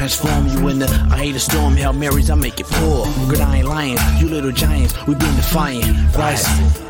transform 0.00 0.46
you 0.46 0.68
in 0.68 0.78
the 0.78 0.86
I 1.12 1.18
hate 1.18 1.36
a 1.36 1.38
storm. 1.38 1.76
Hail 1.76 1.92
Marys, 1.92 2.30
I 2.30 2.34
make 2.34 2.58
it 2.58 2.66
pour. 2.66 3.04
Good, 3.28 3.42
I 3.42 3.58
ain't 3.58 3.66
lying. 3.66 3.98
You 4.18 4.30
little 4.30 4.50
giants, 4.50 4.94
we 5.06 5.14
been 5.14 5.36
defiant. 5.36 6.16
Rise. 6.16 6.89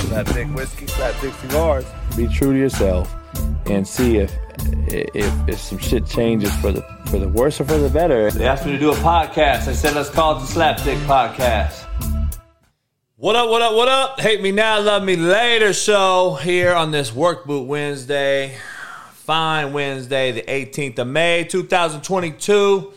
Slapdick 0.00 0.54
whiskey, 0.54 0.86
slap 0.86 1.14
slapdick 1.14 1.40
cigars. 1.40 1.84
Be 2.16 2.26
true 2.26 2.52
to 2.52 2.58
yourself 2.58 3.14
and 3.66 3.86
see 3.86 4.18
if 4.18 4.34
if 4.88 5.48
if 5.48 5.60
some 5.60 5.78
shit 5.78 6.06
changes 6.06 6.54
for 6.56 6.72
the 6.72 6.82
for 7.06 7.18
the 7.18 7.28
worse 7.28 7.60
or 7.60 7.64
for 7.64 7.78
the 7.78 7.90
better. 7.90 8.30
They 8.30 8.46
asked 8.46 8.66
me 8.66 8.72
to 8.72 8.78
do 8.78 8.90
a 8.90 8.96
podcast. 8.96 9.68
I 9.68 9.72
said, 9.72 9.94
let's 9.94 10.10
call 10.10 10.36
it 10.36 10.40
the 10.40 10.46
Slapdick 10.46 10.98
Podcast. 11.06 11.86
What 13.16 13.36
up, 13.36 13.50
what 13.50 13.60
up, 13.60 13.74
what 13.74 13.88
up? 13.88 14.20
Hate 14.20 14.40
me 14.40 14.50
now, 14.50 14.80
love 14.80 15.04
me 15.04 15.16
later 15.16 15.74
show 15.74 16.38
here 16.40 16.72
on 16.74 16.90
this 16.90 17.14
Work 17.14 17.44
Boot 17.44 17.66
Wednesday. 17.66 18.56
Fine 19.12 19.74
Wednesday, 19.74 20.32
the 20.32 20.42
18th 20.42 20.98
of 21.00 21.06
May, 21.06 21.44
2022. 21.44 22.94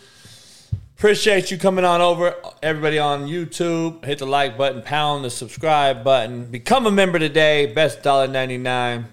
Appreciate 1.03 1.51
you 1.51 1.57
coming 1.57 1.83
on 1.83 1.99
over. 1.99 2.33
Everybody 2.61 2.97
on 2.97 3.27
YouTube, 3.27 4.05
hit 4.05 4.19
the 4.19 4.25
like 4.25 4.57
button, 4.57 4.81
pound 4.81 5.25
the 5.25 5.29
subscribe 5.29 6.01
button. 6.01 6.45
Become 6.45 6.85
a 6.85 6.91
member 6.91 7.19
today. 7.19 7.65
Best 7.65 8.01
$1.99 8.03 9.03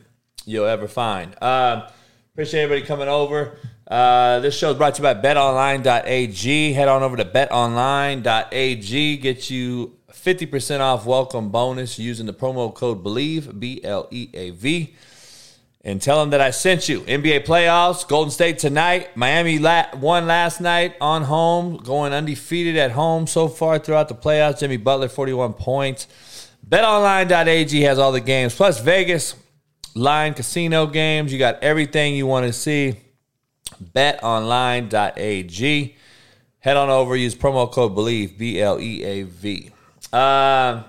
you'll 0.44 0.66
ever 0.66 0.86
find. 0.86 1.34
Uh, 1.42 1.90
appreciate 2.32 2.62
everybody 2.62 2.86
coming 2.86 3.08
over. 3.08 3.58
Uh, 3.88 4.38
this 4.38 4.56
show 4.56 4.70
is 4.70 4.76
brought 4.76 4.94
to 4.94 5.02
you 5.02 5.12
by 5.12 5.14
betonline.ag. 5.14 6.72
Head 6.74 6.86
on 6.86 7.02
over 7.02 7.16
to 7.16 7.24
betonline.ag. 7.24 9.16
Get 9.16 9.50
you 9.50 9.96
50% 10.12 10.78
off 10.78 11.06
welcome 11.06 11.50
bonus 11.50 11.98
using 11.98 12.26
the 12.26 12.32
promo 12.32 12.72
code 12.72 13.02
BELIEVE, 13.02 13.58
B 13.58 13.80
L 13.82 14.06
E 14.12 14.28
A 14.32 14.50
V 14.50 14.94
and 15.82 16.02
tell 16.02 16.20
them 16.20 16.30
that 16.30 16.40
I 16.40 16.50
sent 16.50 16.88
you. 16.88 17.00
NBA 17.02 17.46
playoffs, 17.46 18.06
Golden 18.06 18.30
State 18.30 18.58
tonight. 18.58 19.16
Miami 19.16 19.58
la- 19.58 19.94
won 19.96 20.26
last 20.26 20.60
night 20.60 20.94
on 21.00 21.22
home, 21.22 21.78
going 21.78 22.12
undefeated 22.12 22.76
at 22.76 22.92
home 22.92 23.26
so 23.26 23.48
far 23.48 23.78
throughout 23.78 24.08
the 24.08 24.14
playoffs. 24.14 24.60
Jimmy 24.60 24.76
Butler, 24.76 25.08
41 25.08 25.54
points. 25.54 26.06
BetOnline.ag 26.68 27.80
has 27.80 27.98
all 27.98 28.12
the 28.12 28.20
games, 28.20 28.54
plus 28.54 28.80
Vegas 28.80 29.34
line 29.94 30.34
casino 30.34 30.86
games. 30.86 31.32
You 31.32 31.38
got 31.38 31.62
everything 31.62 32.14
you 32.14 32.26
want 32.26 32.46
to 32.46 32.52
see. 32.52 32.96
BetOnline.ag. 33.82 35.96
Head 36.58 36.76
on 36.76 36.90
over, 36.90 37.16
use 37.16 37.34
promo 37.34 37.72
code 37.72 37.94
BELIEVE, 37.94 38.36
B 38.36 38.60
L 38.60 38.78
E 38.78 39.02
A 39.02 39.22
V. 39.22 39.70
Uh, 40.12 40.82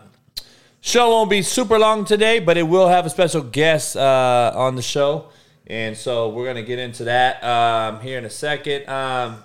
Show 0.84 1.12
won't 1.12 1.30
be 1.30 1.44
super 1.44 1.78
long 1.78 2.06
today, 2.06 2.40
but 2.40 2.58
it 2.58 2.64
will 2.64 2.88
have 2.88 3.06
a 3.06 3.09
special 3.12 3.44
guest 3.44 3.96
uh, 3.96 4.52
on 4.56 4.75
the 4.75 4.81
show. 4.81 5.30
And 5.68 5.96
so 5.96 6.30
we're 6.30 6.46
going 6.46 6.56
to 6.56 6.64
get 6.64 6.80
into 6.80 7.03
that 7.03 7.44
um, 7.44 8.02
here 8.02 8.18
in 8.18 8.25
a 8.25 8.31
second. 8.31 8.90
Um, 8.90 9.44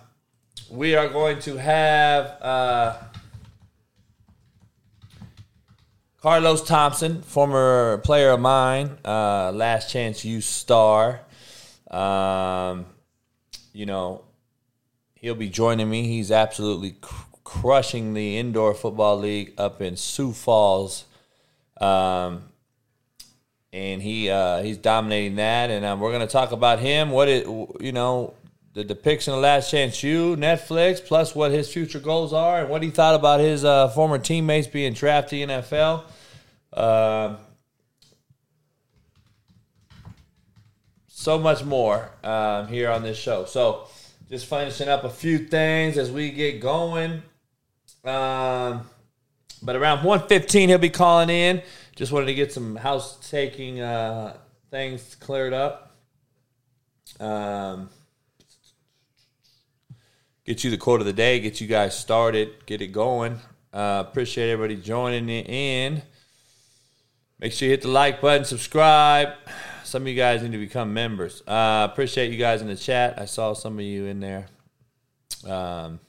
we 0.71 0.95
are 0.95 1.09
going 1.09 1.39
to 1.41 1.59
have 1.59 2.39
uh, 2.41 2.97
Carlos 6.23 6.67
Thompson, 6.67 7.21
former 7.21 7.99
player 7.99 8.31
of 8.31 8.41
mine, 8.41 8.97
uh, 9.05 9.53
Last 9.53 9.91
Chance 9.91 10.25
U 10.25 10.41
star. 10.41 11.21
Um, 11.91 12.87
you 13.75 13.85
know, 13.85 14.25
he'll 15.17 15.35
be 15.35 15.51
joining 15.51 15.91
me. 15.91 16.09
He's 16.09 16.33
absolutely 16.33 16.93
cr- 16.93 17.25
crushing 17.45 18.15
the 18.15 18.39
indoor 18.39 18.73
football 18.73 19.19
league 19.19 19.53
up 19.59 19.83
in 19.83 19.97
Sioux 19.97 20.33
Falls. 20.33 21.05
Um, 21.81 22.43
and 23.73 24.01
he 24.01 24.31
uh, 24.31 24.63
he's 24.63 24.79
dominating 24.79 25.37
that, 25.37 25.71
and 25.71 25.85
um, 25.85 26.01
we're 26.01 26.11
to 26.19 26.27
talk 26.27 26.53
about 26.53 26.79
him. 26.79 27.11
What 27.11 27.29
it 27.29 27.47
you 27.47 27.93
know 27.93 28.35
the 28.73 28.85
depiction 28.85 29.35
of 29.35 29.41
Last 29.41 29.71
Chance 29.71 30.03
U, 30.03 30.37
Netflix, 30.37 31.05
plus 31.05 31.35
what 31.35 31.51
his 31.51 31.73
future 31.73 32.01
goals 32.01 32.33
are, 32.33 32.61
and 32.61 32.71
what 32.71 32.83
he 32.83 32.91
thought 32.91 33.15
about 33.15 33.41
his 33.41 33.65
uh, 33.65 33.89
former 33.89 34.19
teammates 34.19 34.67
being 34.67 34.93
drafted 34.93 35.41
in 35.41 35.49
NFL. 35.49 36.05
Um 36.73 37.39
so 41.27 41.41
much 41.41 41.65
more 41.65 42.09
um, 42.23 42.69
here 42.69 42.89
on 42.89 43.03
this 43.03 43.19
show. 43.19 43.47
So, 43.47 43.89
just 44.29 44.47
finishing 44.47 44.89
up 44.89 45.03
a 45.03 45.11
few 45.11 45.39
things 45.39 45.99
as 45.99 46.09
we 46.09 46.31
get 46.31 46.61
going. 46.61 47.21
Um, 48.05 48.89
but 49.63 49.77
around 49.77 50.05
115, 50.05 50.69
he'll 50.69 50.79
be 50.79 50.91
calling 50.91 51.31
in. 51.31 51.63
Just 51.95 52.13
wanted 52.13 52.27
to 52.27 52.35
get 52.35 52.53
some 52.53 52.77
house 52.77 53.19
taking 53.31 53.81
uh, 53.81 54.37
things 54.71 55.15
cleared 55.15 55.53
up. 55.53 55.97
Um, 57.19 57.89
get 60.45 60.63
you 60.63 60.71
the 60.71 60.77
quote 60.77 61.01
of 61.01 61.07
the 61.07 61.13
day, 61.13 61.41
get 61.41 61.61
you 61.61 61.67
guys 61.67 61.99
started, 61.99 62.67
get 62.67 62.83
it 62.83 62.89
going. 62.89 63.41
Uh, 63.73 64.05
appreciate 64.07 64.51
everybody 64.51 64.81
joining 64.81 65.29
in. 65.29 66.03
Make 67.39 67.53
sure 67.53 67.67
you 67.67 67.73
hit 67.73 67.83
the 67.83 67.89
like 67.89 68.21
button, 68.21 68.45
subscribe. 68.45 69.35
Some 69.85 70.03
of 70.03 70.09
you 70.09 70.15
guys 70.15 70.43
need 70.43 70.53
to 70.53 70.59
become 70.59 70.93
members. 70.93 71.43
Uh, 71.47 71.87
appreciate 71.91 72.31
you 72.31 72.39
guys 72.39 72.61
in 72.61 72.69
the 72.69 72.77
chat. 72.77 73.19
I 73.19 73.27
saw 73.27 73.53
some 73.53 73.79
of 73.79 73.85
you 73.85 74.07
in 74.07 74.21
there. 74.21 74.47
Um, 75.47 76.01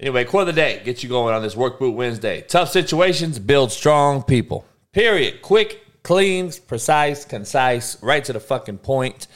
anyway, 0.00 0.24
quote 0.24 0.48
of 0.48 0.54
the 0.54 0.60
day. 0.60 0.82
Get 0.84 1.02
you 1.02 1.08
going 1.08 1.34
on 1.34 1.42
this 1.42 1.56
Work 1.56 1.78
Boot 1.78 1.94
Wednesday. 1.94 2.42
Tough 2.42 2.70
situations 2.70 3.38
build 3.38 3.72
strong 3.72 4.22
people. 4.22 4.64
Period. 4.92 5.42
Quick, 5.42 6.02
clean, 6.02 6.52
precise, 6.66 7.24
concise, 7.24 8.00
right 8.02 8.24
to 8.24 8.32
the 8.32 8.40
fucking 8.40 8.78
point. 8.78 9.26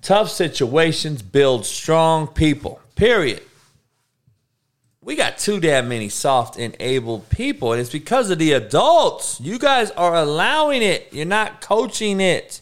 Tough 0.00 0.30
situations 0.30 1.22
build 1.22 1.64
strong 1.64 2.26
people. 2.26 2.80
Period. 2.96 3.42
We 5.04 5.16
got 5.16 5.38
too 5.38 5.58
damn 5.58 5.88
many 5.88 6.08
soft 6.08 6.56
enabled 6.56 7.28
people, 7.28 7.72
and 7.72 7.80
it's 7.80 7.90
because 7.90 8.30
of 8.30 8.38
the 8.38 8.52
adults. 8.52 9.40
You 9.40 9.58
guys 9.58 9.90
are 9.92 10.14
allowing 10.14 10.82
it. 10.82 11.08
You're 11.10 11.24
not 11.26 11.60
coaching 11.60 12.20
it. 12.20 12.60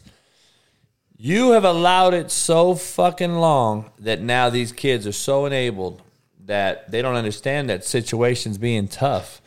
You 1.17 1.51
have 1.51 1.65
allowed 1.65 2.15
it 2.15 2.31
so 2.31 2.73
fucking 2.73 3.35
long 3.35 3.91
that 3.99 4.21
now 4.21 4.49
these 4.49 4.71
kids 4.71 5.05
are 5.05 5.11
so 5.11 5.45
enabled 5.45 6.01
that 6.51 6.91
they 6.91 7.01
don't 7.01 7.15
understand 7.15 7.69
that 7.69 7.85
situations 7.85 8.57
being 8.57 8.89
tough 8.89 9.41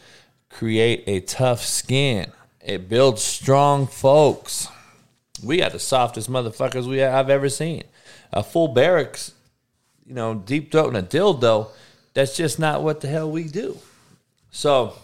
create 0.48 1.04
a 1.06 1.20
tough 1.20 1.62
skin. 1.62 2.32
It 2.64 2.88
builds 2.88 3.22
strong 3.22 3.86
folks. 3.86 4.68
We 5.42 5.58
got 5.58 5.72
the 5.72 5.78
softest 5.78 6.30
motherfuckers 6.30 6.86
we 6.86 7.04
I've 7.04 7.28
ever 7.28 7.50
seen. 7.50 7.82
A 8.32 8.42
full 8.42 8.68
barracks, 8.68 9.32
you 10.06 10.14
know, 10.14 10.34
deep 10.34 10.72
throat 10.72 10.94
and 10.94 10.96
a 10.96 11.02
dildo. 11.02 11.68
That's 12.14 12.34
just 12.34 12.58
not 12.58 12.82
what 12.82 13.02
the 13.02 13.08
hell 13.08 13.30
we 13.30 13.48
do. 13.48 13.76
So, 14.50 14.94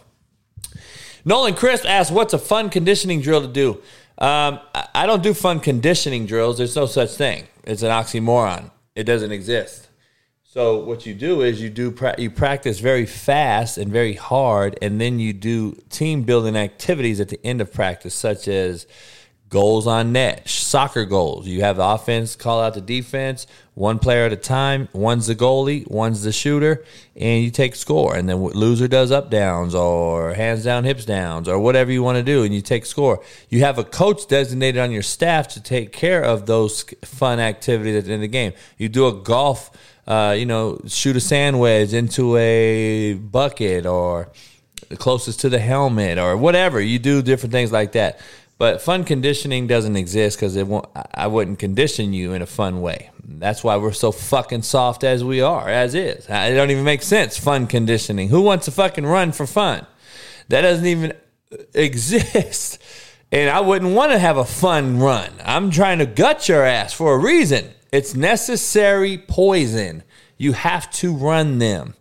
Nolan 1.26 1.52
Crisp 1.52 1.84
asked, 1.84 2.10
"What's 2.10 2.32
a 2.32 2.38
fun 2.38 2.70
conditioning 2.70 3.20
drill 3.20 3.42
to 3.42 3.48
do?" 3.48 3.82
Um, 4.16 4.58
I 4.94 5.04
don't 5.04 5.22
do 5.22 5.34
fun 5.34 5.60
conditioning 5.60 6.24
drills. 6.24 6.56
There's 6.56 6.76
no 6.76 6.86
such 6.86 7.10
thing. 7.10 7.44
It's 7.64 7.82
an 7.82 7.90
oxymoron. 7.90 8.70
It 8.94 9.04
doesn't 9.04 9.32
exist. 9.32 9.89
So 10.52 10.78
what 10.78 11.06
you 11.06 11.14
do 11.14 11.42
is 11.42 11.62
you 11.62 11.70
do 11.70 11.92
pra- 11.92 12.16
you 12.18 12.28
practice 12.28 12.80
very 12.80 13.06
fast 13.06 13.78
and 13.78 13.88
very 13.92 14.14
hard, 14.14 14.76
and 14.82 15.00
then 15.00 15.20
you 15.20 15.32
do 15.32 15.76
team 15.90 16.24
building 16.24 16.56
activities 16.56 17.20
at 17.20 17.28
the 17.28 17.38
end 17.46 17.60
of 17.60 17.72
practice, 17.72 18.14
such 18.16 18.48
as 18.48 18.88
goals 19.48 19.86
on 19.86 20.10
net, 20.10 20.48
soccer 20.48 21.04
goals. 21.04 21.46
You 21.46 21.60
have 21.60 21.76
the 21.76 21.84
offense 21.84 22.34
call 22.34 22.60
out 22.60 22.74
the 22.74 22.80
defense, 22.80 23.46
one 23.74 24.00
player 24.00 24.24
at 24.24 24.32
a 24.32 24.36
time. 24.36 24.88
One's 24.92 25.28
the 25.28 25.36
goalie, 25.36 25.88
one's 25.88 26.24
the 26.24 26.32
shooter, 26.32 26.84
and 27.14 27.44
you 27.44 27.52
take 27.52 27.76
score. 27.76 28.16
And 28.16 28.28
then 28.28 28.42
loser 28.42 28.88
does 28.88 29.12
up 29.12 29.30
downs 29.30 29.72
or 29.72 30.34
hands 30.34 30.64
down, 30.64 30.82
hips 30.82 31.04
downs, 31.04 31.48
or 31.48 31.60
whatever 31.60 31.92
you 31.92 32.02
want 32.02 32.16
to 32.16 32.24
do, 32.24 32.42
and 32.42 32.52
you 32.52 32.60
take 32.60 32.86
score. 32.86 33.22
You 33.50 33.60
have 33.60 33.78
a 33.78 33.84
coach 33.84 34.26
designated 34.26 34.80
on 34.80 34.90
your 34.90 35.02
staff 35.02 35.46
to 35.48 35.62
take 35.62 35.92
care 35.92 36.24
of 36.24 36.46
those 36.46 36.84
fun 37.04 37.38
activities 37.38 38.04
at 38.04 38.10
in 38.10 38.20
the 38.20 38.26
game. 38.26 38.52
You 38.78 38.88
do 38.88 39.06
a 39.06 39.12
golf, 39.12 39.70
uh, 40.06 40.34
you 40.36 40.46
know, 40.46 40.80
shoot 40.86 41.16
a 41.16 41.20
sand 41.20 41.58
wedge 41.58 41.92
into 41.92 42.36
a 42.36 43.14
bucket 43.14 43.86
or 43.86 44.30
closest 44.98 45.40
to 45.40 45.48
the 45.48 45.58
helmet 45.58 46.18
or 46.18 46.36
whatever. 46.36 46.80
You 46.80 46.98
do 46.98 47.22
different 47.22 47.52
things 47.52 47.72
like 47.72 47.92
that. 47.92 48.20
But 48.58 48.82
fun 48.82 49.04
conditioning 49.04 49.66
doesn't 49.66 49.96
exist 49.96 50.36
because 50.36 50.54
it 50.54 50.66
won't. 50.66 50.86
I 51.14 51.28
wouldn't 51.28 51.58
condition 51.58 52.12
you 52.12 52.34
in 52.34 52.42
a 52.42 52.46
fun 52.46 52.82
way. 52.82 53.10
That's 53.24 53.64
why 53.64 53.78
we're 53.78 53.92
so 53.92 54.12
fucking 54.12 54.62
soft 54.62 55.02
as 55.02 55.24
we 55.24 55.40
are, 55.40 55.66
as 55.66 55.94
is. 55.94 56.26
It 56.28 56.54
don't 56.54 56.70
even 56.70 56.84
make 56.84 57.02
sense. 57.02 57.38
Fun 57.38 57.66
conditioning. 57.66 58.28
Who 58.28 58.42
wants 58.42 58.66
to 58.66 58.70
fucking 58.70 59.06
run 59.06 59.32
for 59.32 59.46
fun? 59.46 59.86
That 60.48 60.60
doesn't 60.60 60.84
even 60.84 61.14
exist. 61.72 62.82
And 63.32 63.48
I 63.48 63.60
wouldn't 63.60 63.94
want 63.94 64.12
to 64.12 64.18
have 64.18 64.36
a 64.36 64.44
fun 64.44 64.98
run. 64.98 65.30
I'm 65.44 65.70
trying 65.70 66.00
to 66.00 66.06
gut 66.06 66.48
your 66.48 66.64
ass 66.64 66.92
for 66.92 67.14
a 67.14 67.18
reason. 67.18 67.70
It's 67.92 68.14
necessary 68.14 69.18
poison. 69.18 70.02
You 70.38 70.52
have 70.52 70.90
to 70.92 71.14
run 71.14 71.58
them. 71.58 71.94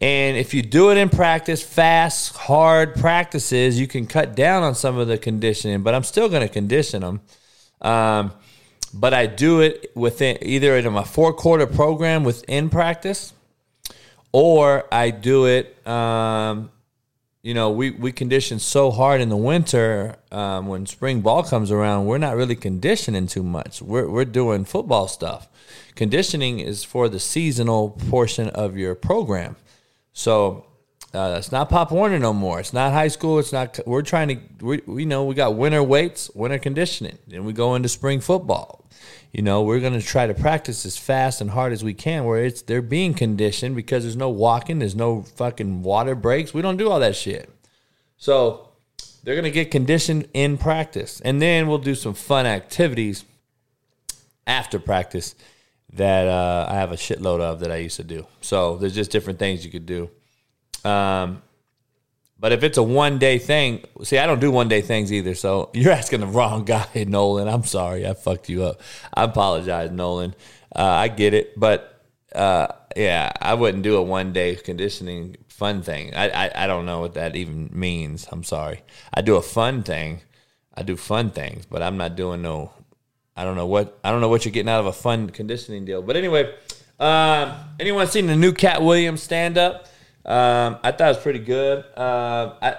And 0.00 0.36
if 0.36 0.54
you 0.54 0.62
do 0.62 0.90
it 0.90 0.96
in 0.96 1.08
practice, 1.08 1.62
fast, 1.62 2.36
hard 2.36 2.94
practices, 2.94 3.80
you 3.80 3.88
can 3.88 4.06
cut 4.06 4.36
down 4.36 4.62
on 4.62 4.74
some 4.74 4.96
of 4.96 5.08
the 5.08 5.18
conditioning, 5.18 5.82
but 5.82 5.94
I'm 5.94 6.04
still 6.04 6.28
going 6.28 6.46
to 6.46 6.52
condition 6.52 7.00
them. 7.00 7.20
Um, 7.80 8.32
but 8.94 9.12
I 9.12 9.26
do 9.26 9.60
it 9.60 9.90
within 9.94 10.38
either 10.42 10.76
in 10.76 10.92
my 10.92 11.04
four 11.04 11.32
quarter 11.32 11.66
program 11.66 12.24
within 12.24 12.70
practice, 12.70 13.32
or 14.32 14.84
I 14.92 15.10
do 15.10 15.46
it. 15.46 15.86
Um, 15.86 16.70
you 17.42 17.54
know, 17.54 17.70
we, 17.70 17.90
we 17.90 18.12
condition 18.12 18.58
so 18.58 18.90
hard 18.90 19.20
in 19.20 19.28
the 19.28 19.36
winter 19.36 20.16
um, 20.32 20.66
when 20.66 20.86
spring 20.86 21.20
ball 21.20 21.42
comes 21.42 21.70
around, 21.70 22.06
we're 22.06 22.18
not 22.18 22.36
really 22.36 22.56
conditioning 22.56 23.26
too 23.26 23.42
much. 23.42 23.80
We're, 23.80 24.08
we're 24.08 24.24
doing 24.24 24.64
football 24.64 25.08
stuff. 25.08 25.48
Conditioning 25.94 26.58
is 26.60 26.84
for 26.84 27.08
the 27.08 27.20
seasonal 27.20 27.90
portion 27.90 28.48
of 28.48 28.76
your 28.76 28.94
program. 28.94 29.56
So 30.12 30.66
uh, 31.14 31.36
it's 31.38 31.52
not 31.52 31.70
Pop 31.70 31.90
Warner 31.90 32.18
no 32.18 32.32
more. 32.32 32.60
It's 32.60 32.72
not 32.72 32.92
high 32.92 33.08
school. 33.08 33.38
It's 33.38 33.52
not. 33.52 33.78
We're 33.86 34.02
trying 34.02 34.28
to. 34.28 34.64
We, 34.64 34.82
we 34.86 35.04
know 35.06 35.24
we 35.24 35.34
got 35.34 35.54
winter 35.54 35.82
weights, 35.82 36.30
winter 36.34 36.58
conditioning, 36.58 37.18
and 37.32 37.46
we 37.46 37.52
go 37.52 37.74
into 37.76 37.88
spring 37.88 38.20
football. 38.20 38.84
You 39.32 39.42
know, 39.42 39.62
we're 39.62 39.80
going 39.80 39.98
to 39.98 40.04
try 40.04 40.26
to 40.26 40.34
practice 40.34 40.86
as 40.86 40.96
fast 40.96 41.40
and 41.40 41.50
hard 41.50 41.72
as 41.72 41.84
we 41.84 41.94
can. 41.94 42.24
Where 42.24 42.44
it's 42.44 42.62
they're 42.62 42.80
being 42.80 43.12
conditioned 43.14 43.76
because 43.76 44.04
there's 44.04 44.16
no 44.16 44.30
walking, 44.30 44.78
there's 44.78 44.96
no 44.96 45.22
fucking 45.22 45.82
water 45.82 46.14
breaks. 46.14 46.54
We 46.54 46.62
don't 46.62 46.78
do 46.78 46.90
all 46.90 47.00
that 47.00 47.14
shit. 47.14 47.50
So 48.16 48.70
they're 49.22 49.34
going 49.34 49.44
to 49.44 49.50
get 49.50 49.70
conditioned 49.70 50.28
in 50.32 50.56
practice, 50.56 51.20
and 51.20 51.42
then 51.42 51.68
we'll 51.68 51.78
do 51.78 51.94
some 51.94 52.14
fun 52.14 52.46
activities 52.46 53.24
after 54.46 54.78
practice 54.78 55.34
that 55.92 56.26
uh, 56.26 56.66
I 56.68 56.74
have 56.76 56.92
a 56.92 56.96
shitload 56.96 57.40
of 57.40 57.60
that 57.60 57.70
I 57.70 57.76
used 57.76 57.96
to 57.96 58.04
do. 58.04 58.26
So 58.40 58.76
there's 58.76 58.94
just 58.94 59.10
different 59.10 59.38
things 59.38 59.64
you 59.64 59.70
could 59.70 59.86
do. 59.86 60.10
Um, 60.84 61.42
but 62.38 62.52
if 62.52 62.62
it's 62.62 62.78
a 62.78 62.82
one 62.82 63.18
day 63.18 63.38
thing, 63.38 63.84
see, 64.02 64.18
I 64.18 64.26
don't 64.26 64.40
do 64.40 64.50
one 64.50 64.68
day 64.68 64.80
things 64.80 65.12
either. 65.12 65.34
So 65.34 65.70
you're 65.74 65.92
asking 65.92 66.20
the 66.20 66.26
wrong 66.26 66.64
guy, 66.64 66.86
Nolan. 67.06 67.48
I'm 67.48 67.64
sorry, 67.64 68.06
I 68.06 68.14
fucked 68.14 68.48
you 68.48 68.64
up. 68.64 68.80
I 69.12 69.24
apologize, 69.24 69.90
Nolan. 69.90 70.34
Uh, 70.74 70.82
I 70.82 71.08
get 71.08 71.34
it, 71.34 71.58
but 71.58 72.02
uh, 72.34 72.68
yeah, 72.96 73.32
I 73.40 73.54
wouldn't 73.54 73.82
do 73.82 73.96
a 73.96 74.02
one 74.02 74.32
day 74.32 74.54
conditioning 74.56 75.36
fun 75.48 75.82
thing. 75.82 76.14
I, 76.14 76.28
I 76.28 76.64
I 76.64 76.66
don't 76.66 76.86
know 76.86 77.00
what 77.00 77.14
that 77.14 77.36
even 77.36 77.70
means. 77.72 78.28
I'm 78.30 78.44
sorry. 78.44 78.82
I 79.12 79.22
do 79.22 79.36
a 79.36 79.42
fun 79.42 79.82
thing. 79.82 80.20
I 80.74 80.82
do 80.82 80.96
fun 80.96 81.30
things, 81.30 81.66
but 81.66 81.82
I'm 81.82 81.96
not 81.96 82.14
doing 82.14 82.42
no 82.42 82.72
I 83.38 83.44
don't 83.44 83.54
know 83.54 83.66
what 83.66 83.96
I 84.02 84.10
don't 84.10 84.20
know 84.20 84.28
what 84.28 84.44
you're 84.44 84.52
getting 84.52 84.68
out 84.68 84.80
of 84.80 84.86
a 84.86 84.92
fun 84.92 85.30
conditioning 85.30 85.84
deal. 85.84 86.02
But 86.02 86.16
anyway, 86.16 86.52
um, 86.98 87.54
anyone 87.78 88.08
seen 88.08 88.26
the 88.26 88.34
new 88.34 88.52
Katt 88.52 88.82
Williams 88.82 89.22
stand 89.22 89.56
up? 89.56 89.86
Um, 90.28 90.76
I 90.82 90.92
thought 90.92 91.06
it 91.06 91.16
was 91.16 91.22
pretty 91.22 91.38
good. 91.38 91.86
Uh, 91.96 92.54
I, 92.60 92.76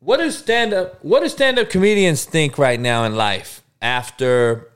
what 0.00 0.18
do 0.18 0.30
stand 0.30 0.74
up 0.74 1.02
what 1.02 1.22
do 1.22 1.28
stand 1.30 1.58
up 1.58 1.70
comedians 1.70 2.26
think 2.26 2.58
right 2.58 2.78
now 2.78 3.04
in 3.04 3.14
life 3.16 3.62
after 3.80 4.70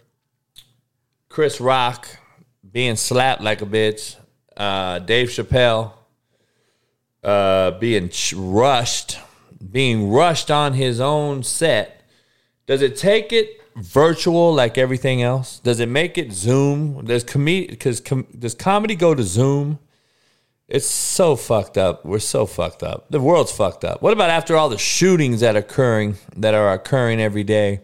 Chris 1.28 1.60
Rock 1.60 2.08
being 2.72 2.96
slapped 2.96 3.42
like 3.42 3.60
a 3.60 3.66
bitch, 3.66 4.16
uh, 4.56 5.00
Dave 5.00 5.28
Chappelle 5.28 5.92
uh, 7.22 7.72
being 7.72 8.10
rushed, 8.34 9.18
being 9.70 10.10
rushed 10.10 10.50
on 10.50 10.72
his 10.72 10.98
own 10.98 11.42
set? 11.42 12.08
Does 12.66 12.80
it 12.80 12.96
take 12.96 13.34
it 13.34 13.60
virtual 13.76 14.54
like 14.54 14.78
everything 14.78 15.20
else? 15.20 15.58
Does 15.58 15.78
it 15.78 15.90
make 15.90 16.16
it 16.16 16.32
Zoom? 16.32 17.04
Does 17.04 17.22
com- 17.22 18.26
does 18.38 18.54
comedy 18.54 18.94
go 18.94 19.14
to 19.14 19.22
Zoom? 19.22 19.78
It's 20.66 20.86
so 20.86 21.36
fucked 21.36 21.76
up. 21.76 22.06
We're 22.06 22.18
so 22.20 22.46
fucked 22.46 22.82
up. 22.82 23.06
The 23.10 23.20
world's 23.20 23.52
fucked 23.52 23.84
up. 23.84 24.00
What 24.00 24.14
about 24.14 24.30
after 24.30 24.56
all 24.56 24.70
the 24.70 24.78
shootings 24.78 25.40
that 25.40 25.56
are 25.56 25.58
occurring 25.58 26.16
that 26.36 26.54
are 26.54 26.72
occurring 26.72 27.20
every 27.20 27.44
day? 27.44 27.80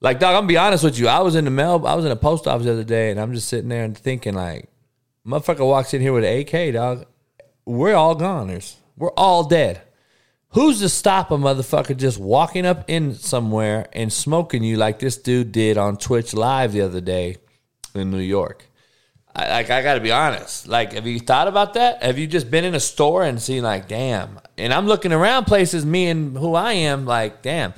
Like, 0.00 0.20
dog, 0.20 0.34
I'm 0.34 0.42
gonna 0.42 0.48
be 0.48 0.58
honest 0.58 0.84
with 0.84 0.98
you. 0.98 1.08
I 1.08 1.20
was 1.20 1.34
in 1.34 1.46
the 1.46 1.50
mail, 1.50 1.86
I 1.86 1.94
was 1.94 2.04
in 2.04 2.12
a 2.12 2.16
post 2.16 2.46
office 2.46 2.66
the 2.66 2.72
other 2.72 2.84
day, 2.84 3.10
and 3.10 3.18
I'm 3.18 3.32
just 3.32 3.48
sitting 3.48 3.70
there 3.70 3.84
and 3.84 3.96
thinking, 3.96 4.34
like, 4.34 4.68
motherfucker 5.26 5.66
walks 5.66 5.94
in 5.94 6.02
here 6.02 6.12
with 6.12 6.24
an 6.24 6.40
AK, 6.40 6.74
dog. 6.74 7.06
We're 7.64 7.94
all 7.94 8.14
goners. 8.14 8.76
We're 8.96 9.12
all 9.12 9.44
dead. 9.44 9.80
Who's 10.50 10.80
to 10.80 10.88
stop 10.90 11.30
a 11.30 11.36
motherfucker 11.36 11.96
just 11.96 12.18
walking 12.18 12.66
up 12.66 12.84
in 12.88 13.14
somewhere 13.14 13.88
and 13.94 14.12
smoking 14.12 14.62
you 14.62 14.76
like 14.76 14.98
this 14.98 15.16
dude 15.16 15.52
did 15.52 15.76
on 15.78 15.96
Twitch 15.96 16.34
Live 16.34 16.72
the 16.72 16.82
other 16.82 17.00
day 17.00 17.36
in 17.94 18.10
New 18.10 18.18
York? 18.18 18.66
I, 19.36 19.50
like 19.50 19.70
I 19.70 19.82
got 19.82 19.94
to 19.94 20.00
be 20.00 20.12
honest. 20.12 20.66
Like, 20.66 20.94
have 20.94 21.06
you 21.06 21.20
thought 21.20 21.46
about 21.46 21.74
that? 21.74 22.02
Have 22.02 22.18
you 22.18 22.26
just 22.26 22.50
been 22.50 22.64
in 22.64 22.74
a 22.74 22.80
store 22.80 23.22
and 23.22 23.40
seen 23.40 23.62
like, 23.62 23.86
damn? 23.86 24.40
And 24.56 24.72
I'm 24.72 24.86
looking 24.86 25.12
around 25.12 25.44
places, 25.44 25.84
me 25.84 26.08
and 26.08 26.36
who 26.36 26.54
I 26.54 26.72
am, 26.72 27.04
like, 27.04 27.42
damn. 27.42 27.74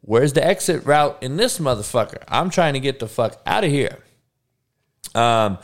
Where's 0.00 0.32
the 0.32 0.44
exit 0.44 0.84
route 0.86 1.22
in 1.22 1.36
this 1.36 1.58
motherfucker? 1.58 2.22
I'm 2.26 2.48
trying 2.48 2.72
to 2.72 2.80
get 2.80 3.00
the 3.00 3.06
fuck 3.06 3.40
out 3.46 3.64
of 3.64 3.70
here. 3.70 3.98
Um, 5.14 5.58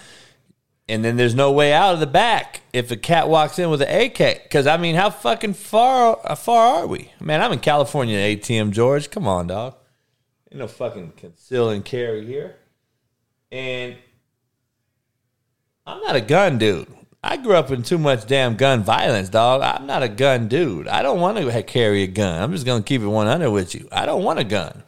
and 0.88 1.04
then 1.04 1.16
there's 1.16 1.34
no 1.34 1.52
way 1.52 1.72
out 1.72 1.94
of 1.94 2.00
the 2.00 2.06
back 2.06 2.60
if 2.72 2.90
a 2.90 2.96
cat 2.96 3.28
walks 3.28 3.58
in 3.58 3.70
with 3.70 3.80
an 3.80 3.88
AK. 3.88 4.42
Because 4.42 4.66
I 4.66 4.76
mean, 4.76 4.94
how 4.94 5.08
fucking 5.08 5.54
far 5.54 6.20
how 6.26 6.34
far 6.34 6.82
are 6.82 6.86
we? 6.86 7.12
Man, 7.20 7.40
I'm 7.40 7.52
in 7.52 7.60
California 7.60 8.18
ATM, 8.18 8.72
George. 8.72 9.10
Come 9.10 9.26
on, 9.26 9.46
dog. 9.46 9.76
Ain't 10.50 10.58
no 10.58 10.66
fucking 10.66 11.12
conceal 11.16 11.70
and 11.70 11.84
carry 11.84 12.26
here. 12.26 12.56
And 13.52 13.96
I'm 15.90 16.00
not 16.02 16.16
a 16.16 16.20
gun 16.20 16.58
dude. 16.58 16.86
I 17.22 17.36
grew 17.36 17.54
up 17.54 17.70
in 17.70 17.82
too 17.82 17.98
much 17.98 18.26
damn 18.26 18.56
gun 18.56 18.82
violence, 18.82 19.28
dog. 19.28 19.60
I'm 19.62 19.86
not 19.86 20.02
a 20.02 20.08
gun 20.08 20.48
dude. 20.48 20.88
I 20.88 21.02
don't 21.02 21.20
want 21.20 21.36
to 21.36 21.62
carry 21.64 22.02
a 22.02 22.06
gun. 22.06 22.42
I'm 22.42 22.52
just 22.52 22.64
gonna 22.64 22.82
keep 22.82 23.02
it 23.02 23.06
100 23.06 23.50
with 23.50 23.74
you. 23.74 23.88
I 23.92 24.06
don't 24.06 24.24
want 24.24 24.38
a 24.38 24.44
gun. 24.44 24.84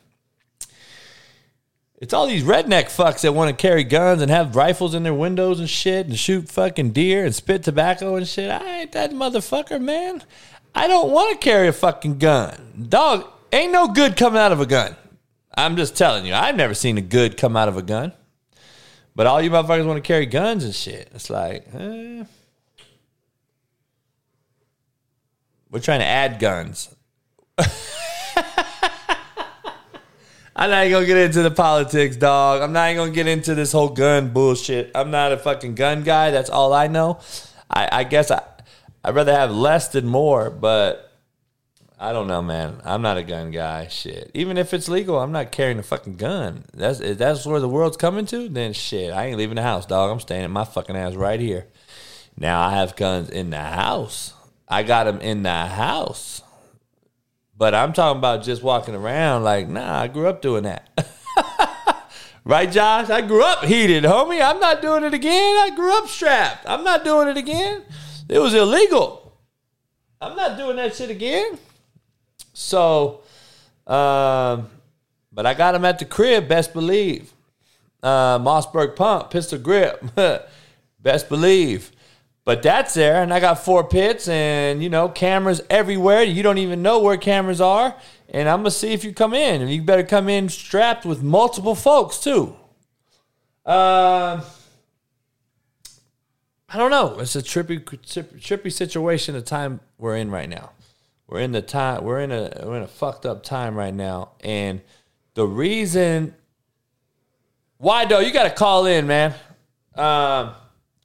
It's 2.01 2.13
all 2.13 2.27
these 2.27 2.43
redneck 2.43 2.85
fucks 2.87 3.21
that 3.21 3.33
want 3.33 3.51
to 3.51 3.61
carry 3.61 3.85
guns 3.85 4.23
and 4.23 4.31
have 4.31 4.57
rifles 4.57 4.95
in 4.95 5.03
their 5.03 5.15
windows 5.15 5.61
and 5.61 5.71
shit 5.71 6.07
and 6.07 6.19
shoot 6.19 6.49
fucking 6.49 6.91
deer 6.91 7.25
and 7.25 7.35
spit 7.35 7.63
tobacco 7.63 8.17
and 8.17 8.27
shit. 8.27 8.51
I 8.51 8.81
ain't 8.81 8.93
that 8.93 9.13
motherfucker, 9.13 9.81
man. 9.81 10.23
I 10.75 10.89
don't 10.89 11.13
want 11.13 11.33
to 11.41 11.45
carry 11.45 11.69
a 11.69 11.73
fucking 11.73 12.19
gun. 12.19 12.87
Dog, 12.89 13.31
ain't 13.53 13.73
no 13.73 13.89
good 13.89 14.17
coming 14.17 14.41
out 14.41 14.53
of 14.53 14.61
a 14.61 14.67
gun. 14.67 14.97
I'm 15.55 15.77
just 15.77 15.97
telling 15.97 16.27
you, 16.27 16.35
I've 16.35 16.57
never 16.57 16.75
seen 16.75 16.97
a 16.99 17.03
good 17.03 17.37
come 17.37 17.57
out 17.57 17.69
of 17.69 17.77
a 17.77 17.83
gun. 17.83 18.13
But 19.14 19.26
all 19.26 19.42
you 19.42 19.50
motherfuckers 19.50 19.87
want 19.87 20.02
to 20.02 20.07
carry 20.07 20.26
guns 20.26 20.64
and 20.64 20.75
shit. 20.75 21.11
It's 21.14 21.28
like, 21.28 21.66
eh. 21.75 22.25
We're 25.71 25.81
trying 25.81 26.00
to 26.00 26.07
add 26.07 26.38
guns. 26.38 26.95
I'm 30.54 30.69
not 30.69 30.85
even 30.85 30.92
gonna 30.92 31.07
get 31.07 31.16
into 31.16 31.42
the 31.42 31.50
politics, 31.50 32.16
dog. 32.16 32.61
I'm 32.61 32.73
not 32.73 32.90
even 32.90 32.99
gonna 32.99 33.12
get 33.12 33.26
into 33.26 33.54
this 33.54 33.73
whole 33.73 33.88
gun 33.88 34.33
bullshit. 34.33 34.90
I'm 34.95 35.11
not 35.11 35.33
a 35.33 35.38
fucking 35.38 35.75
gun 35.75 36.02
guy. 36.02 36.31
That's 36.31 36.50
all 36.50 36.75
I 36.75 36.88
know. 36.88 37.21
I, 37.71 37.88
I 37.90 38.04
guess 38.04 38.31
I 38.31 38.42
I'd 39.04 39.14
rather 39.14 39.35
have 39.35 39.50
less 39.50 39.88
than 39.88 40.07
more, 40.07 40.50
but 40.50 41.12
I 42.03 42.13
don't 42.13 42.27
know, 42.27 42.43
man. 42.43 42.81
I'm 42.85 43.01
not 43.01 43.17
a 43.17 43.23
gun 43.23 43.53
guy. 43.53 43.87
Shit. 43.87 44.33
Even 44.35 44.59
if 44.59 44.75
it's 44.75 44.89
legal, 44.89 45.21
I'm 45.21 45.31
not 45.31 45.53
carrying 45.53 45.79
a 45.79 45.85
fucking 45.85 46.17
gun. 46.17 46.65
That's 46.75 46.99
if 46.99 47.17
that's 47.17 47.47
where 47.47 47.61
the 47.61 47.69
world's 47.69 47.97
coming 47.97 48.27
to. 48.27 48.49
Then 48.49 48.73
shit, 48.73 49.13
I 49.13 49.27
ain't 49.27 49.39
leaving 49.39 49.55
the 49.55 49.63
house, 49.63 49.87
dog. 49.87 50.11
I'm 50.11 50.19
staying 50.19 50.43
at 50.43 50.51
my 50.51 50.65
fucking 50.65 50.97
ass 50.97 51.15
right 51.15 51.39
here. 51.39 51.69
Now 52.37 52.61
I 52.61 52.73
have 52.73 52.97
guns 52.97 53.31
in 53.31 53.51
the 53.51 53.61
house. 53.61 54.33
I 54.67 54.83
got 54.83 55.05
them 55.05 55.21
in 55.21 55.45
the 55.45 55.55
house. 55.55 56.43
But 57.57 57.73
I'm 57.73 57.93
talking 57.93 58.19
about 58.19 58.43
just 58.43 58.65
walking 58.65 58.97
around 58.97 59.45
like, 59.45 59.69
nah, 59.69 60.01
I 60.01 60.09
grew 60.09 60.27
up 60.27 60.43
doing 60.43 60.65
that. 60.65 60.89
right, 62.45 62.69
Josh? 62.69 63.11
I 63.11 63.21
grew 63.21 63.45
up 63.45 63.63
heated, 63.63 64.03
homie. 64.03 64.45
I'm 64.45 64.59
not 64.59 64.83
doing 64.83 65.05
it 65.05 65.15
again. 65.15 65.57
I 65.57 65.71
grew 65.77 65.97
up 65.99 66.09
strapped. 66.09 66.69
I'm 66.69 66.83
not 66.83 67.05
doing 67.05 67.29
it 67.29 67.37
again. 67.37 67.85
It 68.29 68.41
was 68.41 68.55
illegal. 68.55 69.39
I'm 70.21 70.35
not 70.35 70.59
doing 70.59 70.75
that 70.77 70.97
shit 70.97 71.09
again. 71.09 71.61
So, 72.53 73.23
um, 73.87 74.69
but 75.33 75.47
I 75.47 75.55
got 75.55 75.75
him 75.75 75.85
at 75.85 75.99
the 75.99 76.05
crib, 76.05 76.49
best 76.49 76.73
believe. 76.73 77.33
Uh, 78.03 78.39
Mossberg 78.39 78.97
pump, 78.97 79.31
pistol 79.31 79.59
grip, 79.59 80.05
best 81.01 81.29
believe. 81.29 81.93
But 82.45 82.63
that's 82.63 82.95
there, 82.95 83.23
and 83.23 83.33
I 83.33 83.39
got 83.39 83.65
four 83.65 83.85
pits, 83.85 84.27
and 84.27 84.83
you 84.83 84.91
know 84.91 85.09
cameras 85.09 85.61
everywhere. 85.71 86.25
You 86.25 86.43
don't 86.43 86.59
even 86.59 86.83
know 86.83 86.99
where 86.99 87.17
cameras 87.17 87.61
are, 87.61 87.95
and 88.29 88.49
I'm 88.49 88.61
gonna 88.61 88.73
see 88.73 88.93
if 88.93 89.05
you 89.05 89.13
come 89.13 89.33
in. 89.33 89.63
And 89.63 89.71
you 89.71 89.81
better 89.83 90.03
come 90.03 90.29
in 90.29 90.49
strapped 90.49 91.07
with 91.07 91.23
multiple 91.23 91.77
folks 91.77 92.19
too. 92.19 92.57
Um, 93.65 94.43
I 96.69 96.79
don't 96.79 96.91
know. 96.91 97.21
It's 97.21 97.37
a 97.37 97.43
trippy, 97.43 97.79
trippy 97.79 98.73
situation. 98.73 99.35
The 99.35 99.43
time 99.43 99.79
we're 99.99 100.17
in 100.17 100.31
right 100.33 100.49
now, 100.49 100.73
we're 101.33 101.41
in 101.41 101.53
the 101.53 101.62
time. 101.62 102.05
We're 102.05 102.21
in 102.21 102.31
a 102.31 102.62
we're 102.65 102.77
in 102.77 102.83
a 102.83 102.89
fucked 102.89 103.25
up 103.25 103.43
time 103.43 103.75
right 103.75 103.95
now, 103.95 104.33
and 104.41 104.83
the 105.35 105.47
reason 105.47 106.35
why 107.79 108.05
though, 108.05 108.21
you 108.21 108.33
got 108.33 108.45
to 108.45 108.51
call 108.51 108.87
in, 108.87 109.07
man. 109.07 109.35
Um. 109.95 110.55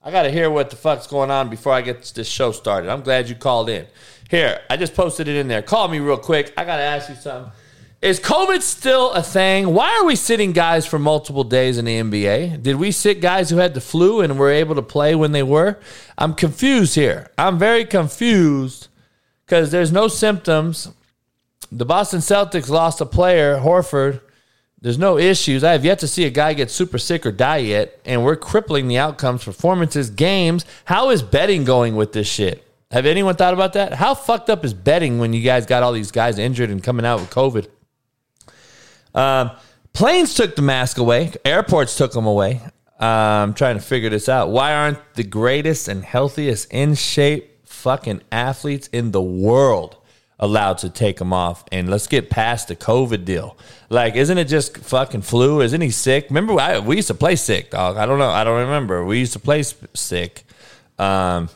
I 0.04 0.12
got 0.12 0.24
to 0.24 0.32
hear 0.32 0.50
what 0.50 0.70
the 0.70 0.78
fuck's 0.78 1.06
going 1.06 1.32
on 1.32 1.50
before 1.50 1.74
I 1.74 1.82
get 1.82 2.02
this 2.16 2.30
show 2.30 2.54
started. 2.54 2.90
I'm 2.90 3.02
glad 3.02 3.28
you 3.28 3.36
called 3.36 3.68
in. 3.68 3.86
Here, 4.30 4.62
I 4.70 4.78
just 4.78 4.96
posted 4.96 5.28
it 5.28 5.36
in 5.36 5.50
there. 5.50 5.62
Call 5.62 5.90
me 5.90 6.00
real 6.00 6.18
quick. 6.18 6.54
I 6.56 6.64
got 6.64 6.78
to 6.78 6.84
ask 6.84 7.10
you 7.10 7.16
something. 7.16 7.52
Is 8.02 8.18
COVID 8.22 8.62
still 8.62 9.12
a 9.12 9.22
thing? 9.22 9.74
Why 9.74 9.98
are 9.98 10.06
we 10.06 10.16
sitting 10.16 10.54
guys 10.54 10.86
for 10.86 10.98
multiple 10.98 11.44
days 11.44 11.78
in 11.78 11.84
the 11.84 12.00
NBA? 12.00 12.64
Did 12.64 12.78
we 12.78 12.92
sit 12.92 13.20
guys 13.20 13.50
who 13.50 13.58
had 13.58 13.74
the 13.74 13.82
flu 13.82 14.22
and 14.22 14.40
were 14.40 14.50
able 14.50 14.76
to 14.76 14.82
play 14.82 15.14
when 15.14 15.34
they 15.34 15.44
were? 15.44 15.78
I'm 16.18 16.36
confused 16.36 16.96
here. 16.96 17.30
I'm 17.38 17.60
very 17.60 17.84
confused 17.84 18.88
because 19.48 19.72
there's 19.72 19.94
no 19.94 20.10
symptoms. 20.10 20.90
The 21.72 21.86
Boston 21.86 22.20
Celtics 22.20 22.70
lost 22.70 23.00
a 23.00 23.06
player, 23.06 23.58
Horford, 23.58 24.20
there's 24.80 24.98
no 24.98 25.18
issues. 25.18 25.64
I 25.64 25.72
have 25.72 25.84
yet 25.84 26.00
to 26.00 26.08
see 26.08 26.26
a 26.26 26.30
guy 26.30 26.54
get 26.54 26.70
super 26.70 27.00
sick 27.00 27.26
or 27.26 27.32
die 27.32 27.58
yet, 27.58 28.00
and 28.06 28.24
we're 28.24 28.36
crippling 28.36 28.88
the 28.88 29.00
outcomes, 29.00 29.44
performances, 29.44 30.10
games. 30.12 30.66
How 30.86 31.10
is 31.10 31.24
betting 31.24 31.64
going 31.64 31.96
with 31.96 32.14
this 32.14 32.28
shit? 32.28 32.64
Have 32.92 33.06
anyone 33.06 33.36
thought 33.36 33.54
about 33.54 33.74
that? 33.74 33.94
How 33.94 34.14
fucked 34.14 34.50
up 34.50 34.64
is 34.64 34.74
betting 34.74 35.18
when 35.18 35.34
you 35.34 35.42
guys 35.42 35.66
got 35.66 35.82
all 35.82 35.94
these 35.94 36.12
guys 36.12 36.38
injured 36.38 36.70
and 36.70 36.84
coming 36.84 37.06
out 37.06 37.20
with 37.20 37.32
COVID? 37.32 37.68
Um, 39.16 39.52
planes 39.94 40.36
took 40.36 40.56
the 40.56 40.62
mask 40.62 41.00
away. 41.00 41.34
Airports 41.44 41.98
took 41.98 42.12
them 42.12 42.28
away. 42.28 42.62
Uh, 43.02 43.06
I'm 43.06 43.54
trying 43.54 43.76
to 43.76 43.84
figure 43.84 44.10
this 44.10 44.30
out. 44.30 44.50
Why 44.50 44.74
aren't 44.74 45.00
the 45.16 45.24
greatest 45.24 45.88
and 45.88 46.04
healthiest 46.06 46.72
in 46.72 46.94
shape 46.94 47.57
fucking 47.88 48.22
athletes 48.34 48.90
in 48.92 49.12
the 49.12 49.22
world 49.22 49.96
allowed 50.40 50.78
to 50.78 50.90
take 50.90 51.16
them 51.20 51.32
off 51.32 51.64
and 51.72 51.90
let's 51.90 52.06
get 52.06 52.30
past 52.30 52.68
the 52.68 52.76
COVID 52.76 53.24
deal. 53.24 53.58
Like, 53.90 54.18
isn't 54.18 54.38
it 54.38 54.50
just 54.50 54.78
fucking 54.80 55.22
flu? 55.22 55.62
Isn't 55.62 55.80
he 55.80 55.90
sick? 55.90 56.26
Remember, 56.30 56.60
I, 56.60 56.80
we 56.80 56.98
used 56.98 57.08
to 57.08 57.14
play 57.14 57.38
sick, 57.38 57.72
dog. 57.72 57.96
I 57.96 58.06
don't 58.06 58.20
know. 58.20 58.30
I 58.30 58.44
don't 58.44 58.60
remember. 58.60 59.06
We 59.06 59.20
used 59.20 59.32
to 59.34 59.40
play 59.40 59.64
sick. 59.64 60.44
Um, 61.00 61.48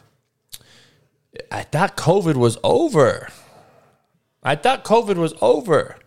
I 1.51 1.63
thought 1.63 1.97
COVID 1.97 2.37
was 2.37 2.57
over. 2.63 3.27
I 4.41 4.55
thought 4.55 4.85
COVID 4.85 5.17
was 5.17 5.33
over. 5.41 5.97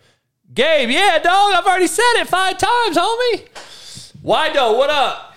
Gabe, 0.55 0.89
yeah, 0.89 1.19
dog. 1.19 1.53
I've 1.55 1.67
already 1.67 1.87
said 1.87 2.15
it 2.15 2.29
five 2.29 2.57
times, 2.57 2.97
homie. 2.97 3.47
Why 4.23 4.51
dog 4.51 4.79
What 4.79 4.89
up? 4.89 5.34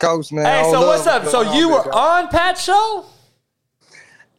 Coach, 0.00 0.32
man. 0.32 0.46
Hey, 0.46 0.70
so 0.70 0.86
what's 0.86 1.06
up? 1.06 1.26
So 1.26 1.52
you 1.54 1.68
were 1.68 1.94
on 1.94 2.28
Pat's 2.28 2.64
show? 2.64 3.04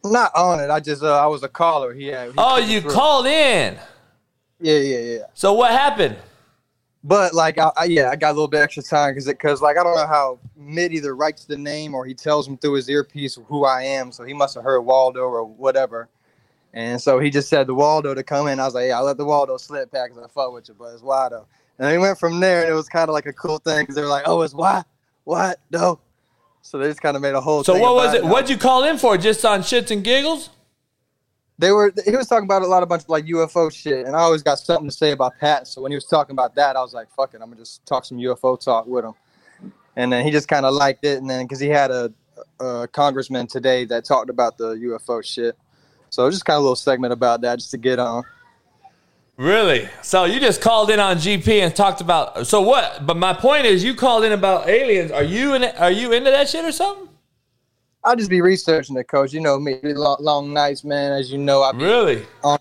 Not 0.04 0.32
on 0.34 0.58
it. 0.58 0.68
I 0.68 0.80
just 0.80 1.02
uh, 1.02 1.16
I 1.16 1.26
was 1.26 1.44
a 1.44 1.48
caller. 1.48 1.94
He 1.94 2.08
had. 2.08 2.30
He 2.30 2.34
oh, 2.36 2.58
you 2.58 2.80
through. 2.80 2.90
called 2.90 3.26
in. 3.26 3.78
Yeah, 4.60 4.78
yeah, 4.78 4.98
yeah. 4.98 5.18
So 5.34 5.52
what 5.52 5.70
happened? 5.70 6.16
But 7.04 7.34
like, 7.34 7.58
I, 7.58 7.70
I, 7.76 7.84
yeah, 7.84 8.10
I 8.10 8.16
got 8.16 8.30
a 8.30 8.34
little 8.34 8.48
bit 8.48 8.60
extra 8.60 8.82
time 8.82 9.12
because 9.12 9.26
because 9.26 9.62
like 9.62 9.78
I 9.78 9.84
don't 9.84 9.94
know 9.94 10.06
how 10.06 10.40
Mid 10.56 10.92
either 10.92 11.14
writes 11.14 11.44
the 11.44 11.56
name 11.56 11.94
or 11.94 12.04
he 12.04 12.14
tells 12.14 12.46
him 12.46 12.58
through 12.58 12.74
his 12.74 12.88
earpiece 12.88 13.38
who 13.46 13.64
I 13.64 13.82
am. 13.82 14.10
So 14.10 14.24
he 14.24 14.34
must 14.34 14.54
have 14.56 14.64
heard 14.64 14.80
Waldo 14.80 15.20
or 15.20 15.44
whatever. 15.44 16.08
And 16.74 17.00
so 17.00 17.18
he 17.18 17.30
just 17.30 17.48
said 17.48 17.66
the 17.66 17.74
Waldo 17.74 18.14
to 18.14 18.22
come 18.22 18.48
in. 18.48 18.58
I 18.58 18.64
was 18.64 18.74
like, 18.74 18.88
yeah, 18.88 18.98
I 18.98 19.02
let 19.02 19.16
the 19.16 19.24
Waldo 19.24 19.56
slip 19.58 19.90
back 19.90 20.10
because 20.10 20.24
I 20.24 20.28
fuck 20.28 20.52
with 20.52 20.68
you, 20.68 20.74
but 20.78 20.94
it's 20.94 21.02
Waldo. 21.02 21.46
And 21.78 21.86
then 21.86 21.92
he 21.92 21.98
went 21.98 22.18
from 22.18 22.40
there, 22.40 22.62
and 22.62 22.70
it 22.70 22.74
was 22.74 22.88
kind 22.88 23.08
of 23.08 23.12
like 23.12 23.26
a 23.26 23.32
cool 23.32 23.58
thing 23.58 23.82
because 23.82 23.94
they 23.94 24.02
were 24.02 24.08
like, 24.08 24.24
oh, 24.26 24.40
it's 24.42 24.54
what, 24.54 24.86
what, 25.24 25.58
no. 25.70 26.00
So 26.62 26.78
they 26.78 26.88
just 26.88 27.02
kind 27.02 27.16
of 27.16 27.22
made 27.22 27.34
a 27.34 27.40
whole. 27.40 27.64
So 27.64 27.76
what 27.76 27.94
was 27.94 28.14
it? 28.14 28.24
What'd 28.24 28.48
you 28.48 28.56
call 28.56 28.84
in 28.84 28.96
for? 28.96 29.18
Just 29.18 29.44
on 29.44 29.60
shits 29.60 29.90
and 29.90 30.04
giggles? 30.04 30.48
They 31.58 31.70
were. 31.70 31.92
He 32.04 32.16
was 32.16 32.28
talking 32.28 32.44
about 32.44 32.62
a 32.62 32.66
lot 32.66 32.82
of 32.82 32.88
bunch 32.88 33.02
of 33.02 33.08
like 33.08 33.24
UFO 33.26 33.72
shit, 33.72 34.06
and 34.06 34.16
I 34.16 34.20
always 34.20 34.42
got 34.42 34.58
something 34.58 34.88
to 34.88 34.94
say 34.94 35.10
about 35.10 35.38
Pat. 35.38 35.66
So 35.66 35.82
when 35.82 35.90
he 35.90 35.96
was 35.96 36.06
talking 36.06 36.32
about 36.32 36.54
that, 36.54 36.76
I 36.76 36.80
was 36.80 36.94
like, 36.94 37.10
"Fuck 37.14 37.34
it, 37.34 37.42
I'm 37.42 37.50
gonna 37.50 37.56
just 37.56 37.84
talk 37.84 38.04
some 38.04 38.18
UFO 38.18 38.58
talk 38.58 38.86
with 38.86 39.04
him." 39.04 39.14
And 39.96 40.12
then 40.12 40.24
he 40.24 40.30
just 40.30 40.48
kind 40.48 40.64
of 40.64 40.72
liked 40.72 41.04
it, 41.04 41.18
and 41.18 41.28
then 41.28 41.44
because 41.44 41.60
he 41.60 41.68
had 41.68 41.90
a, 41.90 42.12
a 42.60 42.88
congressman 42.88 43.46
today 43.48 43.84
that 43.86 44.04
talked 44.04 44.30
about 44.30 44.56
the 44.56 44.74
UFO 44.74 45.22
shit, 45.24 45.56
so 46.10 46.30
just 46.30 46.44
kind 46.44 46.56
of 46.56 46.60
a 46.60 46.62
little 46.62 46.76
segment 46.76 47.12
about 47.12 47.40
that 47.42 47.58
just 47.58 47.72
to 47.72 47.78
get 47.78 47.98
on. 47.98 48.22
Really? 49.36 49.88
So 50.02 50.24
you 50.24 50.38
just 50.40 50.60
called 50.60 50.90
in 50.90 51.00
on 51.00 51.16
GP 51.16 51.62
and 51.62 51.74
talked 51.74 52.00
about. 52.00 52.46
So 52.46 52.60
what? 52.60 53.06
But 53.06 53.16
my 53.16 53.32
point 53.32 53.66
is, 53.66 53.82
you 53.82 53.94
called 53.94 54.24
in 54.24 54.32
about 54.32 54.68
aliens. 54.68 55.10
Are 55.10 55.22
you 55.22 55.54
in? 55.54 55.64
Are 55.64 55.90
you 55.90 56.12
into 56.12 56.30
that 56.30 56.48
shit 56.48 56.64
or 56.64 56.72
something? 56.72 57.08
I'll 58.04 58.16
just 58.16 58.30
be 58.30 58.40
researching 58.40 58.96
it, 58.96 59.08
coach. 59.08 59.32
You 59.32 59.40
know 59.40 59.58
me, 59.58 59.78
long, 59.82 60.16
long 60.20 60.52
nights, 60.52 60.84
man. 60.84 61.12
As 61.12 61.30
you 61.30 61.38
know, 61.38 61.62
I 61.62 61.70
really 61.72 62.26
on 62.42 62.58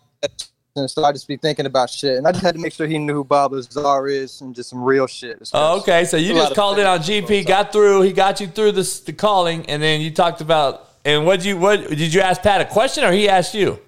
and 0.75 0.89
so 0.89 1.03
I 1.03 1.11
just 1.11 1.27
be 1.27 1.35
thinking 1.35 1.65
about 1.65 1.89
shit, 1.89 2.17
and 2.17 2.25
I 2.25 2.31
just 2.31 2.43
had 2.43 2.55
to 2.55 2.61
make 2.61 2.71
sure 2.71 2.87
he 2.87 2.97
knew 2.97 3.13
who 3.13 3.23
Bob 3.25 3.51
Lazar 3.51 4.07
is 4.07 4.39
and 4.39 4.55
just 4.55 4.69
some 4.69 4.81
real 4.81 5.05
shit. 5.05 5.49
Oh, 5.53 5.79
okay. 5.81 6.05
So 6.05 6.15
you 6.15 6.33
just 6.33 6.55
called 6.55 6.79
in 6.79 6.87
on 6.87 6.99
GP, 6.99 7.45
got 7.45 7.73
through. 7.73 8.03
He 8.03 8.13
got 8.13 8.39
you 8.39 8.47
through 8.47 8.71
the 8.73 9.01
the 9.05 9.13
calling, 9.13 9.65
and 9.65 9.83
then 9.83 10.01
you 10.01 10.11
talked 10.11 10.41
about. 10.41 10.87
And 11.03 11.25
what 11.25 11.43
you 11.43 11.57
what 11.57 11.89
did 11.89 12.13
you 12.13 12.21
ask 12.21 12.41
Pat 12.41 12.61
a 12.61 12.65
question 12.65 13.03
or 13.03 13.11
he 13.11 13.27
asked 13.27 13.53
you? 13.53 13.79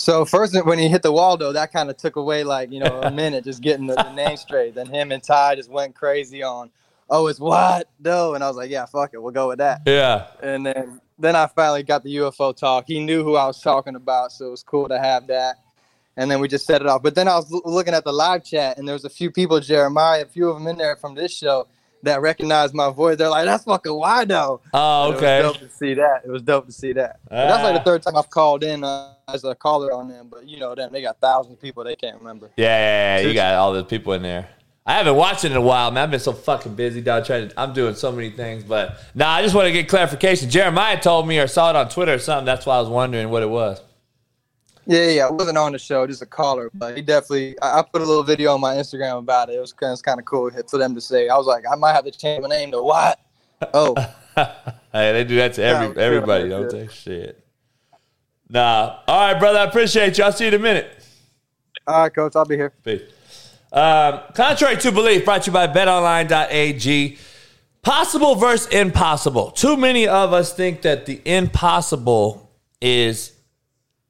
So 0.00 0.24
first, 0.24 0.56
when 0.64 0.78
he 0.78 0.88
hit 0.88 1.02
the 1.02 1.12
wall, 1.12 1.36
though, 1.36 1.52
that 1.52 1.74
kind 1.74 1.90
of 1.90 1.96
took 1.98 2.16
away 2.16 2.42
like 2.42 2.72
you 2.72 2.80
know 2.80 3.02
a 3.02 3.10
minute 3.10 3.44
just 3.44 3.60
getting 3.60 3.86
the, 3.86 3.96
the, 3.96 4.12
name 4.14 4.36
straight. 4.38 4.74
Then 4.74 4.86
him 4.86 5.12
and 5.12 5.22
Ty 5.22 5.56
just 5.56 5.70
went 5.70 5.94
crazy 5.94 6.42
on, 6.42 6.70
oh, 7.10 7.26
it's 7.26 7.38
what 7.38 7.86
though, 8.00 8.34
and 8.34 8.42
I 8.42 8.48
was 8.48 8.56
like, 8.56 8.70
yeah, 8.70 8.86
fuck 8.86 9.10
it, 9.12 9.22
we'll 9.22 9.30
go 9.30 9.48
with 9.48 9.58
that. 9.58 9.82
Yeah. 9.84 10.28
And 10.42 10.64
then 10.64 11.02
then 11.18 11.36
I 11.36 11.46
finally 11.48 11.82
got 11.82 12.02
the 12.02 12.16
UFO 12.16 12.56
talk. 12.56 12.84
He 12.86 12.98
knew 12.98 13.22
who 13.22 13.36
I 13.36 13.46
was 13.46 13.60
talking 13.60 13.94
about, 13.94 14.32
so 14.32 14.46
it 14.46 14.50
was 14.50 14.62
cool 14.62 14.88
to 14.88 14.98
have 14.98 15.26
that. 15.26 15.56
And 16.16 16.30
then 16.30 16.40
we 16.40 16.48
just 16.48 16.66
set 16.66 16.80
it 16.80 16.86
off. 16.86 17.02
But 17.02 17.14
then 17.14 17.28
I 17.28 17.36
was 17.36 17.52
l- 17.52 17.60
looking 17.66 17.92
at 17.92 18.04
the 18.04 18.12
live 18.12 18.42
chat, 18.42 18.78
and 18.78 18.88
there 18.88 18.94
was 18.94 19.04
a 19.04 19.10
few 19.10 19.30
people, 19.30 19.60
Jeremiah, 19.60 20.22
a 20.22 20.26
few 20.26 20.48
of 20.48 20.56
them 20.56 20.66
in 20.66 20.78
there 20.78 20.96
from 20.96 21.14
this 21.14 21.36
show 21.36 21.68
that 22.02 22.20
recognized 22.20 22.74
my 22.74 22.90
voice. 22.90 23.16
They're 23.16 23.28
like, 23.28 23.44
"That's 23.44 23.64
fucking 23.64 23.92
Wido." 23.92 24.60
Oh, 24.72 25.12
okay. 25.12 25.40
It 25.40 25.44
was 25.44 25.52
dope 25.52 25.68
to 25.68 25.76
see 25.76 25.94
that. 25.94 26.22
It 26.24 26.30
was 26.30 26.42
dope 26.42 26.66
to 26.66 26.72
see 26.72 26.92
that. 26.94 27.20
Ah. 27.30 27.34
That's 27.34 27.62
like 27.64 27.74
the 27.74 27.80
ah. 27.80 27.84
third 27.84 28.02
time 28.02 28.16
I've 28.16 28.30
called 28.30 28.64
in 28.64 28.84
uh, 28.84 29.14
as 29.28 29.44
a 29.44 29.54
caller 29.54 29.92
on 29.92 30.08
them. 30.08 30.28
But 30.30 30.48
you 30.48 30.58
know 30.58 30.74
them, 30.74 30.92
they 30.92 31.02
got 31.02 31.20
thousands 31.20 31.54
of 31.54 31.60
people 31.60 31.84
they 31.84 31.96
can't 31.96 32.18
remember. 32.18 32.50
Yeah, 32.56 32.66
yeah, 32.66 33.20
yeah. 33.20 33.28
you 33.28 33.34
got 33.34 33.54
all 33.54 33.72
the 33.72 33.84
people 33.84 34.12
in 34.14 34.22
there. 34.22 34.48
I 34.86 34.94
haven't 34.94 35.14
watched 35.14 35.44
it 35.44 35.52
in 35.52 35.56
a 35.56 35.60
while, 35.60 35.90
man. 35.90 36.04
I've 36.04 36.10
been 36.10 36.20
so 36.20 36.32
fucking 36.32 36.74
busy, 36.74 37.00
dog. 37.00 37.24
Trying 37.24 37.50
to, 37.50 37.60
I'm 37.60 37.72
doing 37.72 37.94
so 37.94 38.10
many 38.10 38.30
things, 38.30 38.64
but 38.64 38.98
nah. 39.14 39.28
I 39.28 39.42
just 39.42 39.54
want 39.54 39.66
to 39.66 39.72
get 39.72 39.88
clarification. 39.88 40.50
Jeremiah 40.50 41.00
told 41.00 41.28
me 41.28 41.38
or 41.38 41.46
saw 41.46 41.70
it 41.70 41.76
on 41.76 41.88
Twitter 41.88 42.14
or 42.14 42.18
something. 42.18 42.46
That's 42.46 42.66
why 42.66 42.76
I 42.76 42.80
was 42.80 42.88
wondering 42.88 43.30
what 43.30 43.42
it 43.42 43.50
was. 43.50 43.80
Yeah, 44.86 45.08
yeah, 45.08 45.26
I 45.26 45.30
wasn't 45.30 45.58
on 45.58 45.72
the 45.72 45.78
show, 45.78 46.06
just 46.06 46.22
a 46.22 46.26
caller, 46.26 46.70
but 46.74 46.96
he 46.96 47.02
definitely. 47.02 47.58
I, 47.60 47.80
I 47.80 47.82
put 47.82 48.02
a 48.02 48.04
little 48.04 48.22
video 48.22 48.54
on 48.54 48.60
my 48.60 48.74
Instagram 48.74 49.18
about 49.18 49.50
it. 49.50 49.54
It 49.54 49.60
was, 49.60 49.72
kind 49.72 49.92
of, 49.92 50.02
kind 50.02 50.18
of 50.18 50.24
cool 50.24 50.50
for 50.68 50.78
them 50.78 50.94
to 50.94 51.00
say. 51.00 51.28
I 51.28 51.36
was 51.36 51.46
like, 51.46 51.64
I 51.70 51.76
might 51.76 51.92
have 51.92 52.04
to 52.04 52.10
change 52.10 52.42
my 52.42 52.48
name 52.48 52.70
to 52.72 52.82
what? 52.82 53.20
Oh, 53.74 53.94
hey, 54.36 55.12
they 55.12 55.24
do 55.24 55.36
that 55.36 55.54
to 55.54 55.62
every 55.62 55.88
yeah, 55.88 56.02
everybody, 56.02 56.48
don't 56.48 56.70
they? 56.70 56.88
Shit. 56.88 57.44
Nah. 58.48 59.00
All 59.06 59.32
right, 59.32 59.38
brother. 59.38 59.58
I 59.60 59.64
appreciate 59.64 60.18
you. 60.18 60.24
I'll 60.24 60.32
see 60.32 60.44
you 60.44 60.48
in 60.48 60.54
a 60.54 60.58
minute. 60.58 61.04
All 61.86 62.02
right, 62.02 62.14
coach. 62.14 62.34
I'll 62.34 62.44
be 62.44 62.56
here. 62.56 62.72
Peace. 62.82 63.02
Um, 63.72 64.20
contrary 64.34 64.76
to 64.78 64.90
belief, 64.90 65.24
brought 65.24 65.42
to 65.42 65.50
you 65.50 65.52
by 65.52 65.68
BetOnline.ag. 65.68 67.18
Possible 67.82 68.34
versus 68.34 68.66
impossible. 68.72 69.52
Too 69.52 69.76
many 69.76 70.08
of 70.08 70.32
us 70.32 70.52
think 70.52 70.82
that 70.82 71.06
the 71.06 71.20
impossible 71.24 72.50
is 72.80 73.32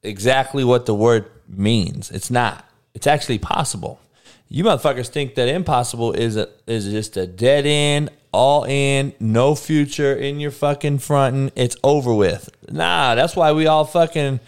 exactly 0.02 0.64
what 0.64 0.86
the 0.86 0.94
word 0.94 1.30
means. 1.48 2.10
It's 2.10 2.30
not. 2.30 2.64
It's 2.94 3.06
actually 3.06 3.38
possible. 3.38 4.00
You 4.48 4.64
motherfuckers 4.64 5.08
think 5.08 5.36
that 5.36 5.48
impossible 5.48 6.12
is 6.12 6.36
a, 6.36 6.48
is 6.66 6.86
just 6.86 7.16
a 7.16 7.26
dead 7.26 7.66
end 7.66 8.10
all 8.32 8.64
in, 8.64 9.12
no 9.18 9.54
future 9.54 10.14
in 10.14 10.40
your 10.40 10.50
fucking 10.50 10.98
fronting. 10.98 11.50
It's 11.56 11.76
over 11.82 12.14
with. 12.14 12.50
Nah, 12.70 13.14
that's 13.14 13.34
why 13.34 13.52
we 13.52 13.66
all 13.66 13.84
fucking 13.84 14.40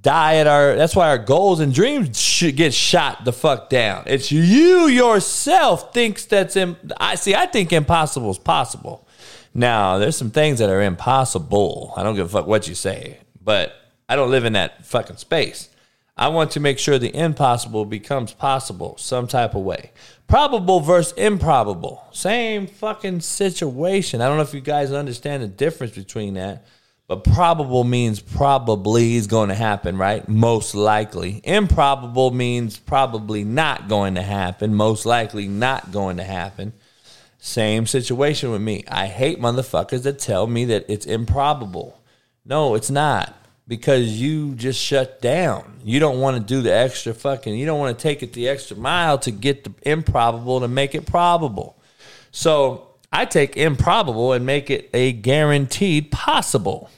die 0.00 0.36
at 0.36 0.46
our. 0.46 0.76
That's 0.76 0.94
why 0.94 1.08
our 1.08 1.18
goals 1.18 1.60
and 1.60 1.72
dreams 1.74 2.20
should 2.20 2.56
get 2.56 2.74
shot 2.74 3.24
the 3.24 3.32
fuck 3.32 3.70
down. 3.70 4.04
It's 4.06 4.30
you 4.30 4.86
yourself 4.86 5.92
thinks 5.92 6.26
that's. 6.26 6.56
Im- 6.56 6.76
I 6.98 7.14
see. 7.14 7.34
I 7.34 7.46
think 7.46 7.72
impossible 7.72 8.30
is 8.30 8.38
possible. 8.38 9.06
Now, 9.54 9.98
there's 9.98 10.16
some 10.16 10.30
things 10.30 10.58
that 10.58 10.68
are 10.68 10.82
impossible. 10.82 11.94
I 11.96 12.02
don't 12.02 12.16
give 12.16 12.26
a 12.26 12.28
fuck 12.28 12.46
what 12.46 12.66
you 12.66 12.74
say, 12.74 13.18
but 13.42 13.72
I 14.08 14.16
don't 14.16 14.30
live 14.30 14.44
in 14.44 14.52
that 14.54 14.84
fucking 14.84 15.16
space. 15.16 15.70
I 16.16 16.28
want 16.28 16.52
to 16.52 16.60
make 16.60 16.78
sure 16.78 16.98
the 16.98 17.14
impossible 17.14 17.84
becomes 17.84 18.32
possible 18.32 18.96
some 18.98 19.26
type 19.26 19.54
of 19.54 19.62
way. 19.62 19.90
Probable 20.28 20.78
versus 20.80 21.12
improbable. 21.18 22.04
Same 22.12 22.68
fucking 22.68 23.20
situation. 23.20 24.20
I 24.20 24.28
don't 24.28 24.36
know 24.36 24.44
if 24.44 24.54
you 24.54 24.60
guys 24.60 24.92
understand 24.92 25.42
the 25.42 25.48
difference 25.48 25.94
between 25.94 26.34
that, 26.34 26.64
but 27.08 27.24
probable 27.24 27.82
means 27.82 28.20
probably 28.20 29.16
is 29.16 29.26
going 29.26 29.48
to 29.48 29.56
happen, 29.56 29.98
right? 29.98 30.26
Most 30.28 30.76
likely. 30.76 31.40
Improbable 31.42 32.30
means 32.30 32.78
probably 32.78 33.42
not 33.42 33.88
going 33.88 34.14
to 34.14 34.22
happen, 34.22 34.74
most 34.74 35.04
likely 35.04 35.48
not 35.48 35.90
going 35.90 36.18
to 36.18 36.24
happen. 36.24 36.74
Same 37.38 37.86
situation 37.86 38.52
with 38.52 38.62
me. 38.62 38.84
I 38.88 39.06
hate 39.06 39.40
motherfuckers 39.40 40.04
that 40.04 40.20
tell 40.20 40.46
me 40.46 40.64
that 40.66 40.86
it's 40.88 41.06
improbable. 41.06 42.00
No, 42.46 42.74
it's 42.74 42.90
not 42.90 43.34
because 43.66 44.20
you 44.20 44.54
just 44.54 44.80
shut 44.80 45.20
down. 45.20 45.80
You 45.84 45.98
don't 46.00 46.20
want 46.20 46.36
to 46.36 46.42
do 46.42 46.62
the 46.62 46.72
extra 46.72 47.14
fucking, 47.14 47.54
you 47.54 47.66
don't 47.66 47.78
want 47.78 47.98
to 47.98 48.02
take 48.02 48.22
it 48.22 48.32
the 48.32 48.48
extra 48.48 48.76
mile 48.76 49.18
to 49.20 49.30
get 49.30 49.64
the 49.64 49.72
improbable 49.82 50.60
to 50.60 50.68
make 50.68 50.94
it 50.94 51.06
probable. 51.06 51.78
So 52.30 52.88
I 53.12 53.24
take 53.24 53.56
improbable 53.56 54.32
and 54.32 54.44
make 54.44 54.70
it 54.70 54.90
a 54.92 55.12
guaranteed 55.12 56.10
possible. 56.10 56.90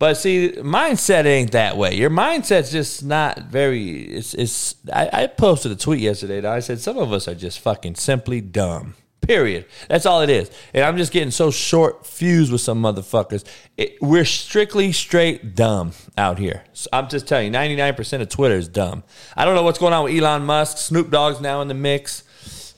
But 0.00 0.14
see, 0.14 0.52
mindset 0.56 1.26
ain't 1.26 1.52
that 1.52 1.76
way. 1.76 1.94
Your 1.94 2.08
mindset's 2.08 2.72
just 2.72 3.04
not 3.04 3.38
very. 3.42 4.04
It's. 4.04 4.32
it's 4.32 4.74
I, 4.90 5.10
I 5.12 5.26
posted 5.26 5.72
a 5.72 5.76
tweet 5.76 6.00
yesterday. 6.00 6.40
That 6.40 6.50
I 6.50 6.60
said 6.60 6.80
some 6.80 6.96
of 6.96 7.12
us 7.12 7.28
are 7.28 7.34
just 7.34 7.60
fucking 7.60 7.96
simply 7.96 8.40
dumb. 8.40 8.94
Period. 9.20 9.66
That's 9.88 10.06
all 10.06 10.22
it 10.22 10.30
is. 10.30 10.50
And 10.72 10.84
I'm 10.84 10.96
just 10.96 11.12
getting 11.12 11.30
so 11.30 11.50
short 11.50 12.06
fused 12.06 12.50
with 12.50 12.62
some 12.62 12.82
motherfuckers. 12.82 13.44
It, 13.76 13.96
we're 14.00 14.24
strictly 14.24 14.92
straight 14.92 15.54
dumb 15.54 15.92
out 16.16 16.38
here. 16.38 16.64
So 16.72 16.88
I'm 16.92 17.08
just 17.08 17.28
telling 17.28 17.52
you, 17.52 17.58
99% 17.58 18.22
of 18.22 18.28
Twitter 18.28 18.56
is 18.56 18.68
dumb. 18.68 19.04
I 19.36 19.44
don't 19.44 19.54
know 19.54 19.62
what's 19.62 19.78
going 19.78 19.92
on 19.92 20.04
with 20.04 20.14
Elon 20.14 20.44
Musk. 20.44 20.78
Snoop 20.78 21.10
Dogg's 21.10 21.40
now 21.40 21.60
in 21.60 21.68
the 21.68 21.74
mix. 21.74 22.24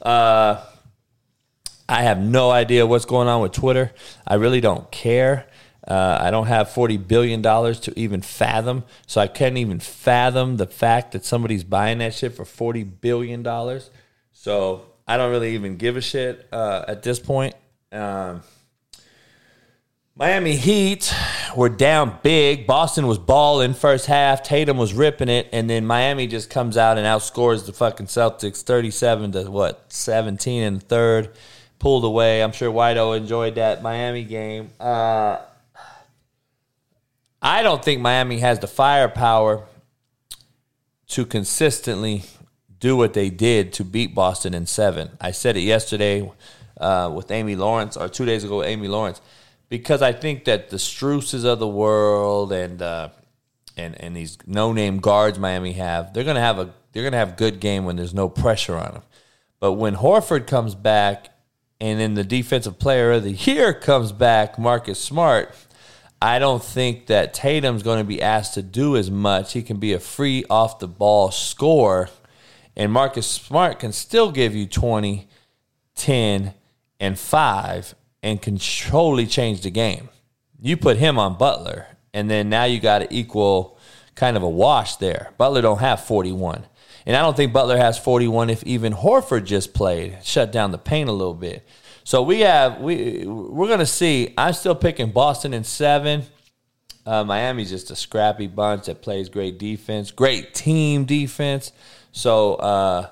Uh, 0.02 0.64
I 1.88 2.02
have 2.02 2.18
no 2.18 2.50
idea 2.50 2.87
what's 2.87 3.04
going 3.04 3.28
on 3.28 3.40
with 3.40 3.52
Twitter. 3.52 3.92
I 4.26 4.34
really 4.34 4.61
don't 4.61 4.90
care. 4.90 5.46
Uh, 5.87 6.18
I 6.20 6.30
don't 6.30 6.46
have 6.46 6.68
$40 6.68 7.06
billion 7.06 7.42
to 7.42 7.92
even 7.96 8.20
fathom. 8.20 8.84
So 9.06 9.20
I 9.20 9.26
can't 9.26 9.58
even 9.58 9.80
fathom 9.80 10.56
the 10.56 10.66
fact 10.66 11.12
that 11.12 11.25
somebody's 11.25 11.64
buying 11.64 11.99
that 11.99 12.14
shit 12.14 12.34
for 12.34 12.44
$40 12.44 13.00
billion. 13.00 13.44
So 14.32 14.91
I 15.12 15.19
don't 15.19 15.31
really 15.31 15.52
even 15.52 15.76
give 15.76 15.99
a 15.99 16.00
shit 16.00 16.49
uh, 16.52 16.87
at 16.88 17.02
this 17.02 17.21
point. 17.21 17.54
Um, 17.92 18.40
Miami 20.16 20.57
Heat 20.57 21.14
were 21.54 21.69
down 21.69 22.19
big. 22.23 22.66
Boston 22.66 23.07
was 23.07 23.19
balling 23.19 23.75
first 23.75 24.07
half. 24.07 24.42
Tatum 24.42 24.78
was 24.78 24.95
ripping 24.95 25.28
it, 25.28 25.50
and 25.52 25.69
then 25.69 25.85
Miami 25.85 26.26
just 26.26 26.49
comes 26.49 26.78
out 26.78 26.97
and 26.97 27.07
outscores 27.07 27.66
the 27.66 27.75
fucking 27.75 28.07
Celtics 28.07 28.62
thirty-seven 28.62 29.33
to 29.33 29.50
what 29.50 29.92
seventeen 29.92 30.62
in 30.62 30.75
the 30.76 30.81
third. 30.81 31.28
Pulled 31.78 32.07
away. 32.07 32.42
I'm 32.42 32.52
sure 32.52 32.73
Whiteo 32.73 33.14
enjoyed 33.14 33.57
that 33.57 33.83
Miami 33.83 34.25
game. 34.25 34.71
Uh, 34.81 35.40
I 37.42 37.62
don't 37.62 37.85
think 37.85 38.00
Miami 38.00 38.38
has 38.38 38.61
the 38.61 38.66
firepower 38.66 39.66
to 41.09 41.26
consistently 41.26 42.23
do 42.83 42.97
what 42.97 43.15
they 43.15 43.31
did 43.31 43.73
to 43.73 43.85
beat 43.85 44.12
Boston 44.12 44.55
in 44.55 44.67
seven. 44.67 45.11
I 45.21 45.31
said 45.31 45.57
it 45.57 45.61
yesterday 45.61 46.29
uh, 46.81 47.12
with 47.15 47.31
Amy 47.31 47.55
Lawrence, 47.55 47.97
or 47.97 48.09
two 48.09 48.27
days 48.27 48.42
ago 48.42 48.59
with 48.59 48.66
Amy 48.66 48.88
Lawrence, 48.88 49.21
because 49.68 50.03
I 50.03 50.12
think 50.12 50.47
that 50.47 50.68
the 50.68 50.79
Struses 50.79 51.45
of 51.45 51.61
the 51.61 51.68
world 51.68 52.53
and 52.53 52.83
uh, 52.83 53.11
and 53.77 53.99
and 54.03 54.16
these 54.16 54.37
no 54.47 54.73
name 54.73 54.99
guards 54.99 55.38
Miami 55.38 55.75
have, 55.75 56.12
they're 56.12 56.25
gonna 56.25 56.40
have 56.40 56.59
a 56.59 56.75
they're 56.92 57.05
gonna 57.05 57.18
have 57.18 57.37
good 57.37 57.61
game 57.61 57.85
when 57.85 57.95
there's 57.95 58.14
no 58.14 58.29
pressure 58.29 58.77
on 58.77 58.95
them. 58.95 59.03
But 59.61 59.75
when 59.75 59.95
Horford 59.95 60.49
comes 60.49 60.75
back, 60.75 61.29
and 61.81 62.01
then 62.01 62.14
the 62.14 62.25
defensive 62.25 62.81
player 62.81 63.12
of 63.12 63.23
the 63.23 63.31
year 63.31 63.73
comes 63.73 64.11
back, 64.11 64.59
Marcus 64.59 64.99
Smart. 64.99 65.55
I 66.21 66.38
don't 66.38 66.62
think 66.62 67.07
that 67.07 67.35
Tatum's 67.35 67.83
going 67.83 67.99
to 67.99 68.05
be 68.05 68.23
asked 68.23 68.55
to 68.55 68.62
do 68.62 68.97
as 68.97 69.11
much. 69.11 69.55
He 69.55 69.62
can 69.62 69.79
be 69.79 69.92
a 69.92 69.99
free 69.99 70.45
off 70.49 70.79
the 70.79 70.87
ball 70.87 71.33
scorer 71.33 72.09
and 72.76 72.92
Marcus 72.92 73.26
Smart 73.26 73.78
can 73.78 73.92
still 73.92 74.30
give 74.30 74.54
you 74.54 74.66
20, 74.66 75.28
10, 75.94 76.54
and 77.00 77.18
5 77.18 77.94
and 78.22 78.40
can 78.40 78.58
totally 78.58 79.26
change 79.26 79.62
the 79.62 79.70
game. 79.70 80.08
You 80.61 80.76
put 80.76 80.96
him 80.96 81.18
on 81.18 81.37
Butler, 81.37 81.87
and 82.14 82.30
then 82.30 82.48
now 82.48 82.64
you 82.64 82.80
got 82.80 83.02
an 83.02 83.08
equal 83.11 83.78
kind 84.14 84.37
of 84.37 84.42
a 84.42 84.48
wash 84.48 84.96
there. 84.96 85.32
Butler 85.38 85.62
don't 85.62 85.80
have 85.80 86.04
41. 86.04 86.64
And 87.04 87.16
I 87.16 87.20
don't 87.20 87.37
think 87.37 87.52
Butler 87.52 87.78
has 87.78 87.98
41 87.98 88.50
if 88.50 88.62
even 88.62 88.92
Horford 88.92 89.44
just 89.44 89.74
played, 89.74 90.18
shut 90.22 90.52
down 90.52 90.70
the 90.70 90.78
paint 90.78 91.08
a 91.08 91.12
little 91.12 91.35
bit. 91.35 91.66
So 92.04 92.22
we 92.22 92.40
have 92.40 92.80
we 92.80 93.24
we're 93.26 93.68
gonna 93.68 93.87
see. 93.87 94.35
I'm 94.37 94.54
still 94.54 94.74
picking 94.74 95.11
Boston 95.11 95.54
in 95.54 95.64
seven. 95.64 96.24
Uh, 97.04 97.24
Miami's 97.24 97.70
just 97.70 97.90
a 97.90 97.96
scrappy 97.96 98.46
bunch 98.46 98.87
that 98.87 99.02
plays 99.02 99.28
great 99.28 99.58
defense, 99.58 100.11
great 100.11 100.54
team 100.54 101.04
defense. 101.04 101.72
So 102.12 102.55
uh, 102.55 103.09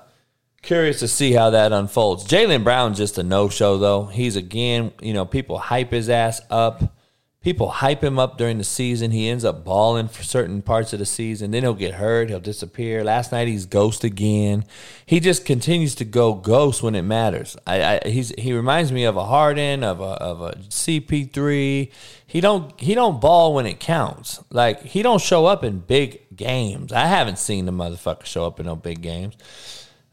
curious 0.61 0.99
to 0.99 1.07
see 1.07 1.33
how 1.33 1.49
that 1.49 1.73
unfolds. 1.73 2.27
Jaylen 2.27 2.63
Brown's 2.63 2.97
just 2.97 3.17
a 3.17 3.23
no 3.23 3.49
show 3.49 3.77
though. 3.77 4.05
He's 4.05 4.35
again, 4.35 4.93
you 5.01 5.13
know, 5.13 5.25
people 5.25 5.57
hype 5.57 5.91
his 5.91 6.09
ass 6.09 6.39
up. 6.49 6.95
People 7.43 7.69
hype 7.69 8.03
him 8.03 8.19
up 8.19 8.37
during 8.37 8.59
the 8.59 8.63
season. 8.63 9.09
He 9.09 9.27
ends 9.27 9.43
up 9.43 9.63
balling 9.63 10.09
for 10.09 10.21
certain 10.21 10.61
parts 10.61 10.93
of 10.93 10.99
the 10.99 11.07
season. 11.07 11.49
Then 11.49 11.63
he'll 11.63 11.73
get 11.73 11.95
hurt. 11.95 12.29
He'll 12.29 12.39
disappear. 12.39 13.03
Last 13.03 13.31
night 13.31 13.47
he's 13.47 13.65
ghost 13.65 14.03
again. 14.03 14.63
He 15.07 15.19
just 15.19 15.43
continues 15.43 15.95
to 15.95 16.05
go 16.05 16.35
ghost 16.35 16.83
when 16.83 16.93
it 16.93 17.01
matters. 17.01 17.57
I, 17.65 17.99
I 18.05 18.07
he's 18.07 18.29
he 18.37 18.53
reminds 18.53 18.91
me 18.91 19.05
of 19.05 19.17
a 19.17 19.25
Harden, 19.25 19.83
of 19.83 20.01
a 20.01 20.03
of 20.03 20.41
a 20.41 20.51
CP3. 20.69 21.91
He 22.27 22.41
don't 22.41 22.79
he 22.79 22.93
don't 22.93 23.19
ball 23.19 23.55
when 23.55 23.65
it 23.65 23.79
counts. 23.79 24.39
Like 24.51 24.83
he 24.83 25.01
don't 25.01 25.21
show 25.21 25.47
up 25.47 25.63
in 25.63 25.79
big 25.79 26.21
games. 26.35 26.93
I 26.93 27.07
haven't 27.07 27.39
seen 27.39 27.65
the 27.65 27.71
motherfucker 27.71 28.25
show 28.25 28.45
up 28.45 28.59
in 28.59 28.67
no 28.67 28.75
big 28.75 29.01
games. 29.01 29.35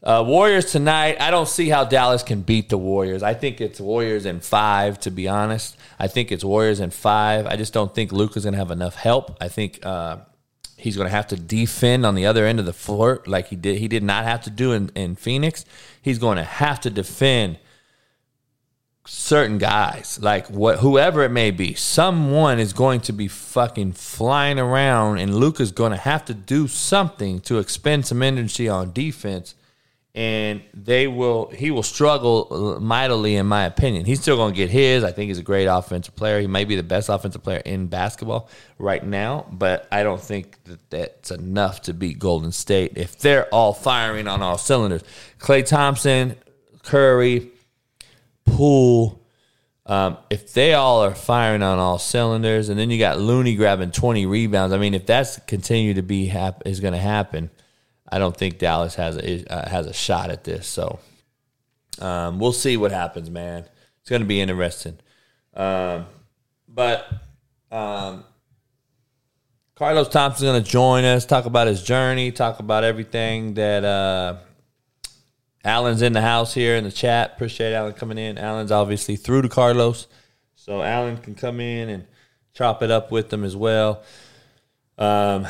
Uh, 0.01 0.23
Warriors 0.25 0.71
tonight. 0.71 1.19
I 1.19 1.29
don't 1.29 1.47
see 1.47 1.69
how 1.69 1.83
Dallas 1.83 2.23
can 2.23 2.41
beat 2.41 2.69
the 2.69 2.77
Warriors. 2.77 3.21
I 3.21 3.33
think 3.33 3.61
it's 3.61 3.79
Warriors 3.79 4.25
in 4.25 4.39
five, 4.39 4.99
to 5.01 5.11
be 5.11 5.27
honest. 5.27 5.77
I 5.99 6.07
think 6.07 6.31
it's 6.31 6.43
Warriors 6.43 6.79
in 6.79 6.91
five. 6.91 7.45
I 7.45 7.57
just 7.57 7.73
don't 7.73 7.93
think 7.93 8.11
Luka's 8.11 8.43
going 8.43 8.53
to 8.53 8.59
have 8.59 8.71
enough 8.71 8.95
help. 8.95 9.37
I 9.41 9.49
think 9.49 9.85
uh, 9.85 10.17
he's 10.77 10.95
going 10.95 11.07
to 11.07 11.11
have 11.11 11.27
to 11.27 11.35
defend 11.35 12.05
on 12.05 12.15
the 12.15 12.25
other 12.25 12.45
end 12.45 12.59
of 12.59 12.65
the 12.65 12.73
floor 12.73 13.21
like 13.25 13.47
he 13.47 13.55
did. 13.55 13.79
He 13.79 13.87
did 13.87 14.03
not 14.03 14.23
have 14.23 14.41
to 14.43 14.49
do 14.49 14.71
in, 14.71 14.89
in 14.95 15.15
Phoenix. 15.15 15.65
He's 16.01 16.17
going 16.17 16.37
to 16.37 16.43
have 16.43 16.79
to 16.81 16.89
defend 16.89 17.59
certain 19.05 19.57
guys, 19.57 20.19
like 20.21 20.47
what 20.49 20.79
whoever 20.79 21.23
it 21.23 21.29
may 21.29 21.51
be. 21.51 21.73
Someone 21.73 22.59
is 22.59 22.73
going 22.73 23.01
to 23.01 23.11
be 23.11 23.27
fucking 23.27 23.93
flying 23.93 24.59
around, 24.59 25.17
and 25.17 25.35
Luka's 25.35 25.71
going 25.71 25.91
to 25.91 25.97
have 25.97 26.23
to 26.25 26.33
do 26.33 26.67
something 26.67 27.41
to 27.41 27.57
expend 27.57 28.05
some 28.05 28.21
energy 28.21 28.69
on 28.69 28.93
defense 28.93 29.55
and 30.15 30.61
they 30.73 31.07
will 31.07 31.49
he 31.49 31.71
will 31.71 31.83
struggle 31.83 32.79
mightily 32.81 33.35
in 33.35 33.45
my 33.45 33.65
opinion. 33.65 34.05
He's 34.05 34.21
still 34.21 34.37
going 34.37 34.53
to 34.53 34.57
get 34.57 34.69
his. 34.69 35.03
I 35.03 35.11
think 35.11 35.27
he's 35.27 35.37
a 35.37 35.43
great 35.43 35.65
offensive 35.65 36.15
player. 36.15 36.39
He 36.39 36.47
may 36.47 36.65
be 36.65 36.75
the 36.75 36.83
best 36.83 37.09
offensive 37.09 37.43
player 37.43 37.61
in 37.65 37.87
basketball 37.87 38.49
right 38.77 39.05
now 39.05 39.45
but 39.51 39.87
i 39.91 40.03
don't 40.03 40.21
think 40.21 40.63
that 40.63 40.89
that's 40.89 41.31
enough 41.31 41.81
to 41.83 41.93
beat 41.93 42.17
golden 42.17 42.51
state. 42.51 42.93
If 42.95 43.19
they're 43.19 43.47
all 43.53 43.73
firing 43.73 44.27
on 44.27 44.41
all 44.41 44.57
cylinders 44.57 45.03
klay 45.37 45.65
thompson 45.65 46.35
curry 46.83 47.51
poole 48.45 49.21
um, 49.85 50.17
if 50.29 50.53
they 50.53 50.75
all 50.75 51.03
are 51.03 51.15
firing 51.15 51.63
on 51.63 51.79
all 51.79 51.97
cylinders 51.99 52.69
and 52.69 52.79
then 52.79 52.89
you 52.89 52.99
got 52.99 53.19
looney 53.19 53.55
grabbing 53.55 53.91
20 53.91 54.25
rebounds 54.25 54.73
i 54.73 54.77
mean 54.77 54.93
if 54.93 55.05
that's 55.05 55.39
continue 55.39 55.93
to 55.93 56.01
be 56.01 56.25
hap- 56.25 56.65
is 56.65 56.79
going 56.79 56.93
to 56.93 56.99
happen 56.99 57.49
I 58.11 58.19
don't 58.19 58.35
think 58.35 58.57
Dallas 58.57 58.95
has 58.95 59.17
a 59.17 59.53
uh, 59.53 59.69
has 59.69 59.85
a 59.85 59.93
shot 59.93 60.31
at 60.31 60.43
this. 60.43 60.67
So 60.67 60.99
um, 61.99 62.39
we'll 62.39 62.53
see 62.53 62.77
what 62.77 62.91
happens, 62.91 63.29
man. 63.29 63.65
It's 64.01 64.09
going 64.09 64.21
to 64.21 64.27
be 64.27 64.41
interesting. 64.41 64.97
Um, 65.53 66.05
but 66.67 67.11
um, 67.71 68.23
Carlos 69.75 70.09
Thompson's 70.09 70.49
going 70.49 70.63
to 70.63 70.69
join 70.69 71.03
us, 71.03 71.25
talk 71.25 71.45
about 71.45 71.67
his 71.67 71.83
journey, 71.83 72.31
talk 72.31 72.59
about 72.59 72.83
everything 72.83 73.53
that 73.55 73.83
uh, 73.83 74.37
Alan's 75.63 76.01
in 76.01 76.13
the 76.13 76.21
house 76.21 76.53
here 76.53 76.75
in 76.75 76.83
the 76.83 76.91
chat. 76.91 77.33
Appreciate 77.35 77.73
Alan 77.73 77.93
coming 77.93 78.17
in. 78.17 78.37
Alan's 78.37 78.71
obviously 78.71 79.15
through 79.15 79.43
to 79.43 79.49
Carlos, 79.49 80.07
so 80.55 80.81
Alan 80.81 81.17
can 81.17 81.35
come 81.35 81.59
in 81.59 81.89
and 81.89 82.07
chop 82.53 82.81
it 82.81 82.91
up 82.91 83.11
with 83.11 83.29
them 83.29 83.43
as 83.43 83.55
well. 83.55 84.03
Um, 84.99 85.47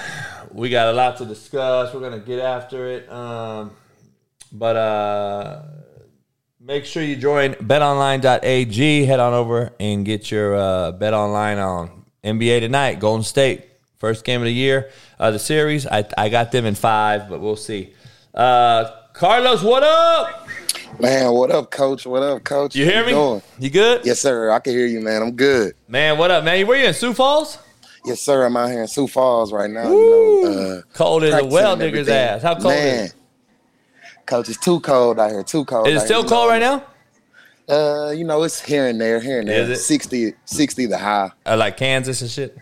we 0.52 0.70
got 0.70 0.90
a 0.90 0.94
lot 0.94 1.18
to 1.18 1.26
discuss. 1.26 1.94
We're 1.94 2.02
gonna 2.02 2.20
get 2.20 2.40
after 2.40 2.88
it. 2.88 3.12
Um, 3.12 3.72
but 4.52 4.76
uh, 4.76 5.62
make 6.60 6.86
sure 6.86 7.02
you 7.02 7.16
join 7.16 7.54
betonline.ag. 7.56 9.06
Head 9.06 9.20
on 9.20 9.34
over 9.34 9.74
and 9.80 10.06
get 10.06 10.30
your 10.30 10.56
uh, 10.56 10.92
bet 10.92 11.14
online 11.16 11.58
on 11.58 12.06
NBA 12.24 12.60
tonight. 12.60 13.00
Golden 13.00 13.24
State, 13.24 13.66
first 13.98 14.24
game 14.24 14.42
of 14.42 14.46
the 14.46 14.54
year, 14.54 14.92
uh, 15.20 15.32
the 15.32 15.40
series. 15.40 15.88
I, 15.88 16.06
I 16.16 16.30
got 16.30 16.52
them 16.52 16.66
in 16.66 16.76
five, 16.76 17.28
but 17.28 17.42
we'll 17.42 17.56
see. 17.56 17.94
Uh, 18.34 18.92
Carlos, 19.14 19.64
what 19.64 19.82
up? 19.84 20.48
Man, 21.00 21.32
what 21.32 21.50
up, 21.50 21.72
coach? 21.72 22.06
What 22.06 22.22
up, 22.22 22.44
coach? 22.44 22.76
You 22.76 22.86
hear 22.86 23.02
How 23.02 23.06
me? 23.06 23.12
doing? 23.14 23.42
You 23.58 23.70
good? 23.70 24.06
Yes, 24.06 24.20
sir. 24.20 24.52
I 24.52 24.60
can 24.60 24.74
hear 24.74 24.86
you, 24.86 25.00
man. 25.00 25.22
I'm 25.22 25.32
good. 25.36 25.74
Man, 25.88 26.18
what 26.18 26.30
up, 26.30 26.44
man? 26.44 26.68
Where 26.68 26.78
you 26.80 26.86
in 26.88 26.94
Sioux 26.94 27.14
Falls? 27.14 27.58
Yes, 28.06 28.22
sir. 28.22 28.46
I'm 28.46 28.56
out 28.58 28.70
here 28.70 28.82
in 28.82 28.88
Sioux 28.88 29.08
Falls 29.08 29.52
right 29.52 29.70
now. 29.70 29.90
You 29.92 30.44
know, 30.44 30.78
uh, 30.80 30.82
Cold 30.94 31.24
as 31.24 31.34
a 31.34 31.46
well 31.46 31.74
and 31.74 31.82
digger's 31.82 32.08
ass. 32.10 32.42
How 32.42 32.54
cold 32.54 32.74
man, 32.74 33.06
is 33.06 33.10
it? 33.12 33.16
Coach, 34.26 34.50
it's 34.50 34.58
too 34.60 34.80
cold 34.80 35.20
out 35.20 35.32
here. 35.32 35.44
Too 35.44 35.66
cold. 35.66 35.88
Is 35.88 36.02
it 36.02 36.06
still 36.06 36.22
here, 36.22 36.30
cold 36.30 36.46
you 36.46 36.50
right 36.52 36.60
now? 36.60 36.84
Uh, 37.68 38.12
you 38.12 38.24
know, 38.24 38.42
it's 38.44 38.62
here 38.62 38.88
and 38.88 39.00
there, 39.00 39.20
here 39.20 39.40
and 39.40 39.48
there. 39.48 39.64
Is 39.64 39.70
it? 39.70 39.78
60, 39.84 40.34
60 40.46 40.86
the 40.88 40.98
high. 40.98 41.32
Uh, 41.46 41.58
like 41.58 41.78
Kansas 41.78 42.22
and 42.22 42.30
shit. 42.30 42.58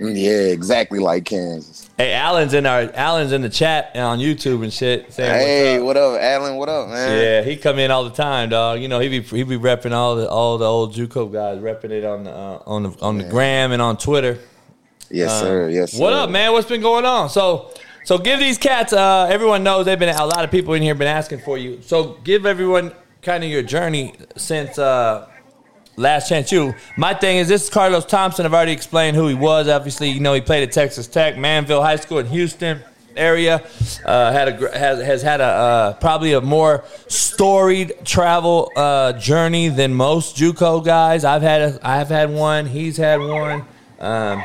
Mm, 0.00 0.14
Yeah, 0.16 0.52
exactly 0.52 1.00
like 1.00 1.24
Kansas. 1.24 1.90
Hey, 1.96 2.12
Alan's 2.12 2.54
in 2.54 2.66
our 2.66 2.90
Alan's 2.94 3.32
in 3.32 3.42
the 3.42 3.48
chat 3.48 3.90
and 3.94 4.04
on 4.04 4.18
YouTube 4.20 4.62
and 4.62 4.72
shit. 4.72 5.12
Saying 5.12 5.30
Hey, 5.30 5.76
up. 5.78 5.84
what 5.84 5.96
up, 5.96 6.20
Alan? 6.20 6.56
What 6.56 6.68
up, 6.68 6.88
man? 6.88 7.18
Yeah, 7.20 7.42
he 7.42 7.56
come 7.56 7.80
in 7.80 7.90
all 7.90 8.04
the 8.04 8.10
time, 8.14 8.48
dog. 8.50 8.80
You 8.80 8.86
know, 8.86 9.00
he 9.00 9.08
be 9.08 9.20
he 9.22 9.42
be 9.42 9.56
repping 9.56 9.90
all 9.92 10.14
the 10.14 10.28
all 10.30 10.56
the 10.56 10.64
old 10.66 10.94
JUCO 10.94 11.32
guys, 11.32 11.58
repping 11.58 11.90
it 11.90 12.04
on 12.04 12.22
the 12.24 12.30
uh, 12.30 12.62
on 12.64 12.84
the 12.84 12.90
on 13.02 13.18
the 13.18 13.24
gram 13.24 13.72
and 13.72 13.82
on 13.82 13.96
Twitter. 13.96 14.38
Yes, 15.10 15.30
Uh, 15.30 15.40
sir. 15.40 15.68
Yes, 15.70 15.92
sir. 15.92 16.02
What 16.02 16.12
up, 16.12 16.30
man? 16.30 16.52
What's 16.52 16.68
been 16.68 16.80
going 16.80 17.04
on? 17.04 17.28
So, 17.30 17.70
so 18.04 18.18
give 18.18 18.38
these 18.40 18.58
cats. 18.58 18.92
Uh, 18.92 19.26
everyone 19.30 19.62
knows 19.62 19.86
they've 19.86 19.98
been 19.98 20.14
a 20.14 20.26
lot 20.26 20.44
of 20.44 20.50
people 20.50 20.74
in 20.74 20.82
here 20.82 20.94
been 20.94 21.08
asking 21.08 21.40
for 21.40 21.58
you. 21.58 21.80
So 21.82 22.18
give 22.24 22.46
everyone 22.46 22.92
kind 23.22 23.42
of 23.44 23.50
your 23.50 23.62
journey 23.62 24.14
since 24.36 24.78
uh, 24.78 25.26
Last 25.96 26.28
Chance 26.28 26.52
U. 26.52 26.74
My 26.96 27.14
thing 27.14 27.38
is 27.38 27.48
this 27.48 27.64
is 27.64 27.70
Carlos 27.70 28.04
Thompson. 28.06 28.46
I've 28.46 28.54
already 28.54 28.72
explained 28.72 29.16
who 29.16 29.26
he 29.28 29.34
was. 29.34 29.68
Obviously, 29.68 30.10
you 30.10 30.20
know 30.20 30.34
he 30.34 30.40
played 30.40 30.62
at 30.62 30.72
Texas 30.72 31.06
Tech, 31.06 31.34
Manvel 31.36 31.82
High 31.82 31.96
School 31.96 32.18
in 32.18 32.26
Houston 32.26 32.80
area. 33.16 33.66
Uh, 34.04 34.30
had 34.30 34.48
a 34.48 34.78
has 34.78 35.02
has 35.02 35.22
had 35.22 35.40
a 35.40 35.44
uh, 35.44 35.92
probably 35.94 36.34
a 36.34 36.40
more 36.40 36.84
storied 37.08 37.92
travel 38.04 38.70
uh, 38.76 39.12
journey 39.14 39.68
than 39.68 39.92
most 39.94 40.36
JUCO 40.36 40.84
guys. 40.84 41.24
I've 41.24 41.42
had 41.42 41.62
a, 41.62 41.80
I've 41.82 42.08
had 42.08 42.30
one. 42.30 42.66
He's 42.66 42.96
had 42.96 43.20
one. 43.20 43.64
Um, 43.98 44.42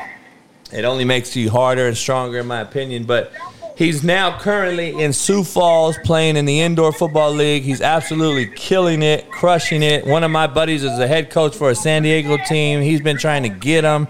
it 0.74 0.86
only 0.86 1.06
makes 1.06 1.36
you 1.36 1.50
harder 1.50 1.88
and 1.88 1.98
stronger, 1.98 2.40
in 2.40 2.48
my 2.48 2.62
opinion. 2.62 3.04
But 3.04 3.32
he's 3.78 4.04
now 4.04 4.40
currently 4.40 5.00
in 5.00 5.14
Sioux 5.14 5.44
Falls 5.44 5.98
playing 6.04 6.36
in 6.38 6.46
the 6.46 6.62
indoor 6.62 6.92
football 6.92 7.32
league. 7.32 7.64
He's 7.64 7.82
absolutely 7.82 8.48
killing 8.48 9.02
it, 9.04 9.30
crushing 9.30 9.84
it. 9.84 10.06
One 10.06 10.24
of 10.24 10.32
my 10.32 10.48
buddies 10.48 10.84
is 10.84 10.98
the 10.98 11.08
head 11.08 11.30
coach 11.30 11.56
for 11.56 11.70
a 11.70 11.76
San 11.76 12.04
Diego 12.04 12.38
team. 12.38 12.82
He's 12.82 13.02
been 13.02 13.18
trying 13.18 13.44
to 13.44 13.50
get 13.50 13.84
him. 13.84 14.08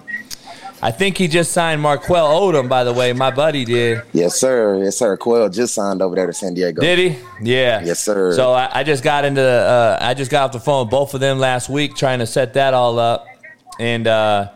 I 0.82 0.92
think 0.92 1.18
he 1.18 1.30
just 1.30 1.54
signed 1.54 1.82
Marquel 1.82 2.28
Odom, 2.28 2.68
by 2.68 2.84
the 2.84 2.92
way. 2.92 3.14
My 3.14 3.32
buddy 3.32 3.64
did. 3.64 4.02
Yes, 4.12 4.36
sir. 4.36 4.84
Yes, 4.84 4.98
sir. 4.98 5.16
Quell 5.16 5.48
just 5.48 5.74
signed 5.74 6.02
over 6.02 6.14
there 6.14 6.28
to 6.28 6.34
San 6.34 6.56
Diego. 6.56 6.82
Did 6.82 7.00
he? 7.00 7.20
Yeah. 7.42 7.82
Yes, 7.86 8.02
sir. 8.02 8.34
So 8.34 8.52
I, 8.52 8.80
I 8.80 8.84
just 8.84 9.02
got 9.02 9.24
into 9.24 9.42
uh, 9.42 9.98
I 10.02 10.14
just 10.14 10.30
got 10.30 10.44
off 10.44 10.52
the 10.52 10.60
phone 10.60 10.86
with 10.86 10.92
both 10.92 11.14
of 11.14 11.22
them 11.22 11.40
last 11.40 11.70
week 11.70 11.96
trying 11.96 12.20
to 12.20 12.26
set 12.26 12.56
that 12.56 12.74
all 12.74 13.00
up, 13.00 13.26
and 13.80 14.08
uh, 14.08 14.50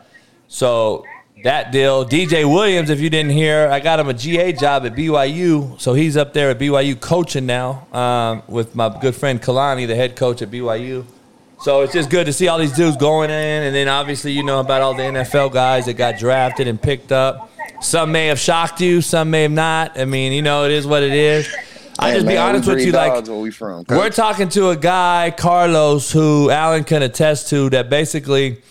so 0.49 1.05
that 1.43 1.71
deal. 1.71 2.05
DJ 2.05 2.51
Williams, 2.51 2.89
if 2.89 2.99
you 2.99 3.09
didn't 3.09 3.31
hear, 3.31 3.67
I 3.69 3.79
got 3.79 3.99
him 3.99 4.07
a 4.09 4.13
GA 4.13 4.51
job 4.53 4.85
at 4.85 4.93
BYU, 4.93 5.79
so 5.79 5.93
he's 5.93 6.17
up 6.17 6.33
there 6.33 6.49
at 6.49 6.59
BYU 6.59 6.99
coaching 6.99 7.45
now 7.45 7.87
um, 7.93 8.43
with 8.47 8.75
my 8.75 8.95
good 8.99 9.15
friend 9.15 9.41
Kalani, 9.41 9.87
the 9.87 9.95
head 9.95 10.15
coach 10.15 10.41
at 10.41 10.49
BYU. 10.49 11.05
So 11.59 11.81
it's 11.81 11.93
just 11.93 12.09
good 12.09 12.25
to 12.25 12.33
see 12.33 12.47
all 12.47 12.59
these 12.59 12.73
dudes 12.73 12.97
going 12.97 13.29
in, 13.29 13.63
and 13.63 13.75
then 13.75 13.87
obviously 13.87 14.31
you 14.31 14.43
know 14.43 14.59
about 14.59 14.81
all 14.81 14.93
the 14.93 15.03
NFL 15.03 15.51
guys 15.51 15.85
that 15.85 15.93
got 15.95 16.17
drafted 16.17 16.67
and 16.67 16.81
picked 16.81 17.11
up. 17.11 17.51
Some 17.81 18.11
may 18.11 18.27
have 18.27 18.39
shocked 18.39 18.81
you, 18.81 19.01
some 19.01 19.31
may 19.31 19.43
have 19.43 19.51
not. 19.51 19.99
I 19.99 20.05
mean, 20.05 20.33
you 20.33 20.41
know, 20.41 20.65
it 20.65 20.71
is 20.71 20.85
what 20.85 21.03
it 21.03 21.13
is. 21.13 21.47
I 21.99 22.11
Hey, 22.11 22.15
just 22.17 22.27
be 22.27 22.37
honest 22.37 22.67
with 22.67 22.85
you, 22.85 22.91
like 22.91 23.25
we 23.27 23.49
from. 23.49 23.85
we're 23.89 24.11
talking 24.11 24.49
to 24.49 24.69
a 24.69 24.75
guy, 24.75 25.33
Carlos, 25.35 26.11
who 26.11 26.51
Alan 26.51 26.83
can 26.83 27.01
attest 27.01 27.49
to 27.49 27.71
that 27.71 27.89
basically 27.89 28.61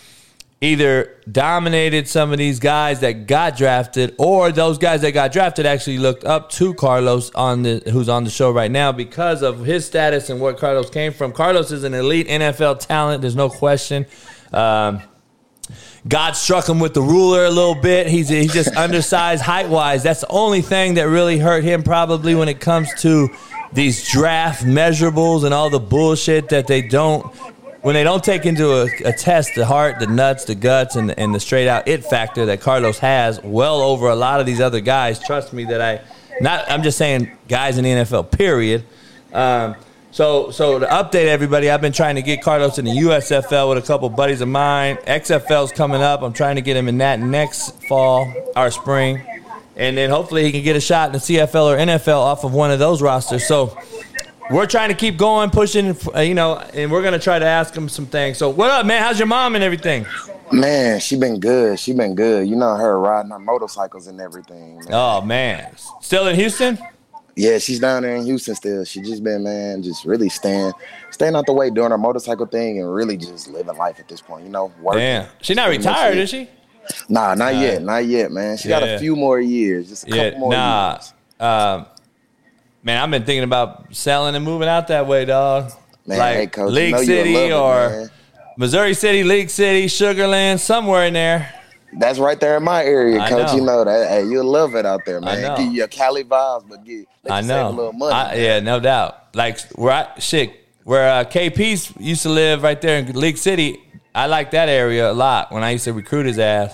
either 0.61 1.15
dominated 1.31 2.09
some 2.09 2.33
of 2.33 2.39
these 2.39 2.59
guys 2.59 3.01
that 3.01 3.27
got 3.27 3.57
drafted, 3.57 4.15
or 4.19 4.51
those 4.53 4.79
guys 4.79 5.03
that 5.03 5.13
got 5.13 5.33
drafted 5.33 5.67
actually 5.67 5.99
looked 5.99 6.25
up 6.25 6.51
to 6.51 6.73
Carlos 6.75 7.31
on 7.35 7.63
the 7.63 7.83
who's 7.93 8.09
on 8.09 8.25
the 8.25 8.31
show 8.31 8.51
right 8.51 8.71
now 8.71 8.91
because 8.93 9.43
of 9.43 9.65
his 9.65 9.85
status 9.85 10.31
and 10.31 10.41
where 10.41 10.55
Carlos 10.55 10.89
came 10.89 11.13
from. 11.13 11.33
Carlos 11.33 11.71
is 11.71 11.85
an 11.85 11.95
elite 11.95 12.29
NFL 12.29 12.81
talent. 12.81 13.21
There's 13.21 13.37
no 13.37 13.51
question. 13.51 14.07
Um, 14.53 15.03
God 16.09 16.33
struck 16.33 16.69
him 16.69 16.79
with 16.79 16.95
the 16.95 17.03
ruler 17.03 17.45
a 17.45 17.51
little 17.51 17.75
bit. 17.75 18.07
He's 18.07 18.29
he's 18.29 18.53
just 18.53 18.75
undersized 18.77 19.43
height 19.43 19.69
wise. 19.69 20.03
That's 20.03 20.23
the 20.23 20.29
only 20.29 20.63
thing 20.63 20.95
that 20.95 21.09
really 21.09 21.39
hurt 21.39 21.65
him 21.65 21.83
probably 21.83 22.35
when 22.35 22.49
it 22.49 22.61
comes 22.61 22.89
to 23.03 23.29
these 23.73 24.09
draft 24.09 24.65
measurables 24.65 25.45
and 25.45 25.53
all 25.53 25.69
the 25.69 25.81
bullshit 25.81 26.49
that 26.49 26.67
they 26.67 26.81
don't 26.81 27.27
when 27.87 27.95
they 27.95 28.03
don't 28.03 28.25
take 28.25 28.47
into 28.47 28.73
a, 28.73 28.87
a 29.05 29.13
test 29.13 29.55
the 29.55 29.65
heart, 29.65 30.01
the 30.01 30.09
nuts, 30.09 30.45
the 30.47 30.57
guts, 30.57 30.97
and 30.97 31.17
and 31.17 31.33
the 31.33 31.39
straight 31.39 31.69
out 31.69 31.87
it 31.87 32.05
factor 32.05 32.47
that 32.47 32.61
Carlos 32.61 32.99
has 32.99 33.41
well 33.45 33.81
over 33.81 34.09
a 34.09 34.17
lot 34.17 34.41
of 34.41 34.47
these 34.47 34.61
other 34.61 34.81
guys. 34.81 35.21
Trust 35.21 35.53
me 35.53 35.67
that 35.67 35.81
I 35.81 36.01
not 36.41 36.69
I'm 36.69 36.83
just 36.83 36.99
saying 36.99 37.31
guys 37.47 37.79
in 37.79 37.85
the 37.85 37.91
NFL 37.91 38.33
period. 38.33 38.83
Um, 39.33 39.77
so, 40.11 40.51
so 40.51 40.81
to 40.81 40.87
update 40.87 41.27
everybody, 41.27 41.71
I've 41.71 41.81
been 41.81 41.93
trying 41.93 42.17
to 42.17 42.23
get 42.23 42.43
Carlos 42.43 42.79
in 42.79 42.87
the 42.87 42.91
USFL 42.91 43.69
with 43.69 43.85
a 43.85 43.87
couple 43.87 44.09
buddies 44.09 44.41
of 44.41 44.49
mine. 44.49 44.97
XFL's 45.07 45.71
coming 45.71 46.03
up. 46.03 46.23
I'm 46.23 46.33
trying 46.33 46.57
to 46.57 46.63
get 46.63 46.77
him 46.77 46.89
in 46.89 46.99
that 46.99 47.21
next 47.21 47.85
fall 47.85 48.33
or 48.57 48.73
spring, 48.73 49.23
and 49.77 49.97
then 49.97 50.11
hopefully 50.11 50.43
he 50.43 50.51
can 50.51 50.65
get 50.65 50.75
a 50.75 50.81
shot 50.81 51.11
in 51.11 51.13
the 51.13 51.19
CFL 51.19 51.73
or 51.73 51.77
NFL 51.77 52.19
off 52.19 52.43
of 52.43 52.53
one 52.53 52.73
of 52.73 52.81
those 52.81 53.01
rosters. 53.01 53.47
So, 53.47 53.79
we're 54.51 54.67
trying 54.67 54.89
to 54.91 54.95
keep 54.95 55.17
going, 55.17 55.51
pushing, 55.51 55.97
uh, 56.15 56.21
you 56.21 56.35
know, 56.35 56.57
and 56.75 56.91
we're 56.91 57.03
gonna 57.03 57.19
try 57.19 57.39
to 57.39 57.45
ask 57.45 57.75
him 57.75 57.89
some 57.89 58.07
things. 58.07 58.39
So, 58.39 58.49
what 58.51 58.71
up, 58.71 58.87
man? 58.87 59.03
How's 59.03 59.19
your 59.19 59.27
mom 59.27 59.55
and 59.55 59.65
everything? 59.65 60.07
Man, 60.53 61.01
she 61.01 61.17
been 61.19 61.41
good. 61.41 61.79
She 61.81 61.93
been 61.93 62.15
good. 62.15 62.49
You 62.49 62.55
know 62.57 62.77
her 62.77 62.99
riding 63.01 63.33
her 63.33 63.39
motorcycles 63.39 64.07
and 64.07 64.21
everything. 64.21 64.77
Man. 64.79 64.89
Oh 64.93 65.21
man, 65.21 65.75
still 66.01 66.29
in 66.29 66.37
Houston? 66.37 66.79
Yeah, 67.35 67.59
she's 67.59 67.81
down 67.81 68.03
there 68.05 68.15
in 68.17 68.25
Houston 68.25 68.55
still. 68.55 68.85
She 68.85 69.01
just 69.03 69.23
been 69.25 69.43
man, 69.43 69.83
just 69.83 70.05
really 70.05 70.29
staying, 70.29 70.73
staying 71.11 71.35
out 71.35 71.45
the 71.47 71.53
way, 71.53 71.69
doing 71.71 71.91
her 71.91 71.99
motorcycle 71.99 72.47
thing, 72.47 72.79
and 72.81 72.95
really 72.95 73.17
just 73.17 73.49
living 73.49 73.77
life 73.77 73.99
at 73.99 74.09
this 74.09 74.21
point. 74.21 74.45
You 74.45 74.51
know, 74.51 74.73
working. 74.81 75.01
Damn, 75.01 75.29
she's 75.43 75.57
not 75.57 75.69
retired, 75.69 76.17
is 76.17 76.31
she? 76.31 76.49
Nah, 77.09 77.35
not 77.35 77.53
Nah. 77.55 77.61
yet, 77.61 77.83
not 77.83 78.05
yet, 78.07 78.31
man. 78.31 78.57
She 78.57 78.69
got 78.69 78.85
a 78.85 78.99
few 79.01 79.17
more 79.17 79.41
years, 79.41 79.89
just 79.89 80.05
a 80.05 80.07
couple 80.07 80.25
Yeah, 80.25 80.39
more 80.39 80.51
nah. 80.53 80.93
years. 80.93 81.13
Um, 81.41 81.87
man, 82.87 83.03
I've 83.03 83.11
been 83.11 83.25
thinking 83.25 83.43
about 83.43 83.95
selling 83.95 84.37
and 84.37 84.45
moving 84.45 84.69
out 84.69 84.87
that 84.89 85.07
way, 85.09 85.25
dog. 85.25 85.73
Man, 86.07 86.19
like 86.19 86.37
hey, 86.37 86.47
coach, 86.47 86.71
League 86.73 86.97
City 86.99 87.35
it, 87.35 87.53
or. 87.53 88.09
Missouri 88.57 88.95
City, 88.95 89.23
League 89.25 89.51
City, 89.51 89.87
Sugarland, 89.87 90.61
somewhere 90.61 91.05
in 91.07 91.15
there. 91.15 91.53
That's 91.99 92.19
right 92.19 92.39
there 92.39 92.57
in 92.57 92.63
my 92.63 92.85
area, 92.85 93.19
I 93.21 93.29
coach. 93.29 93.49
know. 93.49 93.55
You 93.57 93.63
know 93.63 93.85
that. 93.85 94.09
Hey, 94.09 94.25
you'll 94.25 94.47
love 94.51 94.75
it 94.77 94.87
out 94.87 95.05
there, 95.05 95.19
I 95.19 95.21
man. 95.21 95.43
know. 95.43 95.57
Give 95.57 95.67
you 95.67 95.73
your 95.73 95.89
Cali 95.89 96.25
vibes, 96.25 96.65
but 96.69 96.85
get 96.85 97.07
I 97.29 97.41
know. 97.41 97.47
save 97.49 97.67
a 97.67 97.71
little 97.71 97.93
money. 97.93 98.15
I- 98.15 98.35
yeah, 98.37 98.61
no 98.61 98.79
doubt. 98.81 99.35
Like 99.35 99.61
where 99.73 99.93
I 99.93 100.19
shit, 100.21 100.53
where 100.85 101.09
uh, 101.11 101.25
KP's 101.25 101.93
used 101.99 102.23
to 102.23 102.29
live 102.31 102.63
right 102.63 102.81
there 102.81 102.99
in 103.01 103.13
League 103.13 103.37
City. 103.37 103.83
I 104.15 104.27
like 104.27 104.53
that 104.53 104.69
area 104.71 105.11
a 105.11 105.13
lot 105.13 105.53
when 105.53 105.63
I 105.63 105.71
used 105.73 105.85
to 105.85 105.93
recruit 105.93 106.25
his 106.27 106.39
ass. 106.39 106.73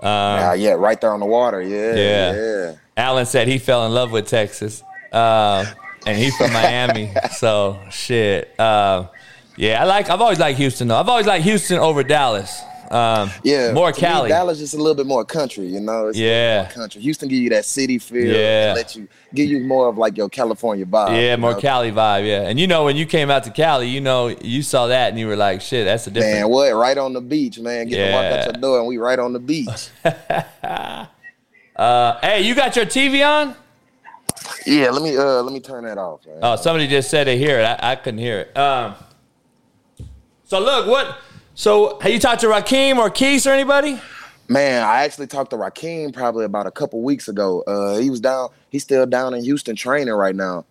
Um, 0.00 0.04
Ah, 0.04 0.52
yeah, 0.52 0.72
right 0.72 1.00
there 1.00 1.12
on 1.12 1.20
the 1.20 1.26
water. 1.26 1.60
Yeah, 1.62 1.94
Yeah. 1.94 2.32
yeah. 2.34 2.74
Alan 2.96 3.26
said 3.26 3.48
he 3.48 3.58
fell 3.58 3.86
in 3.86 3.92
love 3.92 4.12
with 4.12 4.26
Texas, 4.28 4.82
uh, 5.12 5.64
and 6.06 6.16
he's 6.18 6.36
from 6.36 6.52
Miami. 6.52 7.10
so 7.36 7.78
shit. 7.90 8.58
Um, 8.58 9.08
yeah, 9.56 9.82
I 9.82 9.84
like. 9.84 10.08
I've 10.10 10.20
always 10.20 10.38
liked 10.38 10.58
Houston 10.58 10.88
though. 10.88 10.96
I've 10.96 11.08
always 11.08 11.26
liked 11.26 11.44
Houston 11.44 11.78
over 11.78 12.02
Dallas. 12.02 12.60
Um, 12.90 13.30
Yeah, 13.42 13.72
more 13.72 13.90
to 13.90 13.96
me, 13.98 14.06
Cali. 14.06 14.28
Dallas 14.28 14.58
just 14.58 14.74
a 14.74 14.76
little 14.76 14.94
bit 14.94 15.06
more 15.06 15.24
country, 15.24 15.64
you 15.66 15.80
know. 15.80 16.08
It's 16.08 16.18
Yeah. 16.18 16.64
more 16.64 16.72
country. 16.72 17.00
Houston 17.00 17.26
give 17.30 17.38
you 17.38 17.48
that 17.50 17.64
city 17.64 17.98
feel. 17.98 18.26
Yeah. 18.26 18.66
and 18.68 18.76
let 18.76 18.94
you 18.94 19.08
give 19.34 19.48
you 19.48 19.60
more 19.60 19.88
of 19.88 19.96
like 19.96 20.14
your 20.18 20.28
California 20.28 20.84
vibe. 20.84 21.16
yeah, 21.18 21.36
more 21.36 21.52
know? 21.54 21.60
Cali 21.60 21.90
vibe. 21.90 22.26
Yeah, 22.26 22.42
and 22.42 22.60
you 22.60 22.66
know 22.66 22.84
when 22.84 22.96
you 22.96 23.06
came 23.06 23.30
out 23.30 23.44
to 23.44 23.50
Cali, 23.50 23.88
you 23.88 24.02
know 24.02 24.28
you 24.28 24.62
saw 24.62 24.88
that 24.88 25.08
and 25.08 25.18
you 25.18 25.26
were 25.26 25.36
like, 25.36 25.62
shit, 25.62 25.86
that's 25.86 26.06
a 26.06 26.10
different. 26.10 26.34
Man, 26.34 26.48
what? 26.50 26.70
Right 26.74 26.98
on 26.98 27.14
the 27.14 27.22
beach, 27.22 27.58
man. 27.58 27.88
Get 27.88 27.96
to 28.08 28.12
walk 28.12 28.22
Yeah. 28.24 28.38
out 28.40 28.44
your 28.52 28.60
door 28.60 28.78
and 28.80 28.86
we 28.86 28.98
right 28.98 29.18
on 29.18 29.32
the 29.32 29.40
beach. 29.40 29.88
Uh, 31.74 32.20
hey, 32.20 32.42
you 32.42 32.54
got 32.54 32.76
your 32.76 32.84
TV 32.84 33.26
on? 33.26 33.56
Yeah, 34.66 34.90
let 34.90 35.02
me 35.02 35.16
uh 35.16 35.42
let 35.42 35.52
me 35.52 35.60
turn 35.60 35.84
that 35.84 35.98
off, 35.98 36.26
man. 36.26 36.38
Oh, 36.42 36.56
somebody 36.56 36.86
just 36.86 37.10
said 37.10 37.26
they 37.26 37.38
hear 37.38 37.60
it. 37.60 37.64
I, 37.64 37.92
I 37.92 37.96
couldn't 37.96 38.18
hear 38.18 38.40
it. 38.40 38.56
Um, 38.56 38.94
so 40.44 40.60
look, 40.60 40.86
what? 40.86 41.18
So 41.54 41.98
have 42.00 42.12
you 42.12 42.18
talked 42.18 42.40
to 42.42 42.48
Raheem 42.48 42.98
or 42.98 43.10
Keith 43.10 43.46
or 43.46 43.50
anybody? 43.50 44.00
Man, 44.48 44.82
I 44.82 45.04
actually 45.04 45.28
talked 45.28 45.50
to 45.50 45.56
Raheem 45.56 46.12
probably 46.12 46.44
about 46.44 46.66
a 46.66 46.70
couple 46.70 47.00
weeks 47.02 47.28
ago. 47.28 47.62
Uh, 47.62 47.98
he 47.98 48.10
was 48.10 48.20
down. 48.20 48.50
He's 48.70 48.82
still 48.82 49.06
down 49.06 49.34
in 49.34 49.42
Houston 49.44 49.76
training 49.76 50.12
right 50.12 50.34
now. 50.34 50.64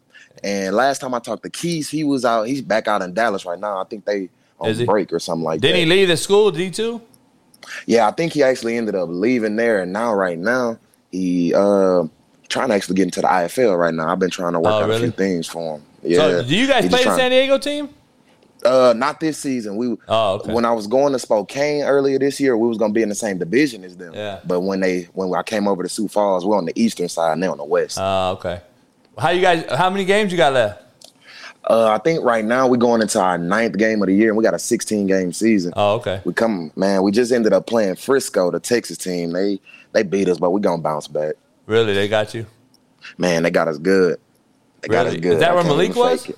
And 0.43 0.75
last 0.75 0.99
time 0.99 1.13
I 1.13 1.19
talked 1.19 1.43
to 1.43 1.49
Keys, 1.49 1.89
he 1.89 2.03
was 2.03 2.25
out. 2.25 2.43
He's 2.43 2.61
back 2.61 2.87
out 2.87 3.01
in 3.01 3.13
Dallas 3.13 3.45
right 3.45 3.59
now. 3.59 3.79
I 3.79 3.83
think 3.85 4.05
they 4.05 4.29
on 4.59 4.85
break 4.85 5.11
or 5.11 5.19
something 5.19 5.43
like 5.43 5.61
that. 5.61 5.67
Didn't 5.67 5.89
that. 5.89 5.95
he 5.95 5.99
leave 5.99 6.07
the 6.07 6.17
school? 6.17 6.51
Did 6.51 6.61
he 6.61 6.71
too? 6.71 7.01
Yeah, 7.85 8.07
I 8.07 8.11
think 8.11 8.33
he 8.33 8.43
actually 8.43 8.77
ended 8.77 8.95
up 8.95 9.09
leaving 9.09 9.55
there, 9.55 9.81
and 9.81 9.93
now 9.93 10.13
right 10.13 10.37
now 10.37 10.79
he 11.11 11.53
uh 11.53 12.05
trying 12.51 12.69
to 12.69 12.75
actually 12.75 12.95
get 12.95 13.03
into 13.03 13.21
the 13.21 13.27
IFL 13.27 13.77
right 13.79 13.93
now. 13.93 14.07
I've 14.09 14.19
been 14.19 14.29
trying 14.29 14.53
to 14.53 14.59
work 14.59 14.73
Oh, 14.73 14.83
out 14.83 14.89
a 14.91 14.99
few 14.99 15.11
things 15.11 15.47
for 15.47 15.77
him. 15.77 15.83
Yeah. 16.03 16.17
So 16.17 16.43
do 16.43 16.55
you 16.55 16.67
guys 16.67 16.87
play 16.87 17.03
the 17.03 17.15
San 17.15 17.31
Diego 17.31 17.57
team? 17.57 17.89
Uh, 18.63 18.93
not 18.95 19.19
this 19.19 19.39
season. 19.39 19.75
We 19.75 19.97
Oh, 20.07 20.33
okay. 20.35 20.53
when 20.53 20.65
I 20.65 20.71
was 20.71 20.85
going 20.85 21.13
to 21.13 21.19
Spokane 21.19 21.81
earlier 21.83 22.19
this 22.19 22.39
year, 22.39 22.55
we 22.55 22.67
was 22.67 22.77
gonna 22.77 22.93
be 22.93 23.01
in 23.01 23.09
the 23.09 23.15
same 23.15 23.39
division 23.39 23.83
as 23.83 23.97
them. 23.97 24.13
Yeah. 24.13 24.39
But 24.45 24.59
when 24.61 24.79
they 24.81 25.03
when 25.13 25.33
I 25.33 25.41
came 25.41 25.67
over 25.67 25.81
to 25.81 25.89
Sioux 25.89 26.07
Falls, 26.07 26.45
we're 26.45 26.57
on 26.57 26.65
the 26.65 26.79
eastern 26.79 27.09
side 27.09 27.33
and 27.33 27.41
they're 27.41 27.49
on 27.49 27.57
the 27.57 27.63
west. 27.65 27.97
Oh, 27.99 28.31
okay. 28.33 28.61
How 29.17 29.29
you 29.31 29.41
guys? 29.41 29.65
How 29.75 29.89
many 29.89 30.05
games 30.05 30.31
you 30.31 30.37
got 30.37 30.53
left? 30.53 30.83
Uh, 31.67 31.87
I 31.89 31.99
think 31.99 32.23
right 32.23 32.43
now 32.43 32.67
we're 32.67 32.77
going 32.77 33.01
into 33.01 33.19
our 33.19 33.37
ninth 33.37 33.77
game 33.77 34.01
of 34.01 34.07
the 34.07 34.15
year, 34.15 34.29
and 34.29 34.37
we 34.37 34.43
got 34.43 34.55
a 34.55 34.59
16 34.59 35.05
game 35.07 35.31
season. 35.31 35.73
Oh, 35.75 35.95
okay. 35.95 36.19
We 36.25 36.33
come, 36.33 36.71
man. 36.75 37.03
We 37.03 37.11
just 37.11 37.31
ended 37.31 37.53
up 37.53 37.67
playing 37.67 37.95
Frisco, 37.95 38.49
the 38.51 38.59
Texas 38.59 38.97
team. 38.97 39.31
They 39.31 39.59
they 39.91 40.03
beat 40.03 40.27
us, 40.29 40.37
but 40.39 40.51
we're 40.51 40.59
gonna 40.59 40.81
bounce 40.81 41.07
back. 41.07 41.33
Really? 41.65 41.93
They 41.93 42.07
got 42.07 42.33
you? 42.33 42.45
Man, 43.17 43.43
they 43.43 43.51
got 43.51 43.67
us 43.67 43.77
good. 43.77 44.19
They 44.81 44.87
got 44.87 45.07
us 45.07 45.15
good. 45.15 45.33
Is 45.33 45.39
that 45.39 45.51
I 45.51 45.55
where 45.55 45.63
Malik 45.63 45.95
was? 45.95 46.27
it. 46.29 46.37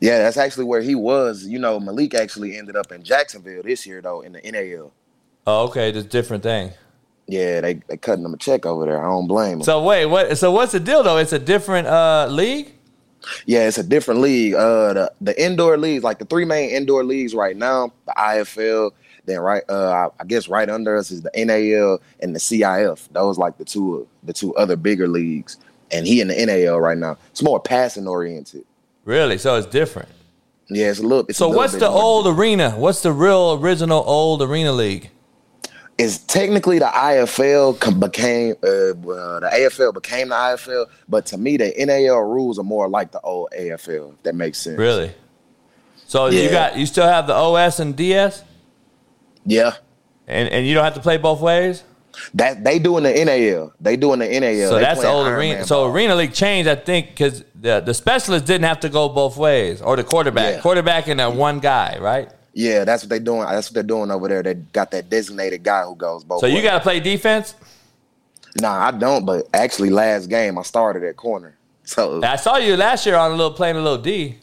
Yeah, 0.00 0.18
that's 0.18 0.36
actually 0.36 0.64
where 0.64 0.80
he 0.80 0.94
was. 0.94 1.44
You 1.44 1.58
know, 1.58 1.78
Malik 1.80 2.14
actually 2.14 2.56
ended 2.56 2.76
up 2.76 2.92
in 2.92 3.02
Jacksonville 3.02 3.62
this 3.62 3.86
year 3.86 4.00
though 4.00 4.20
in 4.20 4.32
the 4.32 4.40
NAL. 4.50 4.92
Oh, 5.46 5.64
okay. 5.64 5.92
Just 5.92 6.08
different 6.08 6.42
thing. 6.42 6.72
Yeah, 7.26 7.60
they 7.60 7.74
they 7.88 7.96
cutting 7.96 8.22
them 8.22 8.34
a 8.34 8.36
check 8.36 8.66
over 8.66 8.84
there. 8.86 9.02
I 9.02 9.08
don't 9.08 9.26
blame 9.26 9.58
him. 9.58 9.62
So 9.62 9.82
wait, 9.82 10.06
what? 10.06 10.36
So 10.38 10.50
what's 10.50 10.72
the 10.72 10.80
deal 10.80 11.02
though? 11.02 11.18
It's 11.18 11.32
a 11.32 11.38
different 11.38 11.86
uh 11.86 12.26
league. 12.30 12.74
Yeah, 13.46 13.68
it's 13.68 13.78
a 13.78 13.84
different 13.84 14.20
league. 14.20 14.54
Uh, 14.54 14.92
the 14.92 15.12
the 15.20 15.42
indoor 15.42 15.78
leagues, 15.78 16.02
like 16.02 16.18
the 16.18 16.24
three 16.24 16.44
main 16.44 16.70
indoor 16.70 17.04
leagues 17.04 17.34
right 17.34 17.56
now, 17.56 17.92
the 18.06 18.14
IFL. 18.16 18.90
Then 19.24 19.40
right, 19.40 19.62
uh, 19.68 20.08
I, 20.18 20.22
I 20.22 20.24
guess 20.24 20.48
right 20.48 20.68
under 20.68 20.96
us 20.96 21.10
is 21.10 21.22
the 21.22 21.30
NAL 21.36 22.00
and 22.20 22.34
the 22.34 22.40
CIF. 22.40 23.08
Those 23.12 23.38
like 23.38 23.56
the 23.58 23.64
two 23.64 24.06
the 24.22 24.32
two 24.32 24.54
other 24.56 24.76
bigger 24.76 25.08
leagues. 25.08 25.56
And 25.90 26.06
he 26.06 26.20
in 26.20 26.28
the 26.28 26.46
NAL 26.46 26.80
right 26.80 26.96
now. 26.96 27.18
It's 27.30 27.42
more 27.42 27.60
passing 27.60 28.08
oriented. 28.08 28.64
Really? 29.04 29.38
So 29.38 29.56
it's 29.56 29.66
different. 29.66 30.08
Yeah, 30.68 30.90
it's 30.90 31.00
a 31.00 31.02
little. 31.02 31.26
It's 31.28 31.30
a 31.30 31.34
So 31.34 31.48
little 31.48 31.62
what's 31.62 31.74
the 31.74 31.88
old 31.88 32.26
arena? 32.26 32.70
What's 32.70 33.02
the 33.02 33.12
real 33.12 33.54
original 33.60 34.02
old 34.06 34.40
arena 34.42 34.72
league? 34.72 35.10
It's 35.98 36.18
technically 36.18 36.78
the 36.78 36.86
IFL 36.86 38.00
became 38.00 38.52
uh, 38.62 38.96
well, 38.96 39.40
the 39.40 39.50
AFL 39.52 39.92
became 39.92 40.30
the 40.30 40.34
IFL, 40.34 40.86
but 41.08 41.26
to 41.26 41.38
me 41.38 41.58
the 41.58 41.74
NAL 41.78 42.20
rules 42.22 42.58
are 42.58 42.64
more 42.64 42.88
like 42.88 43.12
the 43.12 43.20
old 43.20 43.50
AFL. 43.56 44.14
If 44.14 44.22
that 44.22 44.34
makes 44.34 44.58
sense. 44.58 44.78
Really? 44.78 45.14
So 46.06 46.26
you 46.28 46.50
got 46.50 46.76
you 46.76 46.86
still 46.86 47.06
have 47.06 47.26
the 47.26 47.34
OS 47.34 47.78
and 47.80 47.94
DS, 47.94 48.42
Yeah. 49.44 49.72
and 50.28 50.48
and 50.48 50.66
you 50.66 50.74
don't 50.74 50.84
have 50.84 50.94
to 50.94 51.00
play 51.00 51.16
both 51.16 51.40
ways. 51.40 51.82
That 52.34 52.62
they 52.62 52.78
do 52.78 52.98
in 52.98 53.04
the 53.04 53.24
NAL. 53.24 53.72
They 53.80 53.96
do 53.96 54.12
in 54.12 54.18
the 54.18 54.28
NAL. 54.28 54.68
so 54.68 54.74
They 54.76 54.80
that's 54.82 55.00
the 55.00 55.08
old 55.08 55.26
Iron 55.26 55.38
arena. 55.38 55.54
Man 55.56 55.64
So 55.64 55.84
ball. 55.84 55.94
arena 55.94 56.14
league 56.14 56.34
changed, 56.34 56.68
I 56.68 56.74
think, 56.74 57.08
because 57.08 57.42
the 57.58 57.80
the 57.80 57.94
specialist 57.94 58.44
didn't 58.44 58.64
have 58.66 58.80
to 58.80 58.88
go 58.88 59.08
both 59.08 59.36
ways, 59.36 59.80
or 59.80 59.96
the 59.96 60.04
quarterback, 60.04 60.56
Yeah. 60.56 60.60
quarterback 60.60 61.08
and 61.08 61.18
that 61.20 61.34
one 61.34 61.58
guy, 61.60 61.96
right? 62.00 62.28
Yeah, 62.54 62.84
that's 62.84 63.02
what 63.02 63.08
they're 63.08 63.18
doing. 63.18 63.40
That's 63.48 63.68
what 63.70 63.74
they're 63.74 63.82
doing 63.82 64.10
over 64.10 64.28
there. 64.28 64.42
They 64.42 64.54
got 64.54 64.90
that 64.90 65.08
designated 65.08 65.62
guy 65.62 65.84
who 65.84 65.96
goes 65.96 66.22
both. 66.22 66.40
So 66.40 66.46
you 66.46 66.60
got 66.62 66.74
to 66.74 66.80
play 66.80 67.00
defense. 67.00 67.54
Nah, 68.60 68.88
I 68.88 68.90
don't. 68.90 69.24
But 69.24 69.48
actually, 69.54 69.88
last 69.88 70.26
game 70.28 70.58
I 70.58 70.62
started 70.62 71.02
at 71.04 71.16
corner. 71.16 71.56
So 71.84 72.22
I 72.22 72.36
saw 72.36 72.58
you 72.58 72.76
last 72.76 73.04
year 73.06 73.16
on 73.16 73.32
a 73.32 73.34
little 73.34 73.50
playing 73.54 73.74
a 73.76 73.80
little 73.80 73.98
D. 73.98 74.36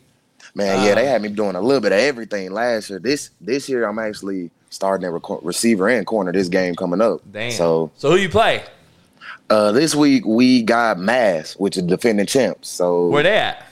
man, 0.55 0.85
yeah, 0.85 0.93
they 0.95 1.07
Uh. 1.07 1.11
had 1.11 1.21
me 1.21 1.29
doing 1.29 1.55
a 1.55 1.61
little 1.61 1.79
bit 1.79 1.93
of 1.93 1.99
everything 1.99 2.51
last 2.51 2.89
year. 2.89 2.99
This 2.99 3.29
this 3.39 3.69
year, 3.69 3.87
I'm 3.87 3.97
actually 3.97 4.51
starting 4.69 5.05
at 5.07 5.13
reco- 5.13 5.43
receiver 5.43 5.87
and 5.89 6.05
corner. 6.05 6.31
This 6.31 6.47
game 6.49 6.75
coming 6.75 7.01
up. 7.01 7.21
Damn. 7.31 7.51
So 7.51 7.91
so 7.97 8.11
who 8.11 8.17
you 8.17 8.29
play? 8.29 8.63
uh, 9.49 9.71
this 9.71 9.95
week 9.95 10.25
we 10.25 10.61
got 10.63 10.99
Mass, 10.99 11.53
which 11.53 11.75
is 11.77 11.83
defending 11.83 12.25
champs. 12.25 12.69
So 12.69 13.07
Where 13.07 13.23
they 13.23 13.37
at? 13.37 13.65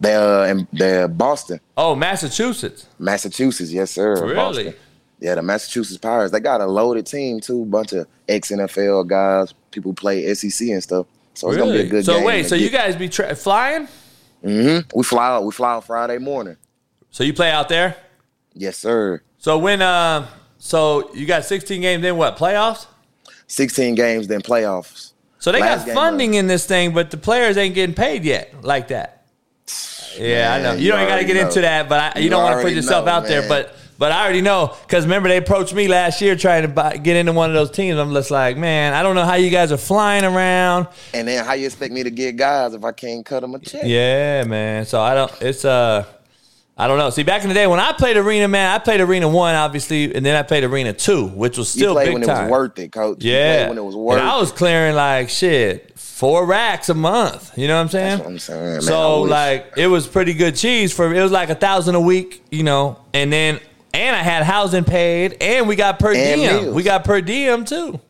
they're 0.00 0.48
in 0.48 0.66
they're 0.72 1.06
Boston, 1.08 1.60
Oh, 1.76 1.94
Massachusetts. 1.94 2.86
Massachusetts. 2.98 3.70
Yes, 3.72 3.90
sir. 3.90 4.14
Really? 4.22 4.34
Boston. 4.34 4.74
Yeah, 5.20 5.36
the 5.36 5.42
Massachusetts 5.42 5.98
Pirates. 5.98 6.32
They 6.32 6.40
got 6.40 6.60
a 6.60 6.66
loaded 6.66 7.06
team 7.06 7.38
too. 7.40 7.64
Bunch 7.66 7.92
of 7.92 8.06
ex 8.28 8.50
NFL 8.50 9.06
guys, 9.06 9.54
people 9.70 9.92
who 9.92 9.94
play 9.94 10.32
SEC 10.34 10.68
and 10.70 10.82
stuff. 10.82 11.06
So 11.34 11.48
it's 11.48 11.56
gonna 11.58 11.72
be 11.72 11.80
a 11.80 11.86
good 11.86 12.04
so 12.04 12.14
game. 12.14 12.22
So 12.22 12.26
wait, 12.26 12.46
so 12.48 12.54
you 12.56 12.70
guys 12.70 12.96
be 12.96 13.08
tra- 13.08 13.34
flying? 13.36 13.86
Mhm. 14.44 14.84
We 14.94 15.04
fly 15.04 15.28
out. 15.28 15.44
We 15.44 15.52
fly 15.52 15.74
out 15.74 15.84
Friday 15.84 16.18
morning. 16.18 16.56
So 17.10 17.22
you 17.22 17.32
play 17.32 17.50
out 17.50 17.68
there? 17.68 17.96
Yes, 18.54 18.76
sir. 18.78 19.22
So 19.42 19.58
when 19.58 19.82
uh, 19.82 20.28
so 20.58 21.12
you 21.14 21.26
got 21.26 21.44
16 21.44 21.80
games 21.80 22.04
in 22.04 22.16
what 22.16 22.36
playoffs? 22.36 22.86
16 23.48 23.96
games, 23.96 24.28
then 24.28 24.40
playoffs. 24.40 25.14
So 25.40 25.50
they 25.50 25.58
Last 25.58 25.84
got 25.84 25.94
funding 25.94 26.34
in 26.34 26.46
this 26.46 26.64
thing, 26.64 26.94
but 26.94 27.10
the 27.10 27.16
players 27.16 27.56
ain't 27.56 27.74
getting 27.74 27.96
paid 27.96 28.22
yet 28.22 28.62
like 28.62 28.86
that. 28.88 29.26
Yeah, 30.16 30.54
I 30.54 30.62
know. 30.62 30.72
You 30.74 30.82
you 30.82 30.92
don't 30.92 31.08
got 31.08 31.16
to 31.16 31.24
get 31.24 31.34
know. 31.34 31.48
into 31.48 31.60
that, 31.62 31.88
but 31.88 31.98
I, 32.16 32.18
you, 32.20 32.24
You 32.26 32.30
don't 32.30 32.44
want 32.44 32.58
to 32.58 32.62
put 32.62 32.72
yourself 32.72 33.06
know, 33.06 33.10
out 33.10 33.24
there. 33.24 33.48
But 33.48 33.74
but 33.98 34.12
I 34.12 34.22
already 34.22 34.42
know 34.42 34.76
because 34.86 35.06
remember 35.06 35.28
they 35.28 35.38
approached 35.38 35.74
me 35.74 35.88
last 35.88 36.20
year 36.20 36.36
trying 36.36 36.62
to 36.62 36.68
buy, 36.68 36.96
get 36.96 37.16
into 37.16 37.32
one 37.32 37.50
of 37.50 37.54
those 37.54 37.72
teams. 37.72 37.98
I'm 37.98 38.14
just 38.14 38.30
like, 38.30 38.56
man, 38.56 38.94
I 38.94 39.02
don't 39.02 39.16
know 39.16 39.24
how 39.24 39.34
you 39.34 39.50
guys 39.50 39.72
are 39.72 39.76
flying 39.76 40.22
around. 40.24 40.86
And 41.14 41.26
then 41.26 41.44
how 41.44 41.54
you 41.54 41.66
expect 41.66 41.92
me 41.92 42.04
to 42.04 42.10
get 42.10 42.36
guys 42.36 42.74
if 42.74 42.84
I 42.84 42.92
can't 42.92 43.26
cut 43.26 43.40
them 43.40 43.56
a 43.56 43.58
check? 43.58 43.82
Yeah, 43.84 44.44
man. 44.44 44.86
So 44.86 45.00
I 45.00 45.16
don't. 45.16 45.32
It's 45.42 45.64
uh, 45.64 46.06
I 46.82 46.88
don't 46.88 46.98
know. 46.98 47.10
See, 47.10 47.22
back 47.22 47.42
in 47.42 47.48
the 47.48 47.54
day 47.54 47.66
when 47.68 47.78
I 47.78 47.92
played 47.92 48.16
arena, 48.16 48.48
man, 48.48 48.68
I 48.74 48.78
played 48.78 49.00
arena 49.00 49.28
one 49.28 49.54
obviously, 49.54 50.12
and 50.14 50.26
then 50.26 50.34
I 50.34 50.42
played 50.42 50.64
arena 50.64 50.92
two, 50.92 51.28
which 51.28 51.56
was 51.56 51.74
You 51.76 51.80
still 51.82 51.94
played 51.94 52.06
big 52.06 52.14
when 52.14 52.22
it 52.24 52.26
time. 52.26 52.44
was 52.44 52.50
worth 52.50 52.78
it, 52.80 52.90
coach. 52.90 53.22
Yeah, 53.22 53.68
when 53.68 53.78
it 53.78 53.84
was 53.84 53.94
worth 53.94 54.18
and 54.18 54.28
I 54.28 54.36
was 54.38 54.50
clearing 54.50 54.96
like 54.96 55.28
shit, 55.28 55.96
four 55.96 56.44
racks 56.44 56.88
a 56.88 56.94
month. 56.94 57.56
You 57.56 57.68
know 57.68 57.76
what 57.76 57.82
I'm 57.82 57.88
saying? 57.88 58.08
That's 58.10 58.20
what 58.22 58.30
I'm 58.30 58.38
saying, 58.38 58.72
man. 58.72 58.82
So 58.82 59.22
like, 59.22 59.74
it 59.76 59.86
was 59.86 60.06
pretty 60.08 60.34
good 60.34 60.56
cheese 60.56 60.92
for. 60.92 61.14
It 61.14 61.22
was 61.22 61.30
like 61.32 61.50
a 61.50 61.54
thousand 61.54 61.94
a 61.94 62.00
week, 62.00 62.42
you 62.50 62.64
know, 62.64 62.98
and 63.14 63.32
then 63.32 63.60
and 63.94 64.16
I 64.16 64.20
had 64.20 64.42
housing 64.42 64.84
paid, 64.84 65.36
and 65.40 65.68
we 65.68 65.76
got 65.76 65.98
per 66.00 66.14
And 66.14 66.40
diem. 66.40 66.62
meals. 66.64 66.74
We 66.74 66.82
got 66.82 67.04
per 67.04 67.20
diem 67.20 67.64
too. 67.64 68.00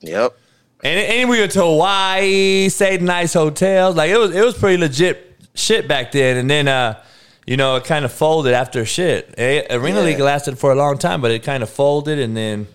Yep. 0.00 0.38
And, 0.84 0.98
and 0.98 1.28
we 1.30 1.38
went 1.38 1.52
to 1.52 1.60
Hawaii, 1.62 2.68
stayed 2.68 3.00
in 3.00 3.06
nice 3.06 3.34
hotels. 3.34 3.94
Like 3.94 4.10
it 4.10 4.16
was, 4.16 4.34
it 4.34 4.44
was 4.44 4.56
pretty 4.56 4.78
legit 4.78 5.36
shit 5.54 5.86
back 5.86 6.10
then. 6.12 6.38
And 6.38 6.50
then, 6.50 6.66
uh, 6.66 7.00
you 7.46 7.56
know, 7.56 7.76
it 7.76 7.84
kind 7.84 8.04
of 8.04 8.12
folded 8.12 8.54
after 8.54 8.84
shit. 8.84 9.34
Eh, 9.36 9.62
Arena 9.70 9.98
Yeah. 10.00 10.04
League 10.06 10.18
lasted 10.20 10.58
for 10.58 10.72
a 10.72 10.74
long 10.74 10.98
time, 10.98 11.20
but 11.20 11.30
it 11.30 11.42
kind 11.42 11.62
of 11.62 11.70
folded. 11.70 12.18
And 12.18 12.36
then, 12.36 12.66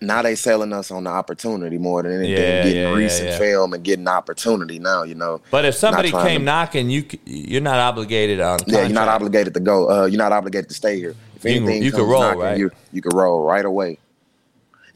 Now 0.00 0.22
they 0.22 0.34
selling 0.36 0.72
us 0.72 0.90
on 0.90 1.04
the 1.04 1.10
opportunity 1.10 1.76
more 1.78 2.02
than 2.02 2.12
anything. 2.12 2.30
Yeah, 2.32 2.62
getting 2.64 2.76
yeah, 2.82 2.94
recent 2.94 3.28
yeah, 3.30 3.38
film 3.38 3.72
and 3.74 3.82
getting 3.82 4.06
opportunity 4.08 4.78
now, 4.78 5.02
you 5.02 5.14
know. 5.16 5.40
but 5.50 5.64
if 5.64 5.74
somebody 5.74 6.10
came 6.12 6.40
to- 6.40 6.44
knocking, 6.44 6.88
you 6.90 7.04
you're 7.24 7.60
not 7.60 7.78
obligated 7.80 8.40
on. 8.40 8.58
Yeah, 8.66 8.80
you're 8.82 8.88
not 8.90 9.08
obligated 9.08 9.54
to 9.54 9.60
go. 9.60 9.88
Uh, 9.90 10.06
you're 10.06 10.18
not 10.18 10.32
obligated 10.32 10.68
to 10.68 10.74
stay 10.74 10.96
here. 10.98 11.14
If 11.36 11.44
You 11.44 11.50
anything 11.50 11.82
you 11.82 11.92
can 11.92 12.02
roll, 12.04 12.20
knocking, 12.20 12.40
right? 12.40 12.58
You 12.58 12.70
you 12.92 13.02
can 13.02 13.16
roll 13.16 13.44
right 13.44 13.64
away. 13.64 13.98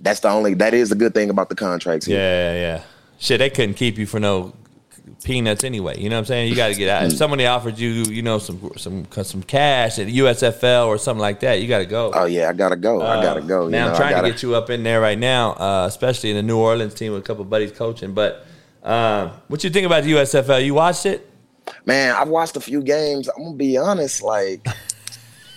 That's 0.01 0.21
the 0.21 0.29
only. 0.29 0.55
That 0.55 0.75
is 0.75 0.89
the 0.91 0.97
good 0.97 1.15
thing 1.15 1.31
about 1.31 1.49
the 1.49 1.55
contracts. 1.55 2.07
Here. 2.07 2.19
Yeah, 2.19 2.55
yeah. 2.55 2.83
Shit, 3.19 3.39
they 3.39 3.51
couldn't 3.51 3.75
keep 3.75 3.99
you 3.99 4.07
for 4.07 4.19
no 4.19 4.53
peanuts 5.25 5.65
anyway. 5.65 5.99
You 6.01 6.09
know 6.11 6.17
what 6.17 6.21
I'm 6.21 6.25
saying? 6.27 6.49
You 6.51 6.57
got 6.57 6.69
to 6.69 6.75
get 6.75 6.89
out. 6.89 7.05
If 7.05 7.13
somebody 7.17 7.47
offered 7.47 7.79
you, 7.79 7.89
you 7.91 8.23
know, 8.23 8.39
some 8.39 8.71
some 8.77 9.07
some 9.11 9.43
cash 9.43 9.99
at 9.99 10.09
USFL 10.09 10.87
or 10.87 10.99
something 10.99 11.21
like 11.21 11.41
that, 11.41 11.61
you 11.61 11.69
got 11.69 11.79
to 11.79 11.87
go. 11.87 12.11
Oh 12.15 12.25
yeah, 12.27 12.49
I 12.49 12.53
gotta 12.53 12.77
go. 12.77 13.01
I 13.03 13.23
gotta 13.23 13.41
go. 13.41 13.63
You 13.63 13.67
Uh, 13.69 13.71
Now 13.71 13.85
know, 13.87 13.91
I'm 13.93 13.97
trying 13.97 14.11
gotta, 14.13 14.29
to 14.29 14.33
get 14.35 14.43
you 14.43 14.55
up 14.55 14.71
in 14.71 14.83
there 14.83 15.01
right 15.01 15.19
now, 15.19 15.53
uh, 15.53 15.87
especially 15.89 16.31
in 16.31 16.37
the 16.37 16.43
New 16.43 16.59
Orleans 16.59 16.95
team 16.95 17.13
with 17.13 17.23
a 17.23 17.25
couple 17.25 17.45
buddies 17.45 17.73
coaching. 17.73 18.13
But 18.15 18.47
um, 18.83 19.31
what 19.49 19.63
you 19.65 19.71
think 19.71 19.87
about 19.87 20.05
the 20.05 20.13
USFL? 20.13 20.65
You 20.65 20.75
watched 20.75 21.07
it? 21.07 21.29
Man, 21.87 22.15
I've 22.15 22.29
watched 22.29 22.57
a 22.57 22.61
few 22.61 22.83
games. 22.83 23.29
I'm 23.29 23.45
gonna 23.45 23.57
be 23.57 23.77
honest, 23.79 24.23
like. 24.23 24.67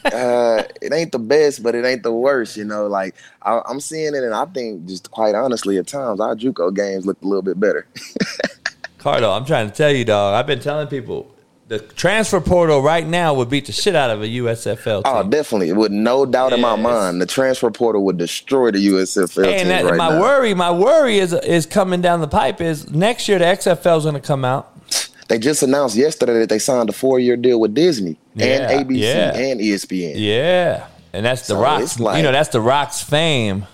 uh, 0.06 0.62
it 0.84 0.94
ain't 0.94 1.12
the 1.12 1.18
best, 1.18 1.64
but 1.64 1.74
it 1.74 1.84
ain't 1.84 2.04
the 2.04 2.12
worst. 2.12 2.58
You 2.58 2.64
know, 2.64 2.86
like 2.86 3.16
I, 3.42 3.60
I'm 3.68 3.80
seeing 3.80 4.14
it, 4.14 4.24
and 4.24 4.36
I 4.36 4.46
think, 4.46 4.86
just 4.86 5.10
quite 5.10 5.34
honestly, 5.34 5.80
at 5.80 5.88
times 5.88 6.20
our 6.20 6.36
JUCO 6.36 6.76
games 6.76 7.08
looked 7.08 7.24
a 7.24 7.28
little 7.28 7.42
bit 7.42 7.60
better. 7.60 7.88
Cardo, 9.06 9.38
I'm 9.38 9.46
trying 9.46 9.70
to 9.70 9.76
tell 9.76 9.92
you, 9.92 10.04
dog. 10.04 10.34
I've 10.34 10.48
been 10.48 10.60
telling 10.60 10.88
people 10.88 11.32
the 11.68 11.78
transfer 11.78 12.42
portal 12.42 12.82
right 12.82 13.06
now 13.06 13.36
would 13.36 13.52
beat 13.52 13.68
the 13.68 13.72
shit 13.72 13.96
out 13.96 14.10
of 14.10 14.24
a 14.24 14.26
USFL 14.26 15.04
oh, 15.06 15.22
team. 15.22 15.28
Oh, 15.28 15.30
definitely, 15.30 15.72
with 15.74 15.92
no 15.92 16.26
doubt 16.26 16.54
in 16.54 16.62
my 16.62 16.76
mind, 16.76 17.22
the 17.22 17.28
transfer 17.28 17.70
portal 17.70 18.04
would 18.06 18.18
destroy 18.18 18.72
the 18.72 18.80
USFL 18.88 19.44
team 19.44 19.54
and 19.54 19.70
that, 19.70 19.86
right 19.86 19.96
my 19.96 20.10
now. 20.10 20.20
worry, 20.20 20.56
my 20.56 20.72
worry 20.72 21.20
is 21.20 21.34
is 21.34 21.68
coming 21.68 22.02
down 22.02 22.20
the 22.20 22.28
pipe 22.28 22.60
is 22.62 22.90
next 22.90 23.28
year 23.28 23.38
the 23.38 23.46
XFL 23.46 24.00
is 24.00 24.06
going 24.06 24.16
to 24.16 24.20
come 24.20 24.44
out. 24.44 24.72
They 25.28 25.38
just 25.38 25.62
announced 25.62 25.96
yesterday 25.96 26.40
that 26.40 26.50
they 26.50 26.58
signed 26.58 26.90
a 26.90 26.94
four 26.94 27.20
year 27.20 27.38
deal 27.38 27.60
with 27.60 27.76
Disney 27.76 28.18
Yeah, 28.34 28.72
and 28.72 28.90
ABC 28.90 29.00
yeah. 29.00 29.38
and 29.38 29.60
ESPN. 29.60 30.14
Yeah, 30.16 30.88
and 31.14 31.24
that's 31.24 31.42
the 31.42 31.54
So 31.54 31.62
Rock's. 31.62 32.00
like- 32.00 32.18
you 32.18 32.24
know, 32.24 32.32
that's 32.32 32.50
the 32.50 32.62
Rock's 32.62 33.04
fame. 33.04 33.68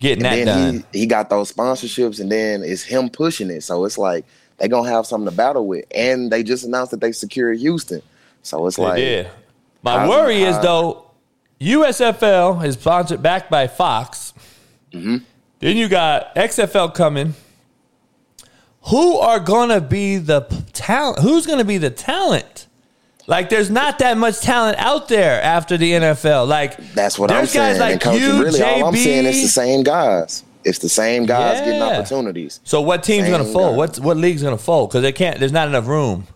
Getting 0.00 0.22
that 0.24 0.38
and 0.38 0.46
done. 0.46 0.84
he, 0.92 1.00
he 1.00 1.06
got 1.06 1.28
those 1.28 1.52
sponsorships, 1.52 2.20
and 2.20 2.32
then 2.32 2.64
it's 2.64 2.82
him 2.82 3.10
pushing 3.10 3.50
it. 3.50 3.62
So 3.62 3.84
it's 3.84 3.98
like 3.98 4.24
they 4.60 4.68
gonna 4.68 4.88
have 4.88 5.06
something 5.06 5.28
to 5.28 5.34
battle 5.36 5.66
with. 5.66 5.84
And 5.94 6.30
they 6.30 6.42
just 6.42 6.64
announced 6.64 6.92
that 6.92 7.00
they 7.00 7.12
secured 7.12 7.58
Houston. 7.58 8.02
So 8.42 8.66
it's 8.66 8.76
They 8.76 8.82
like 8.82 8.96
did. 8.96 9.28
My 9.82 9.98
how's- 10.00 10.08
worry 10.08 10.42
is 10.42 10.58
though, 10.60 11.06
USFL 11.60 12.64
is 12.64 12.74
sponsored 12.74 13.22
backed 13.22 13.50
by 13.50 13.66
Fox. 13.66 14.32
Mm-hmm. 14.92 15.16
Then 15.60 15.76
you 15.76 15.88
got 15.88 16.34
XFL 16.36 16.94
coming. 16.94 17.34
Who 18.84 19.18
are 19.18 19.40
gonna 19.40 19.80
be 19.80 20.16
the 20.16 20.40
talent? 20.72 21.18
Who's 21.20 21.46
gonna 21.46 21.64
be 21.64 21.78
the 21.78 21.90
talent? 21.90 22.66
Like, 23.26 23.48
there's 23.48 23.70
not 23.70 23.98
that 24.00 24.16
much 24.18 24.40
talent 24.40 24.78
out 24.78 25.06
there 25.06 25.40
after 25.40 25.76
the 25.76 25.92
NFL. 25.92 26.48
Like, 26.48 26.76
that's 26.94 27.16
what 27.18 27.30
I'm 27.30 27.36
there's 27.38 27.52
guys 27.52 27.76
saying. 27.76 27.80
like 27.80 27.92
and 27.92 28.00
coach, 28.00 28.20
you, 28.20 28.42
really, 28.42 28.62
all 28.62 28.86
I'm 28.86 28.96
saying 28.96 29.26
is 29.26 29.42
the 29.42 29.48
same 29.48 29.82
guys. 29.84 30.42
It's 30.64 30.78
the 30.78 30.88
same 30.88 31.24
guys 31.26 31.60
getting 31.60 31.80
opportunities. 31.82 32.60
So 32.64 32.80
what 32.80 33.02
team's 33.02 33.24
Same 33.26 33.32
gonna 33.32 33.44
fold? 33.52 33.76
What 33.76 33.98
what 34.00 34.16
league's 34.16 34.42
gonna 34.42 34.58
fold? 34.58 34.90
Because 34.90 35.02
they 35.02 35.12
can't. 35.12 35.38
There's 35.38 35.52
not 35.52 35.68
enough 35.68 35.86
room. 35.86 36.26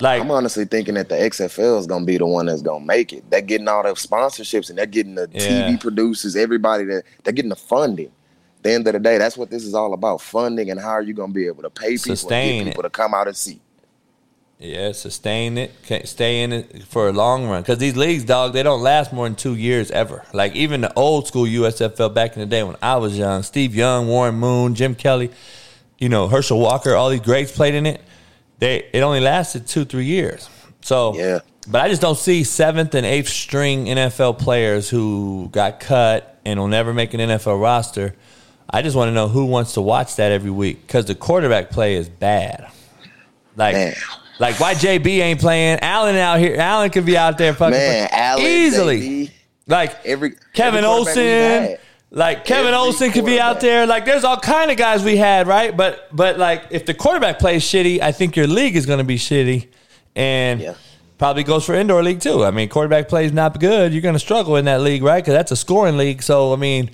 Like 0.00 0.20
I'm 0.20 0.30
honestly 0.30 0.64
thinking 0.64 0.94
that 0.94 1.08
the 1.08 1.14
XFL 1.16 1.78
is 1.78 1.86
gonna 1.86 2.04
be 2.04 2.18
the 2.18 2.26
one 2.26 2.46
that's 2.46 2.62
gonna 2.62 2.84
make 2.84 3.12
it. 3.12 3.28
They're 3.30 3.40
getting 3.40 3.68
all 3.68 3.82
the 3.82 3.90
sponsorships 3.90 4.68
and 4.68 4.78
they're 4.78 4.86
getting 4.86 5.14
the 5.14 5.28
Yeah. 5.32 5.68
TV 5.68 5.80
producers, 5.80 6.34
everybody 6.36 6.84
that 6.84 7.04
they're 7.24 7.32
getting 7.32 7.50
the 7.50 7.56
funding. 7.56 8.06
At 8.58 8.62
the 8.62 8.72
end 8.72 8.86
of 8.86 8.92
the 8.94 9.00
day, 9.00 9.18
that's 9.18 9.36
what 9.36 9.50
this 9.50 9.64
is 9.64 9.74
all 9.74 9.92
about: 9.92 10.20
funding 10.20 10.70
and 10.70 10.80
how 10.80 10.90
are 10.90 11.02
you 11.02 11.14
gonna 11.14 11.32
be 11.32 11.46
able 11.46 11.62
to 11.62 11.70
pay 11.70 11.96
people 11.96 12.16
Sustain 12.16 12.50
and 12.50 12.60
it. 12.60 12.64
get 12.64 12.70
people 12.70 12.82
to 12.84 12.90
come 12.90 13.14
out 13.14 13.26
and 13.26 13.36
see. 13.36 13.60
Yeah, 14.62 14.92
sustain 14.92 15.58
it, 15.58 15.72
stay 16.04 16.42
in 16.44 16.52
it 16.52 16.84
for 16.84 17.08
a 17.08 17.12
long 17.12 17.48
run. 17.48 17.62
Because 17.62 17.78
these 17.78 17.96
leagues, 17.96 18.22
dog, 18.22 18.52
they 18.52 18.62
don't 18.62 18.80
last 18.80 19.12
more 19.12 19.26
than 19.26 19.34
two 19.34 19.56
years 19.56 19.90
ever. 19.90 20.24
Like 20.32 20.54
even 20.54 20.82
the 20.82 20.94
old 20.94 21.26
school 21.26 21.46
USFL 21.46 22.14
back 22.14 22.34
in 22.36 22.40
the 22.40 22.46
day 22.46 22.62
when 22.62 22.76
I 22.80 22.96
was 22.98 23.18
young, 23.18 23.42
Steve 23.42 23.74
Young, 23.74 24.06
Warren 24.06 24.36
Moon, 24.36 24.76
Jim 24.76 24.94
Kelly, 24.94 25.32
you 25.98 26.08
know 26.08 26.28
Herschel 26.28 26.60
Walker, 26.60 26.94
all 26.94 27.10
these 27.10 27.20
greats 27.20 27.50
played 27.50 27.74
in 27.74 27.86
it. 27.86 28.00
They 28.60 28.88
it 28.92 29.00
only 29.00 29.18
lasted 29.18 29.66
two 29.66 29.84
three 29.84 30.04
years. 30.04 30.48
So 30.80 31.16
Yeah. 31.16 31.40
but 31.66 31.80
I 31.80 31.88
just 31.88 32.00
don't 32.00 32.18
see 32.18 32.44
seventh 32.44 32.94
and 32.94 33.04
eighth 33.04 33.28
string 33.30 33.86
NFL 33.86 34.38
players 34.38 34.88
who 34.88 35.48
got 35.50 35.80
cut 35.80 36.38
and 36.44 36.60
will 36.60 36.68
never 36.68 36.94
make 36.94 37.14
an 37.14 37.20
NFL 37.20 37.60
roster. 37.60 38.14
I 38.70 38.82
just 38.82 38.96
want 38.96 39.08
to 39.08 39.12
know 39.12 39.26
who 39.26 39.46
wants 39.46 39.74
to 39.74 39.80
watch 39.80 40.16
that 40.16 40.30
every 40.30 40.52
week 40.52 40.86
because 40.86 41.06
the 41.06 41.16
quarterback 41.16 41.70
play 41.70 41.96
is 41.96 42.08
bad. 42.08 42.68
Like, 43.56 43.74
Man. 43.74 43.94
Like 44.42 44.58
why 44.60 44.74
JB 44.74 45.06
ain't 45.20 45.40
playing? 45.40 45.78
Allen 45.80 46.16
out 46.16 46.38
here. 46.40 46.56
Allen 46.58 46.90
could 46.90 47.06
be 47.06 47.16
out 47.16 47.38
there 47.38 47.54
fucking 47.54 47.78
Man, 47.78 48.08
Allen, 48.10 48.44
easily. 48.44 49.00
JB, 49.00 49.30
Like 49.68 50.04
every 50.04 50.32
Kevin 50.52 50.84
every 50.84 50.88
Olsen. 50.88 51.76
Like 52.10 52.44
Kevin 52.44 52.66
Every 52.74 52.76
Olsen 52.78 53.10
could 53.12 53.24
be 53.24 53.40
out 53.40 53.60
there. 53.60 53.86
Like 53.86 54.04
there's 54.04 54.24
all 54.24 54.36
kind 54.38 54.70
of 54.70 54.76
guys 54.76 55.02
we 55.02 55.16
had, 55.16 55.46
right? 55.46 55.74
But 55.74 56.14
but 56.14 56.38
like 56.38 56.64
if 56.70 56.84
the 56.84 56.92
quarterback 56.92 57.38
plays 57.38 57.62
shitty, 57.64 58.00
I 58.00 58.12
think 58.12 58.36
your 58.36 58.46
league 58.46 58.76
is 58.76 58.84
going 58.84 58.98
to 58.98 59.04
be 59.04 59.16
shitty, 59.16 59.68
and 60.14 60.60
Yeah. 60.60 60.74
probably 61.16 61.42
goes 61.44 61.64
for 61.64 61.74
indoor 61.74 62.02
league 62.02 62.20
too. 62.20 62.44
I 62.44 62.50
mean, 62.50 62.68
quarterback 62.68 63.08
plays 63.08 63.32
not 63.32 63.58
good, 63.58 63.92
you're 63.94 64.02
going 64.02 64.14
to 64.14 64.18
struggle 64.18 64.56
in 64.56 64.66
that 64.66 64.82
league, 64.82 65.02
right? 65.02 65.22
Because 65.24 65.32
that's 65.34 65.52
a 65.52 65.56
scoring 65.56 65.96
league. 65.96 66.22
So 66.22 66.52
I 66.52 66.56
mean, 66.56 66.90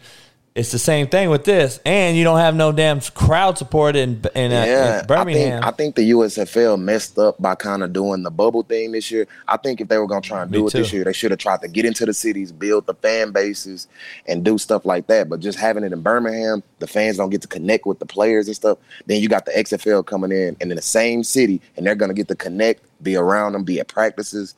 it's 0.58 0.72
the 0.72 0.78
same 0.78 1.06
thing 1.06 1.30
with 1.30 1.44
this, 1.44 1.78
and 1.86 2.16
you 2.16 2.24
don't 2.24 2.40
have 2.40 2.56
no 2.56 2.72
damn 2.72 3.00
crowd 3.00 3.56
support 3.56 3.94
in 3.94 4.20
in, 4.34 4.50
uh, 4.50 4.64
Yeah, 4.66 5.00
in 5.00 5.06
Birmingham. 5.06 5.58
I 5.58 5.66
think, 5.66 5.66
I 5.66 5.70
think 5.70 5.94
the 5.94 6.10
USFL 6.10 6.80
messed 6.80 7.16
up 7.16 7.40
by 7.40 7.54
kind 7.54 7.84
of 7.84 7.92
doing 7.92 8.24
the 8.24 8.30
bubble 8.32 8.64
thing 8.64 8.90
this 8.90 9.08
year. 9.08 9.28
I 9.46 9.56
think 9.56 9.80
if 9.80 9.86
they 9.86 9.98
were 9.98 10.08
going 10.08 10.20
to 10.20 10.28
try 10.28 10.42
and 10.42 10.50
Me 10.50 10.58
do 10.58 10.66
it 10.66 10.72
this 10.72 10.92
year, 10.92 11.04
they 11.04 11.12
should 11.12 11.30
have 11.30 11.38
tried 11.38 11.60
to 11.60 11.68
get 11.68 11.84
into 11.84 12.04
the 12.04 12.12
cities, 12.12 12.50
build 12.50 12.86
the 12.86 12.94
fan 12.94 13.30
bases, 13.30 13.86
and 14.26 14.44
do 14.44 14.58
stuff 14.58 14.84
like 14.84 15.06
that. 15.06 15.28
But 15.28 15.38
just 15.38 15.60
having 15.60 15.84
it 15.84 15.92
in 15.92 16.00
Birmingham, 16.00 16.64
the 16.80 16.88
fans 16.88 17.18
don't 17.18 17.30
get 17.30 17.42
to 17.42 17.48
connect 17.48 17.86
with 17.86 18.00
the 18.00 18.06
players 18.06 18.48
and 18.48 18.56
stuff. 18.56 18.78
Then 19.06 19.22
you 19.22 19.28
got 19.28 19.44
the 19.44 19.52
XFL 19.52 20.04
coming 20.04 20.32
in 20.32 20.56
and 20.60 20.72
in 20.72 20.76
the 20.76 20.82
same 20.82 21.22
city, 21.22 21.60
and 21.76 21.86
they're 21.86 21.94
going 21.94 22.10
to 22.10 22.14
get 22.14 22.26
to 22.28 22.34
connect, 22.34 22.82
be 23.00 23.14
around 23.14 23.52
them, 23.52 23.62
be 23.62 23.78
at 23.78 23.86
practices. 23.86 24.56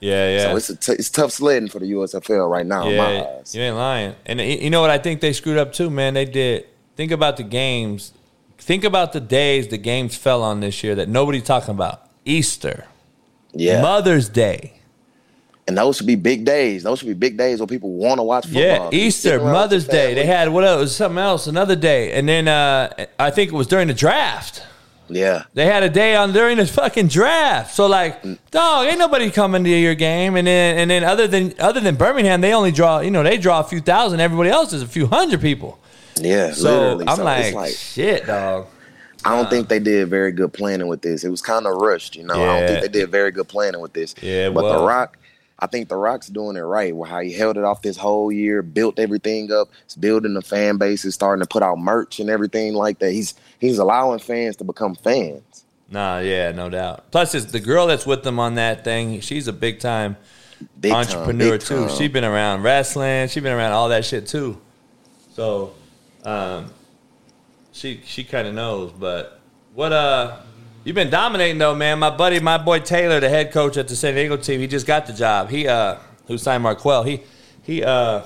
Yeah, 0.00 0.28
yeah. 0.30 0.42
So 0.50 0.56
it's 0.56 0.70
a 0.70 0.76
t- 0.76 0.92
it's 0.92 1.10
tough 1.10 1.30
sledding 1.32 1.68
for 1.68 1.78
the 1.78 1.92
USFL 1.92 2.50
right 2.50 2.66
now 2.66 2.88
in 2.88 2.96
my 2.96 3.12
Yeah, 3.14 3.22
eyes. 3.38 3.54
you 3.54 3.62
ain't 3.62 3.76
lying. 3.76 4.14
And 4.26 4.40
you 4.40 4.70
know 4.70 4.80
what 4.80 4.90
I 4.90 4.98
think 4.98 5.20
they 5.20 5.32
screwed 5.32 5.58
up 5.58 5.72
too, 5.72 5.90
man. 5.90 6.14
They 6.14 6.24
did. 6.24 6.66
Think 6.96 7.12
about 7.12 7.36
the 7.36 7.42
games. 7.44 8.12
Think 8.58 8.84
about 8.84 9.12
the 9.12 9.20
days 9.20 9.68
the 9.68 9.78
games 9.78 10.16
fell 10.16 10.42
on 10.42 10.60
this 10.60 10.82
year 10.84 10.94
that 10.96 11.08
nobody's 11.08 11.44
talking 11.44 11.70
about. 11.74 12.08
Easter, 12.26 12.84
Yeah, 13.54 13.80
Mother's 13.80 14.28
Day, 14.28 14.74
and 15.66 15.76
those 15.78 15.96
should 15.96 16.06
be 16.06 16.14
big 16.16 16.44
days. 16.44 16.82
Those 16.82 16.98
should 16.98 17.08
be 17.08 17.14
big 17.14 17.38
days 17.38 17.58
where 17.60 17.66
people 17.66 17.90
want 17.92 18.18
to 18.18 18.22
watch 18.22 18.44
football. 18.44 18.60
yeah, 18.62 18.88
Easter, 18.92 19.20
sitting 19.30 19.38
around 19.40 19.46
with 19.46 19.52
Mother's 19.54 19.86
Day. 19.86 20.12
They 20.14 20.26
had 20.26 20.50
what 20.50 20.64
else? 20.64 20.76
It 20.78 20.80
was 20.82 20.96
something 20.96 21.18
else, 21.18 21.46
another 21.46 21.76
day, 21.76 22.12
and 22.12 22.28
then 22.28 22.48
uh, 22.48 23.06
I 23.18 23.30
think 23.30 23.50
it 23.52 23.54
was 23.54 23.66
during 23.66 23.88
the 23.88 23.94
draft. 23.94 24.62
Yeah. 25.10 25.44
They 25.54 25.66
had 25.66 25.82
a 25.82 25.88
day 25.88 26.14
on 26.16 26.32
during 26.32 26.56
the 26.56 26.66
fucking 26.66 27.08
draft. 27.08 27.74
So 27.74 27.86
like, 27.86 28.22
mm. 28.22 28.38
dog, 28.50 28.86
ain't 28.86 28.98
nobody 28.98 29.30
coming 29.30 29.64
to 29.64 29.70
your 29.70 29.94
game. 29.94 30.36
And 30.36 30.46
then 30.46 30.78
and 30.78 30.90
then 30.90 31.04
other 31.04 31.26
than 31.26 31.54
other 31.58 31.80
than 31.80 31.96
Birmingham, 31.96 32.40
they 32.40 32.52
only 32.54 32.72
draw. 32.72 33.00
You 33.00 33.10
know, 33.10 33.22
they 33.22 33.36
draw 33.36 33.60
a 33.60 33.64
few 33.64 33.80
thousand. 33.80 34.20
Everybody 34.20 34.50
else 34.50 34.72
is 34.72 34.82
a 34.82 34.88
few 34.88 35.06
hundred 35.06 35.40
people. 35.40 35.78
Yeah, 36.16 36.52
So 36.52 36.70
literally. 36.70 37.08
I'm 37.08 37.16
So 37.16 37.24
like, 37.24 37.54
like 37.54 37.74
shit, 37.74 38.26
dog. 38.26 38.66
I 39.24 39.36
don't 39.36 39.50
think 39.50 39.66
uh. 39.66 39.68
they 39.68 39.78
did 39.80 40.08
very 40.08 40.32
good 40.32 40.52
planning 40.52 40.88
with 40.88 41.02
this. 41.02 41.24
It 41.24 41.28
was 41.28 41.42
kind 41.42 41.66
of 41.66 41.76
rushed, 41.76 42.16
you 42.16 42.24
know. 42.24 42.34
I 42.34 42.58
don't 42.58 42.68
think 42.68 42.82
they 42.82 43.00
did 43.00 43.10
very 43.10 43.30
good 43.30 43.48
planning 43.48 43.80
with 43.80 43.92
this. 43.92 44.14
Yeah, 44.22 44.50
but 44.50 44.62
the 44.62 44.84
Rock, 44.84 45.18
I 45.58 45.66
think 45.66 45.88
the 45.88 45.96
Rock's 45.96 46.28
doing 46.28 46.56
it 46.56 46.60
right. 46.60 46.94
With 46.94 47.10
how 47.10 47.20
he 47.20 47.32
held 47.32 47.58
it 47.58 47.64
off 47.64 47.82
this 47.82 47.96
whole 47.96 48.32
year, 48.32 48.62
built 48.62 48.98
everything 48.98 49.52
up, 49.52 49.68
he's 49.84 49.96
building 49.96 50.34
the 50.34 50.42
fan 50.42 50.78
base, 50.78 51.04
is 51.04 51.14
starting 51.14 51.42
to 51.42 51.48
put 51.48 51.62
out 51.62 51.78
merch 51.78 52.18
and 52.18 52.30
everything 52.30 52.74
like 52.74 52.98
that. 53.00 53.12
He's 53.12 53.34
he's 53.60 53.78
allowing 53.78 54.18
fans 54.18 54.56
to 54.56 54.64
become 54.64 54.94
fans. 54.94 55.64
Nah, 55.90 56.18
yeah, 56.20 56.52
no 56.52 56.68
doubt. 56.70 57.10
Plus, 57.10 57.34
it's 57.34 57.46
the 57.52 57.60
girl 57.60 57.86
that's 57.88 58.06
with 58.06 58.22
them 58.22 58.38
on 58.38 58.54
that 58.54 58.84
thing. 58.84 59.20
She's 59.20 59.48
a 59.48 59.52
big 59.52 59.80
time 59.80 60.16
Big 60.80 60.92
time, 60.92 61.00
entrepreneur 61.00 61.52
big 61.52 61.60
too. 61.62 61.86
time. 61.86 61.96
She's 61.96 62.10
been 62.10 62.24
around 62.24 62.62
wrestling. 62.62 63.28
She's 63.28 63.42
been 63.42 63.52
around 63.52 63.72
all 63.72 63.88
that 63.88 64.04
shit 64.04 64.26
too. 64.26 64.60
So, 65.32 65.72
um, 66.24 66.70
she 67.72 68.02
she 68.04 68.24
kind 68.24 68.46
of 68.46 68.54
knows. 68.54 68.92
But 68.92 69.40
what 69.74 69.92
uh, 69.92 70.36
you've 70.84 70.94
been 70.96 71.10
dominating 71.10 71.58
though, 71.58 71.74
man. 71.74 71.98
My 71.98 72.10
buddy, 72.10 72.40
my 72.40 72.58
boy 72.58 72.80
Taylor, 72.80 73.20
the 73.20 73.28
head 73.28 73.52
coach 73.52 73.76
at 73.76 73.88
the 73.88 73.96
San 73.96 74.14
Diego 74.14 74.36
team, 74.36 74.60
he 74.60 74.66
just 74.66 74.86
got 74.86 75.06
the 75.06 75.12
job. 75.12 75.48
He 75.48 75.66
uh, 75.66 75.96
who 76.26 76.38
signed 76.38 76.62
Marquell. 76.62 77.04
He 77.04 77.22
he 77.62 77.82
uh. 77.82 78.22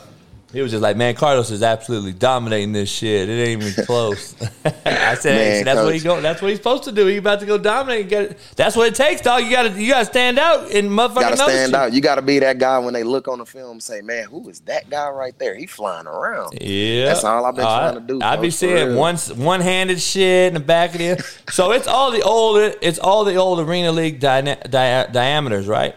He 0.55 0.63
was 0.63 0.71
just 0.71 0.83
like, 0.83 0.97
man, 0.97 1.15
Carlos 1.15 1.51
is 1.51 1.63
absolutely 1.63 2.13
dominating 2.13 2.73
this 2.73 2.89
shit. 2.89 3.29
It 3.29 3.33
ain't 3.49 3.63
even 3.63 3.85
close. 3.85 4.35
I 4.65 5.15
said, 5.17 5.37
hey, 5.37 5.49
Man, 5.57 5.65
that's 5.65 5.81
what 5.85 5.93
he 5.95 5.99
Coach. 6.01 6.05
go. 6.05 6.21
That's 6.21 6.41
what 6.41 6.49
he's 6.49 6.59
supposed 6.59 6.85
to 6.85 6.93
do. 6.93 7.07
He 7.07 7.17
about 7.17 7.41
to 7.41 7.47
go 7.47 7.59
dominate. 7.59 8.03
And 8.03 8.09
get 8.09 8.23
it. 8.23 8.39
That's 8.57 8.77
what 8.77 8.87
it 8.87 8.95
takes, 8.95 9.21
dog. 9.21 9.43
You 9.43 9.51
gotta, 9.51 9.71
you 9.71 9.91
gotta 9.91 10.05
stand 10.05 10.39
out 10.39 10.71
and 10.71 10.89
motherfucker 10.89 11.15
You 11.17 11.21
gotta 11.23 11.37
stand 11.37 11.73
you. 11.73 11.77
out. 11.79 11.93
You 11.93 12.01
gotta 12.01 12.23
be 12.23 12.39
that 12.39 12.59
guy 12.59 12.79
when 12.79 12.95
they 12.95 13.03
look 13.03 13.27
on 13.29 13.39
the 13.41 13.47
film 13.47 13.73
and 13.73 13.83
say, 13.83 14.01
"Man, 14.01 14.29
who 14.29 14.49
is 14.49 14.61
that 14.61 14.89
guy 14.89 15.09
right 15.11 15.37
there? 15.39 15.57
He 15.57 15.67
flying 15.67 16.07
around." 16.07 16.57
Yeah, 16.61 17.07
That's 17.07 17.25
all 17.25 17.45
I've 17.45 17.57
been 17.57 17.65
Uh, 17.65 17.91
trying 17.91 18.07
to 18.07 18.13
do, 18.15 18.21
I 18.23 18.37
be 18.37 18.47
coach, 18.49 18.55
seeing 18.55 18.95
one 18.95 19.17
one 19.37 19.61
handed 19.61 20.01
shit 20.01 20.49
in 20.49 20.55
the 20.55 20.61
back 20.61 20.93
of 20.95 20.99
the. 20.99 21.25
so 21.51 21.73
it's 21.73 21.89
all 21.89 22.11
the 22.13 22.23
old. 22.23 22.59
It's 22.81 23.01
all 23.01 23.25
the 23.25 23.35
old 23.35 23.59
arena 23.61 23.91
league 23.91 24.21
dyna- 24.21 24.59
dia- 24.71 25.09
diameters, 25.13 25.67
right? 25.67 25.97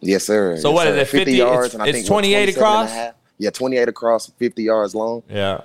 Yes, 0.00 0.24
sir. 0.24 0.58
So 0.58 0.68
yes, 0.68 0.74
what 0.74 0.86
is 0.88 0.94
sir. 0.94 1.00
it, 1.00 1.24
50? 1.24 1.40
It's- 1.40 1.72
and 1.74 1.82
I 1.82 1.86
it's 1.86 1.96
think 1.96 2.06
28 2.06 2.34
27 2.44 2.48
and 2.48 2.56
a 2.56 2.60
across? 2.60 3.14
Yeah, 3.38 3.50
28 3.50 3.88
across, 3.88 4.28
50 4.30 4.62
yards 4.62 4.94
long. 4.94 5.22
Yeah. 5.28 5.62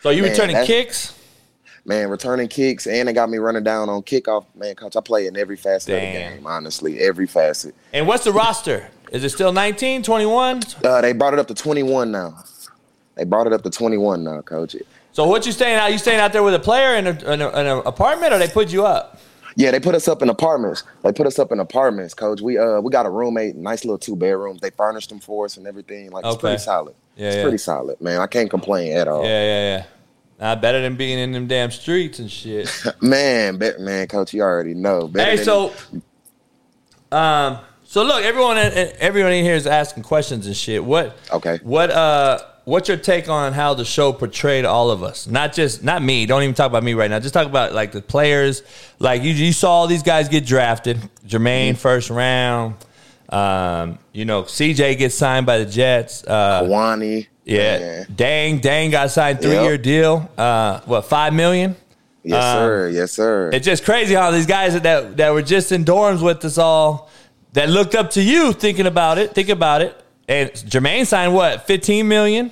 So 0.00 0.10
you 0.10 0.22
Man, 0.22 0.30
returning 0.30 0.64
kicks? 0.64 1.14
Man, 1.84 2.10
returning 2.10 2.48
kicks, 2.48 2.86
and 2.86 3.08
they 3.08 3.12
got 3.12 3.30
me 3.30 3.38
running 3.38 3.64
down 3.64 3.88
on 3.88 4.02
kickoff. 4.02 4.44
Man, 4.54 4.74
coach, 4.74 4.96
I 4.96 5.00
play 5.00 5.26
in 5.26 5.36
every 5.36 5.56
facet 5.56 5.94
of 5.94 6.00
the 6.00 6.06
game, 6.06 6.46
honestly, 6.46 7.00
every 7.00 7.26
facet. 7.26 7.74
And 7.92 8.06
what's 8.06 8.24
the 8.24 8.32
roster? 8.32 8.88
Is 9.10 9.24
it 9.24 9.30
still 9.30 9.52
19, 9.52 10.02
21? 10.02 10.60
Uh, 10.84 11.00
they 11.00 11.12
brought 11.12 11.32
it 11.32 11.38
up 11.38 11.48
to 11.48 11.54
21 11.54 12.10
now. 12.10 12.42
They 13.14 13.24
brought 13.24 13.46
it 13.46 13.52
up 13.52 13.62
to 13.62 13.70
21 13.70 14.22
now, 14.22 14.42
coach. 14.42 14.76
So 15.12 15.26
what 15.26 15.46
you 15.46 15.52
staying 15.52 15.78
out? 15.78 15.90
You 15.90 15.98
staying 15.98 16.20
out 16.20 16.32
there 16.32 16.42
with 16.42 16.54
a 16.54 16.60
player 16.60 16.94
in, 16.96 17.06
a, 17.06 17.32
in, 17.32 17.40
a, 17.40 17.48
in 17.48 17.66
an 17.66 17.82
apartment, 17.86 18.32
or 18.32 18.38
they 18.38 18.48
put 18.48 18.70
you 18.70 18.84
up? 18.84 19.18
Yeah, 19.56 19.70
they 19.70 19.80
put 19.80 19.94
us 19.94 20.08
up 20.08 20.22
in 20.22 20.28
apartments. 20.28 20.84
They 21.02 21.12
put 21.12 21.26
us 21.26 21.38
up 21.38 21.52
in 21.52 21.60
apartments, 21.60 22.14
coach. 22.14 22.40
We 22.40 22.58
uh 22.58 22.80
we 22.80 22.90
got 22.90 23.06
a 23.06 23.10
roommate, 23.10 23.56
nice 23.56 23.84
little 23.84 23.98
two 23.98 24.16
bedrooms. 24.16 24.60
They 24.60 24.70
furnished 24.70 25.08
them 25.08 25.20
for 25.20 25.44
us 25.46 25.56
and 25.56 25.66
everything. 25.66 26.10
Like 26.10 26.24
it's 26.24 26.36
pretty 26.36 26.58
solid. 26.58 26.94
Yeah, 27.16 27.26
it's 27.28 27.36
yeah. 27.36 27.42
pretty 27.42 27.58
solid, 27.58 28.00
man. 28.00 28.20
I 28.20 28.26
can't 28.26 28.50
complain 28.50 28.96
at 28.96 29.08
all. 29.08 29.24
Yeah, 29.24 29.42
yeah, 29.42 29.76
yeah. 29.76 29.84
Nah, 30.40 30.54
better 30.54 30.80
than 30.80 30.94
being 30.96 31.18
in 31.18 31.32
them 31.32 31.48
damn 31.48 31.70
streets 31.72 32.20
and 32.20 32.30
shit. 32.30 32.70
Man, 33.02 33.58
bet, 33.58 33.80
man, 33.80 34.06
coach, 34.06 34.32
you 34.32 34.40
already 34.40 34.72
know. 34.72 35.08
Better 35.08 35.32
Hey, 35.32 35.42
so, 35.42 35.72
um, 37.10 37.58
so 37.82 38.04
look, 38.04 38.22
everyone, 38.22 38.56
everyone 38.56 39.32
in 39.32 39.44
here 39.44 39.56
is 39.56 39.66
asking 39.66 40.04
questions 40.04 40.46
and 40.46 40.54
shit. 40.56 40.84
What, 40.84 41.16
Okay. 41.32 41.58
what, 41.64 41.90
uh, 41.90 42.38
what's 42.68 42.88
your 42.88 42.98
take 42.98 43.28
on 43.28 43.52
how 43.52 43.74
the 43.74 43.84
show 43.84 44.12
portrayed 44.12 44.64
all 44.64 44.90
of 44.90 45.02
us? 45.02 45.26
Not 45.26 45.52
just 45.54 45.82
not 45.82 46.02
me. 46.02 46.26
Don't 46.26 46.42
even 46.42 46.54
talk 46.54 46.66
about 46.66 46.82
me 46.84 46.94
right 46.94 47.10
now. 47.10 47.18
Just 47.18 47.34
talk 47.34 47.46
about 47.46 47.72
like 47.72 47.92
the 47.92 48.02
players. 48.02 48.62
Like 48.98 49.22
you, 49.22 49.30
you 49.32 49.52
saw 49.52 49.70
all 49.72 49.86
these 49.86 50.02
guys 50.02 50.28
get 50.28 50.44
drafted. 50.46 50.98
Jermaine 51.26 51.76
first 51.76 52.10
round. 52.10 52.74
Um, 53.28 53.98
you 54.12 54.24
know, 54.24 54.42
CJ 54.44 54.96
gets 54.98 55.14
signed 55.14 55.44
by 55.46 55.58
the 55.58 55.66
Jets. 55.66 56.24
Uh, 56.24 56.62
Kawani. 56.62 57.26
yeah, 57.44 57.78
man. 57.78 58.06
Dang, 58.14 58.58
Dang 58.60 58.90
got 58.90 59.10
signed 59.10 59.40
three 59.42 59.52
Yep. 59.52 59.62
year 59.64 59.78
deal. 59.78 60.30
Uh, 60.38 60.80
what 60.86 61.02
five 61.02 61.34
million? 61.34 61.76
Yes, 62.24 62.42
Um, 62.42 62.56
sir. 62.58 62.88
Yes, 62.90 63.12
sir. 63.12 63.50
It's 63.52 63.64
just 63.66 63.84
crazy 63.84 64.14
how 64.14 64.30
these 64.30 64.46
guys 64.46 64.78
that 64.80 65.16
that 65.16 65.32
were 65.32 65.42
just 65.42 65.72
in 65.72 65.84
dorms 65.84 66.22
with 66.22 66.44
us 66.44 66.58
all 66.58 67.10
that 67.52 67.68
looked 67.68 67.94
up 67.94 68.10
to 68.12 68.22
you 68.22 68.52
thinking 68.52 68.86
about 68.86 69.18
it, 69.18 69.34
think 69.34 69.48
about 69.48 69.82
it. 69.82 69.94
And 70.28 70.50
Jermaine 70.50 71.06
signed 71.06 71.32
what, 71.34 71.66
15 71.66 72.06
million? 72.06 72.50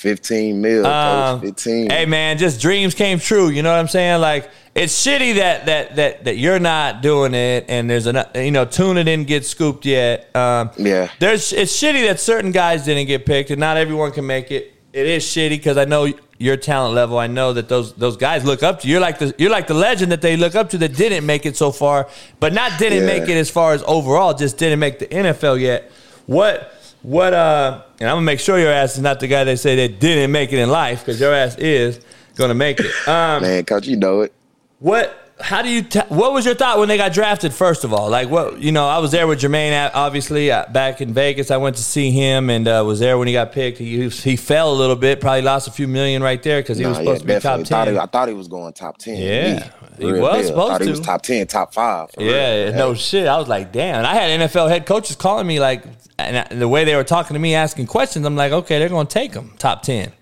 15 0.00 0.60
mil, 0.60 0.86
Um, 0.86 1.40
coach. 1.40 1.48
15. 1.50 1.90
Hey 1.90 2.06
man, 2.06 2.38
just 2.38 2.60
dreams 2.60 2.94
came 2.94 3.18
true. 3.18 3.48
You 3.50 3.62
know 3.62 3.70
what 3.70 3.78
I'm 3.78 3.88
saying? 3.88 4.20
Like 4.20 4.48
it's 4.74 4.94
shitty 5.06 5.34
that 5.36 5.66
that 5.66 5.96
that 5.96 6.24
that 6.24 6.36
you're 6.38 6.58
not 6.58 7.02
doing 7.02 7.34
it, 7.34 7.66
and 7.68 7.88
there's 7.90 8.06
an 8.06 8.22
you 8.34 8.50
know 8.50 8.64
Tuna 8.64 9.04
didn't 9.04 9.26
get 9.26 9.44
scooped 9.44 9.84
yet. 9.84 10.34
Um, 10.34 10.70
Yeah. 10.78 11.08
there's 11.18 11.52
it's 11.52 11.76
shitty 11.80 12.06
that 12.06 12.18
certain 12.18 12.50
guys 12.50 12.84
didn't 12.84 13.06
get 13.06 13.26
picked, 13.26 13.50
and 13.50 13.60
not 13.60 13.76
everyone 13.76 14.12
can 14.12 14.26
make 14.26 14.50
it. 14.50 14.72
It 14.92 15.06
is 15.06 15.22
shitty 15.24 15.50
because 15.50 15.76
I 15.76 15.84
know 15.84 16.08
your 16.38 16.56
talent 16.56 16.94
level. 16.94 17.18
I 17.18 17.26
know 17.26 17.52
that 17.52 17.68
those 17.68 17.92
those 17.92 18.16
guys 18.16 18.44
look 18.44 18.62
up 18.62 18.80
to 18.80 18.86
you. 18.88 18.92
You're 18.92 19.00
like 19.02 19.18
the 19.18 19.34
you're 19.38 19.50
like 19.50 19.66
the 19.66 19.74
legend 19.74 20.10
that 20.12 20.22
they 20.22 20.36
look 20.38 20.54
up 20.54 20.70
to 20.70 20.78
that 20.78 20.96
didn't 20.96 21.26
make 21.26 21.44
it 21.44 21.56
so 21.58 21.70
far, 21.70 22.08
but 22.40 22.54
not 22.54 22.78
didn't 22.78 23.00
Yeah. 23.06 23.18
make 23.20 23.28
it 23.28 23.36
as 23.36 23.50
far 23.50 23.74
as 23.74 23.84
overall. 23.86 24.32
Just 24.32 24.56
didn't 24.56 24.78
make 24.78 24.98
the 24.98 25.06
NFL 25.14 25.58
yet. 25.60 25.90
What 26.26 26.72
what 27.02 27.32
uh? 27.34 27.82
And 28.00 28.08
I'm 28.08 28.16
gonna 28.16 28.26
make 28.26 28.40
sure 28.40 28.58
your 28.58 28.72
ass 28.72 28.94
is 28.94 29.00
not 29.00 29.20
the 29.20 29.28
guy 29.28 29.44
they 29.44 29.56
say 29.56 29.76
that 29.76 30.00
didn't 30.00 30.30
make 30.32 30.52
it 30.52 30.58
in 30.58 30.68
life 30.70 31.00
because 31.00 31.20
your 31.20 31.32
ass 31.34 31.56
is 31.56 32.00
gonna 32.36 32.54
make 32.54 32.78
it. 32.80 32.90
Um, 33.08 33.42
Man, 33.42 33.64
coach, 33.64 33.86
you 33.86 33.96
know 33.96 34.20
it. 34.22 34.32
what? 34.78 35.29
How 35.42 35.62
do 35.62 35.68
you? 35.68 35.82
T- 35.82 36.00
what 36.08 36.32
was 36.32 36.44
your 36.44 36.54
thought 36.54 36.78
when 36.78 36.88
they 36.88 36.96
got 36.96 37.12
drafted? 37.12 37.52
First 37.52 37.84
of 37.84 37.92
all, 37.92 38.08
like 38.10 38.28
what? 38.28 38.60
You 38.60 38.72
know, 38.72 38.86
I 38.86 38.98
was 38.98 39.10
there 39.10 39.26
with 39.26 39.40
Jermaine. 39.40 39.90
Obviously, 39.94 40.50
uh, 40.50 40.66
back 40.70 41.00
in 41.00 41.12
Vegas, 41.14 41.50
I 41.50 41.56
went 41.56 41.76
to 41.76 41.82
see 41.82 42.10
him 42.10 42.50
and 42.50 42.68
uh, 42.68 42.82
was 42.86 43.00
there 43.00 43.18
when 43.18 43.26
he 43.28 43.32
got 43.34 43.52
picked. 43.52 43.78
He 43.78 44.08
he 44.08 44.36
fell 44.36 44.72
a 44.72 44.74
little 44.76 44.96
bit, 44.96 45.20
probably 45.20 45.42
lost 45.42 45.68
a 45.68 45.70
few 45.72 45.88
million 45.88 46.22
right 46.22 46.42
there 46.42 46.60
because 46.60 46.78
he 46.78 46.86
was 46.86 46.98
Nah, 46.98 47.04
supposed 47.04 47.20
to 47.22 47.26
be 47.26 47.32
top 47.34 47.42
definitely. 47.42 47.64
Thought 47.64 47.84
ten. 47.86 47.94
he- 47.94 48.00
I 48.00 48.06
thought 48.06 48.28
he 48.28 48.34
was 48.34 48.48
going 48.48 48.72
top 48.72 48.98
10. 48.98 49.16
Yeah. 49.16 49.54
Me. 49.98 50.06
He 50.06 50.12
was 50.12 50.20
deal. 50.20 50.44
supposed 50.48 50.70
thought 50.70 50.80
he 50.80 50.84
to. 50.86 50.90
was 50.92 51.00
top 51.00 51.22
10, 51.22 51.46
top 51.46 51.74
five. 51.74 52.08
Yeah, 52.18 52.64
real. 52.64 52.74
no 52.74 52.94
shit. 52.94 53.26
I 53.26 53.36
was 53.38 53.48
like, 53.48 53.72
damn. 53.72 54.04
I 54.04 54.14
had 54.14 54.40
NFL 54.40 54.68
head 54.68 54.86
coaches 54.86 55.16
calling 55.16 55.46
me 55.46 55.60
like, 55.60 55.84
and 56.18 56.60
the 56.60 56.68
way 56.68 56.84
they 56.84 56.96
were 56.96 57.04
talking 57.04 57.34
to 57.34 57.40
me, 57.40 57.54
asking 57.54 57.86
questions, 57.86 58.24
I'm 58.26 58.36
like, 58.36 58.52
okay, 58.52 58.78
they're 58.78 58.88
going 58.88 59.06
to 59.06 59.12
take 59.12 59.34
him 59.34 59.52
top 59.58 59.82
ten. 59.82 60.12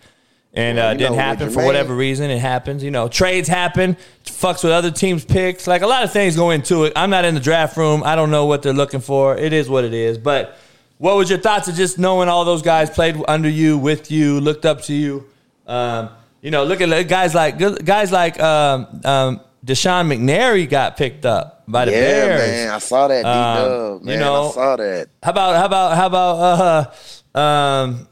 And 0.59 0.76
Well, 0.76 0.88
uh, 0.90 0.94
didn't 0.94 1.14
happen 1.14 1.50
for 1.50 1.64
whatever 1.64 1.94
reason. 1.94 2.30
It 2.30 2.38
happens, 2.40 2.82
you 2.82 2.90
know. 2.90 3.06
Trades 3.09 3.46
happen, 3.48 3.96
fucks 4.24 4.64
with 4.64 4.72
other 4.72 4.90
teams' 4.90 5.24
picks. 5.24 5.66
Like 5.68 5.82
a 5.82 5.86
lot 5.86 6.02
of 6.02 6.12
things 6.12 6.34
go 6.34 6.50
into 6.50 6.82
it. 6.84 6.92
I'm 6.96 7.11
not 7.11 7.24
in 7.24 7.34
the 7.34 7.40
draft 7.40 7.76
room. 7.76 8.02
I 8.04 8.16
don't 8.16 8.30
know 8.32 8.46
what 8.46 8.62
they're 8.62 8.72
looking 8.72 9.00
for. 9.00 9.36
It 9.36 9.52
is 9.52 9.68
what 9.68 9.84
it 9.84 9.94
is. 9.94 10.18
But 10.18 10.59
what 10.98 11.16
was 11.16 11.30
your 11.30 11.38
thoughts 11.38 11.68
of 11.68 11.76
just 11.76 11.96
knowing 11.98 12.28
all 12.28 12.44
those 12.44 12.62
guys 12.62 12.90
played 12.90 13.22
under 13.28 13.48
you, 13.48 13.78
with 13.78 14.11
you, 14.11 14.40
looked 14.40 14.66
up 14.66 14.82
to 14.82 14.92
you? 14.94 15.26
Um, 15.68 16.09
you 16.42 16.50
know, 16.50 16.64
look 16.64 16.80
at 16.80 17.09
guys 17.09 17.34
like 17.36 17.59
guys 17.84 18.11
like 18.11 18.40
um, 18.40 19.00
um, 19.04 19.40
Deshaun 19.64 20.06
McNary 20.12 20.68
got 20.68 20.96
picked 20.96 21.24
up 21.24 21.62
by 21.68 21.84
the 21.84 21.92
Yeah, 21.92 21.98
Bears. 21.98 22.40
man. 22.50 22.68
I 22.70 22.78
saw 22.78 23.06
that, 23.09 23.18
D-Dub. 23.18 23.98
Um, 24.00 24.04
man. 24.04 24.14
you 24.14 24.20
know- 24.20 24.48
I 24.48 24.52
saw 24.52 24.76
that. 24.76 25.09
How 25.22 25.30
about 25.30 25.56
how 25.56 25.66
about 25.66 25.96
how 25.96 26.06
about 26.06 26.90
uh, 27.34 27.38
um, 27.38 28.09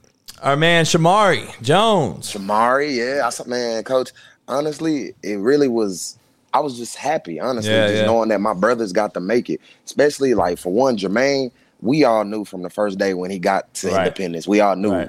our 0.47 0.57
man 0.57 0.85
Shamari 0.85 1.61
Jones? 1.61 2.33
Shamari, 2.33 2.97
yeah. 2.97 3.27
I 3.27 3.31
saw, 3.31 3.45
man, 3.45 3.83
coach, 3.83 4.13
honestly, 4.49 5.13
it 5.23 5.39
really 5.39 5.69
was. 5.69 6.17
I 6.55 6.61
was 6.61 6.79
just 6.79 6.97
happy, 6.97 7.39
honestly, 7.41 7.73
Yeah, 7.73 7.89
just 7.89 8.01
yeah. 8.01 8.07
knowing 8.07 8.29
that 8.31 8.41
my 8.41 8.55
brothers 8.55 8.93
got 8.93 9.13
to 9.15 9.21
make 9.21 9.51
it. 9.51 9.61
Especially, 9.85 10.35
like, 10.35 10.57
for 10.59 10.73
one, 10.73 10.97
Jermaine, 10.97 11.51
we 11.83 12.05
all 12.05 12.25
knew 12.25 12.45
from 12.45 12.63
the 12.63 12.71
first 12.71 12.97
day 12.97 13.13
when 13.13 13.31
he 13.31 13.39
got 13.39 13.75
to 13.75 13.89
Right. 13.89 14.07
independence. 14.07 14.47
We 14.49 14.61
all 14.61 14.77
knew. 14.77 14.93
Right. 14.93 15.09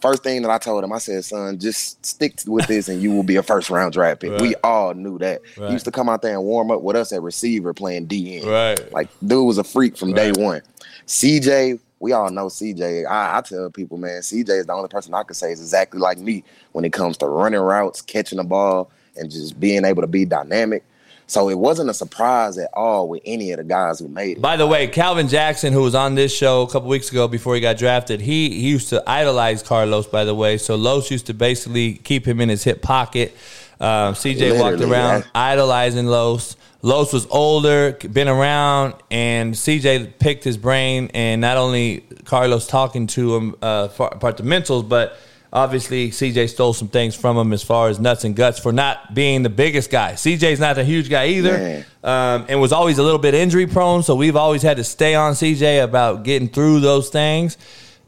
First 0.00 0.22
thing 0.22 0.42
that 0.42 0.50
I 0.50 0.58
told 0.58 0.82
him, 0.82 0.92
I 0.92 0.98
said, 0.98 1.24
son, 1.24 1.58
just 1.58 2.04
stick 2.06 2.38
with 2.46 2.66
this 2.66 2.88
and 2.88 3.02
you 3.02 3.12
will 3.12 3.22
be 3.24 3.36
a 3.36 3.42
first 3.42 3.68
round 3.68 3.92
draft 3.92 4.20
pick. 4.22 4.30
Right. 4.32 4.40
We 4.40 4.54
all 4.64 4.94
knew 4.94 5.18
that. 5.18 5.42
Right. 5.56 5.66
He 5.68 5.72
used 5.72 5.84
to 5.84 5.90
come 5.90 6.08
out 6.08 6.22
there 6.22 6.34
and 6.34 6.44
warm 6.44 6.70
up 6.70 6.82
with 6.82 6.96
us 6.96 7.12
at 7.12 7.20
receiver 7.22 7.74
playing 7.74 8.06
DN. 8.06 8.46
Right. 8.46 8.92
Like, 8.92 9.08
dude 9.26 9.44
was 9.46 9.58
a 9.58 9.64
freak 9.64 9.96
from 9.96 10.12
Right. 10.12 10.34
day 10.34 10.40
one. 10.42 10.62
CJ, 11.06 11.78
we 12.00 12.12
all 12.12 12.30
know 12.30 12.46
CJ. 12.46 13.06
I, 13.06 13.38
I 13.38 13.40
tell 13.40 13.70
people, 13.70 13.96
man, 13.98 14.20
CJ 14.20 14.48
is 14.60 14.66
the 14.66 14.72
only 14.72 14.88
person 14.88 15.14
I 15.14 15.22
could 15.22 15.36
say 15.36 15.52
is 15.52 15.60
exactly 15.60 16.00
like 16.00 16.18
me 16.18 16.44
when 16.72 16.84
it 16.84 16.92
comes 16.92 17.16
to 17.18 17.26
running 17.26 17.60
routes, 17.60 18.00
catching 18.00 18.38
the 18.38 18.44
ball, 18.44 18.90
and 19.16 19.30
just 19.30 19.58
being 19.58 19.84
able 19.84 20.02
to 20.02 20.06
be 20.06 20.24
dynamic. 20.24 20.84
So 21.28 21.50
it 21.50 21.58
wasn't 21.58 21.90
a 21.90 21.94
surprise 21.94 22.56
at 22.56 22.70
all 22.72 23.06
with 23.06 23.20
any 23.26 23.50
of 23.52 23.58
the 23.58 23.64
guys 23.64 23.98
who 23.98 24.08
made 24.08 24.38
it. 24.38 24.40
By 24.40 24.56
the 24.56 24.66
way, 24.66 24.86
Calvin 24.86 25.28
Jackson, 25.28 25.74
who 25.74 25.82
was 25.82 25.94
on 25.94 26.14
this 26.14 26.34
show 26.34 26.62
a 26.62 26.66
couple 26.66 26.88
weeks 26.88 27.10
ago 27.10 27.28
before 27.28 27.54
he 27.54 27.60
got 27.60 27.76
drafted, 27.76 28.22
he, 28.22 28.48
he 28.48 28.70
used 28.70 28.88
to 28.88 29.02
idolize 29.06 29.62
Carlos. 29.62 30.06
By 30.06 30.24
the 30.24 30.34
way, 30.34 30.56
so 30.56 30.74
Los 30.74 31.10
used 31.10 31.26
to 31.26 31.34
basically 31.34 31.94
keep 31.96 32.26
him 32.26 32.40
in 32.40 32.48
his 32.48 32.64
hip 32.64 32.80
pocket. 32.80 33.36
Um, 33.78 34.14
CJ 34.14 34.58
walked 34.58 34.80
around 34.80 35.20
yeah. 35.20 35.30
idolizing 35.34 36.06
Los. 36.06 36.56
Los 36.80 37.12
was 37.12 37.26
older, 37.30 37.92
been 37.92 38.28
around, 38.28 38.94
and 39.10 39.52
CJ 39.52 40.18
picked 40.18 40.44
his 40.44 40.56
brain. 40.56 41.10
And 41.12 41.42
not 41.42 41.58
only 41.58 42.04
Carlos 42.24 42.66
talking 42.66 43.06
to 43.08 43.36
him 43.36 43.54
uh, 43.60 43.88
for 43.88 44.08
apartamentals, 44.08 44.88
but 44.88 45.18
obviously 45.52 46.10
CJ 46.10 46.48
stole 46.50 46.72
some 46.72 46.88
things 46.88 47.14
from 47.14 47.36
him 47.36 47.52
as 47.52 47.62
far 47.62 47.88
as 47.88 47.98
nuts 47.98 48.24
and 48.24 48.34
guts 48.36 48.58
for 48.58 48.72
not 48.72 49.14
being 49.14 49.42
the 49.42 49.50
biggest 49.50 49.90
guy. 49.90 50.12
CJ's 50.12 50.60
not 50.60 50.78
a 50.78 50.84
huge 50.84 51.08
guy 51.08 51.28
either, 51.28 51.84
um, 52.04 52.46
and 52.48 52.60
was 52.60 52.72
always 52.72 52.98
a 52.98 53.02
little 53.02 53.18
bit 53.18 53.34
injury 53.34 53.66
prone. 53.66 54.02
So 54.02 54.14
we've 54.14 54.36
always 54.36 54.62
had 54.62 54.76
to 54.76 54.84
stay 54.84 55.14
on 55.14 55.32
CJ 55.34 55.82
about 55.82 56.22
getting 56.24 56.48
through 56.48 56.80
those 56.80 57.08
things. 57.08 57.56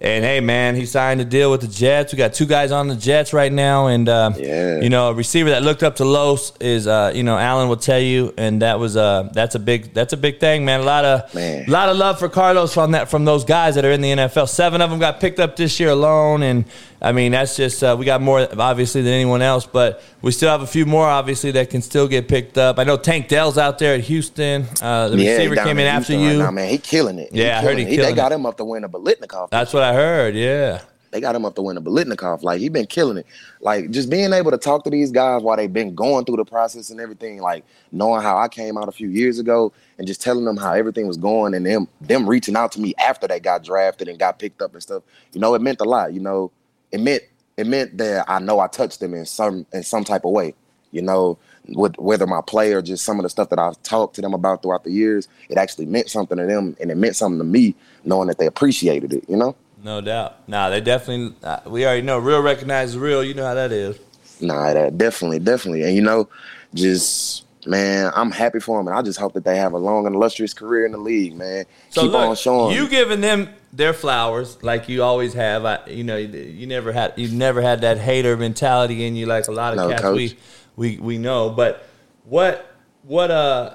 And 0.02 0.24
hey, 0.24 0.40
man, 0.40 0.76
he 0.76 0.86
signed 0.86 1.20
a 1.20 1.26
deal 1.26 1.50
with 1.50 1.60
the 1.60 1.66
Jets. 1.66 2.12
We 2.14 2.16
got 2.16 2.32
two 2.32 2.46
guys 2.46 2.72
on 2.72 2.88
the 2.88 2.94
Jets 2.96 3.34
right 3.34 3.52
now, 3.52 3.88
and 3.88 4.08
uh, 4.08 4.30
Yeah. 4.34 4.80
you 4.80 4.88
know, 4.88 5.10
a 5.10 5.12
receiver 5.14 5.50
that 5.50 5.62
looked 5.62 5.82
up 5.82 5.96
to 5.96 6.06
Los 6.06 6.54
is, 6.58 6.86
uh, 6.86 7.12
you 7.14 7.22
know, 7.22 7.36
Allen 7.36 7.68
will 7.68 7.76
tell 7.76 7.98
you, 8.00 8.32
and 8.38 8.62
that 8.62 8.78
was 8.78 8.96
uh, 8.96 9.28
that's 9.34 9.56
a 9.56 9.58
big 9.58 9.92
that's 9.92 10.14
a 10.14 10.16
big 10.16 10.40
thing, 10.40 10.64
man. 10.64 10.80
A 10.80 10.84
lot 10.84 11.04
of 11.04 11.34
Man. 11.34 11.66
a 11.68 11.70
lot 11.70 11.90
of 11.90 11.98
love 11.98 12.18
for 12.18 12.30
Carlos 12.30 12.72
from 12.72 12.92
that 12.92 13.10
from 13.10 13.26
those 13.26 13.44
guys 13.44 13.74
that 13.74 13.84
are 13.84 13.90
in 13.92 14.00
the 14.00 14.10
NFL. 14.12 14.48
Seven 14.48 14.80
of 14.80 14.88
them 14.88 14.98
got 15.00 15.20
picked 15.20 15.38
up 15.38 15.56
this 15.56 15.78
year 15.78 15.90
alone, 15.90 16.42
and 16.44 16.64
I 17.02 17.12
mean 17.12 17.32
that's 17.32 17.54
just 17.56 17.82
uh, 17.84 17.94
we 17.98 18.06
got 18.06 18.22
more 18.22 18.48
obviously 18.58 19.02
than 19.02 19.12
anyone 19.12 19.42
else, 19.42 19.66
but 19.66 20.02
we 20.22 20.32
still 20.32 20.50
have 20.50 20.62
a 20.62 20.66
few 20.66 20.86
more 20.86 21.06
obviously 21.06 21.50
that 21.52 21.68
can 21.68 21.82
still 21.82 22.08
get 22.08 22.26
picked 22.26 22.56
up. 22.56 22.78
I 22.78 22.84
know 22.84 22.96
Tank 22.96 23.28
Dell's 23.28 23.58
out 23.58 23.78
there 23.78 23.94
at 23.96 24.00
Houston. 24.00 24.66
Uh, 24.80 25.08
the 25.10 25.18
Yeah, 25.18 25.32
receiver 25.32 25.56
came 25.56 25.78
in 25.78 25.86
after 25.86 26.12
Houston 26.14 26.26
right 26.26 26.32
you. 26.32 26.38
now, 26.38 26.50
man, 26.50 26.68
he 26.70 26.78
killing 26.78 27.18
it. 27.18 27.30
Yeah, 27.32 27.58
I 27.58 27.62
heard 27.62 27.76
he 27.76 27.84
killing 27.84 28.00
They 28.00 28.14
got 28.14 28.32
him 28.32 28.46
up 28.46 28.56
to 28.56 28.64
win 28.64 28.84
a 28.84 28.88
Bolitnikov. 28.88 29.50
That's 29.50 29.74
what 29.74 29.82
I 29.82 29.89
heard. 29.92 30.34
Yeah. 30.34 30.82
They 31.10 31.20
got 31.20 31.34
him 31.34 31.44
up 31.44 31.56
to 31.56 31.62
win 31.62 31.76
a 31.76 31.80
Bolitnikov. 31.80 32.42
Like 32.42 32.60
he 32.60 32.68
been 32.68 32.86
killing 32.86 33.16
it. 33.16 33.26
Like 33.60 33.90
just 33.90 34.10
being 34.10 34.32
able 34.32 34.50
to 34.52 34.58
talk 34.58 34.84
to 34.84 34.90
these 34.90 35.10
guys 35.10 35.42
while 35.42 35.56
they've 35.56 35.72
been 35.72 35.94
going 35.94 36.24
through 36.24 36.36
the 36.36 36.44
process 36.44 36.90
and 36.90 37.00
everything. 37.00 37.40
Like 37.40 37.64
knowing 37.90 38.22
how 38.22 38.38
I 38.38 38.48
came 38.48 38.78
out 38.78 38.88
a 38.88 38.92
few 38.92 39.08
years 39.08 39.38
ago 39.38 39.72
and 39.98 40.06
just 40.06 40.22
telling 40.22 40.44
them 40.44 40.56
how 40.56 40.72
everything 40.72 41.06
was 41.06 41.16
going 41.16 41.54
and 41.54 41.66
them 41.66 41.88
them 42.00 42.28
reaching 42.28 42.56
out 42.56 42.72
to 42.72 42.80
me 42.80 42.94
after 42.98 43.26
they 43.26 43.40
got 43.40 43.64
drafted 43.64 44.08
and 44.08 44.18
got 44.18 44.38
picked 44.38 44.62
up 44.62 44.72
and 44.72 44.82
stuff. 44.82 45.02
You 45.32 45.40
know, 45.40 45.54
it 45.54 45.62
meant 45.62 45.80
a 45.80 45.84
lot. 45.84 46.12
You 46.12 46.20
know, 46.20 46.52
it 46.92 47.00
meant 47.00 47.22
it 47.56 47.66
meant 47.66 47.98
that 47.98 48.24
I 48.28 48.38
know 48.38 48.60
I 48.60 48.68
touched 48.68 49.00
them 49.00 49.14
in 49.14 49.26
some 49.26 49.66
in 49.72 49.82
some 49.82 50.04
type 50.04 50.24
of 50.24 50.30
way. 50.30 50.54
You 50.92 51.02
know, 51.02 51.38
with, 51.68 51.96
whether 51.98 52.26
my 52.26 52.40
play 52.40 52.72
or 52.72 52.82
just 52.82 53.04
some 53.04 53.18
of 53.18 53.22
the 53.22 53.28
stuff 53.28 53.48
that 53.50 53.60
I've 53.60 53.80
talked 53.82 54.16
to 54.16 54.20
them 54.20 54.34
about 54.34 54.62
throughout 54.62 54.82
the 54.82 54.90
years, 54.90 55.28
it 55.48 55.56
actually 55.56 55.86
meant 55.86 56.08
something 56.08 56.36
to 56.36 56.46
them 56.46 56.76
and 56.80 56.90
it 56.90 56.96
meant 56.96 57.14
something 57.14 57.38
to 57.38 57.44
me, 57.44 57.76
knowing 58.04 58.26
that 58.28 58.38
they 58.38 58.46
appreciated 58.46 59.12
it. 59.12 59.24
You 59.28 59.36
know. 59.36 59.56
No 59.82 60.00
doubt. 60.00 60.48
Nah, 60.48 60.68
they 60.70 60.80
definitely. 60.80 61.34
Uh, 61.42 61.60
we 61.66 61.84
already 61.84 62.02
know 62.02 62.18
real 62.18 62.42
recognizes 62.42 62.96
real. 62.98 63.24
You 63.24 63.34
know 63.34 63.44
how 63.46 63.54
that 63.54 63.72
is. 63.72 63.98
Nah, 64.40 64.72
that 64.74 64.98
definitely, 64.98 65.38
definitely. 65.38 65.82
And 65.84 65.94
you 65.94 66.02
know, 66.02 66.28
just 66.74 67.44
man, 67.66 68.10
I'm 68.14 68.30
happy 68.30 68.60
for 68.60 68.78
them, 68.78 68.88
and 68.88 68.96
I 68.96 69.02
just 69.02 69.18
hope 69.18 69.32
that 69.34 69.44
they 69.44 69.56
have 69.56 69.72
a 69.72 69.78
long 69.78 70.06
and 70.06 70.14
illustrious 70.14 70.54
career 70.54 70.86
in 70.86 70.92
the 70.92 70.98
league, 70.98 71.34
man. 71.36 71.64
So 71.90 72.02
Keep 72.02 72.12
look, 72.12 72.28
on 72.28 72.36
showing. 72.36 72.74
you 72.76 72.88
giving 72.88 73.20
them 73.20 73.48
their 73.72 73.92
flowers 73.92 74.62
like 74.62 74.88
you 74.88 75.02
always 75.02 75.34
have. 75.34 75.64
I, 75.64 75.78
you 75.86 76.04
know, 76.04 76.16
you, 76.16 76.66
never 76.66 76.92
had 76.92 77.14
you 77.16 77.28
never 77.28 77.62
had 77.62 77.82
that 77.82 77.98
hater 77.98 78.36
mentality 78.36 79.04
in 79.06 79.14
you 79.16 79.26
like 79.26 79.48
a 79.48 79.52
lot 79.52 79.72
of 79.74 79.78
No, 79.78 79.88
cats 79.90 80.02
coach. 80.02 80.16
we 80.16 80.36
we 80.76 80.96
we 80.98 81.18
know. 81.18 81.50
But 81.50 81.86
what 82.24 82.74
what 83.02 83.30
uh 83.30 83.74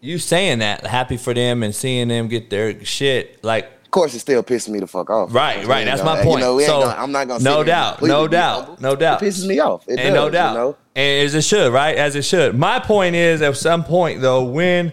you 0.00 0.18
saying 0.18 0.58
that 0.60 0.86
happy 0.86 1.16
for 1.16 1.34
them 1.34 1.62
and 1.62 1.74
seeing 1.74 2.08
them 2.08 2.28
get 2.28 2.50
their 2.50 2.84
shit 2.84 3.42
like 3.42 3.75
of 3.86 3.90
course, 3.92 4.12
it's 4.12 4.22
still 4.22 4.42
pissing 4.42 4.70
me 4.70 4.80
the 4.80 4.86
fuck 4.86 5.08
off. 5.08 5.32
Right, 5.32 5.64
right. 5.66 5.84
That's 5.86 6.02
my 6.02 6.22
point. 6.22 6.40
You 6.40 6.44
know, 6.46 6.58
So, 6.60 6.80
gonna, 6.82 7.00
I'm 7.00 7.12
not 7.12 7.28
gonna. 7.28 7.42
no 7.42 7.60
sit 7.62 7.66
here 7.66 7.74
and 7.76 7.98
doubt, 7.98 8.02
no 8.02 8.28
doubt, 8.28 8.80
no 8.80 8.96
doubt. 8.96 9.22
It 9.22 9.26
pisses 9.26 9.46
me 9.46 9.60
off. 9.60 9.88
It 9.88 9.98
and 9.98 10.12
no 10.14 10.28
doubt, 10.28 10.52
You 10.52 10.58
know? 10.58 10.76
and 10.96 11.24
as 11.26 11.34
it 11.34 11.42
should, 11.44 11.72
right? 11.72 11.96
As 11.96 12.14
it 12.16 12.24
should. 12.24 12.58
My 12.58 12.78
point 12.80 13.14
is, 13.16 13.40
at 13.42 13.56
some 13.56 13.84
point 13.84 14.20
though, 14.20 14.44
when 14.44 14.92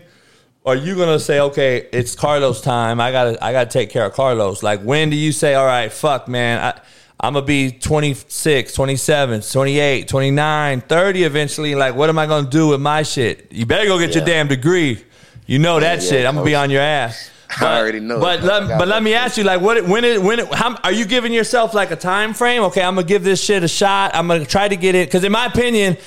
are 0.66 0.76
you 0.76 0.96
gonna 0.96 1.20
say, 1.20 1.40
okay, 1.42 1.90
it's 1.92 2.16
Carlos 2.16 2.62
time? 2.62 3.02
I 3.02 3.12
gotta, 3.12 3.44
I 3.44 3.52
gotta 3.52 3.70
take 3.70 3.90
care 3.90 4.06
of 4.06 4.14
Carlos. 4.14 4.64
Like, 4.64 4.82
when 4.82 5.10
do 5.10 5.16
you 5.18 5.32
say, 5.34 5.56
all 5.56 5.66
right, 5.66 5.92
fuck, 5.92 6.28
man, 6.30 6.60
I, 6.64 6.80
I'm 7.20 7.34
gonna 7.34 7.46
be 7.46 7.72
26, 7.72 8.74
27, 8.74 9.42
28, 9.42 10.08
29, 10.08 10.82
30 10.82 11.24
eventually. 11.24 11.76
Like, 11.76 11.96
what 11.96 12.10
am 12.10 12.20
I 12.20 12.26
gonna 12.28 12.50
do 12.50 12.68
with 12.70 12.80
my 12.82 13.04
shit? 13.04 13.48
You 13.52 13.66
better 13.66 13.86
go 13.88 13.98
get 13.98 14.14
your 14.16 14.24
damn 14.26 14.48
degree. 14.48 15.04
You 15.46 15.60
know 15.60 15.80
that 15.80 16.02
Yeah, 16.04 16.10
shit. 16.10 16.26
I'm 16.26 16.36
gonna 16.36 16.46
be 16.46 16.56
on 16.56 16.70
your 16.70 16.82
ass. 16.82 17.30
I 17.62 17.80
already 17.80 18.00
know. 18.00 18.20
But 18.20 18.44
let, 18.44 18.68
but 18.80 18.88
let 18.88 19.04
me 19.04 19.14
ask 19.14 19.38
you, 19.38 19.44
like, 19.44 19.62
what 19.62 19.86
when 19.86 20.04
it 20.04 20.22
when 20.22 20.40
it, 20.40 20.54
how, 20.54 20.76
are 20.84 20.92
you 20.92 21.06
giving 21.06 21.34
yourself 21.34 21.74
like 21.74 21.92
a 21.92 21.96
time 21.96 22.34
frame? 22.34 22.64
Okay, 22.64 22.82
I'm 22.82 22.96
gonna 22.96 23.08
give 23.08 23.24
this 23.24 23.44
shit 23.44 23.64
a 23.64 23.68
shot. 23.68 24.12
I'm 24.16 24.28
gonna 24.28 24.46
try 24.46 24.68
to 24.68 24.76
get 24.76 24.96
it 24.96 25.08
because 25.08 25.24
in 25.24 25.32
my 25.32 25.46
opinion, 25.46 25.98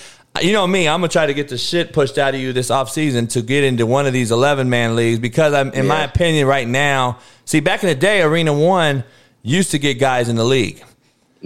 you 0.41 0.53
know 0.53 0.67
me, 0.67 0.89
I'm 0.89 1.01
gonna 1.01 1.09
try 1.09 1.27
to 1.27 1.35
get 1.35 1.49
the 1.49 1.59
shit 1.59 1.93
pushed 1.93 2.19
out 2.19 2.35
of 2.35 2.41
you 2.41 2.53
this 2.53 2.71
offseason 2.71 3.29
to 3.31 3.43
get 3.43 3.65
into 3.65 3.87
one 3.87 4.07
of 4.07 4.13
these 4.13 4.31
11 4.31 4.69
man 4.69 4.97
leagues 4.97 5.19
because 5.19 5.55
I'm 5.55 5.73
in 5.73 5.87
my 5.87 6.05
opinion 6.05 6.47
right 6.47 6.67
now. 6.67 7.19
See, 7.45 7.61
back 7.61 7.83
in 7.83 7.89
the 7.89 7.95
day, 7.95 8.23
Arena 8.23 8.53
One 8.53 9.05
used 9.43 9.71
to 9.71 9.79
get 9.79 9.95
guys 9.95 10.29
in 10.29 10.37
the 10.37 10.45
league 10.45 10.83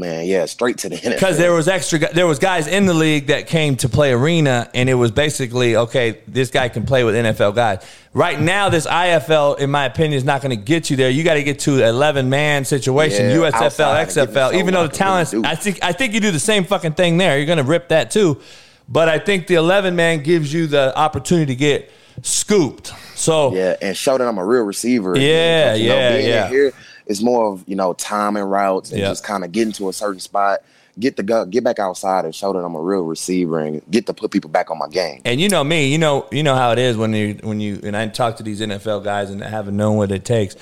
Man, 0.01 0.27
yeah, 0.27 0.47
straight 0.47 0.79
to 0.79 0.89
the 0.89 0.97
NFL. 0.97 1.11
because 1.15 1.39
there 1.39 1.53
was 1.53 1.69
extra 1.69 1.99
there 2.13 2.27
was 2.27 2.39
guys 2.39 2.67
in 2.67 2.87
the 2.87 2.95
league 2.95 3.29
that 3.29 3.47
came 3.47 3.77
to 3.77 3.89
play 3.89 4.13
arena 4.13 4.69
and 4.75 4.89
it 4.89 4.95
was 4.95 5.11
basically 5.11 5.77
okay 5.77 6.21
this 6.27 6.51
guy 6.51 6.69
can 6.69 6.85
play 6.85 7.05
with 7.05 7.15
NFL 7.15 7.55
guys 7.55 7.85
right 8.15 8.41
now 8.41 8.69
this 8.69 8.87
IFL 8.87 9.59
in 9.61 9.71
my 9.71 9.85
opinion 9.85 10.15
is 10.19 10.25
not 10.25 10.43
going 10.43 10.51
to 10.51 10.63
get 10.63 10.91
you 10.91 10.97
there 10.97 11.11
you 11.11 11.23
got 11.23 11.35
to 11.35 11.43
get 11.45 11.61
to 11.61 11.85
11 11.85 12.29
man 12.29 12.65
situation 12.65 13.31
Yeah, 13.31 13.37
USFL 13.37 13.53
outside 13.63 14.01
and 14.01 14.15
give 14.15 14.35
XFL 14.35 14.55
even 14.55 14.75
though 14.75 14.87
the 14.89 14.93
talents. 14.97 15.33
I 15.35 15.55
think 15.55 15.79
I 15.83 15.93
think 15.93 16.15
you 16.15 16.21
do 16.21 16.31
the 16.33 16.41
same 16.41 16.65
fucking 16.65 16.95
thing 16.95 17.17
there 17.19 17.37
you're 17.37 17.47
going 17.47 17.59
to 17.59 17.65
rip 17.65 17.89
that 17.91 18.11
too 18.11 18.41
but 18.89 19.09
I 19.09 19.19
think 19.21 19.47
the 19.47 19.55
11 19.55 19.95
man 19.95 20.23
gives 20.25 20.53
you 20.53 20.67
the 20.67 20.97
opportunity 20.99 21.53
to 21.55 21.57
get 21.57 21.91
scooped 22.23 22.93
so 23.15 23.55
Yeah, 23.55 23.77
and 23.83 23.97
show 23.97 24.17
that 24.19 24.27
I'm 24.27 24.39
a 24.39 24.45
real 24.45 24.63
receiver. 24.63 25.17
Yeah, 25.19 25.75
you 25.75 25.89
know, 25.91 25.95
yeah, 25.97 26.17
yeah. 26.17 26.49
Here 26.49 26.73
is 27.11 27.23
more 27.23 27.53
of 27.53 27.65
you 27.67 27.77
know 27.77 27.93
time 27.95 28.37
and 28.37 28.51
routes 28.51 28.91
and 28.91 29.01
Yeah. 29.01 29.09
just 29.09 29.25
kind 29.25 29.45
of 29.45 29.53
getting 29.53 29.73
to 29.75 29.89
a 29.89 29.93
certain 29.93 30.21
spot, 30.21 30.61
get 30.99 31.17
the 31.17 31.23
go, 31.23 31.45
get 31.45 31.65
back 31.65 31.79
outside 31.79 32.25
and 32.25 32.35
show 32.35 32.53
that 32.53 32.61
I'm 32.61 32.75
a 32.75 32.81
real 32.81 33.03
receiver 33.03 33.59
and 33.59 33.83
get 33.91 34.07
to 34.07 34.15
put 34.15 34.31
people 34.31 34.51
back 34.51 34.71
on 34.71 34.79
my 34.79 34.89
game. 34.89 35.21
And 35.25 35.41
you 35.41 35.49
know 35.49 35.65
me, 35.65 35.89
you 35.93 35.99
know, 35.99 36.27
you 36.31 36.43
know 36.43 36.55
how 36.55 36.73
it 36.73 36.79
is 36.79 36.97
when 36.97 37.13
you 37.13 37.39
when 37.43 37.61
you 37.61 37.81
and 37.83 37.97
I 37.97 38.07
talk 38.09 38.37
to 38.37 38.43
these 38.43 38.61
NFL 38.61 39.03
guys 39.05 39.31
and 39.31 39.43
haven't 39.43 39.77
known 39.77 39.97
what 39.97 40.11
it 40.13 40.25
takes. 40.25 40.57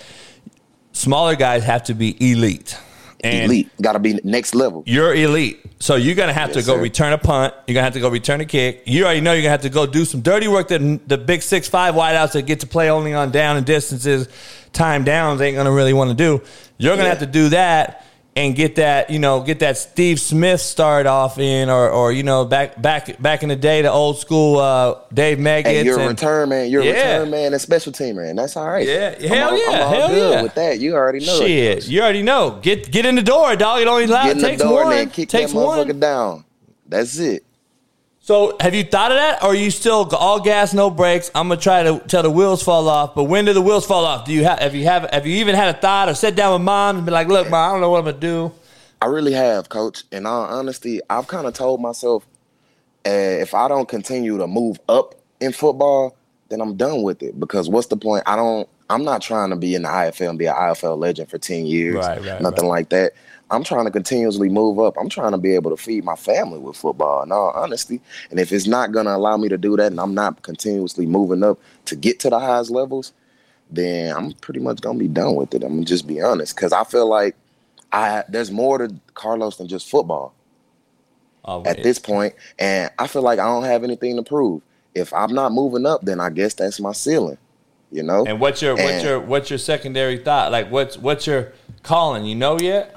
Smaller 0.93 1.37
guys 1.37 1.63
have 1.65 1.85
to 1.85 1.95
be 1.95 2.17
elite. 2.33 2.77
And 3.21 3.47
Elite, 3.51 3.69
got 3.83 3.93
to 3.95 3.99
be 3.99 4.21
next 4.23 4.55
level. 4.55 4.85
You're 4.87 5.13
elite. 5.13 5.59
So 5.81 5.97
you're 5.97 6.15
gonna 6.15 6.33
have 6.33 6.51
Yes, 6.55 6.65
to 6.65 6.71
go 6.71 6.77
sir. 6.77 6.83
return 6.83 7.13
a 7.13 7.19
punt. 7.19 7.53
You're 7.67 7.75
gonna 7.75 7.85
have 7.85 7.93
to 7.95 8.01
go 8.01 8.09
return 8.09 8.41
a 8.41 8.45
kick. 8.45 8.83
You 8.87 9.05
already 9.05 9.21
know 9.21 9.33
you're 9.33 9.43
gonna 9.43 9.51
have 9.51 9.63
to 9.63 9.69
go 9.71 9.87
do 9.87 10.05
some 10.05 10.21
dirty 10.21 10.47
work 10.49 10.69
that 10.69 11.09
the 11.09 11.19
big 11.19 11.43
six 11.43 11.69
five 11.69 11.95
wideouts 11.97 12.33
that 12.33 12.43
get 12.47 12.61
to 12.61 12.67
play 12.69 12.91
only 12.91 13.15
on 13.15 13.31
down 13.33 13.57
and 13.57 13.67
distances, 13.67 14.29
time 14.73 15.05
downs 15.05 15.41
ain't 15.41 15.57
gonna 15.57 15.73
really 15.73 15.93
want 15.93 16.11
to 16.11 16.17
do. 16.17 16.43
You're 16.79 16.93
gonna 16.95 17.05
Yeah. 17.05 17.09
have 17.11 17.19
to 17.21 17.27
do 17.27 17.49
that 17.51 18.05
and 18.37 18.55
get 18.55 18.77
that, 18.77 19.11
you 19.11 19.19
know, 19.19 19.41
get 19.41 19.59
that 19.59 19.77
Steve 19.77 20.21
Smith 20.21 20.61
start 20.61 21.07
off 21.07 21.39
in, 21.41 21.69
or 21.69 21.91
or 21.91 22.13
you 22.13 22.23
know, 22.23 22.45
back 22.45 22.81
back 22.81 23.21
back 23.21 23.43
in 23.43 23.49
the 23.49 23.57
day, 23.57 23.83
the 23.83 23.91
old 23.91 24.19
school 24.19 24.59
uh, 24.59 24.95
Dave 25.13 25.39
Meggett. 25.39 25.65
Hey, 25.67 25.85
you're 25.85 25.97
a 25.99 26.01
and- 26.03 26.11
return 26.11 26.49
man. 26.51 26.69
You're 26.71 26.83
Yeah. 26.85 26.91
a 26.93 27.19
return 27.21 27.31
man 27.31 27.53
and 27.53 27.61
special 27.61 27.91
team 27.93 28.15
man. 28.17 28.37
That's 28.37 28.57
all 28.57 28.69
right. 28.69 28.87
Yeah, 28.87 29.15
I'm 29.21 29.27
hell 29.29 29.51
all, 29.51 29.59
yeah, 29.59 29.89
hell 29.89 30.09
good 30.09 30.33
yeah. 30.35 30.43
with 30.43 30.55
that. 30.55 30.79
You 30.79 30.95
already 30.95 31.27
know. 31.27 31.41
it. 31.43 31.89
You 31.89 32.01
already 32.01 32.23
know. 32.23 32.59
Get 32.63 32.91
get 32.93 33.05
in 33.07 33.17
the 33.17 33.23
door, 33.23 33.57
dog. 33.57 33.81
It 33.81 33.89
only 33.89 34.05
allow, 34.05 34.23
Get 34.25 34.37
in 34.37 34.39
the 34.43 34.49
takes 34.49 34.63
door 34.63 34.85
one. 34.85 34.93
and 34.97 35.13
kick 35.13 35.29
takes 35.31 35.53
that 35.53 35.59
motherfucker 35.59 35.87
one. 35.89 36.01
down. 36.01 36.45
That's 36.89 37.19
it. 37.19 37.43
So, 38.29 38.55
have 38.61 38.75
you 38.75 38.85
thought 38.85 39.11
of 39.11 39.17
that, 39.17 39.43
or 39.43 39.53
are 39.53 39.55
you 39.55 39.71
still 39.71 40.07
all 40.15 40.39
gas, 40.39 40.75
no 40.75 40.91
brakes? 40.91 41.31
I'm 41.35 41.49
gonna 41.49 41.59
try 41.59 41.83
to 41.83 41.99
till 42.09 42.23
the 42.23 42.31
wheels 42.31 42.63
fall 42.63 42.87
off. 42.87 43.15
But 43.15 43.25
when 43.25 43.47
do 43.47 43.55
the 43.55 43.63
wheels 43.63 43.87
fall 43.87 44.05
off? 44.05 44.27
Do 44.27 44.35
you 44.35 44.45
have? 44.45 44.59
Have 44.59 44.75
you 44.75 44.85
have? 44.85 45.09
Have 45.11 45.27
you 45.27 45.37
even 45.37 45.55
had 45.55 45.75
a 45.75 45.79
thought 45.79 46.11
or 46.11 46.15
sit 46.15 46.37
down 46.37 46.53
with 46.53 46.61
mom 46.61 46.99
and 46.99 47.07
be 47.07 47.11
like, 47.11 47.29
"Look, 47.29 47.49
mom, 47.49 47.71
I 47.71 47.73
don't 47.73 47.81
know 47.81 47.89
what 47.89 48.01
I'm 48.01 48.05
gonna 48.05 48.19
do." 48.19 48.53
I 49.01 49.07
really 49.07 49.33
have, 49.33 49.71
coach. 49.71 50.05
In 50.13 50.27
all 50.27 50.45
honesty, 50.45 51.01
I've 51.09 51.27
kind 51.27 51.47
of 51.47 51.55
told 51.55 51.81
myself 51.81 52.27
uh, 53.07 53.09
if 53.09 53.55
I 53.55 53.67
don't 53.67 53.89
continue 53.89 54.37
to 54.37 54.47
move 54.47 54.79
up 54.91 55.15
in 55.41 55.53
football, 55.53 56.15
then 56.51 56.61
I'm 56.61 56.77
done 56.77 57.03
with 57.05 57.23
it. 57.23 57.41
Because 57.41 57.71
what's 57.71 57.87
the 57.87 57.97
point? 57.97 58.25
I 58.27 58.37
don't. 58.37 58.69
I'm 58.91 59.05
not 59.05 59.23
trying 59.23 59.49
to 59.49 59.57
be 59.57 59.75
in 59.75 59.85
the 59.85 59.89
IFL 59.89 60.29
and 60.29 60.39
be 60.39 60.45
an 60.45 60.55
IFL 60.55 60.99
legend 60.99 61.31
for 61.31 61.39
ten 61.39 61.65
years. 61.65 61.95
Right, 61.95 62.23
right, 62.23 62.43
Nothing 62.43 62.65
right. 62.65 62.77
like 62.77 62.89
that. 62.91 63.13
I'm 63.51 63.65
trying 63.65 63.87
to 63.87 63.91
continuously 63.91 64.49
move 64.49 64.79
up. 64.79 64.97
I'm 65.01 65.09
trying 65.09 65.33
to 65.33 65.39
be 65.39 65.55
able 65.55 65.71
to 65.71 65.77
feed 65.77 66.05
my 66.05 66.17
family 66.17 66.59
with 66.59 66.77
football. 66.77 67.23
In 67.23 67.33
all 67.33 67.51
honesty, 67.55 68.01
and 68.31 68.39
if 68.39 68.53
it's 68.53 68.67
not 68.67 68.93
going 68.93 69.07
to 69.07 69.15
allow 69.17 69.37
me 69.37 69.49
to 69.49 69.57
do 69.59 69.77
that, 69.77 69.91
and 69.91 70.01
I'm 70.01 70.15
not 70.15 70.43
continuously 70.43 71.07
moving 71.07 71.43
up 71.43 71.59
to 71.87 71.97
get 71.97 72.21
to 72.21 72.31
the 72.31 72.39
highest 72.39 72.71
levels, 72.71 73.13
then 73.71 74.15
I'm 74.17 74.33
pretty 74.33 74.61
much 74.61 74.81
gonna 74.81 74.99
be 74.99 75.09
done 75.09 75.35
with 75.35 75.55
it. 75.55 75.63
I'm 75.63 75.75
gonna 75.75 75.85
just 75.85 76.07
be 76.07 76.21
honest, 76.23 76.57
because 76.57 76.73
I 76.73 76.85
feel 76.85 77.07
like 77.09 77.37
I 77.93 78.25
there's 78.29 78.51
more 78.51 78.79
to 78.79 78.95
Carlos 79.15 79.57
than 79.57 79.69
just 79.69 79.91
football 79.91 80.35
at 81.67 81.83
this 81.83 81.99
point, 81.99 82.35
and 82.59 82.91
I 82.99 83.07
feel 83.07 83.23
like 83.23 83.39
I 83.39 83.45
don't 83.45 83.65
have 83.65 83.85
anything 83.85 84.17
to 84.17 84.23
prove. 84.23 84.63
If 84.95 85.13
I'm 85.13 85.35
not 85.35 85.53
moving 85.53 85.87
up, 85.87 86.03
then 86.03 86.19
I 86.21 86.31
guess 86.31 86.55
that's 86.55 86.81
my 86.81 86.93
ceiling. 86.93 87.39
You 87.91 88.03
know. 88.03 88.25
And 88.27 88.41
what's 88.41 88.61
your 88.61 88.75
what's 88.75 88.89
And- 88.89 89.05
your 89.05 89.21
what's 89.21 89.51
your 89.51 89.59
secondary 89.59 90.19
thought? 90.19 90.53
Like, 90.53 90.71
what's 90.71 90.99
what's 90.99 91.27
your 91.27 91.53
calling? 91.83 92.25
You 92.25 92.35
know 92.35 92.59
yet? 92.59 92.95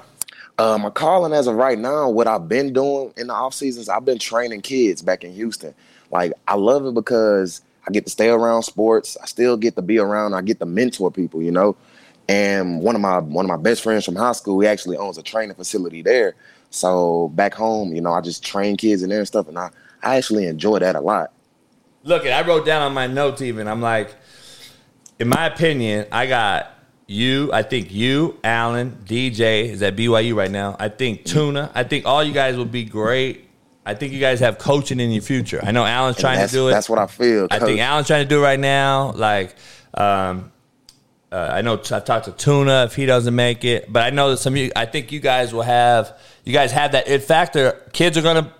Uh, 0.62 0.78
my 0.78 0.90
calling 0.90 1.32
as 1.32 1.48
of 1.48 1.56
right 1.56 1.76
now, 1.76 2.08
what 2.08 2.28
I've 2.28 2.48
been 2.48 2.72
doing 2.72 3.12
in 3.16 3.26
the 3.26 3.34
off 3.34 3.52
seasons, 3.52 3.88
I've 3.88 4.04
been 4.04 4.20
training 4.20 4.60
kids 4.60 5.02
back 5.02 5.24
in 5.24 5.32
Houston. 5.32 5.74
Like 6.12 6.32
I 6.46 6.54
love 6.54 6.86
it 6.86 6.94
because 6.94 7.62
I 7.84 7.90
get 7.90 8.04
to 8.04 8.12
stay 8.12 8.28
around 8.28 8.62
sports. 8.62 9.16
I 9.20 9.26
still 9.26 9.56
get 9.56 9.74
to 9.74 9.82
be 9.82 9.98
around. 9.98 10.34
I 10.34 10.42
get 10.42 10.60
to 10.60 10.64
mentor 10.64 11.10
people, 11.10 11.42
you 11.42 11.50
know. 11.50 11.74
And 12.28 12.80
one 12.80 12.94
of 12.94 13.00
my 13.00 13.18
one 13.18 13.44
of 13.44 13.48
my 13.48 13.56
best 13.56 13.82
friends 13.82 14.04
from 14.04 14.14
high 14.14 14.30
school, 14.30 14.60
he 14.60 14.68
actually 14.68 14.96
owns 14.96 15.18
a 15.18 15.22
training 15.24 15.56
facility 15.56 16.00
there. 16.00 16.36
So 16.70 17.32
back 17.34 17.54
home, 17.54 17.92
you 17.92 18.00
know, 18.00 18.12
I 18.12 18.20
just 18.20 18.44
train 18.44 18.76
kids 18.76 19.02
in 19.02 19.10
there 19.10 19.18
and 19.18 19.26
stuff, 19.26 19.48
and 19.48 19.58
I 19.58 19.70
I 20.00 20.14
actually 20.14 20.46
enjoy 20.46 20.78
that 20.78 20.94
a 20.94 21.00
lot. 21.00 21.32
Look, 22.04 22.24
I 22.24 22.40
wrote 22.46 22.64
down 22.64 22.82
on 22.82 22.94
my 22.94 23.08
notes 23.08 23.42
even. 23.42 23.66
I'm 23.66 23.82
like, 23.82 24.14
in 25.18 25.26
my 25.26 25.46
opinion, 25.46 26.06
I 26.12 26.26
got 26.26 26.72
you. 27.12 27.52
I 27.52 27.62
think 27.62 27.92
you, 27.92 28.38
Allen, 28.42 28.98
DJ 29.04 29.68
is 29.68 29.82
at 29.82 29.96
BYU 29.96 30.34
right 30.34 30.50
now. 30.50 30.76
I 30.78 30.88
think 30.88 31.24
Tuna. 31.24 31.70
I 31.74 31.84
think 31.84 32.06
all 32.06 32.24
you 32.24 32.32
guys 32.32 32.56
will 32.56 32.64
be 32.64 32.84
great. 32.84 33.48
I 33.84 33.94
think 33.94 34.12
you 34.12 34.20
guys 34.20 34.40
have 34.40 34.58
coaching 34.58 35.00
in 35.00 35.10
your 35.10 35.22
future. 35.22 35.60
I 35.62 35.72
know 35.72 35.84
Allen's 35.84 36.16
trying 36.16 36.46
to 36.46 36.52
do 36.52 36.68
it. 36.68 36.70
That's 36.70 36.88
what 36.88 36.98
I 36.98 37.06
feel. 37.06 37.48
I 37.50 37.58
think. 37.58 37.80
Allen's 37.80 38.06
trying 38.06 38.24
to 38.24 38.28
do 38.28 38.40
it 38.40 38.42
right 38.42 38.60
now. 38.60 39.12
Like, 39.12 39.54
um, 39.94 40.52
uh, 41.32 41.50
I 41.52 41.62
know 41.62 41.74
I 41.74 42.00
talked 42.00 42.26
to 42.26 42.32
Tuna 42.32 42.84
if 42.84 42.94
he 42.94 43.06
doesn't 43.06 43.34
make 43.34 43.64
it, 43.64 43.92
but 43.92 44.02
I 44.02 44.10
know 44.10 44.30
that 44.30 44.36
some. 44.36 44.52
of 44.52 44.58
you 44.58 44.70
I 44.76 44.86
think 44.86 45.10
you 45.10 45.20
guys 45.20 45.52
will 45.52 45.62
have. 45.62 46.16
You 46.44 46.52
guys 46.52 46.72
have 46.72 46.92
that 46.92 47.08
it 47.08 47.22
factor. 47.22 47.80
Kids 47.92 48.16
are 48.16 48.22
gonna 48.22 48.52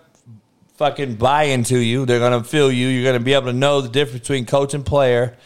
fucking 0.77 1.17
buy 1.17 1.45
into 1.45 1.79
you. 1.79 2.07
They're 2.07 2.19
gonna 2.19 2.43
feel 2.43 2.73
you. 2.73 2.89
You're 2.89 3.05
gonna 3.05 3.23
be 3.23 3.35
able 3.35 3.47
to 3.47 3.53
know 3.53 3.81
the 3.81 3.89
difference 3.89 4.21
between 4.21 4.47
coach 4.47 4.75
and 4.75 4.85
player, 4.85 5.37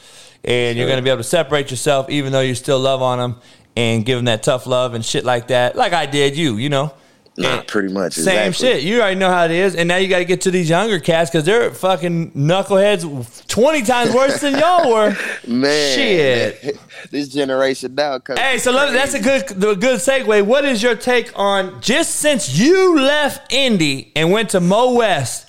and 0.44 0.78
you're 0.78 0.88
gonna 0.88 1.02
be 1.02 1.10
able 1.10 1.18
to 1.18 1.24
separate 1.24 1.70
yourself, 1.70 2.08
even 2.10 2.32
though 2.32 2.40
you 2.40 2.54
still 2.54 2.78
love 2.78 3.02
on 3.02 3.18
them 3.18 3.40
and 3.76 4.04
give 4.04 4.18
them 4.18 4.24
that 4.24 4.42
tough 4.42 4.66
love 4.66 4.94
and 4.94 5.04
shit 5.04 5.24
like 5.24 5.48
that. 5.48 5.76
Like 5.76 5.92
I 5.92 6.06
did 6.06 6.36
you, 6.36 6.56
you 6.56 6.68
know. 6.68 6.92
And- 7.38 7.66
pretty 7.66 7.92
much. 7.92 8.14
same 8.14 8.48
exactly. 8.48 8.52
shit. 8.52 8.82
You 8.82 9.00
already 9.00 9.16
know 9.16 9.30
how 9.30 9.44
it 9.44 9.50
is, 9.50 9.74
and 9.74 9.88
now 9.88 9.96
you 9.96 10.08
got 10.08 10.18
to 10.18 10.24
get 10.24 10.40
to 10.42 10.50
these 10.50 10.70
younger 10.70 10.98
cats 10.98 11.30
because 11.30 11.44
they're 11.44 11.70
fucking 11.70 12.30
knuckleheads, 12.30 13.46
twenty 13.46 13.82
times 13.82 14.14
worse 14.14 14.40
than 14.40 14.58
y'all 14.58 14.90
were. 14.90 15.16
Man, 15.46 15.94
Shit. 15.94 16.78
this 17.10 17.28
generation 17.28 17.94
now. 17.94 18.20
Hey, 18.26 18.58
so 18.58 18.72
that's 18.72 19.14
a 19.14 19.20
good, 19.20 19.50
a 19.50 19.76
good 19.76 20.00
segue. 20.00 20.46
What 20.46 20.64
is 20.64 20.82
your 20.82 20.94
take 20.94 21.30
on 21.38 21.80
just 21.82 22.16
since 22.16 22.58
you 22.58 22.98
left 22.98 23.52
Indy 23.52 24.12
and 24.16 24.32
went 24.32 24.50
to 24.50 24.60
Mo 24.60 24.94
West? 24.94 25.45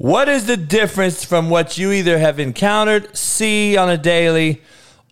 What 0.00 0.30
is 0.30 0.46
the 0.46 0.56
difference 0.56 1.26
from 1.26 1.50
what 1.50 1.76
you 1.76 1.92
either 1.92 2.18
have 2.18 2.40
encountered, 2.40 3.14
see 3.14 3.76
on 3.76 3.90
a 3.90 3.98
daily, 3.98 4.62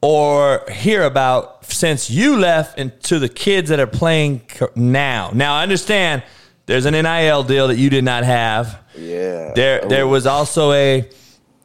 or 0.00 0.64
hear 0.70 1.02
about 1.02 1.66
since 1.66 2.08
you 2.08 2.38
left 2.38 2.78
and 2.78 2.98
to 3.02 3.18
the 3.18 3.28
kids 3.28 3.68
that 3.68 3.80
are 3.80 3.86
playing 3.86 4.40
now? 4.74 5.30
Now, 5.34 5.56
I 5.56 5.62
understand 5.62 6.22
there's 6.64 6.86
an 6.86 6.94
NIL 6.94 7.42
deal 7.42 7.68
that 7.68 7.76
you 7.76 7.90
did 7.90 8.02
not 8.02 8.24
have. 8.24 8.82
Yeah. 8.96 9.52
There, 9.54 9.86
there 9.86 10.06
was 10.06 10.26
also 10.26 10.72
a, 10.72 11.06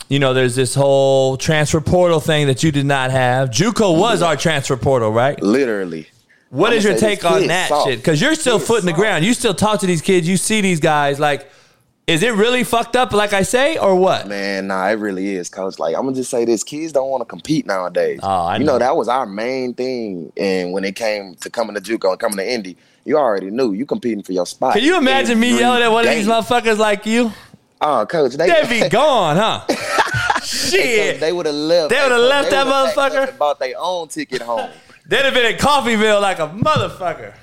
you 0.09 0.19
know, 0.19 0.33
there's 0.33 0.55
this 0.55 0.75
whole 0.75 1.37
transfer 1.37 1.79
portal 1.79 2.19
thing 2.19 2.47
that 2.47 2.61
you 2.61 2.73
did 2.73 2.85
not 2.85 3.11
have. 3.11 3.51
JUCO 3.51 3.97
was 3.97 4.21
our 4.21 4.35
transfer 4.35 4.75
portal, 4.75 5.13
right? 5.13 5.41
literally. 5.41 6.09
What 6.49 6.73
is 6.73 6.83
your 6.83 6.97
take 6.97 7.23
on 7.23 7.47
that 7.47 7.69
soft. 7.69 7.87
shit? 7.87 7.99
Because 7.99 8.19
you're 8.19 8.35
still 8.35 8.57
Kid's 8.57 8.67
foot 8.67 8.79
in 8.81 8.85
the 8.85 8.91
soft. 8.91 8.99
ground. 8.99 9.23
You 9.23 9.33
still 9.33 9.53
talk 9.53 9.79
to 9.79 9.87
these 9.87 10.01
kids. 10.01 10.27
You 10.27 10.35
see 10.35 10.59
these 10.59 10.81
guys. 10.81 11.21
Like, 11.21 11.49
is 12.05 12.21
it 12.21 12.33
really 12.33 12.63
fucked 12.63 12.95
up, 12.95 13.13
like 13.13 13.31
I 13.31 13.43
say, 13.43 13.77
or 13.77 13.95
what? 13.95 14.27
Man, 14.27 14.67
nah, 14.67 14.87
it 14.89 14.93
really 14.93 15.35
is, 15.35 15.49
coach. 15.49 15.79
Like, 15.79 15.95
I'm 15.95 16.03
gonna 16.03 16.15
just 16.15 16.29
say 16.29 16.43
this: 16.43 16.63
kids 16.63 16.91
don't 16.91 17.09
want 17.09 17.21
to 17.21 17.25
compete 17.25 17.65
nowadays. 17.65 18.19
Oh, 18.21 18.27
I 18.27 18.57
you 18.57 18.65
know. 18.65 18.73
know 18.73 18.79
that 18.79 18.95
was 18.97 19.07
our 19.07 19.25
main 19.25 19.73
thing, 19.73 20.31
and 20.35 20.73
when 20.73 20.83
it 20.83 20.95
came 20.95 21.35
to 21.35 21.49
coming 21.49 21.75
to 21.75 21.81
JUCO 21.81 22.11
and 22.11 22.19
coming 22.19 22.37
to 22.37 22.49
Indy, 22.51 22.75
you 23.05 23.17
already 23.17 23.49
knew 23.51 23.71
you 23.73 23.85
competing 23.85 24.21
for 24.23 24.33
your 24.33 24.45
spot. 24.45 24.73
Can 24.73 24.83
you 24.83 24.97
imagine 24.97 25.39
me 25.39 25.57
yelling 25.57 25.81
at 25.81 25.89
one 25.91 26.05
of 26.05 26.13
these 26.13 26.27
motherfuckers 26.27 26.77
like 26.77 27.05
you? 27.05 27.31
Uh, 27.79 28.01
oh, 28.01 28.05
coach, 28.05 28.33
they 28.33 28.47
They'd 28.47 28.83
be 28.83 28.89
gone, 28.89 29.37
huh? 29.37 30.41
Shit. 30.43 31.19
They 31.19 31.31
would 31.31 31.45
have 31.45 31.55
left. 31.55 31.89
They 31.89 32.01
would've 32.01 32.17
left 32.19 32.49
they 32.49 32.55
that 32.57 32.65
would've 32.65 32.95
packed 32.95 32.97
up 32.97 33.13
motherfucker? 33.13 33.29
and 33.29 33.39
Bought 33.39 33.59
their 33.59 33.75
own 33.77 34.07
ticket 34.07 34.41
home. 34.41 34.69
They'd 35.05 35.25
have 35.25 35.33
been 35.33 35.53
in 35.53 35.57
Coffeyville 35.59 36.21
like 36.21 36.39
a 36.39 36.47
motherfucker. 36.47 37.33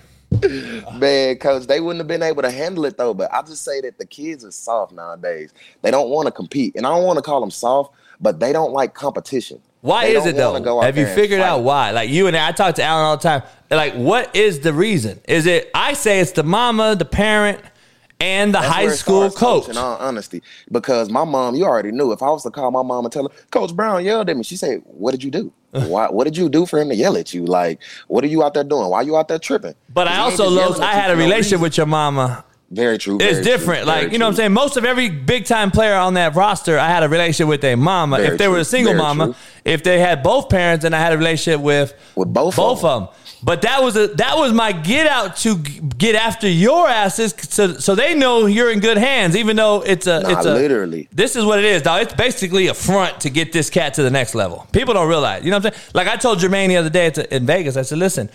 Man, 0.98 1.36
coach, 1.36 1.66
they 1.66 1.80
wouldn't 1.80 2.00
have 2.00 2.08
been 2.08 2.22
able 2.22 2.42
to 2.42 2.50
handle 2.50 2.84
it 2.84 2.96
though. 2.96 3.14
But 3.14 3.32
I 3.32 3.42
just 3.42 3.62
say 3.62 3.80
that 3.82 3.98
the 3.98 4.06
kids 4.06 4.44
are 4.44 4.50
soft 4.50 4.92
nowadays. 4.92 5.52
They 5.82 5.90
don't 5.90 6.10
want 6.10 6.26
to 6.26 6.32
compete, 6.32 6.74
and 6.76 6.86
I 6.86 6.90
don't 6.90 7.04
want 7.04 7.18
to 7.18 7.22
call 7.22 7.40
them 7.40 7.50
soft, 7.50 7.94
but 8.20 8.40
they 8.40 8.52
don't 8.52 8.72
like 8.72 8.94
competition. 8.94 9.60
Why 9.82 10.06
They 10.06 10.16
is 10.16 10.26
it 10.26 10.36
though? 10.36 10.80
Have 10.82 10.98
you 10.98 11.06
figured 11.06 11.40
out 11.40 11.62
why? 11.62 11.90
Like 11.90 12.10
you 12.10 12.26
and 12.26 12.36
I, 12.36 12.48
I 12.48 12.52
talk 12.52 12.74
to 12.74 12.82
Allen 12.82 13.04
all 13.06 13.16
the 13.16 13.22
time. 13.22 13.42
Like, 13.70 13.94
what 13.94 14.34
is 14.36 14.60
the 14.60 14.72
reason? 14.72 15.20
Is 15.26 15.46
it? 15.46 15.70
I 15.74 15.94
say 15.94 16.20
it's 16.20 16.32
the 16.32 16.42
mama, 16.42 16.96
the 16.96 17.06
parent, 17.06 17.62
and 18.20 18.52
the 18.52 18.58
That's 18.60 18.72
high 18.72 18.88
school 18.88 19.30
coach. 19.30 19.68
In 19.68 19.78
all 19.78 19.96
honesty, 19.96 20.42
because 20.70 21.08
my 21.08 21.24
mom, 21.24 21.54
you 21.54 21.64
already 21.64 21.92
knew. 21.92 22.12
If 22.12 22.22
I 22.22 22.28
was 22.28 22.42
to 22.42 22.50
call 22.50 22.70
my 22.70 22.82
mom 22.82 23.06
and 23.06 23.12
tell 23.12 23.28
her, 23.28 23.34
Coach 23.50 23.74
Brown 23.74 24.04
yelled 24.04 24.28
at 24.28 24.36
me, 24.36 24.42
she 24.42 24.56
said, 24.56 24.82
"What 24.84 25.12
did 25.12 25.24
you 25.24 25.30
do? 25.30 25.52
Why? 25.72 26.08
What 26.08 26.24
did 26.24 26.36
you 26.36 26.48
do 26.48 26.66
for 26.66 26.78
him 26.80 26.88
to 26.88 26.94
yell 26.94 27.16
at 27.16 27.32
you? 27.32 27.44
Like, 27.44 27.80
what 28.08 28.24
are 28.24 28.28
you 28.28 28.42
out 28.42 28.54
there 28.54 28.64
doing? 28.64 28.88
Why 28.90 28.98
are 28.98 29.04
you 29.04 29.16
out 29.16 29.28
there 29.28 29.38
tripping?" 29.38 29.74
But 29.92 30.08
I 30.08 30.18
also, 30.18 30.44
just 30.44 30.56
Los, 30.56 30.70
yelling 30.78 30.82
at 30.82 30.88
I 30.88 30.92
had 30.94 31.10
a 31.10 31.16
relationship 31.16 31.52
reason. 31.52 31.60
with 31.62 31.76
your 31.76 31.86
mama. 31.86 32.44
Very 32.72 32.98
true. 32.98 33.16
It's 33.16 33.24
very 33.24 33.34
true, 33.34 33.44
different. 33.44 33.84
very 33.86 34.02
like, 34.02 34.12
you 34.12 34.18
know 34.18 34.26
what 34.26 34.30
I'm 34.30 34.36
saying? 34.36 34.52
Most 34.52 34.76
of 34.76 34.84
every 34.84 35.08
big 35.10 35.44
time 35.44 35.72
player 35.72 35.94
on 35.96 36.14
that 36.14 36.36
roster, 36.36 36.78
I 36.78 36.86
had 36.88 37.02
a 37.02 37.08
relationship 37.08 37.48
with 37.48 37.60
their 37.62 37.76
mama. 37.76 38.16
Very 38.18 38.28
if 38.28 38.38
they 38.38 38.46
were 38.48 38.58
a 38.58 38.64
single 38.64 38.92
very 38.92 39.02
mama, 39.02 39.24
true. 39.26 39.34
if 39.64 39.82
they 39.82 39.98
had 39.98 40.22
both 40.22 40.48
parents, 40.48 40.82
then 40.84 40.94
I 40.94 40.98
had 40.98 41.12
a 41.12 41.18
relationship 41.18 41.60
with 41.60 41.94
With 42.14 42.32
both 42.32 42.54
of 42.54 42.56
both 42.56 42.80
them. 42.82 42.90
of 42.90 43.00
them. 43.08 43.14
But 43.42 43.62
that 43.62 43.82
was 43.82 43.96
a 43.96 44.08
that 44.08 44.36
was 44.36 44.52
my 44.52 44.72
get 44.72 45.06
out 45.06 45.36
to 45.38 45.56
get 45.56 46.14
after 46.14 46.48
your 46.48 46.88
asses, 46.88 47.34
so 47.38 47.74
so 47.74 47.94
they 47.94 48.14
know 48.14 48.46
you're 48.46 48.70
in 48.70 48.80
good 48.80 48.98
hands. 48.98 49.34
Even 49.34 49.56
though 49.56 49.80
it's 49.80 50.06
a 50.06 50.20
Nah, 50.20 50.30
it's 50.30 50.46
a 50.46 50.54
literally. 50.54 51.08
This 51.10 51.36
is 51.36 51.44
what 51.44 51.58
it 51.58 51.64
is, 51.64 51.82
dog. 51.82 52.02
It's 52.02 52.14
basically 52.14 52.66
a 52.66 52.74
front 52.74 53.20
to 53.22 53.30
get 53.30 53.52
this 53.52 53.70
cat 53.70 53.94
to 53.94 54.02
the 54.02 54.10
next 54.10 54.34
level. 54.34 54.66
People 54.72 54.92
don't 54.94 55.08
realize. 55.08 55.42
You 55.42 55.50
know 55.50 55.56
what 55.58 55.66
I'm 55.66 55.72
saying? 55.72 55.90
Like 55.94 56.08
I 56.08 56.16
told 56.16 56.38
Jermaine 56.38 56.68
the 56.68 56.76
other 56.76 56.90
day 56.90 57.06
at 57.06 57.18
in 57.18 57.46
Vegas, 57.46 57.76
I 57.76 57.82
said, 57.82 57.98
listen, 57.98 58.28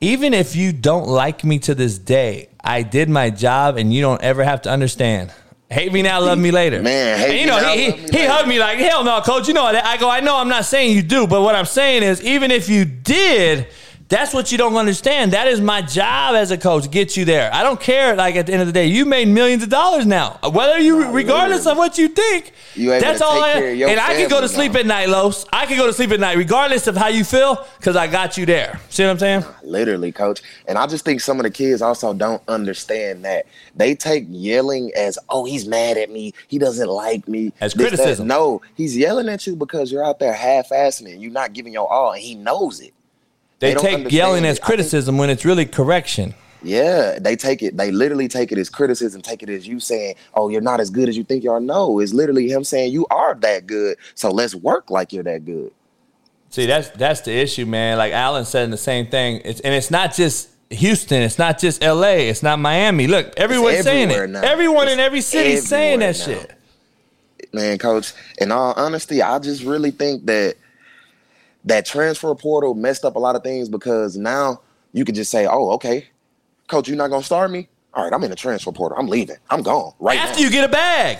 even 0.00 0.32
if 0.32 0.56
you 0.56 0.72
don't 0.72 1.08
like 1.08 1.44
me 1.44 1.58
to 1.60 1.74
this 1.74 1.98
day, 1.98 2.48
I 2.62 2.82
did 2.82 3.08
my 3.08 3.30
job 3.30 3.76
and 3.76 3.92
you 3.92 4.00
don't 4.00 4.22
ever 4.22 4.44
have 4.44 4.62
to 4.62 4.70
understand. 4.70 5.32
Hate 5.70 5.92
me 5.92 6.00
now, 6.00 6.20
love 6.22 6.38
me 6.38 6.50
later. 6.50 6.80
Man, 6.80 7.18
hate 7.18 7.30
And 7.30 7.34
you 7.34 7.44
me 7.44 7.50
know, 7.50 7.60
now, 7.60 7.74
he, 7.74 7.90
he, 7.90 8.20
he 8.20 8.26
hugged 8.26 8.48
me 8.48 8.58
like, 8.58 8.78
hell 8.78 9.04
no, 9.04 9.20
coach. 9.20 9.48
You 9.48 9.54
know 9.54 9.70
that. 9.70 9.84
I 9.84 9.98
go, 9.98 10.08
I 10.08 10.20
know 10.20 10.36
I'm 10.36 10.48
not 10.48 10.64
saying 10.64 10.96
you 10.96 11.02
do, 11.02 11.26
but 11.26 11.42
what 11.42 11.54
I'm 11.54 11.66
saying 11.66 12.02
is, 12.02 12.22
even 12.22 12.50
if 12.50 12.70
you 12.70 12.86
did, 12.86 13.66
that's 14.08 14.32
what 14.32 14.50
you 14.50 14.56
don't 14.56 14.74
understand. 14.76 15.32
That 15.32 15.48
is 15.48 15.60
my 15.60 15.82
job 15.82 16.34
as 16.34 16.50
a 16.50 16.56
coach, 16.56 16.90
get 16.90 17.16
you 17.16 17.24
there. 17.26 17.52
I 17.52 17.62
don't 17.62 17.78
care. 17.78 18.16
Like 18.16 18.36
at 18.36 18.46
the 18.46 18.52
end 18.52 18.62
of 18.62 18.66
the 18.66 18.72
day, 18.72 18.86
you 18.86 19.04
made 19.04 19.28
millions 19.28 19.62
of 19.62 19.68
dollars 19.68 20.06
now. 20.06 20.38
Whether 20.50 20.78
you, 20.78 21.10
regardless 21.10 21.66
of 21.66 21.76
what 21.76 21.98
you 21.98 22.08
think, 22.08 22.52
You 22.74 22.88
that's 22.98 23.20
all. 23.20 23.42
I, 23.42 23.52
care 23.52 23.72
of 23.72 23.76
your 23.76 23.88
and 23.90 24.00
I 24.00 24.14
can 24.14 24.30
go 24.30 24.40
to 24.40 24.48
sleep 24.48 24.72
now. 24.72 24.80
at 24.80 24.86
night, 24.86 25.08
Los. 25.10 25.44
I 25.52 25.66
can 25.66 25.76
go 25.76 25.86
to 25.86 25.92
sleep 25.92 26.10
at 26.10 26.20
night, 26.20 26.38
regardless 26.38 26.86
of 26.86 26.96
how 26.96 27.08
you 27.08 27.22
feel, 27.22 27.66
because 27.76 27.96
I 27.96 28.06
got 28.06 28.38
you 28.38 28.46
there. 28.46 28.80
See 28.88 29.02
what 29.04 29.10
I'm 29.10 29.18
saying? 29.18 29.44
Literally, 29.62 30.10
coach. 30.10 30.40
And 30.66 30.78
I 30.78 30.86
just 30.86 31.04
think 31.04 31.20
some 31.20 31.38
of 31.38 31.44
the 31.44 31.50
kids 31.50 31.82
also 31.82 32.14
don't 32.14 32.42
understand 32.48 33.24
that. 33.26 33.44
They 33.76 33.94
take 33.94 34.24
yelling 34.30 34.90
as, 34.96 35.18
oh, 35.28 35.44
he's 35.44 35.66
mad 35.68 35.98
at 35.98 36.10
me. 36.10 36.32
He 36.48 36.58
doesn't 36.58 36.88
like 36.88 37.28
me. 37.28 37.52
As 37.60 37.74
This, 37.74 37.90
that. 37.90 37.96
criticism. 37.96 38.26
No, 38.26 38.62
he's 38.74 38.96
yelling 38.96 39.28
at 39.28 39.46
you 39.46 39.54
because 39.54 39.92
you're 39.92 40.04
out 40.04 40.18
there 40.18 40.32
half 40.32 40.70
assing 40.70 41.08
it. 41.08 41.18
You're 41.18 41.30
not 41.30 41.52
giving 41.52 41.74
your 41.74 41.92
all, 41.92 42.12
and 42.12 42.22
he 42.22 42.34
knows 42.34 42.80
it. 42.80 42.94
They, 43.60 43.74
They 43.74 43.80
take 43.80 44.12
yelling 44.12 44.44
as 44.44 44.52
I 44.52 44.54
think- 44.58 44.64
criticism 44.66 45.18
when 45.18 45.30
it's 45.30 45.44
really 45.44 45.66
correction. 45.66 46.34
Yeah, 46.62 47.18
they 47.20 47.36
take 47.36 47.62
it. 47.62 47.76
They 47.76 47.92
literally 47.92 48.26
take 48.26 48.50
it 48.50 48.58
as 48.58 48.68
criticism. 48.68 49.22
Take 49.22 49.44
it 49.44 49.48
as 49.48 49.66
you 49.66 49.78
saying, 49.78 50.16
"Oh, 50.34 50.48
you're 50.48 50.60
not 50.60 50.80
as 50.80 50.90
good 50.90 51.08
as 51.08 51.16
you 51.16 51.22
think 51.22 51.44
you 51.44 51.52
are." 51.52 51.60
No, 51.60 52.00
it's 52.00 52.12
literally 52.12 52.48
him 52.50 52.64
saying 52.64 52.92
you 52.92 53.06
are 53.12 53.34
that 53.36 53.66
good. 53.68 53.96
So 54.16 54.30
let's 54.32 54.56
work 54.56 54.90
like 54.90 55.12
you're 55.12 55.22
that 55.22 55.44
good. 55.44 55.70
See, 56.50 56.66
that's 56.66 56.88
that's 56.90 57.20
the 57.20 57.32
issue, 57.32 57.64
man. 57.64 57.96
Like 57.96 58.12
Allen 58.12 58.44
said 58.44 58.64
in 58.64 58.70
the 58.72 58.76
same 58.76 59.06
thing. 59.06 59.40
It's, 59.44 59.60
and 59.60 59.72
it's 59.72 59.90
not 59.90 60.14
just 60.14 60.48
Houston. 60.70 61.22
It's 61.22 61.38
not 61.38 61.60
just 61.60 61.82
L.A. 61.84 62.28
It's 62.28 62.42
not 62.42 62.58
Miami. 62.58 63.06
Look, 63.06 63.34
everyone's 63.36 63.84
saying 63.84 64.10
it. 64.10 64.30
now. 64.30 64.40
Everyone 64.40 64.88
in 64.88 64.98
every 64.98 65.20
city 65.20 65.58
saying 65.58 66.00
that 66.00 66.18
now. 66.18 66.24
shit. 66.24 66.52
man, 67.52 67.78
coach. 67.78 68.14
In 68.38 68.50
all 68.50 68.72
honesty, 68.76 69.22
I 69.22 69.38
just 69.38 69.62
really 69.62 69.90
think 69.92 70.26
that 70.26 70.56
that 71.68 71.86
transfer 71.86 72.34
portal 72.34 72.74
messed 72.74 73.04
up 73.04 73.16
a 73.16 73.18
lot 73.18 73.36
of 73.36 73.42
things 73.42 73.68
because 73.68 74.16
now 74.16 74.60
you 74.92 75.04
could 75.04 75.14
just 75.14 75.30
say, 75.30 75.46
"Oh, 75.46 75.70
okay, 75.72 76.06
coach, 76.66 76.88
you're 76.88 76.96
not 76.96 77.10
gonna 77.10 77.22
start 77.22 77.50
me. 77.50 77.68
All 77.94 78.04
right, 78.04 78.12
I'm 78.12 78.22
in 78.24 78.30
the 78.30 78.36
transfer 78.36 78.72
portal. 78.72 78.98
I'm 78.98 79.08
leaving. 79.08 79.36
I'm 79.50 79.62
gone 79.62 79.92
right 79.98 80.18
After 80.18 80.38
now. 80.40 80.44
you 80.44 80.50
get 80.50 80.64
a 80.64 80.68
bag, 80.68 81.18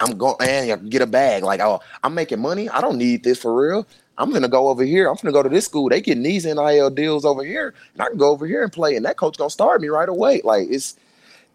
I'm 0.00 0.16
going 0.16 0.36
and 0.40 0.68
you 0.84 0.90
get 0.90 1.02
a 1.02 1.06
bag. 1.06 1.42
Like, 1.42 1.60
oh, 1.60 1.80
I'm 2.02 2.14
making 2.14 2.40
money. 2.40 2.68
I 2.68 2.80
don't 2.80 2.98
need 2.98 3.24
this 3.24 3.38
for 3.40 3.54
real. 3.54 3.86
I'm 4.16 4.32
gonna 4.32 4.48
go 4.48 4.68
over 4.68 4.84
here. 4.84 5.08
I'm 5.08 5.16
gonna 5.16 5.32
go 5.32 5.42
to 5.42 5.48
this 5.48 5.64
school. 5.64 5.88
They 5.88 6.00
getting 6.00 6.22
these 6.22 6.44
NIL 6.44 6.90
deals 6.90 7.24
over 7.24 7.44
here, 7.44 7.74
and 7.94 8.02
I 8.02 8.08
can 8.08 8.16
go 8.18 8.30
over 8.30 8.46
here 8.46 8.62
and 8.62 8.72
play. 8.72 8.96
And 8.96 9.04
that 9.06 9.16
coach 9.16 9.36
gonna 9.36 9.50
start 9.50 9.80
me 9.80 9.88
right 9.88 10.08
away. 10.08 10.40
Like 10.44 10.68
it's 10.70 10.96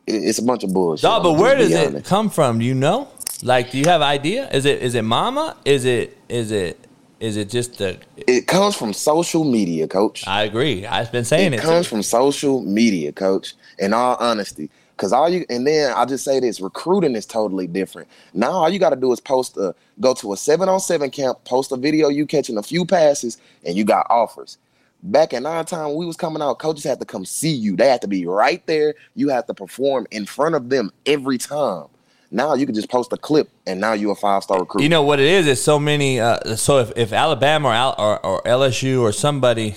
it's 0.08 0.40
a 0.40 0.44
bunch 0.44 0.64
of 0.64 0.74
bullshit. 0.74 1.04
dog. 1.04 1.24
But 1.24 1.34
where 1.34 1.56
does 1.56 1.72
it 1.72 1.88
honest. 1.88 2.06
come 2.06 2.30
from? 2.30 2.60
Do 2.60 2.66
you 2.66 2.74
know? 2.76 3.08
Like, 3.44 3.72
do 3.72 3.78
you 3.78 3.86
have 3.86 4.02
idea? 4.02 4.50
Is 4.50 4.66
it 4.66 4.82
is 4.82 4.96
it 4.96 5.04
mama? 5.04 5.56
Is 5.64 5.86
it 5.86 6.18
is 6.28 6.52
it 6.52 6.78
is 7.20 7.38
it 7.38 7.50
just 7.50 7.78
the? 7.78 7.98
It 8.28 8.48
comes 8.48 8.76
from 8.76 8.94
social 8.94 9.44
media, 9.44 9.88
coach. 9.88 10.26
I 10.28 10.44
agree. 10.44 10.86
I've 10.86 11.12
been 11.12 11.26
saying 11.26 11.54
it 11.54 11.58
it. 11.58 11.62
comes 11.62 11.88
from 11.88 12.02
social 12.04 12.62
media, 12.62 13.12
coach. 13.12 13.56
In 13.78 13.94
all 13.94 14.18
honesty, 14.20 14.70
because 14.96 15.14
all 15.14 15.30
you 15.30 15.46
and 15.50 15.66
then 15.66 15.94
I 15.94 16.06
just 16.06 16.24
say 16.24 16.40
this: 16.40 16.60
recruiting 16.60 17.16
is 17.16 17.26
totally 17.26 17.68
different. 17.68 18.08
Now 18.34 18.52
all 18.52 18.70
you 18.70 18.80
got 18.80 18.92
to 18.92 18.96
do 18.96 19.12
is 19.12 19.20
post 19.20 19.58
a 19.58 19.76
go 20.00 20.14
to 20.16 20.34
a 20.34 20.38
seven 20.38 20.70
on 20.70 20.80
seven 20.80 21.10
camp, 21.10 21.44
post 21.46 21.72
a 21.72 21.78
video 21.78 22.10
you 22.10 22.26
catching 22.26 22.58
a 22.58 22.64
few 22.64 22.86
passes, 22.86 23.38
and 23.66 23.76
you 23.76 23.84
got 23.84 24.08
offers. 24.10 24.58
Back 25.02 25.32
in 25.32 25.46
our 25.46 25.64
time, 25.64 25.90
when 25.90 25.98
we 25.98 26.06
was 26.06 26.18
coming 26.18 26.42
out, 26.42 26.60
coaches 26.60 26.84
had 26.84 27.00
to 27.00 27.06
come 27.06 27.24
see 27.24 27.54
you. 27.54 27.78
They 27.78 27.88
had 27.88 28.02
to 28.02 28.08
be 28.08 28.26
right 28.26 28.66
there. 28.66 28.96
You 29.16 29.30
have 29.30 29.46
to 29.48 29.54
perform 29.54 30.08
in 30.12 30.26
front 30.26 30.56
of 30.56 30.70
them 30.70 30.92
every 31.06 31.38
time. 31.38 31.86
Now 32.32 32.54
you 32.54 32.66
can 32.66 32.76
just 32.76 32.90
post 32.90 33.12
a 33.12 33.18
clip, 33.18 33.50
and 33.66 33.80
now 33.80 33.94
you're 33.94 34.12
a 34.12 34.16
five 34.16 34.44
star 34.44 34.60
recruit. 34.60 34.84
You 34.84 34.90
know 34.90 35.02
what 35.02 35.20
it 35.20 35.26
is? 35.26 35.48
It's 35.48 35.62
so 35.62 35.80
many. 35.80 36.20
Uh, 36.20 36.56
so 36.56 36.80
if, 36.80 36.92
if 36.96 37.12
Alabama 37.12 37.70
or, 37.70 37.74
Al, 37.74 37.96
or 37.98 38.26
or 38.26 38.42
LSU 38.44 39.02
or 39.02 39.12
somebody 39.12 39.76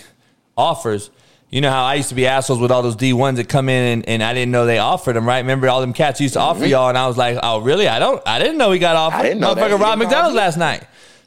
offers, 0.57 1.11
you 1.49 1.63
know 1.63 1.71
how 1.71 1.85
I 1.85 1.95
used 1.95 2.11
to 2.11 2.15
be 2.15 2.27
assholes 2.27 2.61
with 2.61 2.71
all 2.71 2.83
those 2.83 2.97
D 2.97 3.15
ones 3.15 3.39
that 3.39 3.49
come 3.49 3.71
in 3.71 3.99
and, 3.99 4.09
and 4.09 4.23
I 4.23 4.35
didn't 4.35 4.53
know 4.53 4.67
they 4.67 4.79
offered 4.79 5.17
them. 5.17 5.27
Right? 5.27 5.39
Remember 5.39 5.69
all 5.71 5.81
them 5.81 5.95
cats 5.95 6.21
used 6.21 6.35
to 6.35 6.41
offer 6.41 6.67
y'all, 6.67 6.91
and 6.91 6.99
I 6.99 7.07
was 7.07 7.17
like, 7.17 7.39
oh 7.43 7.61
really? 7.61 7.89
I 7.89 7.99
don't. 7.99 8.23
I 8.27 8.39
didn't 8.39 8.59
know 8.59 8.71
he 8.71 8.79
got 8.79 8.97
offered. 8.97 9.15
Mm-hmm. 9.15 9.21
I 9.21 9.29
didn't 9.29 9.41
know. 9.41 9.55
Motherfucker 9.55 9.81
Rob 9.81 9.99
McDonald 9.99 10.35
last 10.35 10.59
night. 10.59 10.85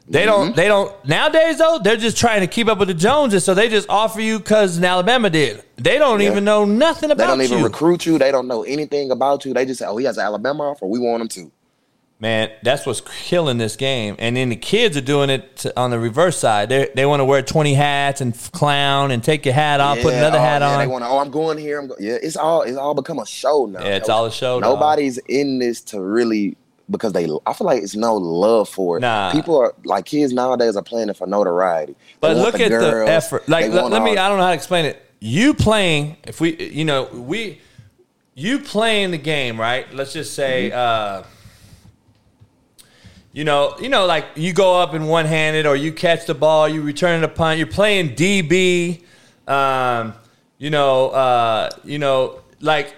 They 0.08 0.24
don't. 0.24 0.48
Mm-hmm. 0.48 0.54
They 0.56 0.68
don't. 0.68 1.04
Nowadays 1.04 1.58
though, 1.58 1.80
they're 1.82 1.96
just 1.96 2.16
trying 2.16 2.40
to 2.40 2.46
keep 2.46 2.68
up 2.68 2.78
with 2.78 2.88
the 2.88 2.94
Joneses, 2.94 3.44
so 3.44 3.54
they 3.54 3.68
just 3.68 3.88
offer 3.88 4.20
you 4.20 4.38
because 4.38 4.80
Alabama 4.80 5.30
did. 5.30 5.64
They 5.76 5.98
don't 5.98 6.20
Yeah. 6.20 6.30
even 6.30 6.44
know 6.44 6.64
nothing 6.64 7.10
about 7.10 7.24
you. 7.24 7.26
they 7.28 7.32
about 7.32 7.36
don't 7.36 7.42
even 7.44 7.58
you. 7.58 7.64
recruit 7.64 8.06
you. 8.06 8.16
They 8.18 8.30
don't 8.30 8.46
know 8.46 8.62
anything 8.62 9.10
about 9.10 9.44
you. 9.44 9.52
They 9.52 9.66
just 9.66 9.80
say, 9.80 9.86
"Oh, 9.86 9.96
he 9.96 10.04
has 10.04 10.16
an 10.16 10.24
Alabama 10.24 10.70
offer. 10.70 10.86
We 10.86 10.98
want 11.00 11.22
him 11.22 11.28
to." 11.28 11.50
Man, 12.18 12.50
that's 12.62 12.86
what's 12.86 13.02
killing 13.02 13.58
this 13.58 13.76
game. 13.76 14.16
And 14.18 14.34
then 14.34 14.48
the 14.48 14.56
kids 14.56 14.96
are 14.96 15.02
doing 15.02 15.28
it 15.28 15.54
to, 15.58 15.78
on 15.78 15.90
the 15.90 15.98
reverse 15.98 16.38
side. 16.38 16.68
They 16.70 16.88
they 16.94 17.04
want 17.04 17.20
to 17.20 17.24
wear 17.26 17.42
twenty 17.42 17.74
hats 17.74 18.20
and 18.22 18.32
f- 18.32 18.50
clown 18.52 19.10
and 19.10 19.22
take 19.22 19.44
your 19.44 19.52
hat 19.54 19.80
off, 19.80 19.98
put 20.00 20.12
Yeah, 20.14 20.20
another 20.20 20.38
oh, 20.38 20.42
hat 20.42 20.62
yeah, 20.62 20.76
They 20.78 20.84
on. 20.84 20.90
want 20.90 21.04
to. 21.04 21.08
Oh, 21.08 21.18
I'm 21.18 21.30
going 21.30 21.58
here. 21.58 21.78
I'm 21.80 21.88
go-. 21.88 21.96
Yeah, 21.98 22.16
it's 22.22 22.36
all. 22.36 22.62
It's 22.62 22.78
all 22.78 22.94
become 22.94 23.18
a 23.18 23.26
show 23.26 23.66
now. 23.66 23.80
Yeah, 23.82 23.96
it's 23.96 24.08
all 24.08 24.24
a 24.24 24.32
show, 24.32 24.60
dog. 24.60 24.74
Nobody's 24.76 25.18
in 25.28 25.58
this 25.58 25.82
to 25.82 26.00
really 26.00 26.56
because 26.90 27.12
they. 27.12 27.28
I 27.46 27.52
feel 27.52 27.66
like 27.66 27.82
it's 27.82 27.96
no 27.96 28.14
love 28.14 28.68
for 28.68 28.98
it. 28.98 29.00
Nah. 29.00 29.32
people 29.32 29.58
are 29.58 29.74
like 29.84 30.04
kids 30.04 30.32
nowadays 30.32 30.76
are 30.76 30.82
playing 30.82 31.08
it 31.08 31.16
for 31.16 31.26
notoriety. 31.26 31.96
But 32.20 32.36
look 32.36 32.60
at 32.60 32.70
the 32.70 33.04
effort. 33.06 33.48
Like, 33.48 33.70
let, 33.70 33.90
let 33.90 34.02
me. 34.02 34.16
I 34.16 34.28
don't 34.28 34.38
know 34.38 34.44
how 34.44 34.50
to 34.50 34.54
explain 34.54 34.84
it. 34.84 35.02
You 35.18 35.54
playing, 35.54 36.18
if 36.24 36.40
we, 36.40 36.56
you 36.62 36.84
know, 36.84 37.04
we, 37.04 37.60
you 38.34 38.58
playing 38.58 39.12
the 39.12 39.18
game, 39.18 39.58
right? 39.58 39.92
Let's 39.94 40.12
just 40.12 40.34
say, 40.34 40.70
Mm-hmm. 40.70 41.24
uh, 41.24 41.26
you 43.32 43.44
know, 43.44 43.76
you 43.78 43.90
know, 43.90 44.06
like 44.06 44.24
you 44.34 44.54
go 44.54 44.80
up 44.80 44.94
in 44.94 45.06
one 45.08 45.26
handed, 45.26 45.66
or 45.66 45.76
you 45.76 45.92
catch 45.92 46.24
the 46.26 46.34
ball, 46.34 46.66
you 46.68 46.80
return 46.80 47.20
the 47.20 47.28
punt. 47.28 47.58
You're 47.58 47.66
playing 47.66 48.14
DB. 48.14 49.02
Um, 49.46 50.14
you 50.58 50.70
know, 50.70 51.10
uh, 51.10 51.68
you 51.84 51.98
know, 51.98 52.40
like 52.60 52.94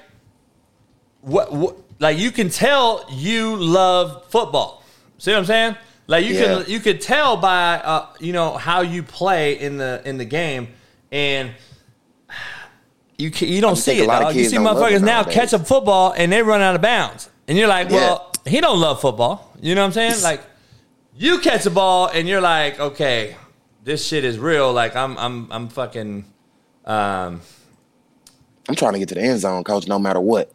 what, 1.23 1.53
what, 1.53 1.77
like 1.99 2.19
you 2.19 2.31
can 2.31 2.49
tell 2.51 3.05
you 3.11 3.57
love 3.57 4.25
football. 4.31 4.83
See 5.19 5.31
what 5.33 5.39
I'm 5.39 5.45
saying? 5.45 5.77
Like 6.07 6.25
you 6.25 6.35
Yeah. 6.35 6.63
can 6.63 6.71
you 6.71 6.81
could 6.81 7.01
tell 7.01 7.37
by 7.37 7.75
uh, 7.79 8.07
you 8.21 8.33
know 8.33 8.57
how 8.57 8.81
you 8.81 9.03
play 9.03 9.59
in 9.59 9.77
the 9.77 10.01
in 10.05 10.17
the 10.19 10.25
game, 10.25 10.69
and 11.13 11.51
you 13.19 13.31
can, 13.31 13.49
you 13.49 13.61
don't 13.61 13.77
see 13.77 14.01
it. 14.01 14.07
Dog. 14.07 14.35
You 14.35 14.45
see 14.45 14.57
motherfuckers 14.57 15.01
now 15.01 15.23
nowadays. 15.23 15.35
catch 15.35 15.53
a 15.53 15.59
football 15.59 16.15
and 16.17 16.31
they 16.33 16.43
run 16.43 16.61
out 16.61 16.75
of 16.77 16.81
bounds, 16.83 17.29
and 17.49 17.59
you're 17.59 17.69
like, 17.69 17.91
Yeah. 17.91 17.97
well, 17.97 18.33
he 18.47 18.61
don't 18.61 18.81
love 18.81 19.01
football. 19.01 19.53
You 19.61 19.75
know 19.75 19.83
what 19.83 19.87
I'm 19.99 20.11
saying? 20.13 20.23
Like 20.23 20.41
you 21.17 21.41
catch 21.41 21.67
a 21.67 21.71
ball 21.71 22.07
and 22.15 22.29
you're 22.29 22.41
like, 22.41 22.79
okay, 22.79 23.37
this 23.83 24.07
shit 24.07 24.25
is 24.25 24.39
real. 24.39 24.73
Like 24.73 24.95
I'm 24.97 25.19
I'm 25.19 25.51
I'm 25.51 25.69
fucking. 25.69 26.25
Um, 26.85 27.41
I'm 28.69 28.75
trying 28.77 28.93
to 28.95 28.99
get 28.99 29.09
to 29.09 29.15
the 29.15 29.23
end 29.23 29.41
zone, 29.41 29.65
coach. 29.65 29.87
No 29.89 29.99
matter 29.99 30.21
what. 30.21 30.53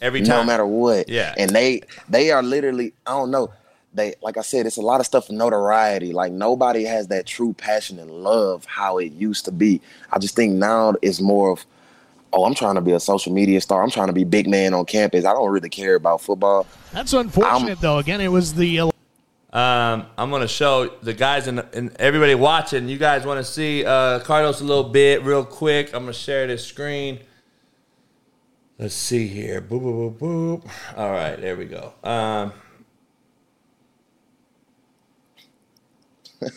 Every 0.00 0.20
time, 0.20 0.28
no 0.28 0.36
time. 0.36 0.46
matter 0.46 0.66
what. 0.66 1.08
Yeah. 1.08 1.34
And 1.36 1.50
they 1.50 1.82
they 2.08 2.30
are 2.30 2.42
literally, 2.42 2.92
I 3.06 3.10
don't 3.12 3.30
know. 3.30 3.52
They 3.92 4.14
like 4.22 4.36
I 4.36 4.42
said, 4.42 4.66
it's 4.66 4.76
a 4.76 4.82
lot 4.82 5.00
of 5.00 5.06
stuff 5.06 5.26
for 5.26 5.32
notoriety. 5.32 6.12
Like 6.12 6.32
nobody 6.32 6.84
has 6.84 7.08
that 7.08 7.26
true 7.26 7.52
passion 7.52 7.98
and 7.98 8.10
love 8.10 8.64
how 8.64 8.98
it 8.98 9.12
used 9.12 9.44
to 9.46 9.52
be. 9.52 9.80
I 10.12 10.18
just 10.18 10.36
think 10.36 10.54
now 10.54 10.94
it's 11.02 11.20
more 11.20 11.50
of 11.50 11.64
oh, 12.32 12.44
I'm 12.44 12.54
trying 12.54 12.76
to 12.76 12.80
be 12.80 12.92
a 12.92 13.00
social 13.00 13.32
media 13.32 13.60
star. 13.60 13.82
I'm 13.82 13.90
trying 13.90 14.08
to 14.08 14.12
be 14.12 14.24
big 14.24 14.48
man 14.48 14.74
on 14.74 14.84
campus. 14.84 15.24
I 15.24 15.32
don't 15.32 15.50
really 15.50 15.68
care 15.68 15.94
about 15.94 16.20
football. 16.20 16.66
That's 16.92 17.12
unfortunate, 17.12 17.80
though. 17.80 17.98
Again, 17.98 18.20
it 18.20 18.28
was 18.28 18.54
the 18.54 18.80
Um, 18.80 18.92
I'm 19.52 20.30
gonna 20.30 20.46
show 20.46 20.88
the 21.02 21.12
guys 21.12 21.48
and, 21.48 21.64
and 21.72 21.94
everybody 21.98 22.34
watching. 22.34 22.88
You 22.88 22.98
guys 22.98 23.24
want 23.24 23.44
to 23.44 23.52
see 23.52 23.84
uh, 23.84 24.20
Carlos 24.20 24.60
a 24.60 24.64
little 24.64 24.84
bit, 24.84 25.24
real 25.24 25.44
quick. 25.44 25.92
I'm 25.92 26.02
gonna 26.02 26.12
share 26.12 26.46
this 26.46 26.64
screen. 26.64 27.20
Let's 28.80 28.94
see 28.94 29.28
here. 29.28 29.60
Boop 29.60 29.82
boop 29.82 30.18
boop 30.18 30.62
boop. 30.62 30.70
All 30.96 31.10
right, 31.10 31.38
there 31.38 31.54
we 31.54 31.66
go. 31.66 31.92
Um, 32.02 32.54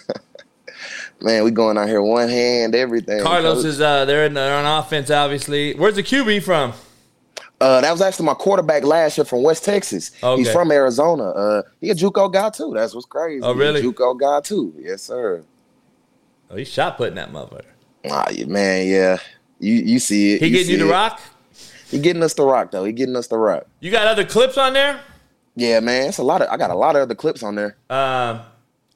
Man, 1.22 1.44
we 1.44 1.52
going 1.52 1.78
out 1.78 1.90
here 1.90 2.02
one 2.02 2.30
hand, 2.30 2.76
everything. 2.76 3.22
Carlos 3.22 3.58
coach. 3.58 3.66
is 3.66 3.82
uh, 3.82 4.06
they're 4.06 4.26
in 4.26 4.34
they're 4.34 4.56
on 4.56 4.66
offense, 4.66 5.12
obviously. 5.12 5.74
Where's 5.74 5.96
the 5.96 6.04
QB 6.04 6.44
from? 6.44 6.72
Uh, 7.60 7.82
that 7.82 7.92
was 7.92 8.02
actually 8.02 8.26
my 8.26 8.36
quarterback 8.36 8.84
last 8.84 9.18
year 9.18 9.26
from 9.26 9.44
West 9.44 9.66
Texas. 9.66 10.12
Okay. 10.24 10.44
He's 10.44 10.52
from 10.52 10.72
Arizona. 10.72 11.30
Uh, 11.30 11.62
he 11.82 11.90
a 11.90 11.96
JUCO 11.96 12.32
guy 12.32 12.50
too. 12.52 12.72
That's 12.74 12.96
what's 12.96 13.06
crazy. 13.06 13.44
Oh, 13.44 13.54
really? 13.54 13.82
JUCO 13.82 14.18
guy 14.18 14.40
too. 14.40 14.74
Yes, 14.80 15.02
sir. 15.02 15.44
Oh, 16.50 16.56
he's 16.56 16.70
shot 16.70 16.96
putting 16.96 17.16
that 17.16 17.34
motherfucker. 17.34 17.66
Ah, 18.10 18.30
man, 18.48 18.88
yeah. 18.88 19.18
You 19.60 19.74
you 19.74 20.00
see 20.00 20.36
it. 20.36 20.42
He 20.42 20.50
getting 20.52 20.72
you 20.72 20.78
to 20.80 20.88
it. 20.88 20.92
rock. 20.92 21.20
He 21.94 22.00
getting 22.00 22.24
us 22.24 22.34
to 22.34 22.44
rock 22.44 22.72
though. 22.72 22.86
He 22.86 22.92
getting 22.92 23.16
us 23.16 23.28
to 23.28 23.38
rock. 23.38 23.68
You 23.80 23.92
got 23.92 24.08
other 24.08 24.26
clips 24.26 24.58
on 24.58 24.74
there? 24.74 25.00
Yeah, 25.56 25.80
man. 25.80 26.10
It's 26.10 26.18
a 26.18 26.24
lot 26.24 26.42
of. 26.42 26.50
I 26.50 26.58
got 26.58 26.72
a 26.72 26.76
lot 26.76 26.96
of 26.96 27.04
other 27.04 27.14
clips 27.14 27.44
on 27.44 27.54
there. 27.54 27.78
Um, 27.88 28.42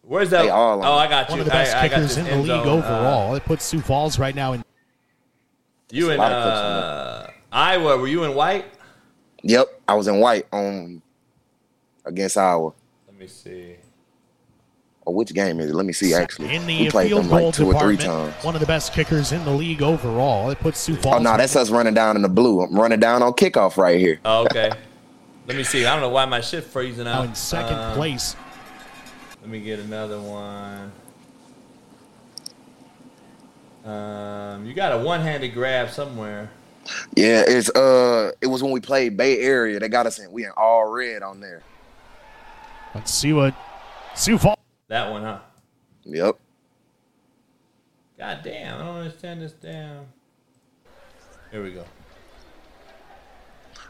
where's 0.02 0.32
that? 0.32 0.42
They 0.42 0.50
all 0.50 0.84
oh. 0.84 0.94
I 0.94 1.08
got 1.08 1.30
you. 1.30 1.34
one 1.34 1.40
of 1.42 1.46
the 1.46 1.52
best 1.52 1.76
I, 1.76 1.86
I 1.86 1.90
kickers 1.90 2.16
this 2.16 2.18
in 2.18 2.26
the 2.26 2.32
end 2.32 2.42
league 2.42 2.50
zone. 2.50 2.68
Uh, 2.68 2.72
overall. 2.72 3.36
it 3.36 3.46
puts 3.46 3.66
Sioux 3.66 3.82
Falls 3.82 4.18
right 4.18 4.34
now 4.34 4.54
in. 4.54 4.64
you 5.92 6.10
in 6.10 6.18
lot 6.18 6.32
of 6.32 6.42
clips 6.42 6.58
on 6.58 6.72
uh, 6.72 7.32
Iowa? 7.52 7.98
Were 7.98 8.08
you 8.08 8.24
in 8.24 8.34
white? 8.34 8.66
Yep, 9.44 9.68
I 9.88 9.94
was 9.94 10.08
in 10.08 10.20
white 10.20 10.48
on 10.52 11.04
against 12.04 12.36
Iowa. 12.36 12.74
Let 13.08 13.20
me 13.20 13.28
see. 13.28 13.76
Or 15.08 15.14
which 15.14 15.34
game 15.34 15.62
is 15.62 15.70
it? 15.70 15.74
Let 15.74 15.86
me 15.86 15.94
see. 15.94 16.14
Actually, 16.14 16.54
In 16.54 16.66
we 16.66 16.90
played 16.90 17.08
field 17.08 17.24
them 17.24 17.32
like 17.32 17.54
two 17.54 17.72
or 17.72 17.80
three 17.80 17.96
times. 17.96 18.34
one 18.44 18.56
of 18.56 18.60
the 18.60 18.68
best 18.68 18.92
kickers 18.92 19.32
in 19.32 19.46
the 19.46 19.52
league 19.52 19.82
overall. 19.82 20.50
It 20.50 20.60
puts 20.60 20.82
Sioux 20.82 20.98
Falls. 20.98 21.16
Oh 21.16 21.20
no, 21.20 21.38
that's 21.38 21.56
us 21.56 21.70
running 21.70 21.94
down 21.94 22.18
in 22.18 22.24
the 22.24 22.28
blue. 22.28 22.60
I'm 22.60 22.78
running 22.78 23.00
down 23.00 23.24
on 23.24 23.32
kickoff 23.32 23.78
right 23.78 23.98
here. 23.98 24.20
Oh, 24.26 24.44
okay. 24.48 24.70
Let 25.48 25.56
me 25.56 25.64
see. 25.64 25.86
I 25.86 25.94
don't 25.94 26.02
know 26.02 26.10
why 26.10 26.26
my 26.26 26.42
shit 26.42 26.66
freezing 26.66 27.06
now 27.06 27.20
out. 27.22 27.26
in 27.28 27.36
second 27.36 27.78
Um, 27.78 27.96
place. 27.96 28.36
Let 29.40 29.50
me 29.50 29.62
get 29.62 29.80
another 29.80 30.20
one. 30.20 30.92
Um, 33.86 34.66
you 34.66 34.74
got 34.74 34.92
a 34.92 34.98
one-handed 34.98 35.54
grab 35.54 35.90
somewhere. 35.90 36.50
Yeah, 37.16 37.44
it's 37.48 37.70
uh, 37.70 38.32
it 38.42 38.48
was 38.48 38.62
when 38.62 38.74
we 38.74 38.82
played 38.82 39.16
Bay 39.16 39.40
Area. 39.40 39.80
They 39.80 39.88
got 39.88 40.06
us 40.06 40.20
in. 40.20 40.30
We 40.34 40.44
in 40.44 40.52
all 40.58 40.86
red 40.90 41.24
on 41.24 41.40
there. 41.40 41.64
Let's 42.94 43.14
see 43.14 43.32
what 43.32 43.56
Sioux 44.16 44.38
Falls. 44.38 44.57
That 44.88 45.10
one, 45.12 45.24
huh? 45.24 45.40
Yep. 46.06 46.38
God 48.18 48.40
damn, 48.44 48.82
I 48.82 48.86
don't 48.86 48.96
understand 48.98 49.42
this 49.42 49.52
damn. 49.54 50.06
Here 51.52 51.64
we 51.64 51.72
go. 51.72 51.86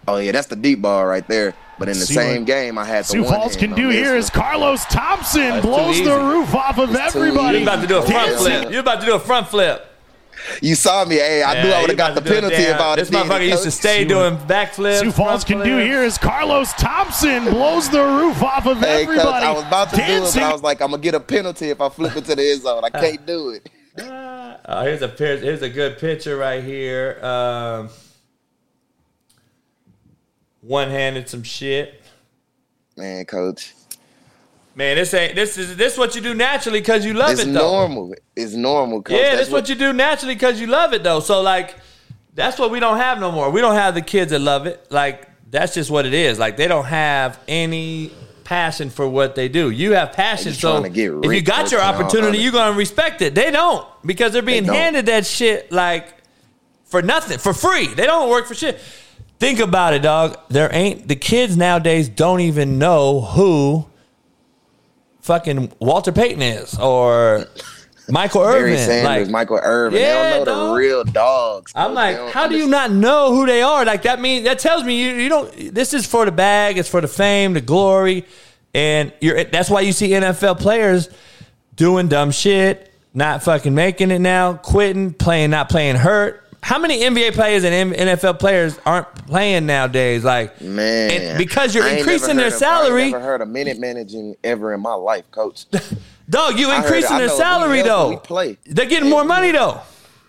Oh 0.08 0.18
yeah, 0.18 0.32
that's 0.32 0.48
the 0.48 0.56
deep 0.56 0.82
ball 0.82 1.06
right 1.06 1.28
there. 1.28 1.54
But 1.80 1.90
in 1.90 2.00
the 2.00 2.06
See 2.06 2.14
same 2.16 2.42
what 2.42 2.48
game, 2.48 2.78
I 2.78 2.86
had 2.86 3.04
the 3.04 3.10
Sioux 3.10 3.24
one 3.24 3.34
Falls 3.34 3.56
can 3.56 3.74
do 3.76 3.88
this 3.88 3.96
here 3.96 4.10
one. 4.10 4.18
is 4.18 4.30
Carlos 4.30 4.84
Thompson 4.86 5.42
That's 5.50 5.66
blows 5.66 6.04
the 6.04 6.16
roof 6.18 6.56
off 6.56 6.80
of 6.80 6.90
It's 6.96 7.16
everybody. 7.16 7.60
You're 7.60 7.68
about 7.68 7.82
to 7.82 7.88
do 7.88 7.98
a 7.98 8.02
front 8.02 8.30
Dancing. 8.32 8.46
flip. 8.62 8.72
You're 8.72 8.80
about 8.82 9.00
to 9.02 9.06
do 9.06 9.14
a 9.16 9.20
front 9.20 9.48
flip. 9.48 9.86
You 10.62 10.76
saw 10.76 11.04
me. 11.06 11.16
Hey, 11.16 11.44
I 11.44 11.62
knew 11.64 11.70
I 11.72 11.82
would 11.82 11.90
have 11.90 11.98
got 11.98 12.16
the 12.16 12.22
to 12.22 12.28
do 12.28 12.32
a 12.32 12.36
penalty 12.36 12.56
damn- 12.58 12.76
if 12.76 12.82
I 12.82 12.90
would 12.92 13.00
This 13.00 13.10
motherfucker 13.10 13.50
used 13.50 13.64
to 13.64 13.72
stay 13.72 14.00
See 14.04 14.06
doing 14.08 14.36
what 14.36 14.48
backflips. 14.48 15.00
Sioux 15.00 15.12
Falls 15.12 15.44
can 15.44 15.58
do 15.60 15.64
flips. 15.64 15.84
here 15.86 16.04
is 16.04 16.18
Carlos 16.18 16.74
Thompson 16.74 17.44
blows 17.46 17.90
the 17.90 18.04
roof 18.04 18.42
off 18.44 18.66
of 18.68 18.78
Hey, 18.80 19.04
everybody. 19.04 19.46
I 19.46 19.52
was 19.52 19.64
about 19.64 19.90
to 19.92 19.98
Dancing. 19.98 20.40
do 20.40 20.40
it, 20.40 20.42
but 20.44 20.50
I 20.50 20.54
was 20.54 20.62
like, 20.64 20.82
I'm 20.82 20.92
gonna 20.92 21.02
get 21.02 21.16
a 21.16 21.20
penalty 21.20 21.70
if 21.70 21.82
I 21.82 21.90
flip 21.90 22.16
it 22.16 22.26
to 22.26 22.36
the 22.36 22.52
end 22.52 22.62
zone. 22.62 22.84
I 22.86 22.90
can't 22.90 23.26
do 23.26 23.50
it. 23.50 23.70
Uh, 24.00 24.84
here's 24.84 25.02
a 25.02 25.08
here's 25.08 25.62
a 25.64 25.70
good 25.70 25.98
picture 25.98 26.38
right 26.38 26.64
here. 26.64 27.18
Um, 27.24 27.90
one 30.62 30.90
handed 30.90 31.30
some 31.30 31.44
shit. 31.44 32.02
Man, 32.96 33.26
coach, 33.26 33.74
Man, 34.78 34.96
this 34.96 35.12
ain't 35.16 35.34
this 35.34 35.58
is 35.58 35.76
this 35.76 35.98
what 35.98 36.14
you 36.14 36.22
do 36.22 36.36
naturally 36.36 36.80
because 36.80 37.04
you 37.04 37.16
love 37.16 37.32
it's 37.32 37.42
it 37.42 37.52
though. 37.52 37.72
normal. 37.72 38.14
It's 38.36 38.54
normal. 38.54 39.04
Yeah, 39.10 39.36
that's 39.36 39.50
what 39.50 39.68
you 39.70 39.74
do 39.74 39.92
naturally 39.92 40.36
because 40.36 40.62
you 40.62 40.68
love 40.68 40.94
it 40.94 41.02
though. 41.02 41.20
So 41.20 41.42
like, 41.42 41.76
that's 42.36 42.60
what 42.60 42.70
we 42.70 42.80
don't 42.80 42.98
have 42.98 43.20
no 43.20 43.32
more. 43.32 43.50
We 43.50 43.60
don't 43.60 43.74
have 43.74 43.96
the 43.96 44.04
kids 44.04 44.30
that 44.30 44.40
love 44.40 44.68
it. 44.68 44.86
Like 44.92 45.28
that's 45.50 45.74
just 45.74 45.90
what 45.90 46.06
it 46.06 46.14
is. 46.14 46.38
Like 46.38 46.58
they 46.58 46.68
don't 46.68 46.86
have 46.86 47.40
any 47.48 48.12
passion 48.44 48.92
for 48.92 49.10
what 49.10 49.34
they 49.34 49.50
do. 49.50 49.72
You 49.72 49.94
have 49.94 50.14
passion, 50.14 50.54
so 50.54 50.74
trying 50.74 50.84
to 50.84 50.90
get 50.90 51.26
if 51.26 51.34
you 51.34 51.42
got 51.42 51.72
your 51.72 51.82
opportunity, 51.82 52.38
you're 52.38 52.52
gonna 52.52 52.78
respect 52.78 53.24
it. 53.24 53.34
They 53.34 53.50
don't 53.50 53.84
because 54.06 54.32
they're 54.32 54.44
being 54.44 54.66
don't. 54.66 54.76
handed 54.76 55.08
that 55.08 55.26
shit 55.26 55.72
like 55.72 56.14
for 56.86 57.02
nothing, 57.02 57.40
for 57.40 57.52
free. 57.52 57.88
They 57.88 58.06
don't 58.06 58.30
work 58.30 58.46
for 58.46 58.54
shit. 58.54 58.80
Think 59.40 59.58
about 59.58 59.96
it, 59.96 60.04
dog. 60.04 60.38
There 60.50 60.70
ain't 60.72 61.08
the 61.08 61.16
kids 61.16 61.58
nowadays 61.58 62.10
don't 62.10 62.42
even 62.42 62.78
know 62.78 63.22
who 63.22 63.88
fucking 65.28 65.74
Walter 65.80 66.12
Payton 66.12 66.42
is 66.42 66.80
or 66.80 67.46
Michael 68.10 68.42
Barry 68.42 68.72
Irvin. 68.72 68.78
Sanders, 68.78 69.28
like, 69.28 69.30
Michael 69.30 69.60
Irvin. 69.62 70.00
Yeah, 70.00 70.24
they 70.24 70.30
don't 70.30 70.40
know 70.40 70.46
dog. 70.46 70.70
the 70.70 70.76
real 70.76 71.04
dogs. 71.04 71.72
I'm 71.76 71.94
like, 71.94 72.32
how 72.32 72.48
do 72.48 72.58
you 72.58 72.68
not 72.68 72.92
know 72.92 73.34
who 73.34 73.46
they 73.46 73.62
are? 73.62 73.86
Like 73.86 74.04
that 74.04 74.20
means 74.20 74.46
that 74.46 74.60
tells 74.60 74.84
me 74.84 75.04
you, 75.04 75.12
you 75.16 75.30
don't. 75.30 75.74
This 75.74 75.94
is 75.94 76.08
for 76.08 76.26
the 76.26 76.32
bag. 76.32 76.78
It's 76.78 76.90
for 76.90 77.02
the 77.02 77.08
fame, 77.08 77.54
the 77.54 77.62
glory, 77.62 78.26
and 78.74 79.14
you're. 79.22 79.44
That's 79.44 79.70
why 79.70 79.82
you 79.82 79.92
see 79.92 80.10
NFL 80.10 80.60
players 80.60 81.10
doing 81.76 82.08
dumb 82.08 82.32
shit, 82.32 82.92
not 83.14 83.44
fucking 83.44 83.76
making 83.76 84.12
it 84.12 84.20
now, 84.20 84.54
quitting, 84.54 85.14
playing, 85.14 85.52
not 85.52 85.70
playing 85.70 85.98
hurt. 85.98 86.47
How 86.68 86.78
many 86.80 87.00
NBA 87.00 87.34
players 87.34 87.64
and 87.64 87.94
NFL 87.94 88.40
players 88.40 88.78
aren't 88.86 89.08
playing 89.26 89.68
nowadays? 89.68 90.26
Like, 90.26 90.60
Man, 90.60 91.38
because 91.38 91.74
you're 91.74 91.88
increasing 91.88 92.36
their 92.36 92.52
heard 92.52 92.56
of- 92.56 92.62
I 92.62 92.66
ain't 92.66 92.84
salary, 92.84 93.12
never 93.12 93.24
heard 93.24 93.40
of 93.40 93.48
minute 93.48 93.80
managing 93.80 94.36
ever 94.44 94.74
in 94.74 94.82
my 94.82 94.94
life, 94.94 95.32
coach. 95.32 95.66
dog, 96.30 96.60
you 96.60 96.70
increasing 96.74 97.16
their 97.20 97.30
salary 97.30 97.84
though. 97.84 98.18
play. 98.18 98.58
They're 98.66 98.86
getting 98.86 99.10
more 99.10 99.24
money 99.24 99.54
though. 99.54 99.80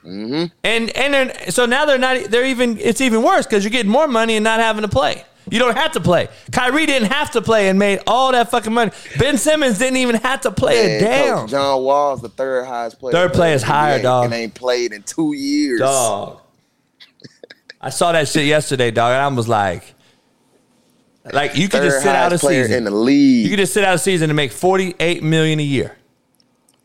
Mm-hmm. 0.05 0.45
And 0.63 0.97
and 0.97 1.53
so 1.53 1.67
now 1.67 1.87
they're 1.87 1.99
not. 1.99 2.31
They're 2.31 2.47
even. 2.47 2.79
It's 2.79 3.01
even 3.01 3.25
worse 3.25 3.45
because 3.45 3.65
you're 3.65 3.73
getting 3.73 3.91
more 3.91 4.07
money 4.07 4.37
and 4.37 4.45
not 4.45 4.61
having 4.61 4.83
to 4.83 4.89
play. 4.89 5.25
You 5.51 5.59
don't 5.59 5.77
have 5.77 5.93
to 5.93 6.01
play. 6.01 6.29
Kyrie 6.53 6.87
didn't 6.87 7.13
have 7.13 7.31
to 7.33 7.43
play 7.43 7.69
and 7.69 7.79
made 7.79 8.01
all 8.07 8.33
that 8.33 8.51
fucking 8.51 8.73
money. 8.73 8.91
Ben 9.19 9.39
Simmons 9.39 9.79
didn't 9.79 9.99
even 9.99 10.17
have 10.17 10.41
to 10.43 10.51
play 10.51 10.75
Man, 10.75 10.91
it 10.91 11.01
down. 11.01 11.39
Coach 11.41 11.51
John 11.51 11.83
Wall's 11.83 12.23
the 12.23 12.29
third 12.29 12.67
highest 12.67 12.99
player. 12.99 13.13
Third 13.13 13.33
player's 13.33 13.63
in 13.63 13.69
the 13.69 13.75
higher, 13.75 14.03
dog. 14.03 14.27
And 14.27 14.35
ain't 14.35 14.55
played 14.55 14.93
in 14.93 15.03
two 15.03 15.35
years. 15.35 15.81
Dog. 15.81 16.41
I 17.81 17.91
saw 17.91 18.13
that 18.13 18.29
shit 18.29 18.47
yesterday, 18.47 18.91
dog, 18.91 19.13
and 19.13 19.23
I 19.23 19.29
was 19.29 19.49
like, 19.49 19.95
like 21.33 21.57
you 21.57 21.69
could 21.69 21.83
just 21.83 22.03
sit 22.03 22.15
out 22.15 22.33
a 22.33 22.39
season. 22.39 22.79
in 22.79 22.85
the 22.85 22.91
league. 22.91 23.45
You 23.45 23.51
could 23.51 23.59
just 23.59 23.75
sit 23.75 23.85
out 23.85 23.95
a 23.95 23.99
season 23.99 24.31
and 24.31 24.37
make 24.37 24.53
forty 24.53 24.95
eight 24.99 25.23
million 25.23 25.61
a 25.61 25.65
year. 25.65 25.98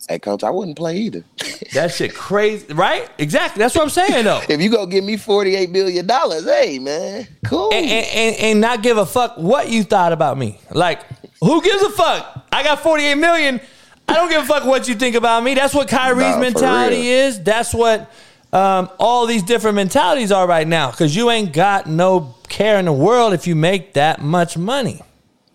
Hey, 0.07 0.19
coach, 0.19 0.43
I 0.43 0.49
wouldn't 0.49 0.77
play 0.77 0.97
either. 0.97 1.23
That 1.73 1.91
shit 1.91 2.13
crazy, 2.13 2.71
right? 2.71 3.09
Exactly. 3.17 3.59
That's 3.59 3.73
what 3.73 3.81
I'm 3.81 3.89
saying, 3.89 4.25
though. 4.25 4.41
if 4.47 4.61
you 4.61 4.69
go 4.69 4.85
give 4.85 5.03
me 5.03 5.17
forty 5.17 5.55
eight 5.55 5.71
million 5.71 6.05
dollars, 6.05 6.45
hey 6.45 6.77
man, 6.77 7.27
cool. 7.47 7.73
and, 7.73 7.83
and, 7.87 8.35
and, 8.35 8.61
not 8.61 8.83
give 8.83 8.97
a 8.97 9.07
fuck 9.07 9.37
what 9.37 9.69
you 9.69 9.83
thought 9.83 10.13
about 10.13 10.37
me. 10.37 10.59
Like, 10.69 11.01
who 11.43 11.63
gives 11.63 11.81
a 11.81 11.89
fuck? 11.89 12.45
I 12.51 12.63
got 12.63 12.79
48 12.81 13.15
million. 13.15 13.59
I 14.07 14.13
don't 14.13 14.29
give 14.29 14.43
a 14.43 14.45
fuck 14.45 14.65
what 14.65 14.87
you 14.87 14.95
think 14.95 15.15
about 15.15 15.43
me. 15.43 15.55
That's 15.55 15.73
what 15.73 15.87
Kyrie's 15.87 16.35
Nah, 16.35 16.39
mentality 16.39 17.07
is. 17.07 17.41
That's 17.41 17.73
what 17.73 18.11
um, 18.51 18.89
all 18.99 19.25
these 19.25 19.43
different 19.43 19.75
mentalities 19.75 20.31
are 20.31 20.47
right 20.47 20.67
now. 20.67 20.91
Because 20.91 21.15
you 21.15 21.31
ain't 21.31 21.53
got 21.53 21.87
no 21.87 22.35
care 22.49 22.77
in 22.77 22.85
the 22.85 22.93
world 22.93 23.33
if 23.33 23.47
you 23.47 23.55
make 23.55 23.93
that 23.93 24.21
much 24.21 24.57
money. 24.57 25.01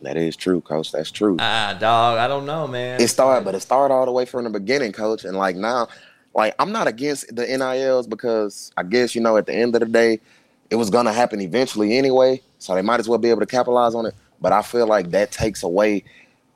That 0.03 0.17
is 0.17 0.37
true, 0.37 0.61
coach. 0.61 0.93
That's 0.93 1.11
true. 1.11 1.37
Ah, 1.41 1.77
dog. 1.79 2.19
I 2.19 2.29
don't 2.29 2.47
know, 2.47 2.67
man. 2.67 3.01
it 3.01 3.09
started, 3.09 3.45
but 3.45 3.55
it 3.55 3.61
started 3.61 3.93
all 3.95 4.07
the 4.07 4.13
way 4.13 4.25
from 4.25 4.45
the 4.45 4.51
beginning, 4.51 4.93
coach. 4.93 5.25
And 5.25 5.37
like 5.37 5.57
now, 5.57 5.89
like 6.35 6.55
I'm 6.59 6.73
not 6.73 6.87
against 6.87 7.35
the 7.35 7.45
NILs 7.47 8.07
because 8.07 8.71
I 8.77 8.83
guess 8.85 9.15
you 9.15 9.21
know 9.21 9.37
at 9.37 9.47
the 9.47 9.55
end 9.55 9.75
of 9.75 9.81
the 9.81 9.87
day, 9.87 10.21
it 10.71 10.77
was 10.77 10.91
gonna 10.91 11.13
happen 11.13 11.41
eventually 11.41 11.97
anyway. 11.97 12.41
So 12.59 12.75
they 12.75 12.83
might 12.83 13.01
as 13.01 13.09
well 13.09 13.19
be 13.19 13.31
able 13.31 13.41
to 13.41 13.47
capitalize 13.47 13.95
on 13.95 14.07
it. 14.07 14.15
But 14.41 14.53
I 14.53 14.63
feel 14.63 14.87
like 14.87 15.11
that 15.11 15.33
takes 15.33 15.63
away 15.65 16.05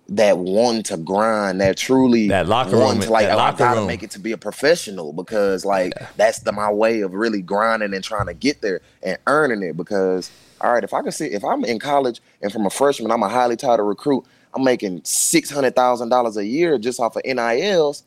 that 0.09 0.36
one 0.36 0.82
to 0.82 0.97
grind, 0.97 1.61
that 1.61 1.76
truly 1.76 2.28
That 2.28 2.47
locker 2.47 2.76
one 2.76 2.97
room- 2.99 3.07
to 3.07 3.11
like 3.11 3.26
oh, 3.28 3.38
I 3.38 3.53
gotta 3.53 3.78
room. 3.80 3.86
make 3.86 4.03
it 4.03 4.11
to 4.12 4.18
be 4.18 4.32
a 4.32 4.36
professional 4.36 5.12
because 5.12 5.64
like 5.64 5.93
that's 6.16 6.40
the 6.40 6.53
my 6.53 6.70
way 6.70 7.01
of 7.01 7.14
really 7.14 7.40
grinding 7.40 7.95
and 7.95 8.05
trying 8.05 8.26
to 8.26 8.34
get 8.34 8.61
there 8.62 8.80
and 9.03 9.16
earning 9.26 9.62
it. 9.62 9.76
Because 9.76 10.30
all 10.62 10.72
right, 10.72 10.84
if 10.84 10.94
I 10.94 11.02
can 11.02 11.12
see 11.12 11.26
if 11.26 11.44
I'm 11.44 11.64
in 11.64 11.78
college 11.78 12.20
and 12.40 12.52
from 12.52 12.66
a 12.66 12.70
freshman, 12.70 13.10
I'm 13.10 13.22
a 13.22 13.28
highly 13.28 13.56
touted 13.56 13.84
recruit. 13.84 14.24
I'm 14.54 14.64
making 14.64 15.00
six 15.04 15.50
hundred 15.50 15.74
thousand 15.74 16.10
dollars 16.10 16.36
a 16.36 16.44
year 16.44 16.78
just 16.78 17.00
off 17.00 17.16
of 17.16 17.22
NILs. 17.24 18.04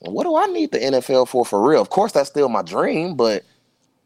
What 0.00 0.24
do 0.24 0.36
I 0.36 0.46
need 0.46 0.72
the 0.72 0.78
NFL 0.78 1.28
for 1.28 1.44
for 1.44 1.66
real? 1.66 1.80
Of 1.80 1.90
course, 1.90 2.12
that's 2.12 2.28
still 2.28 2.48
my 2.48 2.62
dream, 2.62 3.14
but 3.16 3.44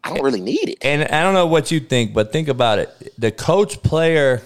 I 0.04 0.10
don't 0.10 0.22
really 0.22 0.40
need 0.40 0.68
it. 0.68 0.78
And 0.82 1.04
I 1.04 1.22
don't 1.22 1.34
know 1.34 1.46
what 1.46 1.70
you 1.70 1.80
think, 1.80 2.14
but 2.14 2.32
think 2.32 2.48
about 2.48 2.78
it. 2.78 3.12
The 3.18 3.30
coach 3.30 3.82
player 3.82 4.42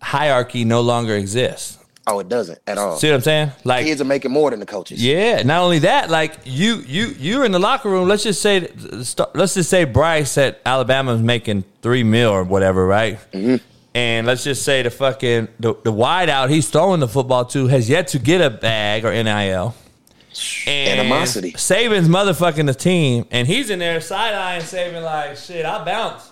hierarchy 0.00 0.64
no 0.64 0.80
longer 0.80 1.14
exists. 1.14 1.78
Oh, 2.08 2.20
it 2.20 2.28
doesn't 2.28 2.60
at 2.68 2.78
all. 2.78 2.96
See 2.98 3.08
what 3.08 3.16
I'm 3.16 3.20
saying? 3.20 3.50
Like 3.64 3.84
Kids 3.84 4.00
are 4.00 4.04
making 4.04 4.30
more 4.30 4.50
than 4.50 4.60
the 4.60 4.66
coaches. 4.66 5.02
Yeah, 5.02 5.42
not 5.42 5.62
only 5.62 5.80
that, 5.80 6.08
like 6.08 6.38
you 6.44 6.76
you 6.86 7.08
you're 7.18 7.44
in 7.44 7.50
the 7.50 7.58
locker 7.58 7.90
room. 7.90 8.06
Let's 8.06 8.22
just 8.22 8.40
say 8.40 8.70
let's 9.34 9.54
just 9.54 9.68
say 9.68 9.84
Bryce 9.84 10.38
at 10.38 10.60
Alabama 10.64 11.14
is 11.14 11.20
making 11.20 11.64
three 11.82 12.04
mil 12.04 12.30
or 12.30 12.44
whatever, 12.44 12.86
right? 12.86 13.18
Mm-hmm. 13.32 13.56
And 13.94 14.26
let's 14.26 14.44
just 14.44 14.62
say 14.62 14.82
the 14.82 14.90
fucking 14.90 15.48
the, 15.58 15.74
the 15.82 15.90
wide 15.90 16.28
out 16.28 16.48
he's 16.48 16.68
throwing 16.68 17.00
the 17.00 17.08
football 17.08 17.44
to 17.46 17.66
has 17.66 17.88
yet 17.88 18.08
to 18.08 18.20
get 18.20 18.40
a 18.40 18.50
bag 18.50 19.04
or 19.04 19.10
NIL. 19.10 19.74
And 20.66 21.00
Animosity. 21.00 21.52
Saban's 21.52 22.08
motherfucking 22.08 22.66
the 22.66 22.74
team, 22.74 23.26
and 23.30 23.48
he's 23.48 23.70
in 23.70 23.78
there 23.78 24.00
side 24.02 24.34
eyeing 24.34 24.62
Saban 24.62 25.02
like 25.02 25.38
shit. 25.38 25.64
I 25.64 25.82
bounce. 25.82 26.30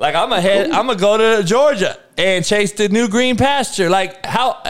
Like 0.00 0.14
I'm 0.14 0.32
a 0.32 0.40
head. 0.40 0.70
I'm 0.70 0.86
gonna 0.86 0.98
go 0.98 1.16
to 1.38 1.44
Georgia 1.44 1.96
and 2.16 2.42
chase 2.44 2.72
the 2.72 2.88
new 2.88 3.06
green 3.06 3.36
pasture. 3.36 3.90
Like 3.90 4.24
how 4.24 4.60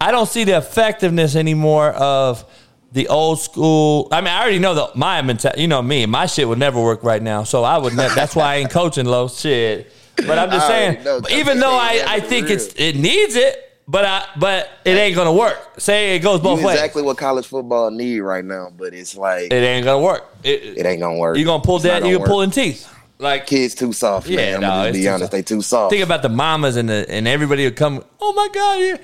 I 0.00 0.10
don't 0.12 0.28
see 0.28 0.44
the 0.44 0.58
effectiveness 0.58 1.34
anymore 1.36 1.92
of 1.92 2.44
the 2.92 3.08
old 3.08 3.40
school. 3.40 4.08
I 4.12 4.20
mean, 4.20 4.28
I 4.28 4.40
already 4.42 4.58
know 4.58 4.74
the 4.74 4.90
my 4.94 5.22
mentality. 5.22 5.62
You 5.62 5.68
know 5.68 5.80
me, 5.80 6.04
my 6.04 6.26
shit 6.26 6.46
would 6.46 6.58
never 6.58 6.80
work 6.82 7.02
right 7.02 7.22
now. 7.22 7.44
So 7.44 7.64
I 7.64 7.78
would. 7.78 7.94
Ne- 7.94 8.14
that's 8.14 8.36
why 8.36 8.44
I 8.44 8.56
ain't 8.56 8.70
coaching 8.70 9.06
low 9.06 9.28
shit. 9.28 9.90
But 10.16 10.38
I'm 10.38 10.50
just 10.50 10.66
I 10.66 10.68
saying. 10.68 11.04
know, 11.04 11.20
even 11.30 11.60
though 11.60 11.72
I, 11.74 12.04
I 12.06 12.20
think 12.20 12.50
it's 12.50 12.66
it 12.76 12.96
needs 12.96 13.36
it, 13.36 13.56
but 13.88 14.04
I 14.04 14.26
but 14.38 14.68
it 14.84 14.90
ain't 14.98 15.16
gonna 15.16 15.32
work. 15.32 15.56
Say 15.80 16.14
it 16.16 16.18
goes 16.18 16.40
both 16.40 16.60
You 16.60 16.66
ways. 16.66 16.74
exactly 16.76 17.02
what 17.02 17.16
college 17.16 17.46
football 17.46 17.90
need 17.90 18.20
right 18.20 18.44
now, 18.44 18.70
but 18.76 18.92
it's 18.92 19.16
like 19.16 19.44
It 19.50 19.62
ain't 19.62 19.84
gonna 19.86 20.02
work. 20.04 20.24
It, 20.44 20.76
it 20.78 20.84
ain't 20.84 21.00
gonna 21.00 21.16
work. 21.16 21.38
you 21.38 21.44
gonna 21.46 21.62
pull 21.62 21.76
It's 21.76 21.84
that. 21.84 22.04
You 22.04 22.18
gonna 22.18 22.28
pull 22.28 22.42
in 22.42 22.50
teeth. 22.50 22.92
Like 23.20 23.46
kids 23.48 23.74
too 23.74 23.92
soft, 23.92 24.28
Yeah, 24.28 24.36
man. 24.36 24.54
I'm 24.56 24.60
no, 24.60 24.68
gonna 24.68 24.92
be 24.92 25.08
honest, 25.08 25.22
soft. 25.24 25.32
they 25.32 25.42
too 25.42 25.60
soft. 25.62 25.90
Think 25.92 26.04
about 26.04 26.22
the 26.22 26.28
mamas 26.28 26.76
and 26.76 26.88
the 26.88 27.04
and 27.10 27.26
everybody 27.26 27.64
would 27.64 27.74
come. 27.76 28.04
Oh 28.20 28.32
my 28.32 28.48
god, 28.52 28.74
yeah, 28.80 28.96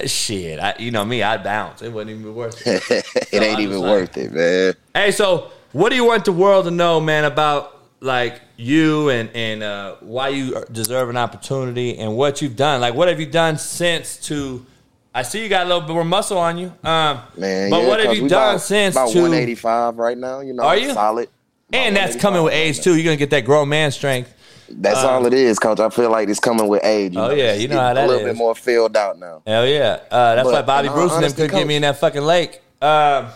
yeah 0.00 0.06
shit. 0.06 0.58
I, 0.58 0.74
you 0.78 0.90
know 0.90 1.04
me, 1.04 1.22
I'd 1.22 1.44
bounce. 1.44 1.80
It 1.82 1.92
wasn't 1.92 2.18
even 2.18 2.34
worth 2.34 2.66
it. 2.66 2.82
it 2.90 3.28
So 3.30 3.40
ain't 3.40 3.56
I'm 3.58 3.62
even 3.62 3.78
like- 3.80 3.90
worth 3.90 4.16
it, 4.16 4.32
man. 4.32 4.74
Hey, 4.92 5.12
so 5.12 5.52
what 5.72 5.90
do 5.90 5.96
you 5.96 6.04
want 6.04 6.24
the 6.24 6.32
world 6.32 6.64
to 6.64 6.72
know, 6.72 7.00
man, 7.00 7.24
about 7.24 7.70
like 8.00 8.40
you 8.56 9.08
and 9.10 9.30
and 9.34 9.62
uh, 9.62 9.96
why 10.00 10.28
you 10.30 10.64
deserve 10.72 11.08
an 11.08 11.16
opportunity 11.16 11.96
and 11.98 12.16
what 12.16 12.42
you've 12.42 12.56
done? 12.56 12.80
Like, 12.80 12.94
what 12.94 13.06
have 13.06 13.20
you 13.20 13.26
done 13.26 13.56
since 13.58 14.16
to? 14.26 14.66
I 15.14 15.22
see 15.22 15.44
you 15.44 15.48
got 15.48 15.64
a 15.64 15.68
little 15.68 15.82
bit 15.82 15.92
more 15.92 16.04
muscle 16.04 16.38
on 16.38 16.58
you, 16.58 16.72
um, 16.82 17.20
Man, 17.38 17.70
But 17.70 17.82
yeah, 17.82 17.88
what 17.88 18.00
have 18.04 18.16
you 18.16 18.28
done 18.28 18.54
about, 18.56 18.60
since 18.62 18.96
about 18.96 19.10
to? 19.12 19.20
185 19.20 19.96
right 19.96 20.18
now? 20.18 20.40
You 20.40 20.54
know, 20.54 20.64
Are 20.64 20.76
you? 20.76 20.92
solid? 20.92 21.28
And 21.72 21.96
that's 21.96 22.16
coming 22.16 22.42
with 22.42 22.52
age 22.52 22.80
too. 22.80 22.94
You're 22.94 23.04
gonna 23.04 23.16
get 23.16 23.30
that 23.30 23.44
grown 23.44 23.68
man 23.68 23.90
strength. 23.90 24.32
That's 24.68 24.98
Uh, 25.02 25.10
all 25.10 25.26
it 25.26 25.34
is, 25.34 25.58
coach. 25.58 25.78
I 25.80 25.88
feel 25.90 26.10
like 26.10 26.28
it's 26.28 26.40
coming 26.40 26.68
with 26.68 26.84
age. 26.84 27.14
Oh, 27.16 27.30
yeah, 27.30 27.52
you 27.54 27.68
know 27.68 27.78
how 27.78 27.92
getting 27.92 27.94
that 27.94 28.04
a 28.04 28.08
little 28.08 28.26
is. 28.26 28.32
bit 28.32 28.36
more 28.36 28.54
filled 28.54 28.96
out 28.96 29.18
now. 29.18 29.42
Hell 29.46 29.66
yeah. 29.66 30.00
Uh, 30.10 30.34
that's 30.36 30.46
But 30.46 30.52
why 30.54 30.62
Bobby 30.62 30.86
in 30.86 30.92
all 30.92 30.98
Bruce 31.00 31.12
and 31.12 31.24
them 31.24 31.32
couldn't 31.32 31.58
get 31.58 31.66
me 31.66 31.76
in 31.76 31.82
that 31.82 31.98
fucking 31.98 32.22
lake. 32.22 32.60
Um, 32.80 33.26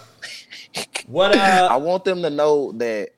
what? 1.06 1.36
I 1.36 1.66
Uh, 1.66 1.78
want 1.78 2.04
them 2.04 2.22
to 2.22 2.30
know 2.30 2.72
that 2.72 3.10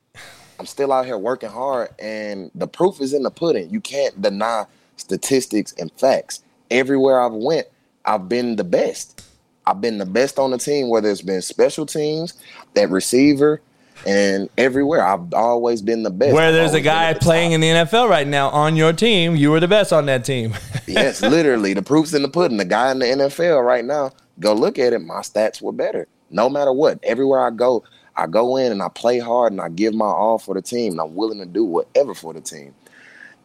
I'm 0.59 0.65
still 0.65 0.91
out 0.91 1.05
here 1.05 1.17
working 1.17 1.49
hard, 1.49 1.89
and 1.99 2.51
the 2.53 2.67
proof 2.67 2.99
is 3.01 3.13
in 3.13 3.23
the 3.23 3.31
pudding. 3.31 3.69
You 3.69 3.79
can't 3.81 4.21
deny 4.21 4.65
statistics 4.97 5.73
and 5.79 5.91
facts. 5.93 6.41
Everywhere 6.69 7.19
I've 7.21 7.33
went, 7.33 7.67
I've 8.05 8.27
been 8.29 8.55
the 8.55 8.63
best. 8.63 9.23
I've 9.65 9.79
been 9.81 9.97
the 9.99 10.05
best 10.05 10.37
on 10.39 10.51
the 10.51 10.57
team, 10.57 10.89
whether 10.89 11.09
it's 11.09 11.21
been 11.21 11.41
special 11.41 11.85
teams, 11.85 12.33
that 12.73 12.89
receiver, 12.89 13.61
and 14.05 14.49
everywhere. 14.57 15.05
I've 15.05 15.33
always 15.33 15.81
been 15.81 16.03
the 16.03 16.09
best. 16.09 16.33
where 16.33 16.51
there's 16.51 16.73
a 16.73 16.81
guy 16.81 17.13
the 17.13 17.19
playing 17.19 17.51
in 17.51 17.61
the 17.61 17.67
NFL 17.67 18.09
right 18.09 18.27
now 18.27 18.49
on 18.49 18.75
your 18.75 18.93
team, 18.93 19.35
you 19.35 19.51
were 19.51 19.59
the 19.59 19.67
best 19.67 19.93
on 19.93 20.05
that 20.07 20.25
team. 20.25 20.53
yes, 20.87 21.21
literally. 21.21 21.73
The 21.73 21.81
proof's 21.81 22.13
in 22.13 22.21
the 22.21 22.29
pudding. 22.29 22.57
The 22.57 22.65
guy 22.65 22.91
in 22.91 22.99
the 22.99 23.05
NFL 23.05 23.63
right 23.63 23.85
now, 23.85 24.11
go 24.39 24.53
look 24.53 24.79
at 24.79 24.93
it. 24.93 24.99
My 24.99 25.21
stats 25.21 25.61
were 25.61 25.71
better. 25.71 26.07
No 26.29 26.49
matter 26.49 26.73
what. 26.73 26.99
Everywhere 27.03 27.45
I 27.45 27.51
go, 27.51 27.83
I 28.15 28.27
go 28.27 28.57
in 28.57 28.71
and 28.71 28.81
I 28.81 28.89
play 28.89 29.19
hard 29.19 29.51
and 29.51 29.61
I 29.61 29.69
give 29.69 29.93
my 29.93 30.05
all 30.05 30.37
for 30.37 30.55
the 30.55 30.61
team. 30.61 30.93
And 30.93 31.01
I'm 31.01 31.15
willing 31.15 31.39
to 31.39 31.45
do 31.45 31.63
whatever 31.63 32.13
for 32.13 32.33
the 32.33 32.41
team. 32.41 32.73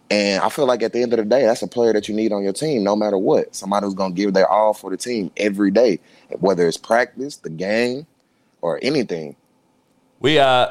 And 0.08 0.40
I 0.42 0.48
feel 0.50 0.66
like 0.66 0.82
at 0.82 0.92
the 0.92 1.02
end 1.02 1.12
of 1.12 1.16
the 1.16 1.24
day, 1.24 1.44
that's 1.44 1.62
a 1.62 1.66
player 1.66 1.92
that 1.92 2.08
you 2.08 2.14
need 2.14 2.32
on 2.32 2.44
your 2.44 2.52
team, 2.52 2.84
no 2.84 2.94
matter 2.94 3.18
what. 3.18 3.56
Somebody 3.56 3.86
who's 3.86 3.94
going 3.94 4.14
to 4.14 4.16
give 4.16 4.34
their 4.34 4.48
all 4.48 4.72
for 4.72 4.90
the 4.90 4.96
team 4.96 5.32
every 5.36 5.72
day, 5.72 5.98
whether 6.38 6.66
it's 6.68 6.76
practice, 6.76 7.38
the 7.38 7.50
game, 7.50 8.06
or 8.60 8.78
anything. 8.82 9.34
We 10.20 10.38
uh 10.38 10.68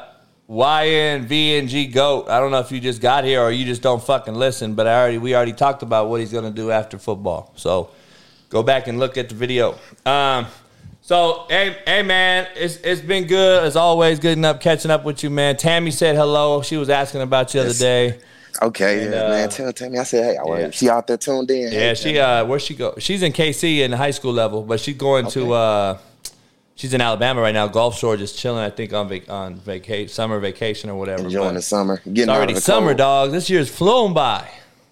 YNVNG 0.48 1.92
GOAT. 1.92 2.28
I 2.28 2.38
don't 2.40 2.50
know 2.50 2.60
if 2.60 2.70
you 2.70 2.80
just 2.80 3.00
got 3.00 3.24
here 3.24 3.40
or 3.40 3.50
you 3.50 3.64
just 3.64 3.82
don't 3.82 4.02
fucking 4.02 4.34
listen, 4.34 4.74
but 4.74 4.86
I 4.86 4.98
already 5.00 5.18
we 5.18 5.34
already 5.34 5.52
talked 5.52 5.82
about 5.82 6.08
what 6.08 6.20
he's 6.20 6.32
gonna 6.32 6.50
do 6.50 6.70
after 6.70 6.98
football. 6.98 7.52
So 7.56 7.90
go 8.48 8.62
back 8.62 8.86
and 8.88 8.98
look 8.98 9.16
at 9.16 9.28
the 9.28 9.34
video. 9.34 9.76
Um 10.04 10.46
so 11.02 11.46
hey 11.48 11.76
hey 11.86 12.02
man, 12.02 12.48
it's 12.56 12.76
it's 12.78 13.00
been 13.00 13.26
good 13.26 13.64
as 13.64 13.76
always, 13.76 14.18
good 14.18 14.36
enough 14.38 14.60
catching 14.60 14.90
up 14.90 15.04
with 15.04 15.22
you, 15.22 15.30
man. 15.30 15.56
Tammy 15.56 15.90
said 15.90 16.16
hello. 16.16 16.62
She 16.62 16.76
was 16.76 16.90
asking 16.90 17.22
about 17.22 17.54
you 17.54 17.60
the 17.62 17.66
Yes. 17.68 17.76
other 17.80 17.84
day. 17.84 18.18
Okay, 18.62 19.04
And, 19.04 19.12
yeah, 19.12 19.20
uh, 19.20 19.28
man. 19.28 19.48
Tell, 19.50 19.70
tell 19.70 19.90
me. 19.90 19.98
I 19.98 20.02
said, 20.04 20.24
hey, 20.24 20.36
I 20.38 20.58
yeah. 20.60 20.70
she 20.70 20.88
out 20.88 21.06
there 21.06 21.18
tuned 21.18 21.50
in. 21.50 21.70
Yeah, 21.72 21.78
Hey, 21.78 21.94
she 21.94 22.18
uh 22.18 22.44
where 22.46 22.58
she 22.58 22.74
go? 22.74 22.94
She's 22.98 23.22
in 23.22 23.32
KC 23.32 23.80
in 23.80 23.90
the 23.90 23.96
high 23.98 24.12
school 24.12 24.32
level, 24.32 24.62
but 24.62 24.80
she's 24.80 24.96
going 24.96 25.26
to 25.32 25.52
uh 25.52 25.98
she's 26.76 26.94
in 26.94 27.00
Alabama 27.00 27.40
right 27.40 27.52
now. 27.52 27.66
Gulf 27.66 27.98
Shore 27.98 28.16
just 28.16 28.38
chilling, 28.38 28.62
I 28.62 28.70
think 28.70 28.92
on 28.92 29.08
vac- 29.08 29.28
on 29.28 29.56
vacation, 29.56 30.08
summer 30.12 30.38
vacation 30.38 30.88
or 30.88 30.96
whatever. 30.96 31.24
enjoying 31.24 31.54
the 31.54 31.62
summer. 31.62 32.00
Getting 32.04 32.28
already 32.28 32.52
of 32.52 32.58
the 32.58 32.62
summer, 32.62 32.88
cold. 32.88 32.98
dog. 32.98 33.32
This 33.32 33.50
year's 33.50 33.68
flown 33.68 34.14
by. 34.14 34.48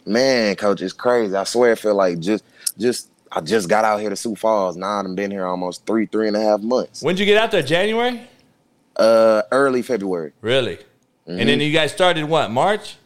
Man, 0.06 0.56
coach, 0.56 0.82
it's 0.82 0.92
crazy. 0.92 1.34
I 1.34 1.44
swear, 1.44 1.72
I 1.72 1.74
feel 1.76 1.94
like 1.94 2.18
just, 2.18 2.44
just, 2.76 3.08
I 3.32 3.40
just 3.40 3.68
got 3.68 3.84
out 3.84 4.00
here 4.00 4.10
to 4.10 4.16
Sioux 4.16 4.34
Falls. 4.34 4.76
Now 4.76 5.00
I've 5.00 5.16
been 5.16 5.30
here 5.30 5.46
almost 5.46 5.86
three, 5.86 6.06
three 6.06 6.28
and 6.28 6.36
a 6.36 6.40
half 6.40 6.60
months. 6.60 7.02
When'd 7.02 7.18
you 7.18 7.24
get 7.24 7.38
out 7.38 7.50
there? 7.50 7.62
January? 7.62 8.20
Uh, 8.96 9.42
early 9.50 9.82
February. 9.82 10.32
Really? 10.40 10.76
Mm-hmm. 10.76 11.38
And 11.38 11.48
then 11.48 11.60
you 11.60 11.72
guys 11.72 11.92
started 11.92 12.24
what? 12.24 12.50
March? 12.50 12.96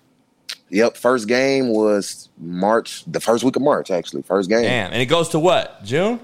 Yep. 0.70 0.96
First 0.96 1.28
game 1.28 1.68
was 1.68 2.28
March, 2.36 3.04
the 3.06 3.20
first 3.20 3.44
week 3.44 3.56
of 3.56 3.62
March, 3.62 3.90
actually. 3.90 4.22
First 4.22 4.50
game. 4.50 4.62
Damn. 4.62 4.92
And 4.92 5.00
it 5.00 5.06
goes 5.06 5.28
to 5.30 5.38
what? 5.38 5.82
June? 5.84 6.20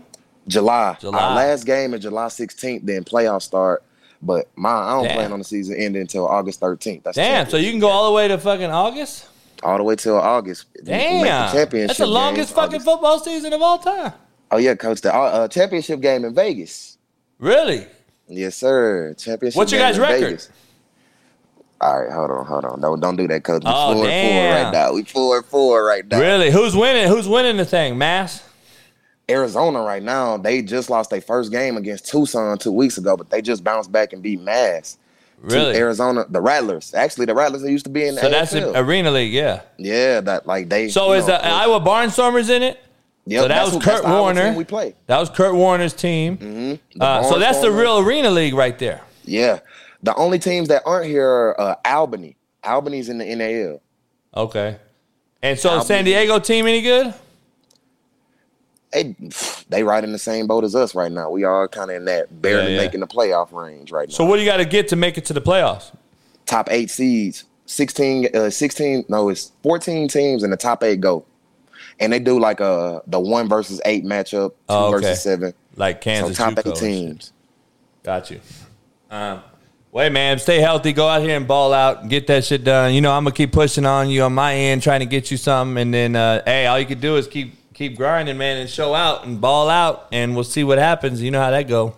July. 0.48 0.96
July. 1.00 1.18
Our 1.20 1.34
last 1.36 1.64
game 1.64 1.94
is 1.94 2.00
July 2.02 2.26
16th. 2.26 2.84
Then 2.84 3.04
playoffs 3.04 3.42
start. 3.42 3.82
But 4.22 4.48
my, 4.56 4.70
I 4.70 4.90
don't 4.92 5.04
Damn. 5.04 5.16
plan 5.16 5.32
on 5.32 5.38
the 5.38 5.44
season 5.44 5.76
ending 5.76 6.00
until 6.02 6.26
August 6.26 6.60
13th. 6.60 7.02
That's 7.02 7.16
Damn. 7.16 7.48
So 7.50 7.56
you 7.58 7.70
can 7.70 7.80
go 7.80 7.88
all 7.88 8.06
the 8.10 8.14
way 8.16 8.28
to 8.28 8.38
fucking 8.38 8.70
August? 8.70 9.28
all 9.62 9.78
the 9.78 9.84
way 9.84 9.96
till 9.96 10.18
August. 10.18 10.66
Damn. 10.84 11.24
championship 11.52 11.86
That's 11.88 11.98
the 11.98 12.06
longest 12.06 12.50
game, 12.50 12.56
fucking 12.56 12.74
August. 12.74 12.84
football 12.86 13.18
season 13.18 13.52
of 13.54 13.62
all 13.62 13.78
time. 13.78 14.12
Oh 14.50 14.58
yeah, 14.58 14.74
coach. 14.74 15.00
The 15.00 15.14
uh, 15.14 15.48
championship 15.48 16.00
game 16.00 16.24
in 16.24 16.34
Vegas. 16.34 16.98
Really? 17.38 17.86
Yes, 18.28 18.56
sir. 18.56 19.14
Championship. 19.14 19.56
What's 19.56 19.72
your 19.72 19.80
game 19.80 19.88
guys' 19.88 19.96
in 19.96 20.02
record? 20.02 20.20
Vegas. 20.26 20.48
All 21.80 22.00
right, 22.00 22.12
hold 22.12 22.30
on, 22.30 22.46
hold 22.46 22.64
on. 22.64 22.80
Don't 22.80 23.00
don't 23.00 23.16
do 23.16 23.26
that, 23.28 23.42
coach. 23.44 23.62
We 23.64 23.70
Oh, 23.72 23.94
four 23.94 24.06
and 24.06 24.28
four 24.28 24.42
damn. 24.42 24.64
right 24.64 24.72
now. 24.72 24.92
We 24.92 25.02
four 25.04 25.36
and 25.38 25.46
four 25.46 25.84
right 25.84 26.06
now. 26.06 26.20
Really? 26.20 26.50
Who's 26.50 26.74
winning? 26.76 27.08
Who's 27.08 27.28
winning 27.28 27.56
the 27.56 27.64
thing? 27.64 27.98
Mass? 27.98 28.42
Arizona 29.30 29.80
right 29.82 30.02
now, 30.02 30.36
they 30.36 30.62
just 30.62 30.90
lost 30.90 31.10
their 31.10 31.20
first 31.20 31.50
game 31.50 31.76
against 31.76 32.06
Tucson 32.06 32.58
two 32.58 32.72
weeks 32.72 32.98
ago, 32.98 33.16
but 33.16 33.30
they 33.30 33.40
just 33.40 33.64
bounced 33.64 33.90
back 33.90 34.12
and 34.12 34.22
beat 34.22 34.40
Mass. 34.40 34.98
Really? 35.40 35.76
Arizona, 35.76 36.24
the 36.28 36.40
Rattlers. 36.40 36.94
Actually, 36.94 37.26
the 37.26 37.34
Rattlers 37.34 37.62
that 37.62 37.70
used 37.70 37.84
to 37.84 37.90
be 37.90 38.06
in 38.06 38.14
the 38.14 38.20
So 38.20 38.30
that's 38.30 38.52
AFL. 38.54 38.72
the 38.72 38.80
Arena 38.80 39.10
League, 39.10 39.32
yeah. 39.32 39.62
yeah, 39.76 40.20
that 40.20 40.46
like 40.46 40.68
they. 40.68 40.88
So 40.88 41.12
is 41.12 41.26
know, 41.26 41.36
the 41.38 41.44
Iowa 41.46 41.80
Barnstormers 41.80 42.48
in 42.50 42.62
it? 42.62 42.80
Yep, 43.26 43.42
so 43.42 43.48
that 43.48 43.64
was 43.64 43.72
who- 43.74 43.80
Kurt 43.80 44.04
Warner. 44.04 44.52
we 44.54 44.64
play. 44.64 44.94
That 45.06 45.18
was 45.18 45.30
Kurt 45.30 45.54
Warner's 45.54 45.94
team. 45.94 46.36
Mm-hmm. 46.38 47.00
Uh, 47.00 47.22
so 47.22 47.38
that's 47.38 47.60
the 47.60 47.70
real 47.70 47.98
Arena 47.98 48.30
League 48.30 48.54
right 48.54 48.78
there. 48.78 49.00
Yeah, 49.24 49.60
the 50.02 50.14
only 50.14 50.38
teams 50.38 50.68
that 50.68 50.82
aren't 50.84 51.06
here 51.06 51.26
are 51.28 51.60
uh, 51.60 51.74
Albany. 51.86 52.36
Albany's 52.62 53.08
in 53.08 53.18
the 53.18 53.34
NAL. 53.34 53.80
Okay. 54.34 54.76
And 55.42 55.58
so 55.58 55.70
Albany. 55.70 55.86
San 55.86 56.04
Diego 56.04 56.38
team 56.38 56.66
any 56.66 56.80
good? 56.82 57.14
They 58.94 59.14
they 59.68 59.82
right 59.82 60.02
in 60.02 60.12
the 60.12 60.18
same 60.18 60.46
boat 60.46 60.64
as 60.64 60.74
us 60.74 60.94
right 60.94 61.12
now. 61.12 61.28
We 61.30 61.44
are 61.44 61.68
kind 61.68 61.90
of 61.90 61.96
in 61.98 62.04
that 62.06 62.40
barely 62.40 62.72
Yeah, 62.72 62.78
yeah. 62.78 62.84
making 62.86 63.00
the 63.00 63.06
playoff 63.06 63.52
range 63.52 63.90
right 63.92 64.08
now. 64.08 64.14
So 64.14 64.24
what 64.24 64.36
do 64.36 64.42
you 64.42 64.48
got 64.48 64.56
to 64.58 64.64
get 64.64 64.88
to 64.88 64.96
make 64.96 65.18
it 65.18 65.24
to 65.26 65.32
the 65.32 65.42
playoffs? 65.42 65.94
top 66.46 66.68
eight 66.70 66.90
seeds, 66.90 67.44
16, 67.66 68.28
uh, 68.36 68.50
16, 68.50 69.06
no, 69.08 69.30
it's 69.30 69.50
14 69.62 70.08
teams 70.08 70.42
in 70.42 70.50
the 70.50 70.56
top 70.58 70.82
eight 70.84 71.00
go. 71.00 71.24
And 71.98 72.12
they 72.12 72.18
do 72.18 72.38
like 72.38 72.60
a 72.60 73.02
the 73.06 73.18
one 73.20 73.48
versus 73.48 73.80
eight 73.84 74.04
matchup, 74.04 74.50
two 74.50 74.54
Oh, 74.68 74.94
okay. 74.94 75.06
versus 75.06 75.22
seven. 75.22 75.54
Like 75.76 76.00
Kansas 76.00 76.36
so 76.36 76.44
top 76.50 76.54
JUCO 76.54 76.70
eight 76.70 76.76
teams. 76.76 77.32
Got 78.02 78.30
you. 78.30 78.40
Um, 79.10 79.42
wait, 79.92 80.10
man, 80.12 80.38
stay 80.38 80.60
healthy. 80.60 80.92
Go 80.92 81.08
out 81.08 81.22
here 81.22 81.36
and 81.36 81.46
ball 81.48 81.72
out. 81.72 82.02
and 82.02 82.10
Get 82.10 82.26
that 82.26 82.44
shit 82.44 82.62
done. 82.64 82.92
You 82.94 83.00
know, 83.00 83.12
I'm 83.12 83.24
gonna 83.24 83.34
keep 83.34 83.52
pushing 83.52 83.86
on 83.86 84.10
you 84.10 84.22
on 84.22 84.34
my 84.34 84.54
end, 84.54 84.82
trying 84.82 85.00
to 85.00 85.06
get 85.06 85.30
you 85.30 85.36
something. 85.36 85.80
And 85.80 85.94
then, 85.94 86.16
uh, 86.16 86.42
hey, 86.44 86.66
all 86.66 86.78
you 86.78 86.86
can 86.86 87.00
do 87.00 87.16
is 87.16 87.26
keep 87.26 87.54
keep 87.74 87.96
grinding, 87.96 88.38
man, 88.38 88.56
and 88.58 88.70
show 88.70 88.94
out 88.94 89.26
and 89.26 89.40
ball 89.40 89.68
out, 89.68 90.08
and 90.12 90.34
we'll 90.34 90.44
see 90.44 90.64
what 90.64 90.78
happens. 90.78 91.20
You 91.20 91.30
know 91.30 91.40
how 91.40 91.50
that 91.50 91.68
go. 91.68 91.94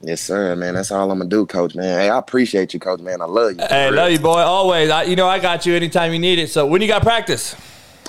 Yes, 0.00 0.20
sir, 0.20 0.54
man. 0.56 0.74
That's 0.74 0.90
all 0.92 1.10
I'm 1.10 1.18
gonna 1.18 1.28
do, 1.30 1.44
coach, 1.46 1.74
man. 1.74 2.00
Hey, 2.00 2.08
I 2.08 2.18
appreciate 2.18 2.72
you, 2.72 2.80
coach, 2.80 3.00
man. 3.00 3.20
I 3.20 3.24
love 3.24 3.52
you. 3.52 3.66
Hey, 3.68 3.90
love 3.90 4.10
you, 4.12 4.18
boy. 4.18 4.38
Always. 4.38 4.90
I, 4.90 5.02
you 5.04 5.16
know, 5.16 5.26
I 5.28 5.38
got 5.38 5.66
you 5.66 5.74
anytime 5.74 6.12
you 6.12 6.18
need 6.18 6.38
it. 6.38 6.50
So 6.50 6.66
when 6.66 6.80
you 6.82 6.88
got 6.88 7.02
practice? 7.02 7.56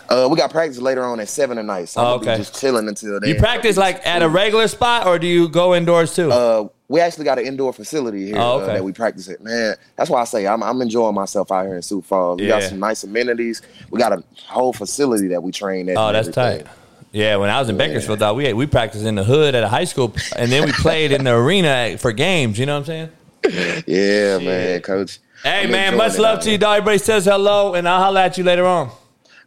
Uh, 0.08 0.28
we 0.30 0.36
got 0.38 0.50
practice 0.50 0.80
later 0.80 1.04
on 1.04 1.20
at 1.20 1.30
seven 1.30 1.58
tonight, 1.58 1.86
so 1.86 2.02
I'm 2.02 2.08
Oh, 2.08 2.18
be 2.18 2.28
okay. 2.28 2.38
just 2.38 2.60
chilling 2.60 2.88
until 2.88 3.20
then. 3.20 3.30
You 3.30 3.36
practice 3.36 3.78
like 3.78 4.06
at 4.08 4.24
a 4.24 4.30
regular 4.30 4.68
spot, 4.68 5.06
or 5.06 5.20
do 5.20 5.28
you 5.28 5.48
go 5.48 5.76
indoors 5.76 6.16
too? 6.16 6.32
Uh, 6.32 6.68
we 6.88 7.00
actually 7.00 7.26
got 7.26 7.38
an 7.38 7.46
indoor 7.46 7.72
facility 7.74 8.26
here 8.26 8.38
Oh, 8.38 8.60
uh, 8.60 8.66
that 8.66 8.84
we 8.84 8.92
practice 8.92 9.30
at. 9.30 9.42
Man, 9.42 9.76
that's 9.96 10.10
why 10.10 10.22
I 10.22 10.24
say 10.24 10.48
I'm, 10.48 10.64
I'm 10.64 10.82
enjoying 10.82 11.14
myself 11.14 11.52
out 11.52 11.66
here 11.68 11.76
in 11.76 11.84
Sioux 11.84 12.02
Falls. 12.02 12.40
We 12.40 12.48
got 12.48 12.64
some 12.64 12.80
nice 12.80 13.04
amenities. 13.04 13.62
We 13.92 14.00
got 14.00 14.12
a 14.14 14.24
whole 14.48 14.74
facility 14.74 15.28
that 15.28 15.44
we 15.44 15.52
train 15.52 15.88
at. 15.90 15.98
Oh, 15.98 16.12
that's 16.12 16.28
everything. 16.30 16.66
tight. 16.66 16.74
Yeah, 17.12 17.38
when 17.38 17.50
I 17.50 17.60
was 17.60 17.70
in 17.70 17.78
Bakersfield, 17.78 18.20
dog, 18.20 18.38
we 18.38 18.54
we 18.54 18.68
practiced 18.68 19.06
in 19.06 19.16
the 19.16 19.24
hood 19.24 19.56
at 19.56 19.64
a 19.64 19.68
high 19.68 19.86
school, 19.86 20.14
and 20.36 20.52
then 20.52 20.66
we 20.66 20.72
played 20.72 21.12
in 21.12 21.24
the 21.24 21.32
arena 21.36 21.98
for 21.98 22.12
games. 22.12 22.60
You 22.60 22.68
know 22.68 22.80
what 22.80 22.90
I'm 22.90 23.10
saying? 23.46 23.84
Yeah, 23.88 24.38
man, 24.38 24.82
coach. 24.82 25.20
Hey, 25.42 25.64
I'm 25.64 25.72
man, 25.72 25.98
much 25.98 26.18
love 26.20 26.38
out 26.38 26.42
to 26.44 26.48
you, 26.50 26.52
here. 26.52 26.58
dog. 26.60 26.78
Everybody 26.78 26.98
says 27.00 27.26
hello, 27.26 27.74
and 27.74 27.88
I'll 27.90 28.00
holler 28.00 28.22
at 28.22 28.38
you 28.38 28.44
later 28.44 28.66
on. 28.66 28.90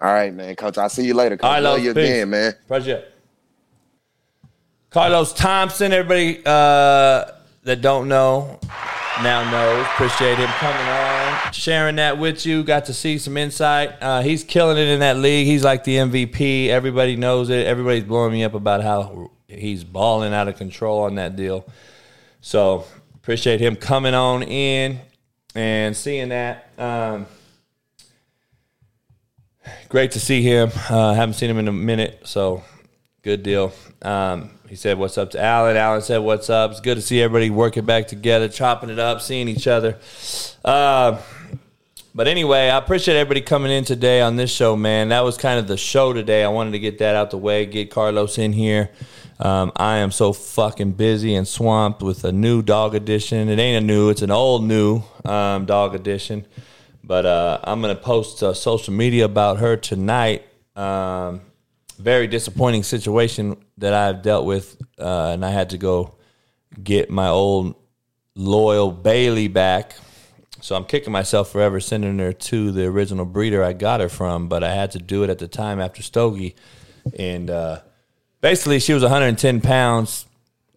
All 0.00 0.12
right, 0.12 0.34
man, 0.34 0.56
coach. 0.56 0.76
I'll 0.78 0.88
see 0.88 1.04
you 1.06 1.14
later. 1.14 1.36
Coach. 1.36 1.44
All 1.44 1.52
right, 1.52 1.60
love 1.60 1.74
love. 1.74 1.84
you 1.84 1.94
Peace. 1.94 2.08
again, 2.08 2.30
man. 2.30 2.54
Pleasure. 2.66 3.04
Carlos 4.90 5.32
Thompson, 5.32 5.92
everybody 5.92 6.38
uh, 6.44 7.26
that 7.62 7.80
don't 7.80 8.08
know 8.08 8.58
now 9.20 9.48
knows. 9.50 9.84
Appreciate 9.86 10.38
him 10.38 10.48
coming 10.48 10.86
on, 10.86 11.52
sharing 11.52 11.96
that 11.96 12.18
with 12.18 12.46
you. 12.46 12.62
Got 12.64 12.86
to 12.86 12.94
see 12.94 13.18
some 13.18 13.36
insight. 13.36 13.94
Uh, 14.00 14.22
he's 14.22 14.42
killing 14.44 14.78
it 14.78 14.88
in 14.88 15.00
that 15.00 15.18
league. 15.18 15.46
He's 15.46 15.64
like 15.64 15.84
the 15.84 15.96
MVP. 15.96 16.68
Everybody 16.68 17.16
knows 17.16 17.50
it. 17.50 17.66
Everybody's 17.66 18.04
blowing 18.04 18.32
me 18.32 18.44
up 18.44 18.54
about 18.54 18.82
how 18.82 19.30
he's 19.48 19.84
balling 19.84 20.32
out 20.32 20.48
of 20.48 20.56
control 20.56 21.02
on 21.02 21.16
that 21.16 21.36
deal. 21.36 21.66
So 22.40 22.84
appreciate 23.14 23.60
him 23.60 23.76
coming 23.76 24.14
on 24.14 24.42
in 24.42 25.00
and 25.54 25.96
seeing 25.96 26.30
that. 26.30 26.70
Um, 26.78 27.26
great 29.88 30.12
to 30.12 30.20
see 30.20 30.42
him. 30.42 30.70
Uh, 30.88 31.14
haven't 31.14 31.34
seen 31.34 31.50
him 31.50 31.58
in 31.58 31.68
a 31.68 31.72
minute, 31.72 32.22
so 32.24 32.64
good 33.22 33.42
deal. 33.42 33.72
Um, 34.00 34.50
he 34.72 34.76
said, 34.76 34.96
"What's 34.96 35.18
up?" 35.18 35.30
to 35.32 35.38
Allen. 35.38 35.76
Allen 35.76 36.00
said, 36.00 36.16
"What's 36.20 36.48
up?" 36.48 36.70
It's 36.70 36.80
good 36.80 36.94
to 36.94 37.02
see 37.02 37.20
everybody 37.20 37.50
working 37.50 37.84
back 37.84 38.08
together, 38.08 38.48
chopping 38.48 38.88
it 38.88 38.98
up, 38.98 39.20
seeing 39.20 39.46
each 39.46 39.66
other. 39.66 39.98
Uh, 40.64 41.20
but 42.14 42.26
anyway, 42.26 42.70
I 42.70 42.78
appreciate 42.78 43.18
everybody 43.18 43.42
coming 43.42 43.70
in 43.70 43.84
today 43.84 44.22
on 44.22 44.36
this 44.36 44.50
show, 44.50 44.74
man. 44.74 45.10
That 45.10 45.24
was 45.24 45.36
kind 45.36 45.58
of 45.58 45.68
the 45.68 45.76
show 45.76 46.14
today. 46.14 46.42
I 46.42 46.48
wanted 46.48 46.70
to 46.70 46.78
get 46.78 46.96
that 47.00 47.14
out 47.14 47.32
the 47.32 47.36
way, 47.36 47.66
get 47.66 47.90
Carlos 47.90 48.38
in 48.38 48.54
here. 48.54 48.88
Um, 49.38 49.72
I 49.76 49.98
am 49.98 50.10
so 50.10 50.32
fucking 50.32 50.92
busy 50.92 51.34
and 51.34 51.46
swamped 51.46 52.00
with 52.00 52.24
a 52.24 52.32
new 52.32 52.62
dog 52.62 52.94
edition. 52.94 53.50
It 53.50 53.58
ain't 53.58 53.84
a 53.84 53.86
new, 53.86 54.08
it's 54.08 54.22
an 54.22 54.30
old 54.30 54.64
new 54.64 55.02
um, 55.26 55.66
dog 55.66 55.94
edition. 55.94 56.46
But 57.04 57.26
uh, 57.26 57.58
I'm 57.64 57.82
going 57.82 57.94
to 57.94 58.00
post 58.00 58.42
uh, 58.42 58.54
social 58.54 58.94
media 58.94 59.26
about 59.26 59.58
her 59.58 59.76
tonight. 59.76 60.46
Um, 60.74 61.42
very 62.02 62.26
disappointing 62.26 62.82
situation 62.82 63.56
that 63.78 63.94
I've 63.94 64.22
dealt 64.22 64.44
with, 64.44 64.76
uh, 64.98 65.30
and 65.32 65.44
I 65.44 65.50
had 65.50 65.70
to 65.70 65.78
go 65.78 66.16
get 66.82 67.10
my 67.10 67.28
old 67.28 67.76
loyal 68.34 68.90
Bailey 68.90 69.48
back. 69.48 69.94
So 70.60 70.76
I'm 70.76 70.84
kicking 70.84 71.12
myself 71.12 71.50
forever 71.50 71.80
sending 71.80 72.18
her 72.18 72.32
to 72.32 72.72
the 72.72 72.84
original 72.86 73.24
breeder 73.24 73.64
I 73.64 73.72
got 73.72 74.00
her 74.00 74.08
from, 74.08 74.48
but 74.48 74.62
I 74.62 74.74
had 74.74 74.92
to 74.92 74.98
do 74.98 75.24
it 75.24 75.30
at 75.30 75.38
the 75.38 75.48
time 75.48 75.80
after 75.80 76.02
Stogie. 76.02 76.54
And 77.18 77.50
uh, 77.50 77.80
basically, 78.40 78.78
she 78.78 78.92
was 78.92 79.02
110 79.02 79.60
pounds, 79.60 80.26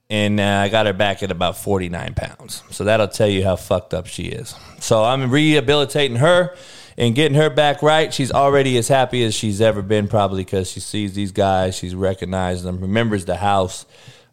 and 0.09 0.39
uh, 0.39 0.43
I 0.43 0.69
got 0.69 0.85
her 0.85 0.93
back 0.93 1.21
at 1.21 1.31
about 1.31 1.57
49 1.57 2.13
pounds. 2.15 2.63
So 2.71 2.83
that'll 2.83 3.07
tell 3.07 3.27
you 3.27 3.43
how 3.43 3.55
fucked 3.55 3.93
up 3.93 4.07
she 4.07 4.23
is. 4.23 4.55
So 4.79 5.03
I'm 5.03 5.29
rehabilitating 5.29 6.17
her 6.17 6.55
and 6.97 7.15
getting 7.15 7.37
her 7.37 7.49
back 7.49 7.81
right. 7.81 8.13
She's 8.13 8.31
already 8.31 8.77
as 8.77 8.87
happy 8.87 9.23
as 9.23 9.33
she's 9.33 9.61
ever 9.61 9.81
been, 9.81 10.07
probably 10.07 10.43
because 10.43 10.69
she 10.69 10.79
sees 10.79 11.13
these 11.13 11.31
guys, 11.31 11.75
she's 11.75 11.95
recognized 11.95 12.63
them, 12.63 12.79
remembers 12.79 13.25
the 13.25 13.37
house. 13.37 13.85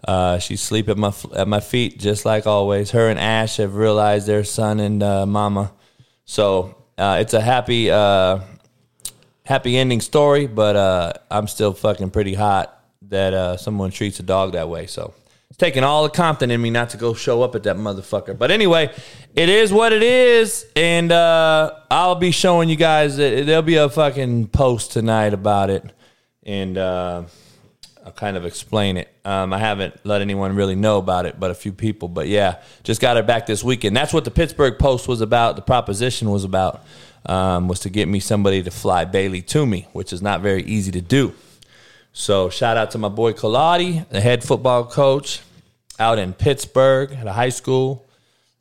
Uh, 0.07 0.39
she's 0.39 0.61
sleep 0.61 0.89
at 0.89 0.99
my 0.99 1.13
at 1.35 1.47
my 1.47 1.61
feet 1.61 1.99
just 1.99 2.25
like 2.25 2.47
always. 2.47 2.91
Her 2.91 3.09
and 3.09 3.19
Ash 3.19 3.59
have 3.59 3.77
realized 3.77 4.27
their 4.27 4.43
son 4.43 4.81
and 4.81 5.03
uh, 5.03 5.27
mama. 5.27 5.73
So 6.25 6.77
uh, 6.99 7.19
it's 7.21 7.35
a 7.35 7.41
happy 7.41 7.91
uh, 7.91 8.41
happy 9.45 9.77
ending 9.77 10.01
story, 10.01 10.47
but 10.47 10.75
uh, 10.75 11.13
I'm 11.31 11.47
still 11.47 11.73
fucking 11.73 12.11
pretty 12.11 12.35
hot 12.35 12.83
that 13.09 13.33
uh, 13.33 13.57
someone 13.57 13.91
treats 13.91 14.19
a 14.19 14.23
dog 14.25 14.53
that 14.53 14.69
way. 14.69 14.87
So 14.87 15.15
it's 15.53 15.59
taking 15.59 15.85
all 15.85 16.05
the 16.05 16.09
Compton 16.09 16.51
in 16.51 16.63
me 16.63 16.71
not 16.71 16.89
to 16.91 16.97
go 16.97 17.13
show 17.13 17.43
up 17.43 17.55
at 17.55 17.65
that 17.65 17.77
motherfucker. 17.77 18.39
But 18.39 18.51
anyway, 18.51 18.91
it 19.35 19.51
is 19.51 19.71
what 19.71 19.93
it 19.93 20.03
is, 20.03 20.65
and 20.75 21.13
uh, 21.13 21.73
I'll 21.91 22.15
be 22.15 22.31
showing 22.31 22.71
you 22.71 22.77
guys. 22.77 23.19
That 23.19 23.45
there'll 23.45 23.61
be 23.61 23.75
a 23.75 23.91
fucking 23.91 24.47
post 24.47 24.93
tonight 24.93 25.35
about 25.35 25.69
it, 25.69 25.85
and 26.43 26.79
uh, 26.79 27.25
I'll 28.03 28.13
kind 28.13 28.39
of 28.39 28.47
explain 28.47 28.97
it. 28.97 29.15
Um, 29.27 29.53
I 29.53 29.59
haven't 29.59 29.95
let 30.07 30.23
anyone 30.23 30.57
really 30.57 30.75
know 30.75 30.97
about 30.97 31.27
it, 31.27 31.39
but 31.39 31.51
a 31.51 31.55
few 31.55 31.73
people. 31.73 32.09
But 32.09 32.29
yeah, 32.29 32.63
just 32.83 33.03
got 33.03 33.19
it 33.19 33.27
back 33.27 33.45
this 33.45 33.63
weekend. 33.63 33.95
That's 33.95 34.15
what 34.15 34.25
the 34.25 34.31
Pittsburgh 34.31 34.79
Post 34.79 35.07
was 35.07 35.21
about. 35.21 35.57
The 35.57 35.63
proposition 35.63 36.31
was 36.31 36.45
about 36.45 36.83
um, 37.27 37.69
was 37.69 37.81
to 37.81 37.91
get 37.91 38.09
me 38.09 38.21
somebody 38.21 38.63
to 38.63 38.71
fly 38.71 39.05
Bailey 39.05 39.43
to 39.43 39.67
me, 39.67 39.87
which 39.93 40.15
is 40.15 40.23
not 40.23 40.41
very 40.41 40.63
easy 40.63 40.93
to 40.93 41.03
do. 41.03 41.35
So 42.13 42.51
shout 42.51 42.77
out 42.77 42.91
to 42.91 42.99
my 42.99 43.09
boy 43.09 43.33
Colati, 43.33 44.07
the 44.09 44.21
head 44.21 44.45
football 44.45 44.85
coach 44.85 45.41
out 45.99 46.19
in 46.19 46.35
Pittsburgh 46.35 47.13
at 47.13 47.27
a 47.27 47.33
high 47.33 47.49
school. 47.49 48.07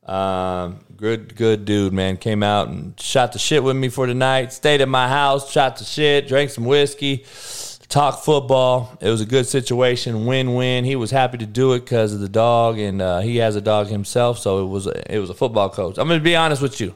Um, 0.05 0.79
good, 0.95 1.35
good 1.35 1.65
dude, 1.65 1.93
man. 1.93 2.17
Came 2.17 2.43
out 2.43 2.69
and 2.69 2.99
shot 2.99 3.33
the 3.33 3.39
shit 3.39 3.63
with 3.63 3.75
me 3.75 3.89
for 3.89 4.07
the 4.07 4.13
night. 4.13 4.53
Stayed 4.53 4.81
at 4.81 4.87
my 4.87 5.07
house, 5.07 5.51
shot 5.51 5.77
the 5.77 5.83
shit, 5.83 6.27
drank 6.27 6.49
some 6.49 6.65
whiskey, 6.65 7.25
talked 7.89 8.23
football. 8.23 8.97
It 9.01 9.09
was 9.09 9.21
a 9.21 9.25
good 9.25 9.45
situation, 9.45 10.25
win-win. 10.25 10.85
He 10.85 10.95
was 10.95 11.11
happy 11.11 11.37
to 11.39 11.45
do 11.45 11.73
it 11.73 11.81
because 11.81 12.13
of 12.13 12.19
the 12.19 12.29
dog, 12.29 12.79
and 12.79 13.01
uh, 13.01 13.19
he 13.19 13.37
has 13.37 13.55
a 13.55 13.61
dog 13.61 13.87
himself, 13.87 14.39
so 14.39 14.63
it 14.63 14.67
was 14.67 14.87
it 14.87 15.19
was 15.19 15.29
a 15.29 15.35
football 15.35 15.69
coach. 15.69 15.97
I'm 15.97 16.07
gonna 16.07 16.19
be 16.21 16.35
honest 16.35 16.61
with 16.61 16.79
you. 16.79 16.95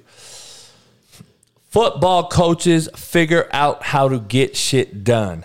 Football 1.69 2.29
coaches 2.29 2.87
figure 2.95 3.49
out 3.51 3.83
how 3.83 4.07
to 4.07 4.19
get 4.19 4.55
shit 4.55 5.03
done. 5.03 5.43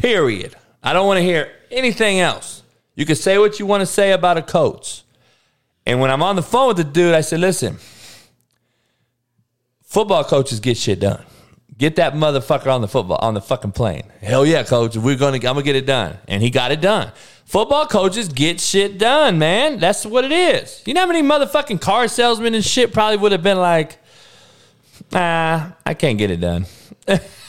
Period. 0.00 0.54
I 0.82 0.92
don't 0.92 1.06
want 1.06 1.18
to 1.18 1.22
hear 1.22 1.52
anything 1.70 2.20
else. 2.20 2.62
You 2.94 3.06
can 3.06 3.16
say 3.16 3.38
what 3.38 3.58
you 3.58 3.66
want 3.66 3.80
to 3.80 3.86
say 3.86 4.12
about 4.12 4.38
a 4.38 4.42
coach. 4.42 5.02
And 5.86 6.00
when 6.00 6.10
I'm 6.10 6.22
on 6.22 6.36
the 6.36 6.42
phone 6.42 6.68
with 6.68 6.76
the 6.76 6.84
dude, 6.84 7.14
I 7.14 7.20
said, 7.20 7.40
listen, 7.40 7.78
football 9.82 10.24
coaches 10.24 10.60
get 10.60 10.76
shit 10.76 11.00
done. 11.00 11.24
Get 11.76 11.96
that 11.96 12.12
motherfucker 12.12 12.72
on 12.72 12.82
the 12.82 12.88
football 12.88 13.18
on 13.22 13.32
the 13.32 13.40
fucking 13.40 13.72
plane. 13.72 14.02
Hell 14.20 14.44
yeah, 14.44 14.64
coach. 14.64 14.96
We're 14.96 15.16
gonna 15.16 15.36
I'm 15.36 15.40
gonna 15.40 15.62
get 15.62 15.76
it 15.76 15.86
done. 15.86 16.18
And 16.28 16.42
he 16.42 16.50
got 16.50 16.72
it 16.72 16.82
done. 16.82 17.10
Football 17.46 17.86
coaches 17.86 18.28
get 18.28 18.60
shit 18.60 18.98
done, 18.98 19.38
man. 19.38 19.78
That's 19.78 20.04
what 20.04 20.26
it 20.26 20.32
is. 20.32 20.82
You 20.86 20.92
know 20.92 21.00
how 21.00 21.06
many 21.06 21.22
motherfucking 21.22 21.80
car 21.80 22.06
salesmen 22.06 22.54
and 22.54 22.62
shit 22.62 22.92
probably 22.92 23.16
would 23.16 23.32
have 23.32 23.42
been 23.42 23.58
like, 23.58 23.98
nah, 25.10 25.72
I 25.86 25.94
can't 25.94 26.18
get 26.18 26.30
it 26.30 26.40
done. 26.40 26.66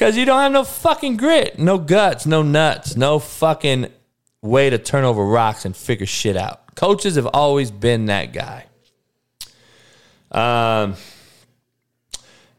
Cause 0.00 0.16
you 0.16 0.24
don't 0.24 0.40
have 0.40 0.50
no 0.50 0.64
fucking 0.64 1.18
grit, 1.18 1.58
no 1.58 1.76
guts, 1.76 2.24
no 2.24 2.40
nuts, 2.40 2.96
no 2.96 3.18
fucking 3.18 3.88
way 4.40 4.70
to 4.70 4.78
turn 4.78 5.04
over 5.04 5.22
rocks 5.22 5.66
and 5.66 5.76
figure 5.76 6.06
shit 6.06 6.38
out. 6.38 6.74
Coaches 6.74 7.16
have 7.16 7.26
always 7.26 7.70
been 7.70 8.06
that 8.06 8.32
guy. 8.32 8.64
Um, 10.30 10.94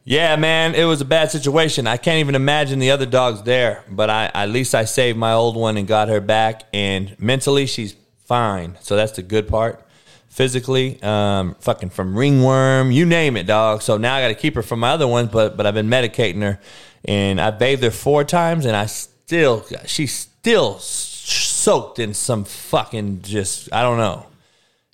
yeah, 0.04 0.36
man, 0.36 0.76
it 0.76 0.84
was 0.84 1.02
a 1.02 1.06
bad 1.06 1.32
situation. 1.32 1.88
I 1.88 1.98
can't 1.98 2.20
even 2.20 2.36
imagine 2.36 2.78
the 2.78 2.92
other 2.92 3.08
dogs 3.08 3.42
there, 3.42 3.86
but 3.90 4.12
I 4.12 4.30
at 4.36 4.50
least 4.50 4.76
I 4.76 4.86
saved 4.86 5.18
my 5.18 5.34
old 5.34 5.56
one 5.56 5.78
and 5.78 5.88
got 5.88 6.10
her 6.10 6.22
back, 6.22 6.66
and 6.72 7.20
mentally 7.20 7.66
she's 7.66 7.96
fine. 8.24 8.78
So 8.82 8.96
that's 8.96 9.14
the 9.14 9.24
good 9.24 9.48
part. 9.48 9.84
Physically, 10.30 11.02
um, 11.02 11.56
fucking 11.60 11.90
from 11.90 12.16
ringworm, 12.16 12.92
you 12.92 13.06
name 13.06 13.36
it, 13.36 13.48
dog. 13.48 13.82
So 13.82 13.98
now 13.98 14.16
I 14.16 14.22
got 14.22 14.28
to 14.28 14.36
keep 14.36 14.54
her 14.54 14.62
from 14.62 14.80
my 14.80 14.92
other 14.92 15.08
ones, 15.08 15.30
but 15.30 15.58
but 15.58 15.66
I've 15.66 15.74
been 15.74 15.90
medicating 15.90 16.42
her, 16.44 16.60
and 17.06 17.40
I 17.40 17.52
bathed 17.52 17.84
her 17.84 17.92
four 17.92 18.24
times, 18.24 18.66
and 18.66 18.76
I 18.76 18.86
still 18.86 19.66
she's 19.86 20.14
still 20.14 20.80
soaked 20.80 22.00
in 22.00 22.14
some 22.14 22.44
fucking 22.44 23.22
just 23.22 23.72
I 23.74 23.82
don't 23.82 23.98
know, 23.98 24.26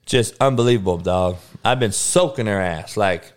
just 0.06 0.36
unbelievable, 0.40 0.98
dog. 0.98 1.38
I've 1.64 1.80
been 1.80 1.92
soaking 1.92 2.46
her 2.46 2.62
ass 2.62 2.98
like 2.98 3.34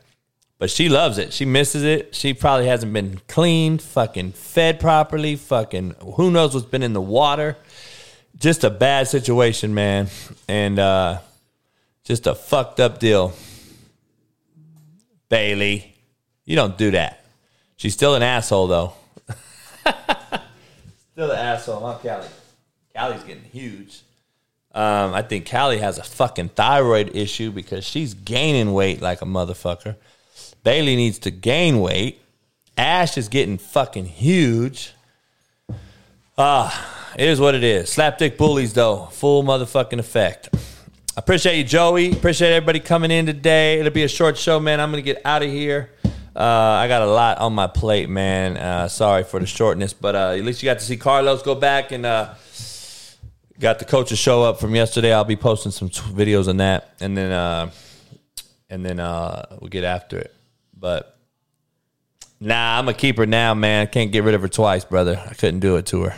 but 0.61 0.71
she 0.71 0.91
loves 0.91 1.17
it. 1.17 1.33
She 1.33 1.47
misses 1.47 1.83
it. 1.83 2.15
She 2.15 2.35
probably 2.35 2.67
hasn't 2.67 2.93
been 2.93 3.23
cleaned, 3.29 3.81
fucking 3.81 4.33
fed 4.33 4.79
properly, 4.79 5.37
fucking 5.37 5.95
who 6.17 6.31
knows 6.31 6.53
what's 6.53 6.67
been 6.67 6.83
in 6.83 6.93
the 6.93 7.01
water. 7.01 7.57
Just 8.37 8.63
a 8.63 8.69
bad 8.69 9.09
situation, 9.09 9.73
man. 9.73 10.09
And 10.47 10.79
uh 10.79 11.21
just 12.05 12.27
a 12.27 12.35
fucked 12.35 12.79
up 12.79 12.99
deal. 12.99 13.33
Bailey, 15.31 15.97
you 16.45 16.57
don't 16.57 16.77
do 16.77 16.91
that. 16.91 17.20
She's 17.81 17.95
still 17.95 18.15
an 18.15 18.23
asshole 18.23 18.67
though. 18.67 18.93
still 21.13 21.31
an 21.31 21.39
asshole, 21.39 21.81
huh, 21.81 21.97
Callie? 22.03 22.29
Callie's 22.95 23.23
getting 23.23 23.45
huge. 23.45 24.03
Um, 24.75 25.15
I 25.15 25.23
think 25.23 25.51
Callie 25.51 25.79
has 25.79 25.97
a 25.97 26.03
fucking 26.03 26.51
thyroid 26.51 27.17
issue 27.17 27.51
because 27.51 27.87
she's 27.87 28.13
gaining 28.13 28.75
weight 28.75 29.01
like 29.01 29.23
a 29.23 29.25
motherfucker. 29.25 29.97
Bailey 30.63 30.95
needs 30.95 31.19
to 31.21 31.31
gain 31.31 31.81
weight. 31.81 32.21
Ash 32.77 33.17
is 33.17 33.29
getting 33.29 33.57
fucking 33.57 34.05
huge. 34.05 34.93
Ah, 36.37 37.15
it 37.17 37.31
is 37.31 37.41
what 37.41 37.55
it 37.55 37.65
is. 37.65 37.89
Slapdick 37.89 38.37
bullies 38.37 38.75
though, 38.75 39.07
full 39.07 39.43
motherfucking 39.43 39.99
effect. 39.99 40.51
I 40.53 40.59
appreciate 41.17 41.57
you, 41.57 41.65
Joey. 41.65 42.13
Appreciate 42.13 42.53
everybody 42.53 42.81
coming 42.81 43.11
in 43.11 43.25
today. 43.25 43.81
It'll 43.81 43.91
be 43.91 44.03
a 44.03 44.09
short 44.09 44.37
show, 44.37 44.61
man. 44.61 44.81
I'm 44.81 44.91
gonna 44.91 45.01
get 45.01 45.23
out 45.25 45.43
of 45.43 45.49
here. 45.49 45.89
Uh, 46.35 46.43
I 46.43 46.87
got 46.87 47.03
a 47.03 47.07
lot 47.07 47.39
on 47.39 47.55
my 47.55 47.67
plate, 47.67 48.09
man. 48.09 48.57
Uh, 48.57 48.89
sorry 48.89 49.25
for 49.25 49.41
the 49.41 49.47
shortness, 49.47 49.93
but 49.93 50.15
uh, 50.15 50.31
at 50.37 50.45
least 50.45 50.63
you 50.63 50.69
got 50.69 50.79
to 50.79 50.85
see 50.85 50.97
Carlos 50.97 51.43
go 51.43 51.55
back 51.57 51.91
and 51.91 52.07
uh, 52.07 52.35
got 53.59 53.79
the 53.81 53.85
coaches 53.85 54.19
show 54.19 54.43
up 54.43 54.61
from 54.61 54.75
yesterday. 54.75 55.13
I'll 55.13 55.25
be 55.25 55.37
posting 55.37 55.73
some 55.73 55.89
t- 55.89 56.01
videos 56.03 56.49
on 56.49 56.59
that, 56.59 56.95
and 57.01 57.17
then 57.17 57.33
uh, 57.33 57.71
and 58.69 58.85
then 58.85 59.01
uh, 59.01 59.57
we'll 59.61 59.71
get 59.71 59.83
after 59.83 60.19
it. 60.19 60.33
But 60.79 61.19
nah, 62.39 62.79
I'm 62.79 62.89
a 62.89 62.95
keeper 62.95 63.27
now, 63.27 63.55
man. 63.55 63.89
Can't 63.89 64.13
get 64.13 64.23
rid 64.23 64.35
of 64.35 64.43
her 64.43 64.49
twice, 64.49 64.85
brother. 64.85 65.21
I 65.29 65.35
couldn't 65.35 65.61
do 65.61 65.77
it 65.77 65.87
to 65.87 66.05
her. 66.05 66.15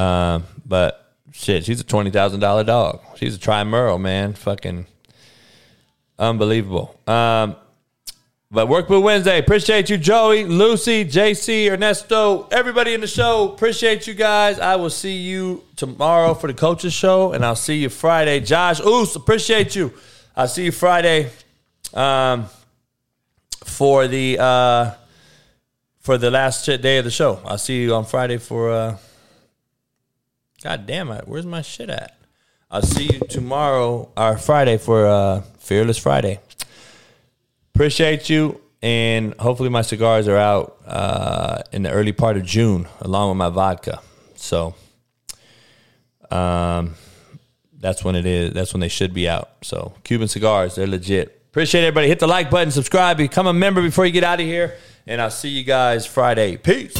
Um, 0.00 0.44
but 0.64 1.14
shit, 1.32 1.66
she's 1.66 1.80
a 1.80 1.84
twenty 1.84 2.10
thousand 2.10 2.40
dollar 2.40 2.64
dog. 2.64 3.00
She's 3.16 3.34
a 3.34 3.38
tri-merle, 3.38 3.98
man. 3.98 4.32
Fucking 4.32 4.86
unbelievable. 6.18 6.98
Um, 7.06 7.56
but 8.50 8.66
Workboot 8.68 9.02
Wednesday. 9.02 9.38
Appreciate 9.38 9.90
you, 9.90 9.98
Joey, 9.98 10.44
Lucy, 10.44 11.04
JC, 11.04 11.70
Ernesto, 11.70 12.48
everybody 12.50 12.94
in 12.94 13.00
the 13.00 13.06
show. 13.06 13.52
Appreciate 13.52 14.06
you 14.06 14.14
guys. 14.14 14.58
I 14.58 14.76
will 14.76 14.90
see 14.90 15.18
you 15.18 15.64
tomorrow 15.76 16.32
for 16.32 16.46
the 16.46 16.54
coaches 16.54 16.94
show, 16.94 17.32
and 17.32 17.44
I'll 17.44 17.56
see 17.56 17.76
you 17.76 17.90
Friday. 17.90 18.40
Josh 18.40 18.80
Oos, 18.80 19.14
appreciate 19.16 19.76
you. 19.76 19.92
I'll 20.34 20.48
see 20.48 20.64
you 20.64 20.72
Friday 20.72 21.30
um, 21.92 22.46
for 23.64 24.08
the 24.08 24.38
uh, 24.38 24.92
for 26.00 26.16
the 26.16 26.30
last 26.30 26.64
day 26.64 26.98
of 26.98 27.04
the 27.04 27.10
show. 27.10 27.40
I'll 27.44 27.58
see 27.58 27.82
you 27.82 27.94
on 27.94 28.06
Friday 28.06 28.38
for. 28.38 28.70
Uh, 28.70 28.96
God 30.62 30.86
damn 30.86 31.10
it! 31.10 31.28
Where's 31.28 31.46
my 31.46 31.62
shit 31.62 31.90
at? 31.90 32.18
I'll 32.70 32.82
see 32.82 33.04
you 33.12 33.20
tomorrow 33.28 34.10
or 34.16 34.38
Friday 34.38 34.78
for 34.78 35.06
uh, 35.06 35.42
Fearless 35.58 35.98
Friday. 35.98 36.40
Appreciate 37.78 38.28
you, 38.28 38.60
and 38.82 39.34
hopefully 39.34 39.68
my 39.68 39.82
cigars 39.82 40.26
are 40.26 40.36
out 40.36 40.78
uh, 40.84 41.62
in 41.70 41.84
the 41.84 41.90
early 41.92 42.10
part 42.10 42.36
of 42.36 42.42
June, 42.42 42.88
along 43.00 43.28
with 43.28 43.36
my 43.36 43.50
vodka. 43.50 44.00
So, 44.34 44.74
um, 46.28 46.96
that's 47.78 48.02
when 48.02 48.16
it 48.16 48.26
is. 48.26 48.52
That's 48.52 48.74
when 48.74 48.80
they 48.80 48.88
should 48.88 49.14
be 49.14 49.28
out. 49.28 49.50
So, 49.62 49.94
Cuban 50.02 50.26
cigars, 50.26 50.74
they're 50.74 50.88
legit. 50.88 51.40
Appreciate 51.50 51.82
everybody. 51.82 52.08
Hit 52.08 52.18
the 52.18 52.26
like 52.26 52.50
button, 52.50 52.72
subscribe, 52.72 53.16
become 53.16 53.46
a 53.46 53.52
member 53.52 53.80
before 53.80 54.04
you 54.04 54.10
get 54.10 54.24
out 54.24 54.40
of 54.40 54.46
here, 54.46 54.76
and 55.06 55.20
I'll 55.20 55.30
see 55.30 55.50
you 55.50 55.62
guys 55.62 56.04
Friday. 56.04 56.56
Peace. 56.56 56.96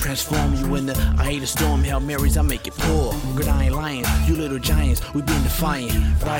Transform 0.00 0.54
you 0.54 0.74
into 0.76 0.92
I 1.18 1.24
hate 1.24 1.42
a 1.42 1.46
storm, 1.46 1.84
Hail 1.84 2.00
Marys, 2.00 2.36
I 2.36 2.42
make 2.42 2.66
it 2.66 2.74
pour. 2.74 3.12
Good, 3.36 3.48
I 3.48 3.64
ain't 3.64 3.74
lying. 3.74 4.04
You 4.26 4.34
little 4.34 4.58
giants, 4.58 5.02
we 5.14 5.22
been. 5.22 5.40
But 5.60 6.22
I 6.22 6.28